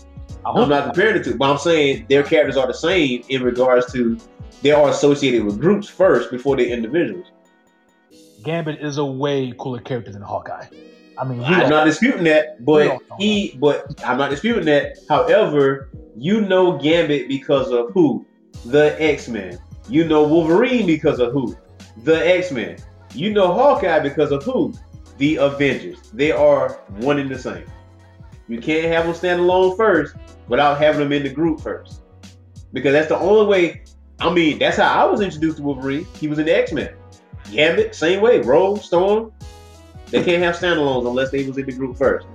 I'm 0.45 0.69
not 0.69 0.85
comparing 0.85 1.17
the 1.17 1.23
two, 1.23 1.37
but 1.37 1.49
I'm 1.49 1.57
saying 1.57 2.05
their 2.09 2.23
characters 2.23 2.57
are 2.57 2.67
the 2.67 2.73
same 2.73 3.23
in 3.29 3.41
regards 3.41 3.91
to 3.93 4.17
they 4.61 4.71
are 4.71 4.89
associated 4.89 5.43
with 5.43 5.59
groups 5.59 5.87
first 5.87 6.31
before 6.31 6.55
they're 6.55 6.67
individuals. 6.67 7.27
Gambit 8.43 8.79
is 8.79 8.97
a 8.97 9.05
way 9.05 9.53
cooler 9.57 9.81
character 9.81 10.11
than 10.11 10.21
Hawkeye. 10.21 10.67
I 11.17 11.23
mean, 11.23 11.41
I'm 11.43 11.69
not 11.69 11.85
disputing 11.85 12.25
that, 12.25 12.63
but 12.63 12.99
he, 13.17 13.57
but 13.59 14.03
I'm 14.05 14.17
not 14.17 14.29
disputing 14.29 14.65
that. 14.65 14.97
However, 15.09 15.89
you 16.15 16.41
know 16.41 16.77
Gambit 16.77 17.27
because 17.27 17.71
of 17.71 17.91
who? 17.93 18.25
The 18.65 19.01
X 19.01 19.27
Men. 19.27 19.57
You 19.89 20.05
know 20.05 20.27
Wolverine 20.27 20.85
because 20.85 21.19
of 21.19 21.31
who? 21.31 21.55
The 22.03 22.27
X 22.27 22.51
Men. 22.51 22.77
You 23.13 23.31
know 23.31 23.53
Hawkeye 23.53 23.99
because 23.99 24.31
of 24.31 24.43
who? 24.43 24.73
The 25.17 25.37
Avengers. 25.37 26.11
They 26.13 26.31
are 26.31 26.73
one 26.97 27.19
and 27.19 27.31
the 27.31 27.39
same. 27.39 27.65
You 28.47 28.59
can't 28.59 28.91
have 28.91 29.05
them 29.05 29.15
stand 29.15 29.39
alone 29.39 29.75
first 29.75 30.15
without 30.47 30.77
having 30.77 30.99
them 30.99 31.11
in 31.11 31.23
the 31.23 31.29
group 31.29 31.59
first, 31.59 32.01
because 32.73 32.93
that's 32.93 33.09
the 33.09 33.17
only 33.17 33.47
way. 33.47 33.83
I 34.19 34.31
mean, 34.31 34.59
that's 34.59 34.77
how 34.77 35.07
I 35.07 35.09
was 35.09 35.21
introduced 35.21 35.57
to 35.57 35.63
Wolverine. 35.63 36.05
He 36.19 36.27
was 36.27 36.39
in 36.39 36.45
the 36.45 36.55
X 36.55 36.71
Men. 36.71 36.93
Gambit, 37.51 37.93
same 37.95 38.21
way. 38.21 38.39
Rogue, 38.39 38.81
Storm, 38.81 39.31
they 40.11 40.23
can't 40.23 40.41
have 40.43 40.55
standalones 40.55 41.07
unless 41.07 41.31
they 41.31 41.45
was 41.45 41.57
in 41.57 41.65
the 41.65 41.71
group 41.71 41.97
first. 41.97 42.27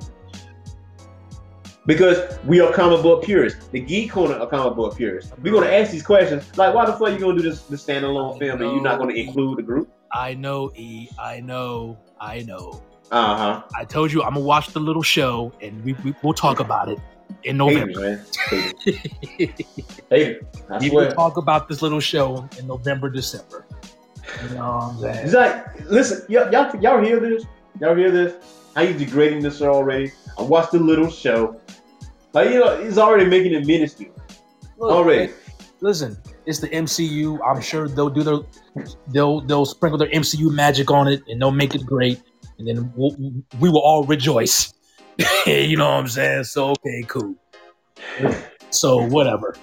Because 1.87 2.39
we 2.45 2.61
are 2.61 2.73
comic 2.73 3.03
book 3.03 3.24
purists. 3.24 3.69
The 3.69 3.81
geek 3.81 4.12
corner 4.12 4.35
are 4.35 4.47
comic 4.47 4.77
book 4.77 4.97
purists. 4.97 5.32
We're 5.41 5.53
gonna 5.53 5.66
ask 5.66 5.91
these 5.91 6.03
questions 6.03 6.57
like, 6.59 6.74
why 6.74 6.87
the 6.87 6.93
fuck 6.93 7.03
are 7.03 7.11
you 7.11 7.19
gonna 7.19 7.39
do 7.39 7.43
this, 7.43 7.62
this 7.62 7.85
standalone 7.85 8.39
film 8.39 8.61
and 8.61 8.73
you're 8.73 8.82
not 8.82 8.99
gonna 8.99 9.15
include 9.15 9.59
the 9.59 9.62
group? 9.62 9.91
I 10.12 10.35
know, 10.35 10.70
E. 10.74 11.09
I 11.19 11.41
know. 11.41 11.99
I 12.20 12.43
know. 12.43 12.82
Uh 13.11 13.37
huh. 13.37 13.62
I 13.74 13.85
told 13.85 14.12
you 14.12 14.23
I'm 14.23 14.35
gonna 14.35 14.45
watch 14.45 14.69
the 14.69 14.81
little 14.81 15.03
show, 15.03 15.53
and 15.61 15.82
we, 15.85 15.95
we 16.05 16.15
we'll 16.23 16.35
talk 16.35 16.61
about 16.61 16.89
it 16.89 16.99
in 17.45 17.57
November. 17.57 18.01
man. 18.01 18.24
Haters. 20.11 20.45
I 20.70 20.78
we 20.78 20.91
will 20.91 21.11
talk 21.12 21.37
about 21.37 21.69
this 21.69 21.82
little 21.82 22.01
show 22.01 22.49
in 22.59 22.66
November, 22.66 23.11
December. 23.11 23.66
You 24.43 24.55
know 24.55 24.77
what 24.77 24.82
I'm 24.82 24.99
saying? 25.01 25.24
It's 25.24 25.35
like, 25.35 25.91
listen, 25.91 26.24
y'all, 26.28 26.51
y'all, 26.53 26.77
y'all 26.81 27.03
hear 27.03 27.19
this? 27.19 27.45
Y'all 27.81 27.97
hear 27.97 28.11
this? 28.11 28.35
How 28.74 28.82
you 28.82 28.95
degrading 28.95 29.43
this 29.43 29.59
show 29.59 29.73
already? 29.73 30.12
I 30.39 30.43
watched 30.43 30.73
the 30.73 30.78
little 30.78 31.11
show. 31.11 31.61
Like, 32.32 32.51
you 32.51 32.61
know, 32.61 32.74
it's 32.74 32.99
already 32.99 33.28
making 33.28 33.55
it 33.55 33.66
minuscule. 33.66 34.15
Look, 34.78 34.93
Already. 34.93 35.32
Listen, 35.82 36.16
it's 36.47 36.59
the 36.59 36.69
MCU. 36.69 37.39
I'm 37.47 37.61
sure 37.61 37.89
they'll 37.89 38.09
do 38.11 38.23
their 38.23 38.39
they'll 39.09 39.41
they'll 39.43 39.66
sprinkle 39.66 39.99
their 39.99 40.09
MCU 40.09 40.51
magic 40.53 40.91
on 40.91 41.09
it 41.09 41.23
and 41.28 41.41
they'll 41.41 41.51
make 41.51 41.74
it 41.74 41.85
great, 41.85 42.20
and 42.61 42.69
then 42.69 42.93
we'll, 42.95 43.16
we 43.59 43.69
will 43.69 43.81
all 43.81 44.05
rejoice. 44.05 44.73
you 45.47 45.77
know 45.77 45.87
what 45.87 45.97
I'm 45.97 46.09
saying? 46.09 46.45
So 46.45 46.70
okay, 46.70 47.03
cool. 47.09 47.35
So 48.70 49.05
whatever. 49.07 49.57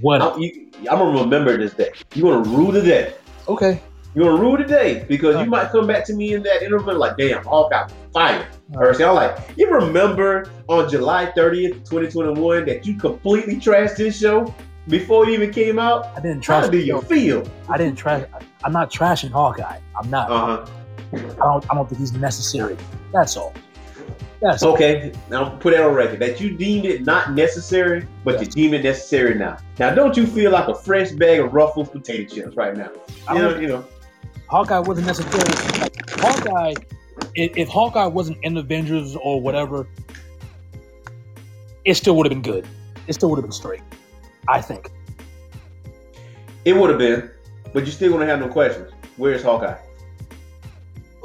Whatever. 0.00 0.34
I'm, 0.34 0.40
you, 0.40 0.70
I'm 0.90 0.98
gonna 0.98 1.20
remember 1.20 1.56
this 1.56 1.74
day. 1.74 1.90
You 2.14 2.32
rule 2.32 2.72
the 2.72 2.82
day. 2.82 3.14
Okay. 3.46 3.80
You 4.14 4.24
rule 4.24 4.56
the 4.56 4.64
day 4.64 5.04
because 5.06 5.40
you 5.40 5.46
might 5.46 5.70
come 5.70 5.86
back 5.86 6.04
to 6.06 6.14
me 6.14 6.34
in 6.34 6.42
that 6.42 6.62
interval 6.62 6.96
like, 6.96 7.16
damn, 7.18 7.44
Hawkeye 7.44 7.84
was 7.84 7.92
fire. 8.12 8.48
Or 8.72 8.86
Alright. 8.86 9.00
I'm 9.00 9.14
like, 9.14 9.38
you 9.56 9.70
remember 9.70 10.50
on 10.66 10.88
July 10.90 11.32
30th, 11.36 11.84
2021, 11.88 12.66
that 12.66 12.86
you 12.86 12.96
completely 12.96 13.56
trashed 13.56 13.96
this 13.96 14.18
show 14.18 14.52
before 14.88 15.28
it 15.28 15.32
even 15.32 15.52
came 15.52 15.78
out? 15.78 16.06
I 16.16 16.20
didn't 16.20 16.40
trash. 16.40 16.64
How 16.64 16.70
do 16.70 16.78
you 16.78 17.00
feel? 17.02 17.46
I 17.68 17.76
didn't 17.78 17.96
trash. 17.96 18.26
I'm 18.64 18.72
not 18.72 18.90
trashing 18.90 19.30
Hawkeye. 19.30 19.78
I'm 19.96 20.10
not. 20.10 20.30
Uh 20.30 20.46
huh. 20.46 20.66
I 21.12 21.16
don't. 21.18 21.70
I 21.70 21.74
don't 21.74 21.88
think 21.88 22.00
he's 22.00 22.12
necessary. 22.12 22.76
That's 23.12 23.36
all. 23.36 23.54
That's 24.40 24.62
all. 24.62 24.74
Okay, 24.74 25.12
now 25.30 25.50
put 25.56 25.74
that 25.74 25.82
on 25.82 25.94
record 25.94 26.20
that 26.20 26.40
you 26.40 26.50
deemed 26.50 26.84
it 26.84 27.04
not 27.04 27.32
necessary, 27.32 28.06
but 28.24 28.40
you 28.40 28.46
deem 28.46 28.74
it 28.74 28.84
necessary 28.84 29.34
now. 29.34 29.58
Now, 29.78 29.94
don't 29.94 30.16
you 30.16 30.26
feel 30.26 30.52
like 30.52 30.68
a 30.68 30.74
fresh 30.74 31.10
bag 31.12 31.40
of 31.40 31.52
Ruffles 31.52 31.88
potato 31.88 32.32
chips 32.32 32.56
right 32.56 32.76
now? 32.76 32.90
You 33.32 33.38
know, 33.38 33.58
you 33.58 33.68
know. 33.68 33.84
Hawkeye 34.48 34.78
wasn't 34.78 35.06
necessary. 35.06 35.80
Like, 35.80 36.10
Hawkeye, 36.20 36.74
if, 37.34 37.56
if 37.56 37.68
Hawkeye 37.68 38.06
wasn't 38.06 38.38
in 38.42 38.56
Avengers 38.56 39.16
or 39.16 39.40
whatever, 39.40 39.88
it 41.84 41.94
still 41.94 42.16
would 42.16 42.26
have 42.26 42.30
been 42.30 42.42
good. 42.42 42.66
It 43.06 43.14
still 43.14 43.30
would 43.30 43.36
have 43.36 43.44
been 43.44 43.52
straight. 43.52 43.82
I 44.46 44.60
think. 44.60 44.90
It 46.64 46.76
would 46.76 46.90
have 46.90 46.98
been, 46.98 47.30
but 47.72 47.86
you 47.86 47.92
still 47.92 48.12
gonna 48.12 48.26
have 48.26 48.40
no 48.40 48.48
questions. 48.48 48.92
Where's 49.16 49.42
Hawkeye? 49.42 49.76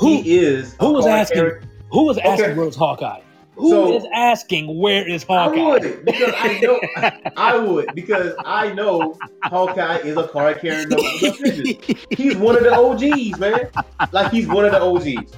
Who 0.03 0.21
he 0.21 0.37
is. 0.37 0.75
who 0.79 0.93
was 0.93 1.05
asking? 1.07 1.37
carrier- 1.37 1.61
who 1.91 2.03
was 2.05 2.17
asking 2.17 2.45
Okay. 2.51 2.53
where's 2.59 2.75
Hawkeye? 2.75 3.19
Who 3.55 3.93
is 3.93 4.01
So- 4.03 4.09
asking 4.15 4.79
where 4.79 5.07
is 5.07 5.25
I 5.29 5.43
Hawkeye? 5.43 5.61
would 5.63 6.05
because 6.05 6.33
I 6.35 6.59
know 6.59 6.79
I 7.37 7.57
would 7.57 7.93
because 7.93 8.33
I 8.45 8.73
know 8.73 9.15
Hawkeye 9.43 9.97
is 9.99 10.17
a 10.17 10.27
card 10.27 10.59
carrying 10.59 10.91
Avengers. 10.91 11.75
He's 12.09 12.35
one 12.35 12.57
of 12.57 12.63
the 12.63 12.73
OGs, 12.73 13.37
man. 13.39 13.69
Like 14.11 14.31
he's 14.31 14.47
one 14.47 14.65
of 14.65 14.71
the 14.71 14.81
OGs. 14.81 15.33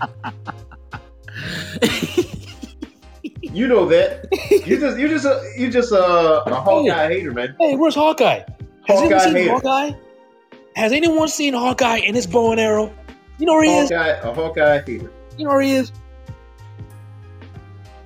You 3.42 3.68
know 3.70 3.86
that. 3.88 4.28
You 4.66 4.78
just 4.80 4.98
you 5.00 5.08
just 5.08 5.26
a 5.26 5.42
you 5.58 5.70
just 5.72 5.92
a, 5.94 6.44
a 6.46 6.56
Hawkeye 6.56 7.08
hater, 7.08 7.32
man. 7.32 7.56
hey, 7.60 7.76
where's 7.78 7.96
Hawkeye? 7.96 8.42
Has 8.86 9.00
anyone 9.02 9.20
seen 9.22 9.36
hater. 9.36 9.52
Hawkeye? 9.54 9.92
Has 10.76 10.92
anyone 10.92 11.28
seen 11.30 11.54
Hawkeye 11.54 11.98
in 12.00 12.16
his 12.16 12.28
bow 12.28 12.52
and 12.52 12.60
arrow? 12.60 12.94
You 13.40 13.46
know 13.46 13.54
where 13.54 13.64
he 13.64 13.78
is. 13.78 13.92
A 13.92 14.34
Hawkeye 14.34 14.80
hater. 14.82 15.12
You 15.38 15.46
know 15.46 15.52
where 15.52 15.62
he 15.62 15.72
is. 15.74 15.92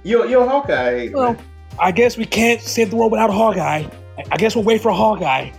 You're, 0.04 0.26
you're 0.28 0.44
a 0.44 0.50
Hawkeye 0.50 0.92
hater. 1.00 1.16
Well, 1.16 1.34
man. 1.34 1.46
I 1.80 1.92
guess 1.92 2.18
we 2.18 2.26
can't 2.26 2.62
save 2.62 2.90
the 2.90 2.96
world 2.96 3.12
without 3.12 3.30
a 3.30 3.34
Hawkeye. 3.34 3.86
I- 4.18 4.24
I 4.32 4.38
guess 4.38 4.54
we'll 4.56 4.66
wait 4.66 4.82
for 4.82 4.90
a 4.90 4.96
Hawkeye. 4.96 5.52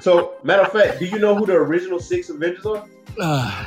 So, 0.00 0.34
matter 0.42 0.62
of 0.62 0.72
fact, 0.72 0.98
do 0.98 1.06
you 1.06 1.18
know 1.18 1.34
who 1.36 1.46
the 1.46 1.54
original 1.54 2.00
six 2.00 2.28
Avengers 2.28 2.66
are? 2.66 2.84
Uh, 3.18 3.64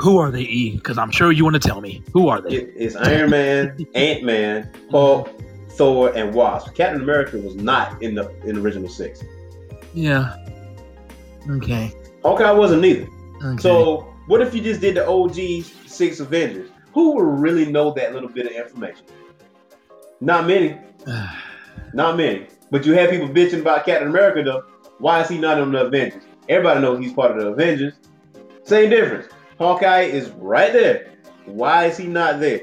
who 0.00 0.18
are 0.18 0.30
they, 0.32 0.42
E? 0.42 0.76
Because 0.76 0.98
I'm 0.98 1.10
sure 1.12 1.30
you 1.32 1.44
want 1.44 1.54
to 1.54 1.60
tell 1.68 1.80
me. 1.80 2.02
Who 2.12 2.28
are 2.28 2.40
they? 2.40 2.56
It, 2.56 2.72
it's 2.76 2.96
Iron 2.96 3.30
Man, 3.30 3.76
Ant 3.94 4.24
Man, 4.24 4.70
Hulk, 4.90 5.30
Thor, 5.70 6.12
and 6.16 6.34
Wasp. 6.34 6.74
Captain 6.74 7.00
America 7.02 7.38
was 7.38 7.54
not 7.54 8.02
in 8.02 8.14
the 8.16 8.28
in 8.44 8.56
the 8.56 8.60
original 8.60 8.88
six. 8.88 9.22
Yeah. 9.94 10.36
Okay. 11.50 11.92
Hawkeye 12.22 12.50
wasn't 12.52 12.84
either. 12.84 13.08
okay. 13.44 13.62
So, 13.62 14.12
what 14.26 14.42
if 14.42 14.54
you 14.54 14.60
just 14.60 14.80
did 14.80 14.96
the 14.96 15.06
OG 15.06 15.64
six 15.86 16.20
Avengers? 16.20 16.70
Who 16.92 17.14
would 17.14 17.40
really 17.40 17.70
know 17.70 17.92
that 17.92 18.14
little 18.14 18.28
bit 18.28 18.46
of 18.46 18.52
information? 18.52 19.04
Not 20.20 20.46
many. 20.46 20.78
Not 21.92 22.16
many. 22.16 22.46
But 22.70 22.84
you 22.84 22.94
have 22.94 23.10
people 23.10 23.28
bitching 23.28 23.60
about 23.60 23.86
Captain 23.86 24.08
America 24.08 24.42
though. 24.42 24.64
Why 24.98 25.20
is 25.22 25.28
he 25.28 25.38
not 25.38 25.58
in 25.60 25.70
the 25.72 25.86
Avengers? 25.86 26.22
Everybody 26.48 26.80
knows 26.80 26.98
he's 26.98 27.12
part 27.12 27.32
of 27.32 27.38
the 27.38 27.48
Avengers. 27.48 27.94
Same 28.64 28.90
difference. 28.90 29.26
Hawkeye 29.58 30.02
is 30.02 30.30
right 30.30 30.72
there. 30.72 31.12
Why 31.44 31.86
is 31.86 31.96
he 31.96 32.06
not 32.06 32.40
there? 32.40 32.62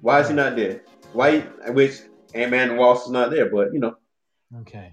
Why 0.00 0.20
is 0.20 0.28
he 0.28 0.34
not 0.34 0.54
there? 0.54 0.82
Why? 1.12 1.40
Which 1.68 2.00
Ant 2.34 2.50
Man 2.50 2.70
and 2.70 2.78
Wasp 2.78 3.06
is 3.06 3.10
not 3.10 3.30
there, 3.30 3.48
but 3.50 3.72
you 3.72 3.80
know, 3.80 3.96
okay. 4.60 4.92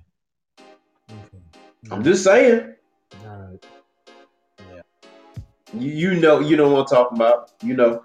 Okay. 1.11 1.43
I'm 1.91 2.03
just 2.03 2.23
saying. 2.23 2.72
You, 5.77 6.15
know, 6.15 6.39
you 6.39 6.55
know 6.55 6.69
what 6.69 6.81
I'm 6.81 6.85
talking 6.85 7.17
about. 7.17 7.51
You 7.63 7.75
know, 7.75 8.03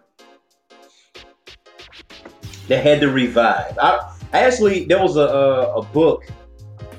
they 2.66 2.80
had 2.80 3.00
to 3.00 3.10
revive. 3.10 3.78
I 3.78 4.14
actually 4.32 4.84
there 4.84 5.00
was 5.02 5.16
a 5.16 5.20
a, 5.20 5.78
a 5.78 5.82
book 5.82 6.24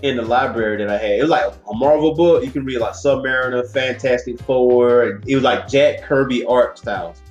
in 0.01 0.17
the 0.17 0.21
library 0.21 0.77
that 0.77 0.89
I 0.89 0.97
had. 0.97 1.11
It 1.11 1.21
was 1.21 1.29
like 1.29 1.45
a 1.45 1.73
Marvel 1.73 2.15
book. 2.15 2.43
You 2.43 2.51
can 2.51 2.65
read 2.65 2.79
like 2.79 2.93
Submariner, 2.93 3.69
Fantastic 3.71 4.39
Four. 4.41 5.21
It 5.25 5.35
was 5.35 5.43
like 5.43 5.67
Jack 5.67 6.03
Kirby 6.03 6.45
art 6.45 6.77
styles. 6.77 7.21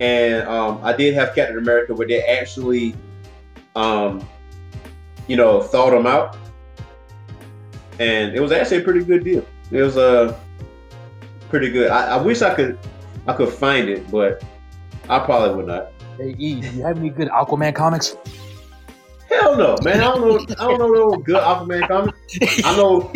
And 0.00 0.46
um, 0.48 0.80
I 0.82 0.92
did 0.92 1.14
have 1.14 1.34
Captain 1.34 1.58
America, 1.58 1.94
where 1.94 2.08
they 2.08 2.22
actually, 2.24 2.94
um, 3.76 4.26
you 5.28 5.36
know, 5.36 5.62
thought 5.62 5.90
them 5.90 6.06
out, 6.06 6.36
and 8.00 8.34
it 8.34 8.40
was 8.40 8.50
actually 8.50 8.78
a 8.78 8.82
pretty 8.82 9.04
good 9.04 9.22
deal. 9.22 9.46
It 9.70 9.80
was 9.80 9.96
a 9.96 10.00
uh, 10.00 10.38
pretty 11.52 11.70
good. 11.70 11.90
I, 11.90 12.16
I 12.16 12.22
wish 12.22 12.40
I 12.40 12.54
could 12.54 12.78
I 13.26 13.34
could 13.34 13.50
find 13.50 13.90
it, 13.90 14.10
but 14.10 14.42
I 15.10 15.18
probably 15.18 15.54
would 15.54 15.66
not. 15.66 15.92
Hey, 16.16 16.34
E, 16.38 16.62
do 16.62 16.66
you 16.70 16.82
have 16.82 16.96
any 16.96 17.10
good 17.10 17.28
Aquaman 17.28 17.74
comics? 17.74 18.16
Hell 19.28 19.56
no, 19.56 19.76
man. 19.82 20.00
I 20.00 20.04
don't 20.04 20.20
know. 20.22 20.54
I 20.58 20.64
don't 20.66 20.78
know 20.78 20.88
no 20.88 21.16
good 21.18 21.36
Aquaman 21.36 21.86
comics. 21.86 22.64
I 22.64 22.76
know. 22.76 23.12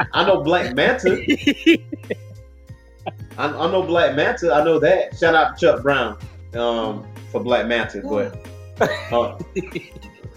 I 0.12 0.26
know 0.26 0.42
Black 0.42 0.74
Manta. 0.74 1.24
I, 3.38 3.46
I 3.46 3.70
know 3.70 3.82
Black 3.84 4.16
Manta. 4.16 4.52
I 4.52 4.64
know 4.64 4.80
that. 4.80 5.16
Shout 5.16 5.36
out 5.36 5.56
to 5.56 5.66
Chuck 5.66 5.82
Brown 5.82 6.18
um, 6.54 7.06
for 7.30 7.40
Black 7.40 7.68
Manta, 7.68 8.02
but 8.02 8.36
uh, 8.80 9.38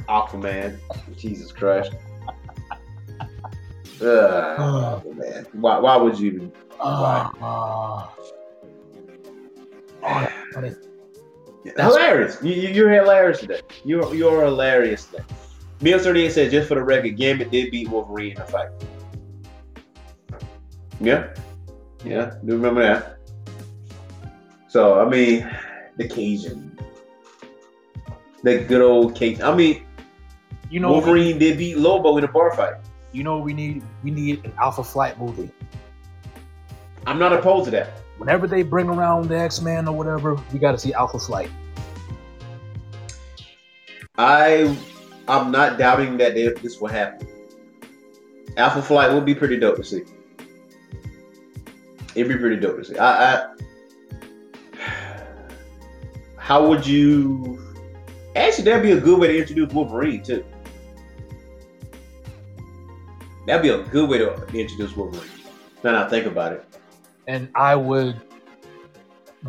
Aquaman. 0.07 0.77
Jesus 1.17 1.51
Christ. 1.51 1.93
Uh, 4.01 5.01
man, 5.13 5.45
Why? 5.53 5.79
Why 5.79 5.97
would 5.97 6.19
you? 6.19 6.51
Uh, 6.79 7.29
uh, 7.41 8.07
oh, 10.03 10.27
funny. 10.53 10.73
hilarious. 11.75 12.37
You, 12.41 12.53
you, 12.53 12.69
you're 12.69 12.91
hilarious 12.91 13.39
today. 13.41 13.61
You're 13.83 14.13
you're 14.15 14.45
hilarious 14.45 15.05
today. 15.05 15.23
Meal 15.81 15.99
38 15.99 16.31
said, 16.31 16.51
just 16.51 16.67
for 16.67 16.75
the 16.75 16.83
record, 16.83 17.15
Gambit 17.15 17.51
did 17.51 17.71
beat 17.71 17.87
Wolverine 17.89 18.33
in 18.33 18.41
a 18.41 18.45
fight. 18.45 18.67
Yeah. 20.99 21.33
Yeah, 22.03 22.35
do 22.45 22.53
remember 22.53 22.81
that. 22.81 23.17
So, 24.67 24.99
I 24.99 25.07
mean, 25.09 25.49
the 25.97 26.07
Cajun. 26.07 26.77
The 28.43 28.59
good 28.59 28.81
old 28.81 29.15
Cajun. 29.15 29.41
I 29.41 29.55
mean, 29.55 29.85
You 30.69 30.81
know, 30.81 30.91
Wolverine 30.91 31.39
did 31.39 31.57
beat 31.57 31.77
Lobo 31.77 32.17
in 32.17 32.23
a 32.25 32.27
bar 32.27 32.53
fight. 32.55 32.75
You 33.11 33.23
know, 33.23 33.39
we 33.39 33.53
need 33.53 33.83
we 34.03 34.11
need 34.11 34.45
an 34.45 34.53
Alpha 34.59 34.83
Flight 34.83 35.19
movie. 35.19 35.49
I'm 37.07 37.19
not 37.19 37.33
opposed 37.33 37.65
to 37.65 37.71
that. 37.71 37.93
Whenever 38.17 38.47
they 38.47 38.63
bring 38.63 38.89
around 38.89 39.29
the 39.29 39.39
X 39.39 39.61
Men 39.61 39.87
or 39.87 39.95
whatever, 39.95 40.35
we 40.51 40.59
got 40.59 40.73
to 40.73 40.77
see 40.77 40.93
Alpha 40.93 41.19
Flight. 41.19 41.49
I, 44.17 44.77
I'm 45.29 45.49
not 45.49 45.77
doubting 45.77 46.17
that 46.17 46.33
they, 46.33 46.49
this 46.61 46.81
will 46.81 46.89
happen. 46.89 47.25
Alpha 48.57 48.81
Flight 48.81 49.13
will 49.13 49.21
be 49.21 49.33
pretty 49.33 49.57
dope 49.57 49.77
to 49.77 49.83
see. 49.83 50.01
It'd 52.15 52.27
be 52.27 52.37
pretty 52.37 52.57
dope 52.57 52.77
to 52.77 52.83
see. 52.83 52.97
I, 52.97 53.35
I 53.35 53.47
how 56.37 56.67
would 56.67 56.85
you? 56.85 57.57
Actually, 58.35 58.65
that'd 58.65 58.83
be 58.83 58.91
a 58.91 58.99
good 58.99 59.19
way 59.19 59.27
to 59.27 59.39
introduce 59.39 59.73
Wolverine 59.73 60.21
too. 60.21 60.43
That'd 63.49 63.63
be 63.63 63.69
a 63.69 63.81
good 63.81 64.07
way 64.07 64.19
to 64.19 64.35
introduce 64.53 64.95
Wolverine. 64.95 65.27
Now 65.83 66.05
I 66.05 66.07
think 66.07 66.27
about 66.27 66.53
it. 66.53 66.63
And 67.27 67.49
I 67.55 67.75
would 67.75 68.21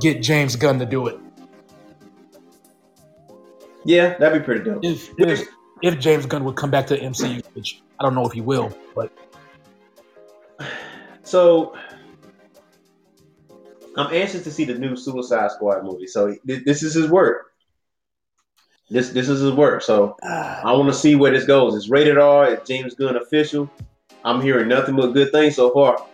get 0.00 0.22
James 0.22 0.56
Gunn 0.56 0.78
to 0.78 0.86
do 0.86 1.06
it 1.08 1.18
Yeah, 3.84 4.16
that'd 4.16 4.40
be 4.40 4.42
pretty 4.42 4.64
dope. 4.64 4.82
if 4.82 5.10
if, 5.18 5.46
if 5.82 5.98
James 5.98 6.24
Gunn 6.24 6.44
would 6.44 6.56
come 6.56 6.70
back 6.70 6.86
to 6.86 6.96
the 6.96 7.02
MCU, 7.02 7.44
which 7.52 7.82
I 7.98 8.04
don't 8.04 8.14
know 8.14 8.24
if 8.24 8.32
he 8.32 8.40
will, 8.40 8.74
but 8.94 9.12
So 11.22 11.76
I'm 13.98 14.14
anxious 14.14 14.44
to 14.44 14.50
see 14.50 14.64
the 14.64 14.76
new 14.76 14.96
Suicide 14.96 15.50
Squad 15.50 15.84
movie. 15.84 16.06
So 16.06 16.34
this 16.46 16.82
is 16.82 16.94
his 16.94 17.10
work. 17.10 17.49
This 18.90 19.10
this 19.10 19.28
is 19.28 19.40
his 19.40 19.52
work. 19.52 19.82
So 19.82 20.16
I 20.22 20.72
want 20.72 20.88
to 20.88 20.98
see 20.98 21.14
where 21.14 21.30
this 21.30 21.44
goes. 21.46 21.76
It's 21.76 21.88
rated 21.88 22.18
R. 22.18 22.52
It's 22.52 22.68
James 22.68 22.94
Gunn 22.94 23.16
official. 23.16 23.70
I'm 24.24 24.42
hearing 24.42 24.68
nothing 24.68 24.96
but 24.96 25.12
good 25.12 25.32
things 25.32 25.56
so 25.56 25.70
far. 25.70 26.04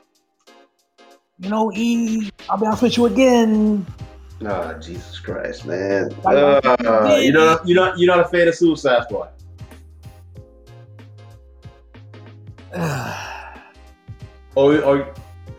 You 1.38 1.50
know, 1.50 1.72
E, 1.72 2.30
I'll 2.48 2.58
be 2.58 2.66
honest 2.66 2.82
with 2.82 2.96
you 2.96 3.06
again. 3.06 3.86
Oh, 4.42 4.72
Jesus 4.74 5.18
Christ, 5.18 5.66
man. 5.66 6.14
Uh, 6.24 7.18
you 7.20 7.32
know, 7.32 7.58
you're 7.64 7.76
not 7.76 7.98
you're 7.98 8.14
not 8.14 8.20
a 8.20 8.28
fan 8.28 8.48
of 8.48 8.54
Suicide 8.54 9.04
Squad. 9.04 9.30
or, 14.54 14.82
or 14.82 15.14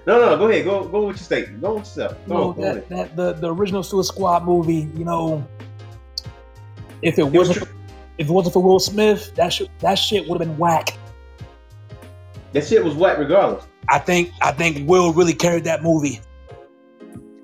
no, 0.06 0.20
no, 0.20 0.38
go 0.38 0.48
ahead. 0.48 0.66
Go 0.66 0.88
go 0.88 1.08
with 1.08 1.18
your 1.18 1.24
statement. 1.24 1.62
Go 1.62 1.74
with 1.76 1.86
yourself. 1.86 2.16
Go, 2.28 2.54
No, 2.54 2.62
that, 2.62 2.88
that 2.90 3.16
the, 3.16 3.34
the 3.34 3.52
original 3.52 3.82
Suicide 3.82 4.14
Squad 4.14 4.46
movie, 4.46 4.88
you 4.96 5.04
know, 5.04 5.46
if 7.02 7.18
it 7.20 7.24
was 7.24 7.50
wasn't 7.50 7.70
if 8.18 8.28
it 8.28 8.32
wasn't 8.32 8.54
for 8.54 8.64
Will 8.64 8.80
Smith, 8.80 9.34
that 9.36 9.50
shit 9.54 9.70
that 9.80 9.96
shit 9.96 10.28
would 10.28 10.40
have 10.40 10.48
been 10.48 10.58
whack. 10.58 10.98
That 12.54 12.66
shit 12.66 12.84
was 12.84 12.96
whack 12.96 13.18
regardless. 13.18 13.66
I 13.90 14.00
think 14.00 14.32
I 14.42 14.52
think 14.52 14.88
Will 14.90 15.14
really 15.14 15.34
carried 15.34 15.64
that 15.66 15.84
movie. 15.84 16.20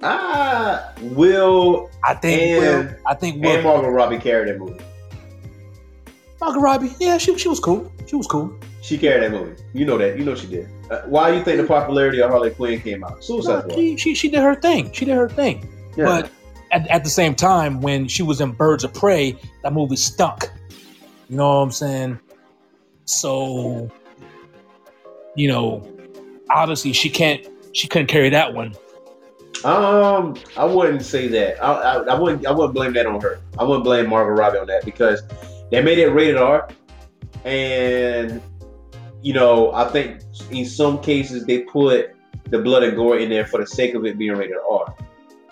Ah, 0.02 0.94
Will 1.02 1.90
I 2.04 2.14
think 2.16 2.42
And- 2.42 2.60
Will. 2.90 2.96
I 3.08 3.14
think 3.16 3.36
and 3.36 3.46
Will. 3.46 3.62
Margot 3.62 3.90
Robbie 3.90 4.18
carried 4.18 4.50
that 4.50 4.60
movie. 4.60 4.80
Margot 6.42 6.60
Robbie, 6.60 6.92
yeah, 7.00 7.18
she 7.18 7.38
she 7.38 7.48
was 7.48 7.60
cool. 7.60 7.90
She 8.08 8.16
was 8.18 8.28
cool. 8.28 8.54
She 8.82 8.98
carried 8.98 9.24
that 9.24 9.32
movie. 9.32 9.56
You 9.74 9.86
know 9.86 9.98
that. 9.98 10.18
You 10.18 10.26
know 10.26 10.36
she 10.36 10.48
did. 10.48 10.68
Uh, 10.92 11.02
why 11.06 11.32
do 11.32 11.38
you 11.38 11.44
think 11.44 11.56
the 11.62 11.66
popularity 11.68 12.22
of 12.22 12.30
Harley 12.30 12.50
Quinn 12.52 12.82
came 12.82 13.02
out? 13.04 13.24
Suicide 13.24 13.68
No, 13.70 13.76
she, 13.76 13.96
she 13.96 14.14
she 14.14 14.28
did 14.30 14.42
her 14.42 14.56
thing. 14.56 14.92
She 14.92 15.06
did 15.06 15.16
her 15.16 15.30
thing. 15.30 15.70
Yeah. 15.96 16.06
But 16.06 16.30
at, 16.74 16.88
at 16.88 17.04
the 17.04 17.10
same 17.10 17.36
time, 17.36 17.82
when 17.82 18.08
she 18.08 18.24
was 18.24 18.42
in 18.42 18.52
Birds 18.52 18.84
of 18.84 18.94
Prey, 18.94 19.38
that 19.62 19.74
movie 19.74 19.96
stunk. 19.96 20.50
You 21.30 21.38
know 21.38 21.48
what 21.48 21.64
I'm 21.64 21.72
saying? 21.72 22.20
So, 23.06 23.90
you 25.36 25.48
know, 25.48 25.88
obviously 26.50 26.94
she 26.94 27.10
can't, 27.10 27.48
she 27.72 27.88
couldn't 27.88 28.08
carry 28.08 28.30
that 28.30 28.54
one. 28.54 28.74
Um, 29.64 30.36
I 30.58 30.66
wouldn't 30.66 31.04
say 31.04 31.28
that. 31.30 31.64
I, 31.64 31.72
I, 31.72 31.96
I 32.04 32.20
wouldn't. 32.20 32.46
I 32.46 32.52
wouldn't 32.52 32.74
blame 32.74 32.92
that 32.94 33.06
on 33.06 33.22
her. 33.22 33.40
I 33.58 33.64
wouldn't 33.64 33.86
blame 33.86 34.10
Margot 34.10 34.34
Robbie 34.34 34.58
on 34.58 34.68
that 34.68 34.84
because 34.84 35.24
they 35.72 35.82
made 35.82 36.00
it 36.00 36.10
rated 36.10 36.36
R, 36.36 36.68
and 37.46 38.42
you 39.22 39.32
know, 39.32 39.72
I 39.72 39.88
think 39.88 40.20
in 40.52 40.66
some 40.66 41.02
cases 41.02 41.46
they 41.46 41.62
put 41.62 42.14
the 42.50 42.60
blood 42.60 42.84
and 42.84 42.98
gore 42.98 43.18
in 43.20 43.30
there 43.30 43.46
for 43.46 43.62
the 43.62 43.68
sake 43.68 43.94
of 43.94 44.06
it 44.06 44.18
being 44.18 44.34
rated 44.34 44.58
R. 44.70 44.94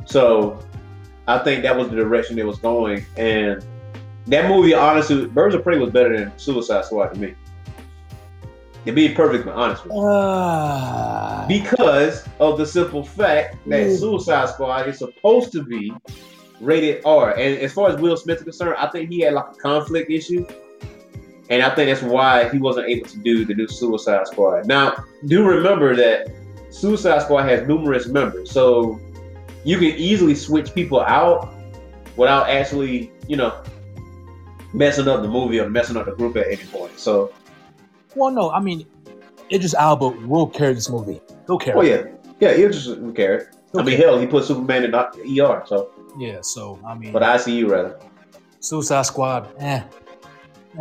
So 0.06 0.60
I 1.28 1.38
think 1.40 1.64
that 1.64 1.76
was 1.78 1.90
the 1.90 1.96
direction 1.96 2.38
it 2.40 2.46
was 2.46 2.58
going, 2.60 3.06
and 3.18 3.64
that 4.28 4.50
movie, 4.50 4.74
honestly, 4.74 5.26
Birds 5.28 5.56
of 5.56 5.64
Prey 5.64 5.78
was 5.78 5.92
better 5.92 6.18
than 6.18 6.38
Suicide 6.38 6.86
Squad 6.86 7.10
to 7.14 7.20
me. 7.20 7.36
To 8.86 8.92
be 8.92 9.10
perfectly 9.10 9.52
honest 9.52 9.84
with 9.84 9.94
you. 9.94 10.00
Uh, 10.02 11.48
Because 11.48 12.28
of 12.40 12.58
the 12.58 12.66
simple 12.66 13.04
fact 13.04 13.58
that 13.68 13.88
Mm. 13.88 14.00
Suicide 14.00 14.50
Squad 14.50 14.88
is 14.88 14.98
supposed 14.98 15.52
to 15.52 15.64
be 15.64 15.94
rated 16.60 17.04
R. 17.06 17.32
And 17.32 17.60
as 17.60 17.74
far 17.74 17.90
as 17.90 18.02
Will 18.02 18.18
Smith 18.18 18.38
is 18.40 18.44
concerned, 18.44 18.76
I 18.80 18.88
think 18.88 19.10
he 19.12 19.20
had 19.20 19.34
like 19.34 19.46
a 19.52 19.60
conflict 19.60 20.10
issue. 20.10 20.46
And 21.52 21.62
I 21.62 21.70
think 21.76 21.90
that's 21.90 22.02
why 22.02 22.50
he 22.50 22.58
wasn't 22.58 22.88
able 22.88 23.08
to 23.10 23.18
do 23.20 23.46
the 23.46 23.54
new 23.54 23.68
Suicide 23.68 24.26
Squad. 24.28 24.66
Now, 24.66 25.04
do 25.28 25.44
remember 25.48 25.96
that 25.96 26.30
Suicide 26.72 27.22
Squad 27.22 27.44
has 27.44 27.68
numerous 27.68 28.08
members. 28.08 28.50
So 28.50 29.00
you 29.64 29.78
can 29.78 29.88
easily 29.98 30.36
switch 30.36 30.74
people 30.74 31.02
out 31.02 31.54
without 32.18 32.50
actually, 32.50 33.12
you 33.28 33.36
know, 33.36 33.62
messing 34.74 35.08
up 35.08 35.22
the 35.22 35.28
movie 35.28 35.60
or 35.60 35.70
messing 35.70 35.98
up 35.98 36.06
the 36.06 36.12
group 36.14 36.36
at 36.38 36.48
any 36.48 36.64
point. 36.66 36.98
So, 37.00 37.34
well, 38.16 38.32
no, 38.32 38.52
I 38.52 38.60
mean, 38.60 38.86
Idris 39.52 39.76
Elba 39.78 40.10
will 40.10 40.48
carry 40.48 40.74
this 40.74 40.90
movie. 40.90 41.22
He'll 41.48 41.60
carry. 41.60 41.78
oh 41.78 41.82
yeah. 41.82 42.04
Yeah, 42.40 42.58
just 42.58 42.88
who 42.88 43.14
cares. 43.14 43.56
I 43.78 43.84
mean, 43.84 43.98
hell, 43.98 44.20
he 44.20 44.26
put 44.26 44.46
Superman 44.46 44.84
in 44.84 44.96
ER, 44.96 45.64
so 45.66 45.92
yeah. 46.18 46.40
So 46.42 46.80
I 46.86 46.96
mean, 46.96 47.14
but 47.14 47.22
ICU 47.22 47.70
rather. 47.70 48.00
Suicide 48.60 49.04
Squad, 49.04 49.48
eh, 49.60 49.84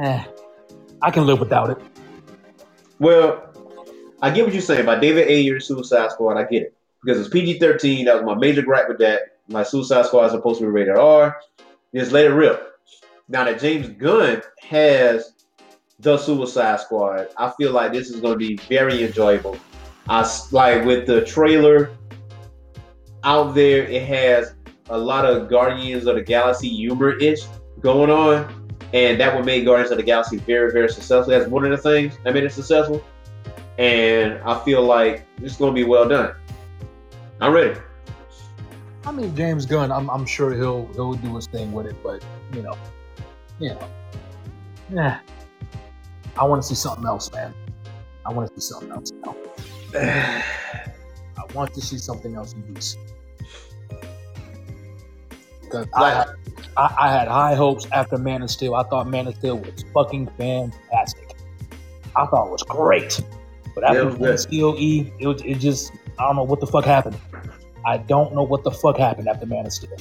eh, 0.03 0.25
I 1.03 1.11
can 1.11 1.27
live 1.27 1.39
without 1.39 1.71
it. 1.71 1.79
Well, 2.99 3.53
I 4.23 4.31
get 4.31 4.45
what 4.45 4.53
you're 4.53 4.63
saying. 4.63 4.87
By 4.87 4.99
David 4.99 5.29
Ayer, 5.29 5.61
Suicide 5.61 6.11
Squad, 6.13 6.37
I 6.37 6.45
get 6.45 6.63
it 6.63 6.75
because 7.03 7.21
it's 7.21 7.29
PG-13. 7.29 8.05
That 8.05 8.17
was 8.17 8.25
my 8.25 8.35
major 8.35 8.63
gripe 8.63 8.89
with 8.89 8.99
that. 8.99 9.39
My 9.49 9.63
Suicide 9.63 10.07
Squad 10.07 10.27
is 10.27 10.33
supposed 10.33 10.61
to 10.61 10.67
be 10.67 10.71
rated 10.71 10.97
R. 10.97 11.37
Just 11.95 12.13
let 12.13 12.27
it 12.27 12.31
rip. 12.31 12.75
Now 13.29 13.45
that 13.45 13.61
James 13.61 13.89
Gunn 13.89 14.43
has 14.63 15.35
the 15.99 16.17
Suicide 16.19 16.81
Squad, 16.81 17.29
I 17.37 17.51
feel 17.51 17.73
like 17.73 17.93
this 17.93 18.11
is 18.11 18.21
going 18.21 18.39
to 18.39 18.39
be 18.39 18.57
very 18.69 19.05
enjoyable. 19.05 19.59
I 20.09 20.29
like 20.51 20.85
with 20.85 21.07
the 21.07 21.25
trailer 21.25 21.91
out 23.25 23.55
there. 23.55 23.85
It 23.85 24.03
has 24.09 24.55
a 24.89 24.99
lot 24.99 25.25
of 25.25 25.49
Guardians 25.49 26.07
of 26.07 26.17
the 26.17 26.23
Galaxy 26.23 26.69
humor 26.69 27.17
ish 27.19 27.41
going 27.81 28.11
on, 28.11 28.73
and 28.93 29.21
that 29.21 29.35
would 29.35 29.45
make 29.45 29.65
Guardians 29.65 29.91
of 29.93 29.99
the 29.99 30.03
Galaxy 30.03 30.39
very, 30.39 30.73
very 30.73 30.89
successful. 30.89 31.31
That's 31.31 31.49
one 31.49 31.65
of 31.65 31.71
the 31.71 31.77
things 31.77 32.19
that 32.25 32.35
made 32.35 32.45
it 32.45 32.53
successful, 32.53 33.05
and 33.79 34.41
I 34.43 34.59
feel 34.65 34.83
like 34.83 35.27
it's 35.41 35.57
going 35.57 35.75
to 35.75 35.81
be 35.81 35.85
well 35.85 36.09
done. 36.09 36.35
I'm 37.41 37.53
ready. 37.53 37.79
I 39.07 39.13
mean, 39.13 39.35
James 39.35 39.65
Gunn, 39.67 39.91
I'm, 39.91 40.11
I'm 40.11 40.27
sure 40.27 40.53
he'll 40.55 40.87
he'll 40.95 41.15
do 41.15 41.35
his 41.37 41.47
thing 41.47 41.73
with 41.73 41.87
it, 41.87 41.97
but 42.03 42.23
you 42.53 42.63
know, 42.63 42.77
you 43.59 43.71
know, 43.71 43.89
yeah. 44.91 45.21
I 46.39 46.45
want 46.45 46.63
to 46.63 46.69
see 46.69 46.75
something 46.75 47.07
else, 47.07 47.33
man. 47.33 47.53
I 48.27 48.33
want 48.33 48.55
to 48.55 48.61
see 48.61 48.67
something 48.73 48.91
else. 48.91 49.11
Now. 49.25 49.37
I 49.95 51.53
want 51.55 51.73
to 51.75 51.81
see 51.81 51.99
something 51.99 52.35
else 52.37 52.53
in 52.53 52.63
DC. 52.63 52.97
Because 55.63 55.87
I, 55.95 56.11
had- 56.11 56.29
I, 56.77 56.97
I 57.01 57.11
had 57.13 57.29
high 57.29 57.55
hopes 57.55 57.87
after 57.93 58.17
Man 58.19 58.43
of 58.43 58.51
Steel. 58.51 58.75
I 58.75 58.83
thought 58.85 59.09
Man 59.09 59.27
of 59.27 59.35
Steel 59.37 59.59
was 59.59 59.85
fucking 59.95 60.29
fantastic. 60.39 61.33
I 62.17 62.27
thought 62.27 62.47
it 62.47 62.51
was 62.51 62.63
great. 62.65 63.21
But 63.75 63.85
after 63.85 64.11
Man 64.11 64.33
of 64.33 64.41
Steel 64.41 64.75
E, 64.79 65.13
it, 65.19 65.27
was- 65.27 65.43
it 65.43 65.55
just, 65.59 65.93
I 66.21 66.27
don't 66.27 66.37
know 66.37 66.43
what 66.43 66.61
the 66.61 66.67
fuck 66.67 66.85
happened. 66.85 67.17
I 67.87 67.97
don't 67.97 68.35
know 68.35 68.43
what 68.43 68.63
the 68.63 68.71
fuck 68.71 68.99
happened 68.99 69.27
after 69.27 69.47
Man 69.47 69.65
of 69.65 69.73
Steel. 69.73 69.97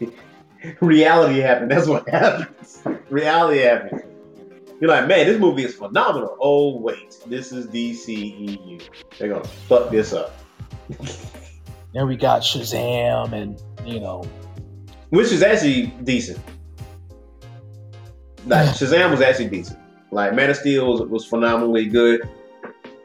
Reality 0.80 1.40
happened. 1.40 1.70
That's 1.70 1.86
what 1.86 2.08
happens. 2.08 2.82
Reality 3.10 3.60
happened. 3.60 4.04
You're 4.80 4.88
like, 4.88 5.06
man, 5.06 5.26
this 5.26 5.38
movie 5.38 5.64
is 5.64 5.74
phenomenal. 5.74 6.34
Oh 6.40 6.78
wait, 6.78 7.18
this 7.26 7.52
is 7.52 7.66
DCEU. 7.66 8.88
They're 9.18 9.28
gonna 9.28 9.44
fuck 9.44 9.90
this 9.90 10.14
up. 10.14 10.34
Then 11.92 12.08
we 12.08 12.16
got 12.16 12.40
Shazam 12.40 13.32
and, 13.34 13.62
you 13.84 14.00
know, 14.00 14.24
which 15.10 15.30
is 15.30 15.42
actually 15.42 15.88
decent. 16.04 16.38
Like 18.46 18.70
Shazam 18.70 19.10
was 19.10 19.20
actually 19.20 19.48
decent. 19.48 19.78
Like 20.10 20.34
Man 20.34 20.48
of 20.48 20.56
Steel 20.56 20.90
was, 20.90 21.02
was 21.02 21.26
phenomenally 21.26 21.84
good, 21.84 22.26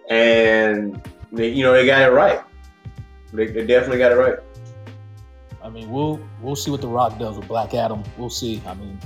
and 0.10 1.02
they, 1.32 1.50
you 1.50 1.64
know 1.64 1.74
they 1.74 1.86
got 1.86 2.02
it 2.02 2.12
right. 2.12 2.42
They, 3.34 3.48
they 3.48 3.66
definitely 3.66 4.00
got 4.00 4.12
it 4.12 4.16
right. 4.16 4.38
I 5.62 5.70
mean, 5.70 5.92
we'll 5.92 6.20
we'll 6.42 6.56
see 6.56 6.72
what 6.72 6.82
The 6.82 6.88
Rock 6.88 7.20
does 7.20 7.38
with 7.38 7.48
Black 7.48 7.74
Adam. 7.74 8.04
We'll 8.18 8.30
see. 8.30 8.62
I 8.66 8.74
mean, 8.74 9.00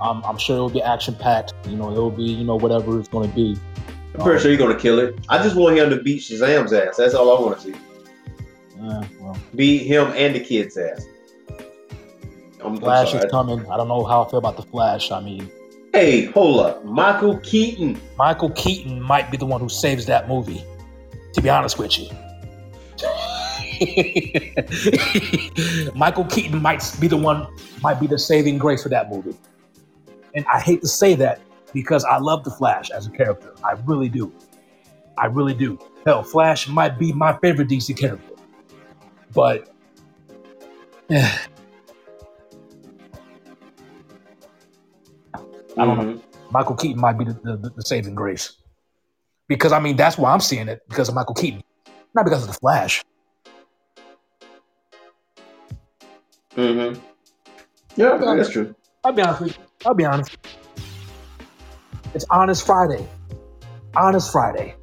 I'm, 0.00 0.22
I'm 0.24 0.38
sure 0.38 0.56
it'll 0.56 0.70
be 0.70 0.82
action 0.82 1.14
packed. 1.14 1.54
You 1.66 1.76
know, 1.76 1.90
it'll 1.90 2.10
be 2.10 2.24
you 2.24 2.44
know 2.44 2.56
whatever 2.56 2.98
it's 2.98 3.08
going 3.08 3.28
to 3.28 3.34
be. 3.34 3.58
I'm 4.14 4.22
pretty 4.22 4.40
sure 4.40 4.50
he's 4.50 4.60
gonna 4.60 4.78
kill 4.78 4.98
it. 4.98 5.18
I 5.28 5.42
just 5.42 5.56
want 5.56 5.76
him 5.76 5.90
to 5.90 6.00
beat 6.02 6.20
Shazam's 6.20 6.72
ass. 6.72 6.96
That's 6.96 7.14
all 7.14 7.36
I 7.36 7.40
want 7.40 7.60
to 7.60 7.66
see. 7.66 7.74
Uh, 8.80 9.04
well, 9.20 9.36
Beat 9.54 9.86
him 9.86 10.08
and 10.08 10.34
the 10.34 10.40
kid's 10.40 10.76
ass. 10.76 11.04
I'm, 12.60 12.74
I'm 12.74 12.76
Flash 12.78 13.14
is 13.14 13.24
coming. 13.30 13.60
I 13.70 13.76
don't 13.76 13.88
know 13.88 14.04
how 14.04 14.24
I 14.24 14.30
feel 14.30 14.38
about 14.38 14.56
the 14.56 14.62
Flash. 14.62 15.10
I 15.10 15.20
mean, 15.20 15.50
Hey, 15.96 16.26
hold 16.26 16.60
up, 16.60 16.84
Michael 16.84 17.38
Keaton. 17.38 17.98
Michael 18.18 18.50
Keaton 18.50 19.00
might 19.00 19.30
be 19.30 19.38
the 19.38 19.46
one 19.46 19.62
who 19.62 19.68
saves 19.70 20.04
that 20.04 20.28
movie. 20.28 20.62
To 21.36 21.42
be 21.42 21.50
honest 21.50 21.78
with 21.78 21.98
you. 21.98 22.08
Michael 25.94 26.24
Keaton 26.24 26.62
might 26.62 26.82
be 26.98 27.08
the 27.08 27.18
one, 27.18 27.46
might 27.82 28.00
be 28.00 28.06
the 28.06 28.18
saving 28.18 28.56
grace 28.56 28.82
for 28.82 28.88
that 28.88 29.10
movie. 29.10 29.36
And 30.34 30.46
I 30.46 30.60
hate 30.60 30.80
to 30.80 30.88
say 30.88 31.14
that 31.16 31.42
because 31.74 32.06
I 32.06 32.16
love 32.16 32.42
the 32.42 32.50
Flash 32.50 32.90
as 32.90 33.06
a 33.06 33.10
character. 33.10 33.52
I 33.62 33.72
really 33.84 34.08
do. 34.08 34.32
I 35.18 35.26
really 35.26 35.52
do. 35.52 35.78
Hell, 36.06 36.22
Flash 36.22 36.68
might 36.68 36.98
be 36.98 37.12
my 37.12 37.36
favorite 37.40 37.68
DC 37.68 37.98
character. 37.98 38.34
But 39.34 39.74
eh, 41.10 41.20
I 45.34 45.84
don't 45.84 45.98
know. 45.98 46.22
Michael 46.50 46.76
Keaton 46.76 46.98
might 46.98 47.18
be 47.18 47.26
the, 47.26 47.34
the, 47.34 47.72
the 47.76 47.82
saving 47.82 48.14
grace. 48.14 48.56
Because 49.48 49.72
I 49.72 49.80
mean, 49.80 49.96
that's 49.96 50.18
why 50.18 50.32
I'm 50.32 50.40
seeing 50.40 50.68
it 50.68 50.82
because 50.88 51.08
of 51.08 51.14
Michael 51.14 51.34
Keaton, 51.34 51.62
not 52.14 52.24
because 52.24 52.42
of 52.42 52.48
the 52.48 52.54
Flash. 52.54 53.04
Mm-hmm. 56.56 57.00
Yeah, 57.96 58.18
that's 58.18 58.50
true. 58.50 58.74
I'll 59.04 59.12
be 59.12 59.22
honest 59.22 59.40
with 59.40 59.56
you. 59.56 59.64
I'll 59.84 59.94
be 59.94 60.04
honest. 60.04 60.36
It's 62.14 62.24
Honest 62.30 62.64
Friday. 62.64 63.06
Honest 63.94 64.32
Friday. 64.32 64.74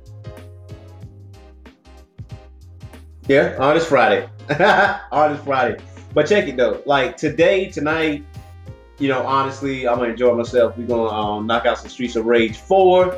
Yeah, 3.27 3.56
Honest 3.60 3.88
Friday. 3.88 4.30
Honest 5.11 5.44
Friday. 5.44 5.84
But 6.14 6.27
check 6.27 6.48
it 6.48 6.57
though. 6.57 6.81
Like 6.85 7.18
today, 7.18 7.69
tonight, 7.69 8.23
you 8.99 9.07
know, 9.07 9.26
honestly, 9.26 9.88
I'm 9.88 9.98
gonna 9.98 10.11
enjoy 10.11 10.35
myself. 10.35 10.77
We're 10.77 10.88
gonna 10.88 11.10
um, 11.10 11.48
knock 11.48 11.65
out 11.65 11.80
some 11.80 11.90
Streets 11.90 12.15
of 12.15 12.26
Rage 12.26 12.57
4. 12.57 13.18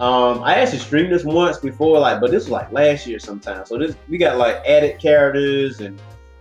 Um, 0.00 0.42
I 0.42 0.54
actually 0.54 0.78
streamed 0.78 1.12
this 1.12 1.24
once 1.24 1.58
before, 1.58 1.98
like, 1.98 2.20
but 2.20 2.30
this 2.30 2.44
was 2.44 2.50
like 2.50 2.72
last 2.72 3.06
year 3.06 3.18
sometime. 3.18 3.66
So 3.66 3.76
this 3.76 3.94
we 4.08 4.16
got 4.16 4.38
like 4.38 4.56
added 4.66 4.98
characters 4.98 5.80
and 5.80 6.00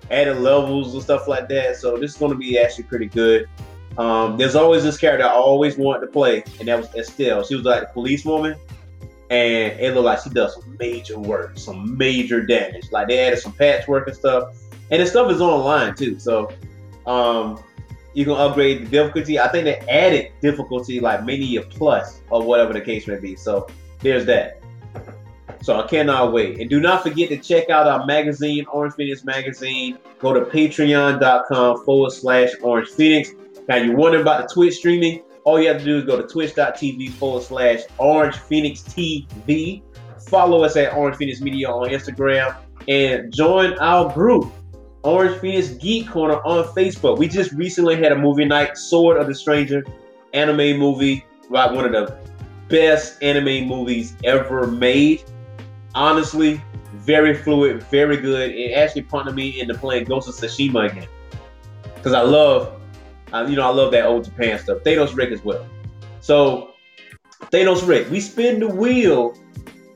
added 0.10 0.38
levels 0.38 0.94
and 0.94 1.04
stuff 1.04 1.28
like 1.28 1.50
that. 1.50 1.76
So 1.76 1.98
this 1.98 2.12
is 2.12 2.18
gonna 2.18 2.36
be 2.36 2.58
actually 2.58 2.86
pretty 2.86 3.08
good. 3.08 3.50
Um, 3.98 4.38
there's 4.38 4.56
always 4.56 4.84
this 4.84 4.98
character 4.98 5.26
I 5.26 5.32
always 5.32 5.78
wanted 5.78 6.06
to 6.06 6.08
play, 6.08 6.44
and 6.60 6.70
that 6.70 6.80
was 6.80 6.96
Estelle. 6.96 7.44
She 7.44 7.56
was 7.56 7.66
like 7.66 7.84
a 7.84 7.88
policewoman, 7.88 8.56
and 9.30 9.78
it 9.78 9.94
looked 9.94 10.06
like 10.06 10.20
she 10.24 10.30
does 10.30 10.54
some 10.54 10.78
major 10.80 11.20
work, 11.20 11.58
some 11.58 11.98
major 11.98 12.46
damage. 12.46 12.94
Like 12.94 13.10
they 13.10 13.20
added 13.20 13.40
some 13.40 13.52
patchwork 13.52 14.08
and 14.08 14.16
stuff, 14.16 14.56
and 14.90 15.02
the 15.02 15.06
stuff 15.06 15.30
is 15.32 15.42
online 15.42 15.96
too. 15.96 16.18
So 16.18 16.50
um, 17.06 17.62
you 18.20 18.26
can 18.26 18.34
upgrade 18.34 18.82
the 18.82 18.86
difficulty. 18.90 19.40
I 19.40 19.48
think 19.48 19.64
they 19.64 19.78
added 19.88 20.34
difficulty 20.42 21.00
like 21.00 21.24
maybe 21.24 21.56
a 21.56 21.62
plus 21.62 22.20
or 22.30 22.44
whatever 22.44 22.74
the 22.74 22.82
case 22.82 23.08
may 23.08 23.16
be. 23.16 23.38
So 23.38 23.66
there's 24.02 24.26
that. 24.26 24.62
So 25.62 25.80
I 25.80 25.88
cannot 25.88 26.34
wait. 26.34 26.60
And 26.60 26.70
do 26.70 26.82
not 26.82 27.02
forget 27.02 27.30
to 27.30 27.38
check 27.38 27.70
out 27.70 27.88
our 27.88 28.06
magazine, 28.06 28.66
Orange 28.74 28.96
Phoenix 28.96 29.24
Magazine. 29.24 30.00
Go 30.20 30.34
to 30.34 30.42
patreon.com 30.42 31.86
forward 31.86 32.12
slash 32.12 32.50
Orange 32.62 32.90
Phoenix. 32.90 33.32
Now 33.70 33.78
you're 33.78 33.96
wondering 33.96 34.24
about 34.24 34.50
the 34.50 34.54
Twitch 34.54 34.76
streaming. 34.76 35.22
All 35.46 35.58
you 35.58 35.70
have 35.70 35.78
to 35.78 35.86
do 35.86 36.00
is 36.00 36.04
go 36.04 36.22
to 36.22 36.28
twitch.tv 36.28 37.12
forward 37.12 37.44
slash 37.44 37.84
Orange 38.00 38.36
Phoenix 38.36 38.82
TV. 38.82 39.82
Follow 40.28 40.66
us 40.66 40.76
at 40.76 40.94
Orange 40.94 41.16
Phoenix 41.16 41.40
Media 41.40 41.70
on 41.70 41.88
Instagram 41.88 42.54
and 42.90 43.34
join 43.34 43.80
our 43.80 44.14
group, 44.14 44.52
Orange 45.04 45.40
Phoenix 45.40 45.70
Geek 45.70 46.10
Corner 46.10 46.36
on 46.46 46.64
Facebook. 46.76 47.18
We 47.18 47.28
just 47.28 47.52
recently 47.54 47.96
had 47.96 48.12
a 48.12 48.18
movie 48.18 48.46
night, 48.46 48.78
Sword 48.78 49.18
of 49.18 49.28
the 49.28 49.36
Stranger, 49.36 49.86
anime 50.34 50.78
movie, 50.78 51.26
right? 51.50 51.72
One 51.72 51.86
of 51.86 51.92
the 51.92 52.18
best 52.68 53.22
anime 53.24 53.68
movies 53.68 54.16
ever 54.24 54.68
made. 54.68 55.24
Honestly, 55.96 56.62
very 56.94 57.34
fluid, 57.34 57.84
very 57.84 58.18
good. 58.18 58.52
It 58.52 58.74
actually 58.74 59.04
prompted 59.04 59.36
me 59.36 59.60
into 59.60 59.74
playing 59.74 60.06
Ghost 60.06 60.28
of 60.28 60.36
Tsushima 60.36 60.92
again. 60.92 61.08
Because 61.96 62.14
I 62.14 62.22
love 62.22 62.80
uh, 63.34 63.46
you 63.48 63.56
know, 63.56 63.64
I 63.64 63.74
love 63.74 63.92
that 63.92 64.06
old 64.06 64.26
Japan 64.26 64.60
stuff. 64.60 64.80
Thanos 64.80 65.16
Rick 65.16 65.32
as 65.32 65.44
well. 65.44 65.66
So, 66.22 66.72
Thanos 67.52 67.88
Rick, 67.88 68.10
we 68.10 68.20
spin 68.20 68.60
the 68.60 68.68
wheel 68.68 69.38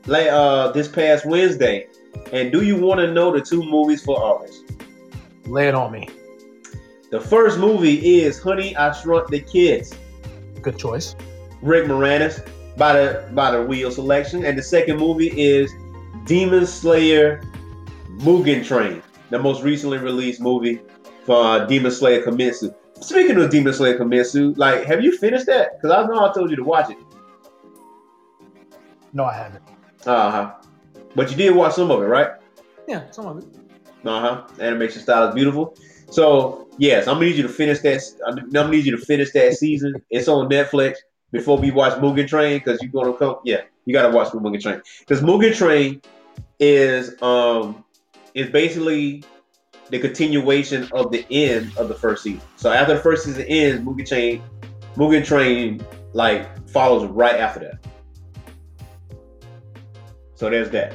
like 0.06 0.28
uh, 0.28 0.72
this 0.72 0.88
past 0.88 1.26
Wednesday. 1.26 1.88
And 2.32 2.52
do 2.52 2.62
you 2.62 2.76
want 2.76 3.00
to 3.00 3.12
know 3.12 3.32
the 3.32 3.40
two 3.40 3.62
movies 3.62 4.02
for 4.04 4.16
August? 4.16 4.72
Lay 5.46 5.68
it 5.68 5.74
on 5.74 5.92
me. 5.92 6.08
The 7.10 7.20
first 7.20 7.58
movie 7.58 8.20
is 8.20 8.40
Honey, 8.40 8.76
I 8.76 8.92
Shrunk 8.92 9.28
the 9.28 9.40
Kids. 9.40 9.94
Good 10.62 10.78
choice. 10.78 11.14
Rick 11.62 11.86
Moranis 11.86 12.46
by 12.76 12.92
the 12.94 13.28
by 13.32 13.50
the 13.50 13.62
wheel 13.62 13.90
selection. 13.90 14.44
And 14.44 14.58
the 14.58 14.62
second 14.62 14.98
movie 14.98 15.32
is 15.38 15.72
Demon 16.24 16.66
Slayer 16.66 17.42
Mugen 18.18 18.64
Train, 18.64 19.02
the 19.30 19.38
most 19.38 19.62
recently 19.62 19.98
released 19.98 20.40
movie 20.40 20.80
for 21.24 21.36
uh, 21.36 21.66
Demon 21.66 21.90
Slayer 21.90 22.22
Kimetsu. 22.22 22.74
Speaking 23.00 23.36
of 23.38 23.50
Demon 23.50 23.74
Slayer 23.74 23.98
Kimetsu, 23.98 24.56
like, 24.56 24.84
have 24.84 25.02
you 25.02 25.16
finished 25.18 25.46
that? 25.46 25.76
Because 25.76 25.90
I 25.90 26.06
know 26.06 26.28
I 26.28 26.32
told 26.32 26.50
you 26.50 26.56
to 26.56 26.64
watch 26.64 26.90
it. 26.90 26.98
No, 29.12 29.24
I 29.24 29.34
haven't. 29.34 29.62
Uh 30.06 30.30
huh. 30.30 30.54
But 31.14 31.30
you 31.30 31.36
did 31.36 31.54
watch 31.54 31.74
some 31.74 31.90
of 31.90 32.02
it, 32.02 32.06
right? 32.06 32.30
Yeah, 32.88 33.10
some 33.10 33.26
of 33.26 33.38
it. 33.38 33.44
Uh 34.04 34.20
huh. 34.20 34.42
Animation 34.60 35.00
style 35.00 35.28
is 35.28 35.34
beautiful. 35.34 35.76
So 36.10 36.68
yes, 36.78 37.06
I'm 37.08 37.14
gonna 37.14 37.26
need 37.26 37.36
you 37.36 37.42
to 37.42 37.48
finish 37.48 37.80
that. 37.80 38.02
I'm 38.26 38.50
gonna 38.50 38.70
need 38.70 38.84
you 38.84 38.96
to 38.96 39.04
finish 39.04 39.32
that 39.32 39.54
season. 39.54 39.94
It's 40.10 40.28
on 40.28 40.48
Netflix 40.48 40.96
before 41.32 41.58
we 41.58 41.70
watch 41.70 41.94
Mugen 42.00 42.28
Train 42.28 42.58
because 42.58 42.80
you're 42.82 42.92
gonna 42.92 43.16
come. 43.16 43.36
Yeah, 43.44 43.62
you 43.84 43.92
gotta 43.92 44.14
watch 44.14 44.28
Mugen 44.32 44.60
Train 44.60 44.82
because 45.00 45.22
Mugen 45.22 45.54
Train 45.54 46.02
is 46.60 47.20
um 47.22 47.84
is 48.34 48.48
basically 48.50 49.24
the 49.90 49.98
continuation 49.98 50.88
of 50.92 51.10
the 51.10 51.26
end 51.30 51.76
of 51.76 51.88
the 51.88 51.94
first 51.94 52.22
season. 52.22 52.42
So 52.56 52.70
after 52.72 52.94
the 52.94 53.00
first 53.00 53.24
season 53.24 53.44
ends, 53.48 53.84
Mugen 53.84 54.06
Train, 54.06 54.42
Mugen 54.96 55.24
Train 55.24 55.84
like 56.12 56.68
follows 56.68 57.06
right 57.10 57.36
after 57.36 57.60
that. 57.60 57.78
So 60.36 60.50
there's 60.50 60.70
that. 60.70 60.94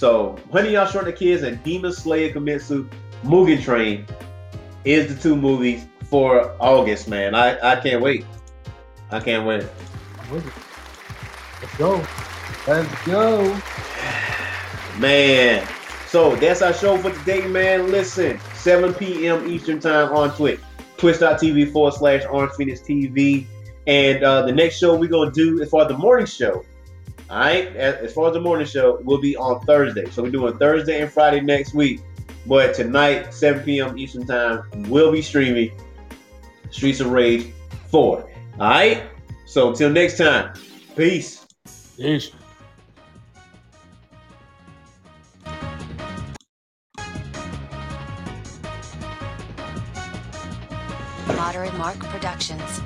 So 0.00 0.38
Honey 0.50 0.70
Y'all 0.70 0.86
Short 0.86 1.04
the 1.04 1.12
Kids 1.12 1.42
and 1.42 1.62
Demon 1.62 1.92
Slayer 1.92 2.32
Kimetsu 2.32 2.88
Mugen 3.22 3.62
Train 3.62 4.06
is 4.82 5.14
the 5.14 5.22
two 5.22 5.36
movies 5.36 5.84
for 6.04 6.56
August, 6.58 7.06
man. 7.06 7.34
I, 7.34 7.72
I 7.72 7.76
can't 7.78 8.00
wait. 8.00 8.24
I 9.10 9.20
can't 9.20 9.46
wait. 9.46 9.66
Let's 10.32 11.76
go. 11.76 12.02
Let's 12.66 13.04
go. 13.04 13.60
Man. 14.98 15.68
So 16.06 16.34
that's 16.36 16.62
our 16.62 16.72
show 16.72 16.96
for 16.96 17.10
today, 17.10 17.46
man. 17.46 17.90
Listen, 17.90 18.40
7 18.54 18.94
p.m. 18.94 19.50
Eastern 19.50 19.80
Time 19.80 20.16
on 20.16 20.34
Twitch. 20.34 20.60
Twitch.tv 20.96 21.72
forward 21.74 21.92
slash 21.92 22.22
Orange 22.30 22.52
Phoenix 22.52 22.80
TV. 22.80 23.44
And 23.86 24.24
uh, 24.24 24.46
the 24.46 24.52
next 24.52 24.78
show 24.78 24.96
we're 24.96 25.10
going 25.10 25.30
to 25.30 25.34
do, 25.34 25.60
is 25.60 25.68
for 25.68 25.84
the 25.84 25.98
morning 25.98 26.24
show, 26.24 26.64
all 27.30 27.38
right, 27.38 27.76
as 27.76 28.12
far 28.12 28.26
as 28.26 28.34
the 28.34 28.40
morning 28.40 28.66
show, 28.66 28.98
we'll 29.04 29.20
be 29.20 29.36
on 29.36 29.64
Thursday. 29.64 30.10
So 30.10 30.24
we're 30.24 30.30
doing 30.32 30.58
Thursday 30.58 31.00
and 31.00 31.12
Friday 31.12 31.40
next 31.40 31.74
week. 31.74 32.00
But 32.44 32.74
tonight, 32.74 33.32
7 33.32 33.62
p.m. 33.62 33.96
Eastern 33.96 34.26
Time, 34.26 34.64
we'll 34.88 35.12
be 35.12 35.22
streaming 35.22 35.70
Streets 36.72 36.98
of 36.98 37.12
Rage 37.12 37.52
4. 37.86 38.18
All 38.18 38.28
right? 38.58 39.04
So 39.46 39.68
until 39.68 39.90
next 39.90 40.18
time, 40.18 40.54
peace. 40.96 41.46
Peace. 41.96 42.32
Moderate 51.28 51.74
Mark 51.74 51.98
Productions. 52.00 52.79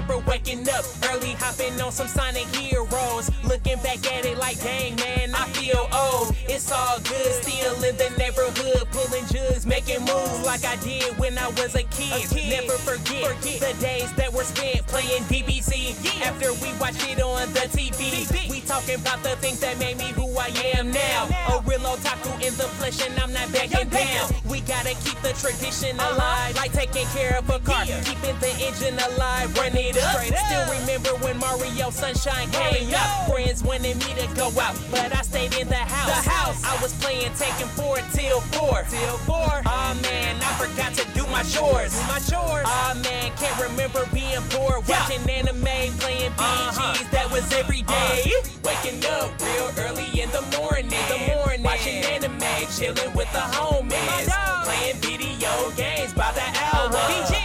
Remember 0.00 0.30
waking 0.30 0.66
up 0.70 0.84
early, 1.12 1.32
hopping 1.32 1.78
on 1.78 1.92
some 1.92 2.08
Sonic 2.08 2.46
Heroes. 2.56 3.30
Looking 3.44 3.76
back 3.82 4.00
at 4.10 4.24
it 4.24 4.38
like, 4.38 4.58
dang 4.62 4.96
man, 4.96 5.34
I 5.34 5.44
feel 5.52 5.86
old. 5.92 6.34
It's 6.48 6.72
all 6.72 6.98
good, 7.00 7.32
still 7.44 7.74
in 7.84 7.96
the 7.98 8.08
neighborhood, 8.16 8.88
pulling 8.92 9.26
jugs, 9.26 9.66
making 9.66 10.00
moves 10.00 10.40
like 10.46 10.64
I 10.64 10.76
did 10.76 11.18
when 11.18 11.36
I 11.36 11.48
was 11.48 11.74
a 11.74 11.82
kid. 11.82 12.32
Never 12.48 12.78
forget, 12.80 13.36
the 13.42 13.76
days 13.78 14.10
that 14.14 14.32
were 14.32 14.44
spent 14.44 14.86
playing 14.86 15.22
DBZ. 15.24 16.24
After 16.24 16.54
we 16.54 16.72
watched 16.80 17.04
it 17.06 17.20
on 17.20 17.52
the 17.52 17.68
TV, 17.68 18.24
we 18.48 18.62
talking 18.62 18.94
about 18.94 19.22
the 19.22 19.36
things 19.36 19.60
that 19.60 19.78
made 19.78 19.98
me 19.98 20.12
who 20.16 20.26
I 20.38 20.48
am 20.76 20.92
now. 20.92 21.28
A 21.52 21.60
real 21.68 21.80
otaku 21.80 22.32
in 22.40 22.56
the 22.56 22.68
flesh, 22.80 23.06
and 23.06 23.18
I'm 23.20 23.34
not 23.34 23.52
backing 23.52 23.90
down. 23.90 24.30
We 24.48 24.62
gotta 24.62 24.94
keep 25.04 25.20
the 25.20 25.34
tradition 25.36 26.00
alive, 26.00 26.56
like 26.56 26.72
taking 26.72 27.06
care 27.08 27.36
of 27.36 27.50
a 27.50 27.58
car, 27.60 27.84
keeping 27.84 28.38
the 28.40 28.52
engine 28.64 28.98
alive, 29.12 29.54
run 29.58 29.76
it 29.96 30.02
up. 30.02 30.20
Still 30.20 30.80
remember 30.80 31.10
when 31.24 31.38
Mario 31.38 31.90
Sunshine 31.90 32.50
came 32.50 32.92
out. 32.94 33.30
Friends 33.30 33.62
wanted 33.62 33.96
me 33.98 34.14
to 34.14 34.26
go 34.34 34.48
out, 34.60 34.76
but 34.90 35.14
I 35.14 35.22
stayed 35.22 35.54
in 35.54 35.68
the 35.68 35.74
house. 35.74 36.24
The 36.24 36.30
house. 36.30 36.64
I 36.64 36.80
was 36.82 36.92
playing 36.94 37.32
Tekken 37.32 37.68
4 37.68 37.96
till 38.12 38.40
4. 38.40 38.84
Till 38.88 39.16
4. 39.18 39.62
Oh 39.66 39.98
man, 40.02 40.36
I 40.42 40.52
forgot 40.58 40.94
to 40.94 41.04
do 41.14 41.26
my 41.28 41.42
chores. 41.42 41.94
my 42.08 42.18
chores. 42.18 42.66
Oh 42.66 43.00
man, 43.02 43.32
can't 43.36 43.58
remember 43.60 44.06
being 44.12 44.42
poor. 44.50 44.80
Watching 44.88 45.22
anime, 45.28 45.62
playing 45.98 46.32
BGs. 46.32 46.78
Uh-huh. 46.78 47.04
That 47.10 47.30
was 47.30 47.50
every 47.52 47.82
uh-huh. 47.82 48.16
day. 48.16 48.32
Waking 48.64 49.04
up 49.06 49.30
real 49.40 49.70
early 49.84 50.20
in 50.20 50.30
the 50.30 50.42
morning. 50.58 50.92
In 50.92 51.08
the 51.08 51.34
morning. 51.34 51.62
Watching 51.62 52.04
anime, 52.04 52.40
chilling 52.76 53.12
with 53.14 53.30
the 53.32 53.44
homies. 53.54 54.28
Playing 54.64 54.96
video 54.96 55.70
games 55.76 56.12
by 56.14 56.32
the 56.32 56.46
hour. 56.58 56.90
Oh 56.92 57.39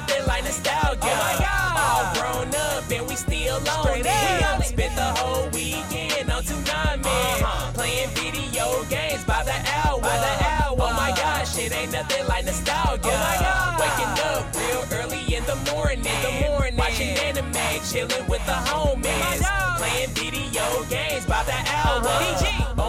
nothing 0.00 0.26
like 0.26 0.44
nostalgia. 0.44 1.00
Oh 1.02 1.16
my 1.16 1.36
god. 1.38 1.76
All 1.76 2.04
grown 2.16 2.54
up 2.54 2.90
and 2.90 3.06
we 3.08 3.16
still 3.16 3.56
on 3.56 3.98
it. 3.98 4.64
Spent 4.64 4.96
the 4.96 5.10
whole 5.20 5.48
weekend 5.50 6.30
on 6.30 6.42
Toonami. 6.42 7.04
Uh-huh. 7.04 7.72
Playing 7.72 8.08
video 8.10 8.84
games 8.84 9.24
by 9.24 9.42
the 9.44 9.56
hour. 9.76 10.00
By 10.00 10.16
the 10.16 10.34
hour. 10.44 10.76
Oh 10.78 10.92
my 10.94 11.12
gosh, 11.16 11.58
it 11.58 11.72
ain't 11.76 11.92
nothing 11.92 12.26
like 12.26 12.44
nostalgia. 12.44 13.02
Oh 13.04 13.26
my 13.28 13.36
god. 13.40 13.80
Waking 13.80 14.14
up 14.30 14.42
real 14.56 14.82
early 14.98 15.34
in 15.34 15.44
the 15.44 15.56
morning. 15.72 16.04
In 16.04 16.22
The 16.22 16.48
morning. 16.48 16.76
Watching 16.76 17.16
anime, 17.18 17.52
chillin' 17.84 18.28
with 18.28 18.44
the 18.46 18.58
homies. 18.68 19.42
Playing 19.76 20.10
video 20.10 20.84
games 20.88 21.26
by 21.26 21.42
the 21.44 21.58
hour. 21.76 22.00
Oh 22.04 22.79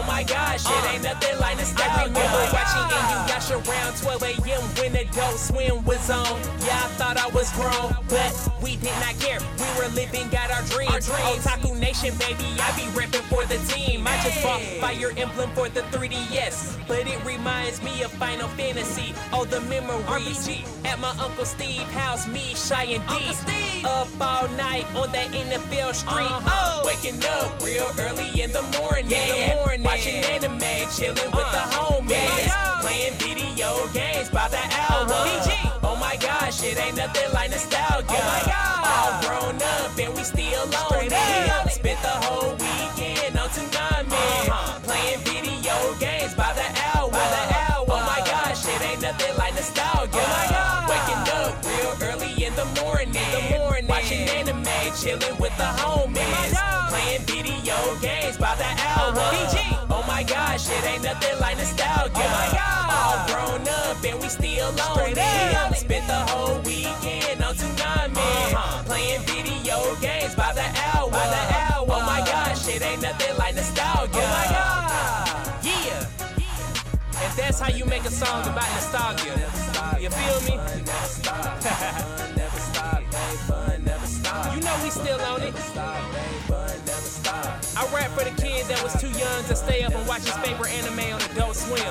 my 0.52 0.58
gosh, 0.58 0.66
it 0.66 0.94
ain't 0.94 1.06
uh. 1.06 1.12
nothing 1.12 1.38
like 1.40 1.56
nostalgia. 1.56 1.92
I 1.92 2.04
oh, 2.04 2.08
remember 2.08 2.42
watching 2.52 2.86
Inuyasha 2.92 3.56
around 3.68 3.96
12 3.96 4.22
a.m. 4.22 4.62
when 4.76 4.96
Adult 4.96 5.38
Swim 5.38 5.84
was 5.84 6.10
on. 6.10 6.40
Yeah, 6.60 6.76
I 6.76 6.88
thought 6.98 7.16
I 7.16 7.28
was 7.28 7.50
grown, 7.52 7.96
but 8.08 8.32
we 8.62 8.76
did 8.76 8.94
not 9.00 9.18
care. 9.18 9.40
We 9.58 9.68
were 9.80 9.88
living, 9.94 10.28
got 10.28 10.50
our 10.50 10.62
dreams. 10.68 10.92
Our 10.92 11.00
dreams. 11.00 11.46
Otaku 11.46 11.78
Nation, 11.78 12.14
baby, 12.18 12.44
I 12.60 12.68
be 12.76 12.86
reppin' 12.92 13.24
for 13.32 13.44
the 13.46 13.58
team. 13.72 14.06
I 14.06 14.16
just 14.22 14.42
bought 14.42 14.60
Fire 14.80 15.12
Emblem 15.16 15.50
for 15.52 15.68
the 15.68 15.82
3DS, 15.92 16.86
but 16.86 17.06
it 17.06 17.24
reminds 17.24 17.82
me 17.82 18.02
of 18.02 18.12
Final 18.12 18.48
Fantasy. 18.48 19.14
All 19.32 19.44
the 19.44 19.60
memories 19.62 20.48
at 20.84 20.98
my 20.98 21.10
Uncle 21.18 21.44
Steve 21.44 21.88
house, 21.92 22.26
me, 22.28 22.54
Shy 22.54 22.84
and 22.84 23.04
D. 23.08 23.84
Up 23.84 24.08
all 24.20 24.48
night 24.56 24.86
on 24.94 25.10
that 25.12 25.28
NFL 25.32 25.94
street. 25.94 26.28
Oh, 26.30 26.82
waking 26.84 27.22
up 27.24 27.62
real 27.62 27.88
early 27.98 28.42
in 28.42 28.52
the 28.52 28.62
morning. 28.78 29.10
In 29.10 29.50
the 29.50 29.54
morning. 29.56 29.82
Watching 29.82 30.22
anime, 30.42 30.90
chilling 30.90 31.30
with 31.30 31.50
the 31.54 31.62
uh, 31.62 31.70
homies. 31.70 32.80
Playing 32.80 33.14
video 33.14 33.86
games 33.92 34.28
by 34.28 34.48
the 34.48 34.58
hour. 34.58 35.06
Oh 35.82 35.96
my 36.00 36.16
gosh, 36.16 36.62
it 36.64 36.78
ain't 36.78 36.96
nothing 36.96 37.32
like 37.32 37.50
nostalgia. 37.50 38.18
All 38.82 39.22
grown 39.22 39.56
up 39.62 39.98
and 39.98 40.14
we 40.14 40.22
still 40.24 40.62
on 40.62 41.06
it. 41.06 41.70
Spent 41.70 42.00
the 42.02 42.16
whole 42.26 42.52
weekend 42.52 43.38
on 43.38 43.48
Toonami. 43.50 44.82
Playing 44.82 45.20
video 45.20 45.74
games 46.00 46.34
by 46.34 46.52
the 46.54 46.66
hour. 46.90 47.10
Oh 47.88 48.02
my 48.06 48.22
gosh, 48.26 48.66
it 48.66 48.82
ain't 48.82 49.02
nothing 49.02 49.36
like 49.36 49.54
nostalgia. 49.54 50.26
Waking 50.88 51.22
up 51.38 51.64
real 51.64 51.94
early 52.08 52.44
in 52.44 52.54
the 52.56 52.66
morning. 52.82 53.12
The 53.12 53.58
morning. 53.58 53.86
Watching 53.86 54.28
anime, 54.28 54.64
chilling 54.98 55.38
with 55.38 55.56
the 55.56 55.70
homies. 55.78 56.54
Playing 56.90 57.22
video 57.22 57.76
games 58.00 58.36
by 58.38 58.56
the 58.56 58.64
uh-huh. 58.64 59.12
hour. 59.12 59.71
Oh 60.52 60.54
my 60.54 60.58
gosh, 60.58 60.70
it 60.70 60.84
ain't 60.84 61.02
nothing 61.02 61.40
like 61.40 61.56
nostalgia. 61.56 62.28
All 62.92 63.26
grown 63.26 63.66
up 63.66 64.04
and 64.04 64.20
we 64.20 64.28
still 64.28 64.68
on 64.68 64.98
it. 65.00 65.76
Spent 65.78 66.06
the 66.06 66.20
whole 66.28 66.60
weekend 66.60 67.42
on 67.42 67.54
Toonami. 67.54 68.84
Playing 68.84 69.22
video 69.22 69.96
games 70.02 70.34
by 70.34 70.52
the 70.52 70.64
hour. 70.84 71.08
Oh 71.88 72.02
my 72.04 72.20
gosh, 72.26 72.68
it 72.68 72.82
ain't 72.82 73.00
nothing 73.00 73.34
like 73.38 73.54
nostalgia. 73.54 74.12
Oh 74.12 74.28
my 74.28 74.46
god. 74.52 75.64
Yeah. 75.64 76.06
And 77.22 77.32
that's 77.34 77.58
how 77.58 77.70
you 77.70 77.86
make 77.86 78.04
a 78.04 78.10
song 78.10 78.42
about 78.42 78.70
nostalgia. 78.74 79.32
You 79.98 80.10
feel 80.10 80.40
me? 80.42 80.60
you 84.54 84.60
know 84.60 84.76
we 84.82 84.90
still 84.90 85.20
on 85.22 85.40
it. 85.40 86.11
For 88.22 88.30
the 88.30 88.40
kid 88.40 88.66
that 88.66 88.80
was 88.84 88.94
too 89.00 89.10
young 89.18 89.42
to 89.46 89.56
stay 89.56 89.82
up 89.82 89.92
and 89.92 90.06
watch 90.06 90.22
his 90.22 90.36
favorite 90.46 90.70
anime 90.70 91.12
on 91.12 91.20
Adult 91.32 91.56
Swim. 91.56 91.82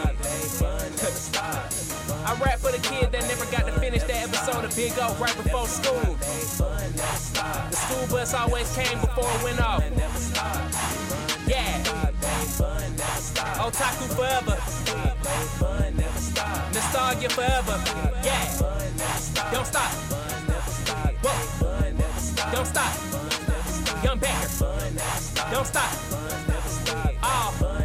I 2.24 2.40
rap 2.42 2.60
for 2.60 2.72
the 2.72 2.80
kid 2.82 3.12
that 3.12 3.24
never 3.28 3.44
got 3.52 3.66
to 3.66 3.74
finish 3.82 4.04
that 4.04 4.30
episode 4.30 4.64
of 4.64 4.74
Big 4.74 4.94
O 4.96 5.14
right 5.20 5.36
before 5.36 5.68
school. 5.68 6.16
The 6.16 7.76
school 7.76 8.08
bus 8.08 8.34
always 8.34 8.74
came 8.74 8.98
before 9.02 9.28
it 9.28 9.44
went 9.44 9.60
off. 9.60 9.84
Yeah. 11.46 11.84
Otaku 13.60 14.08
forever. 14.16 14.56
Nostalgia 16.74 17.30
forever. 17.30 17.84
Yeah. 18.24 18.48
Don't 19.52 19.68
stop. 19.68 19.92
Whoa. 21.26 21.92
Don't 22.54 22.68
stop. 22.68 22.96
Young 24.02 24.20
Baker. 24.20 24.81
Don't 25.52 25.66
stop. 25.68 25.92
Oh. 27.22 27.81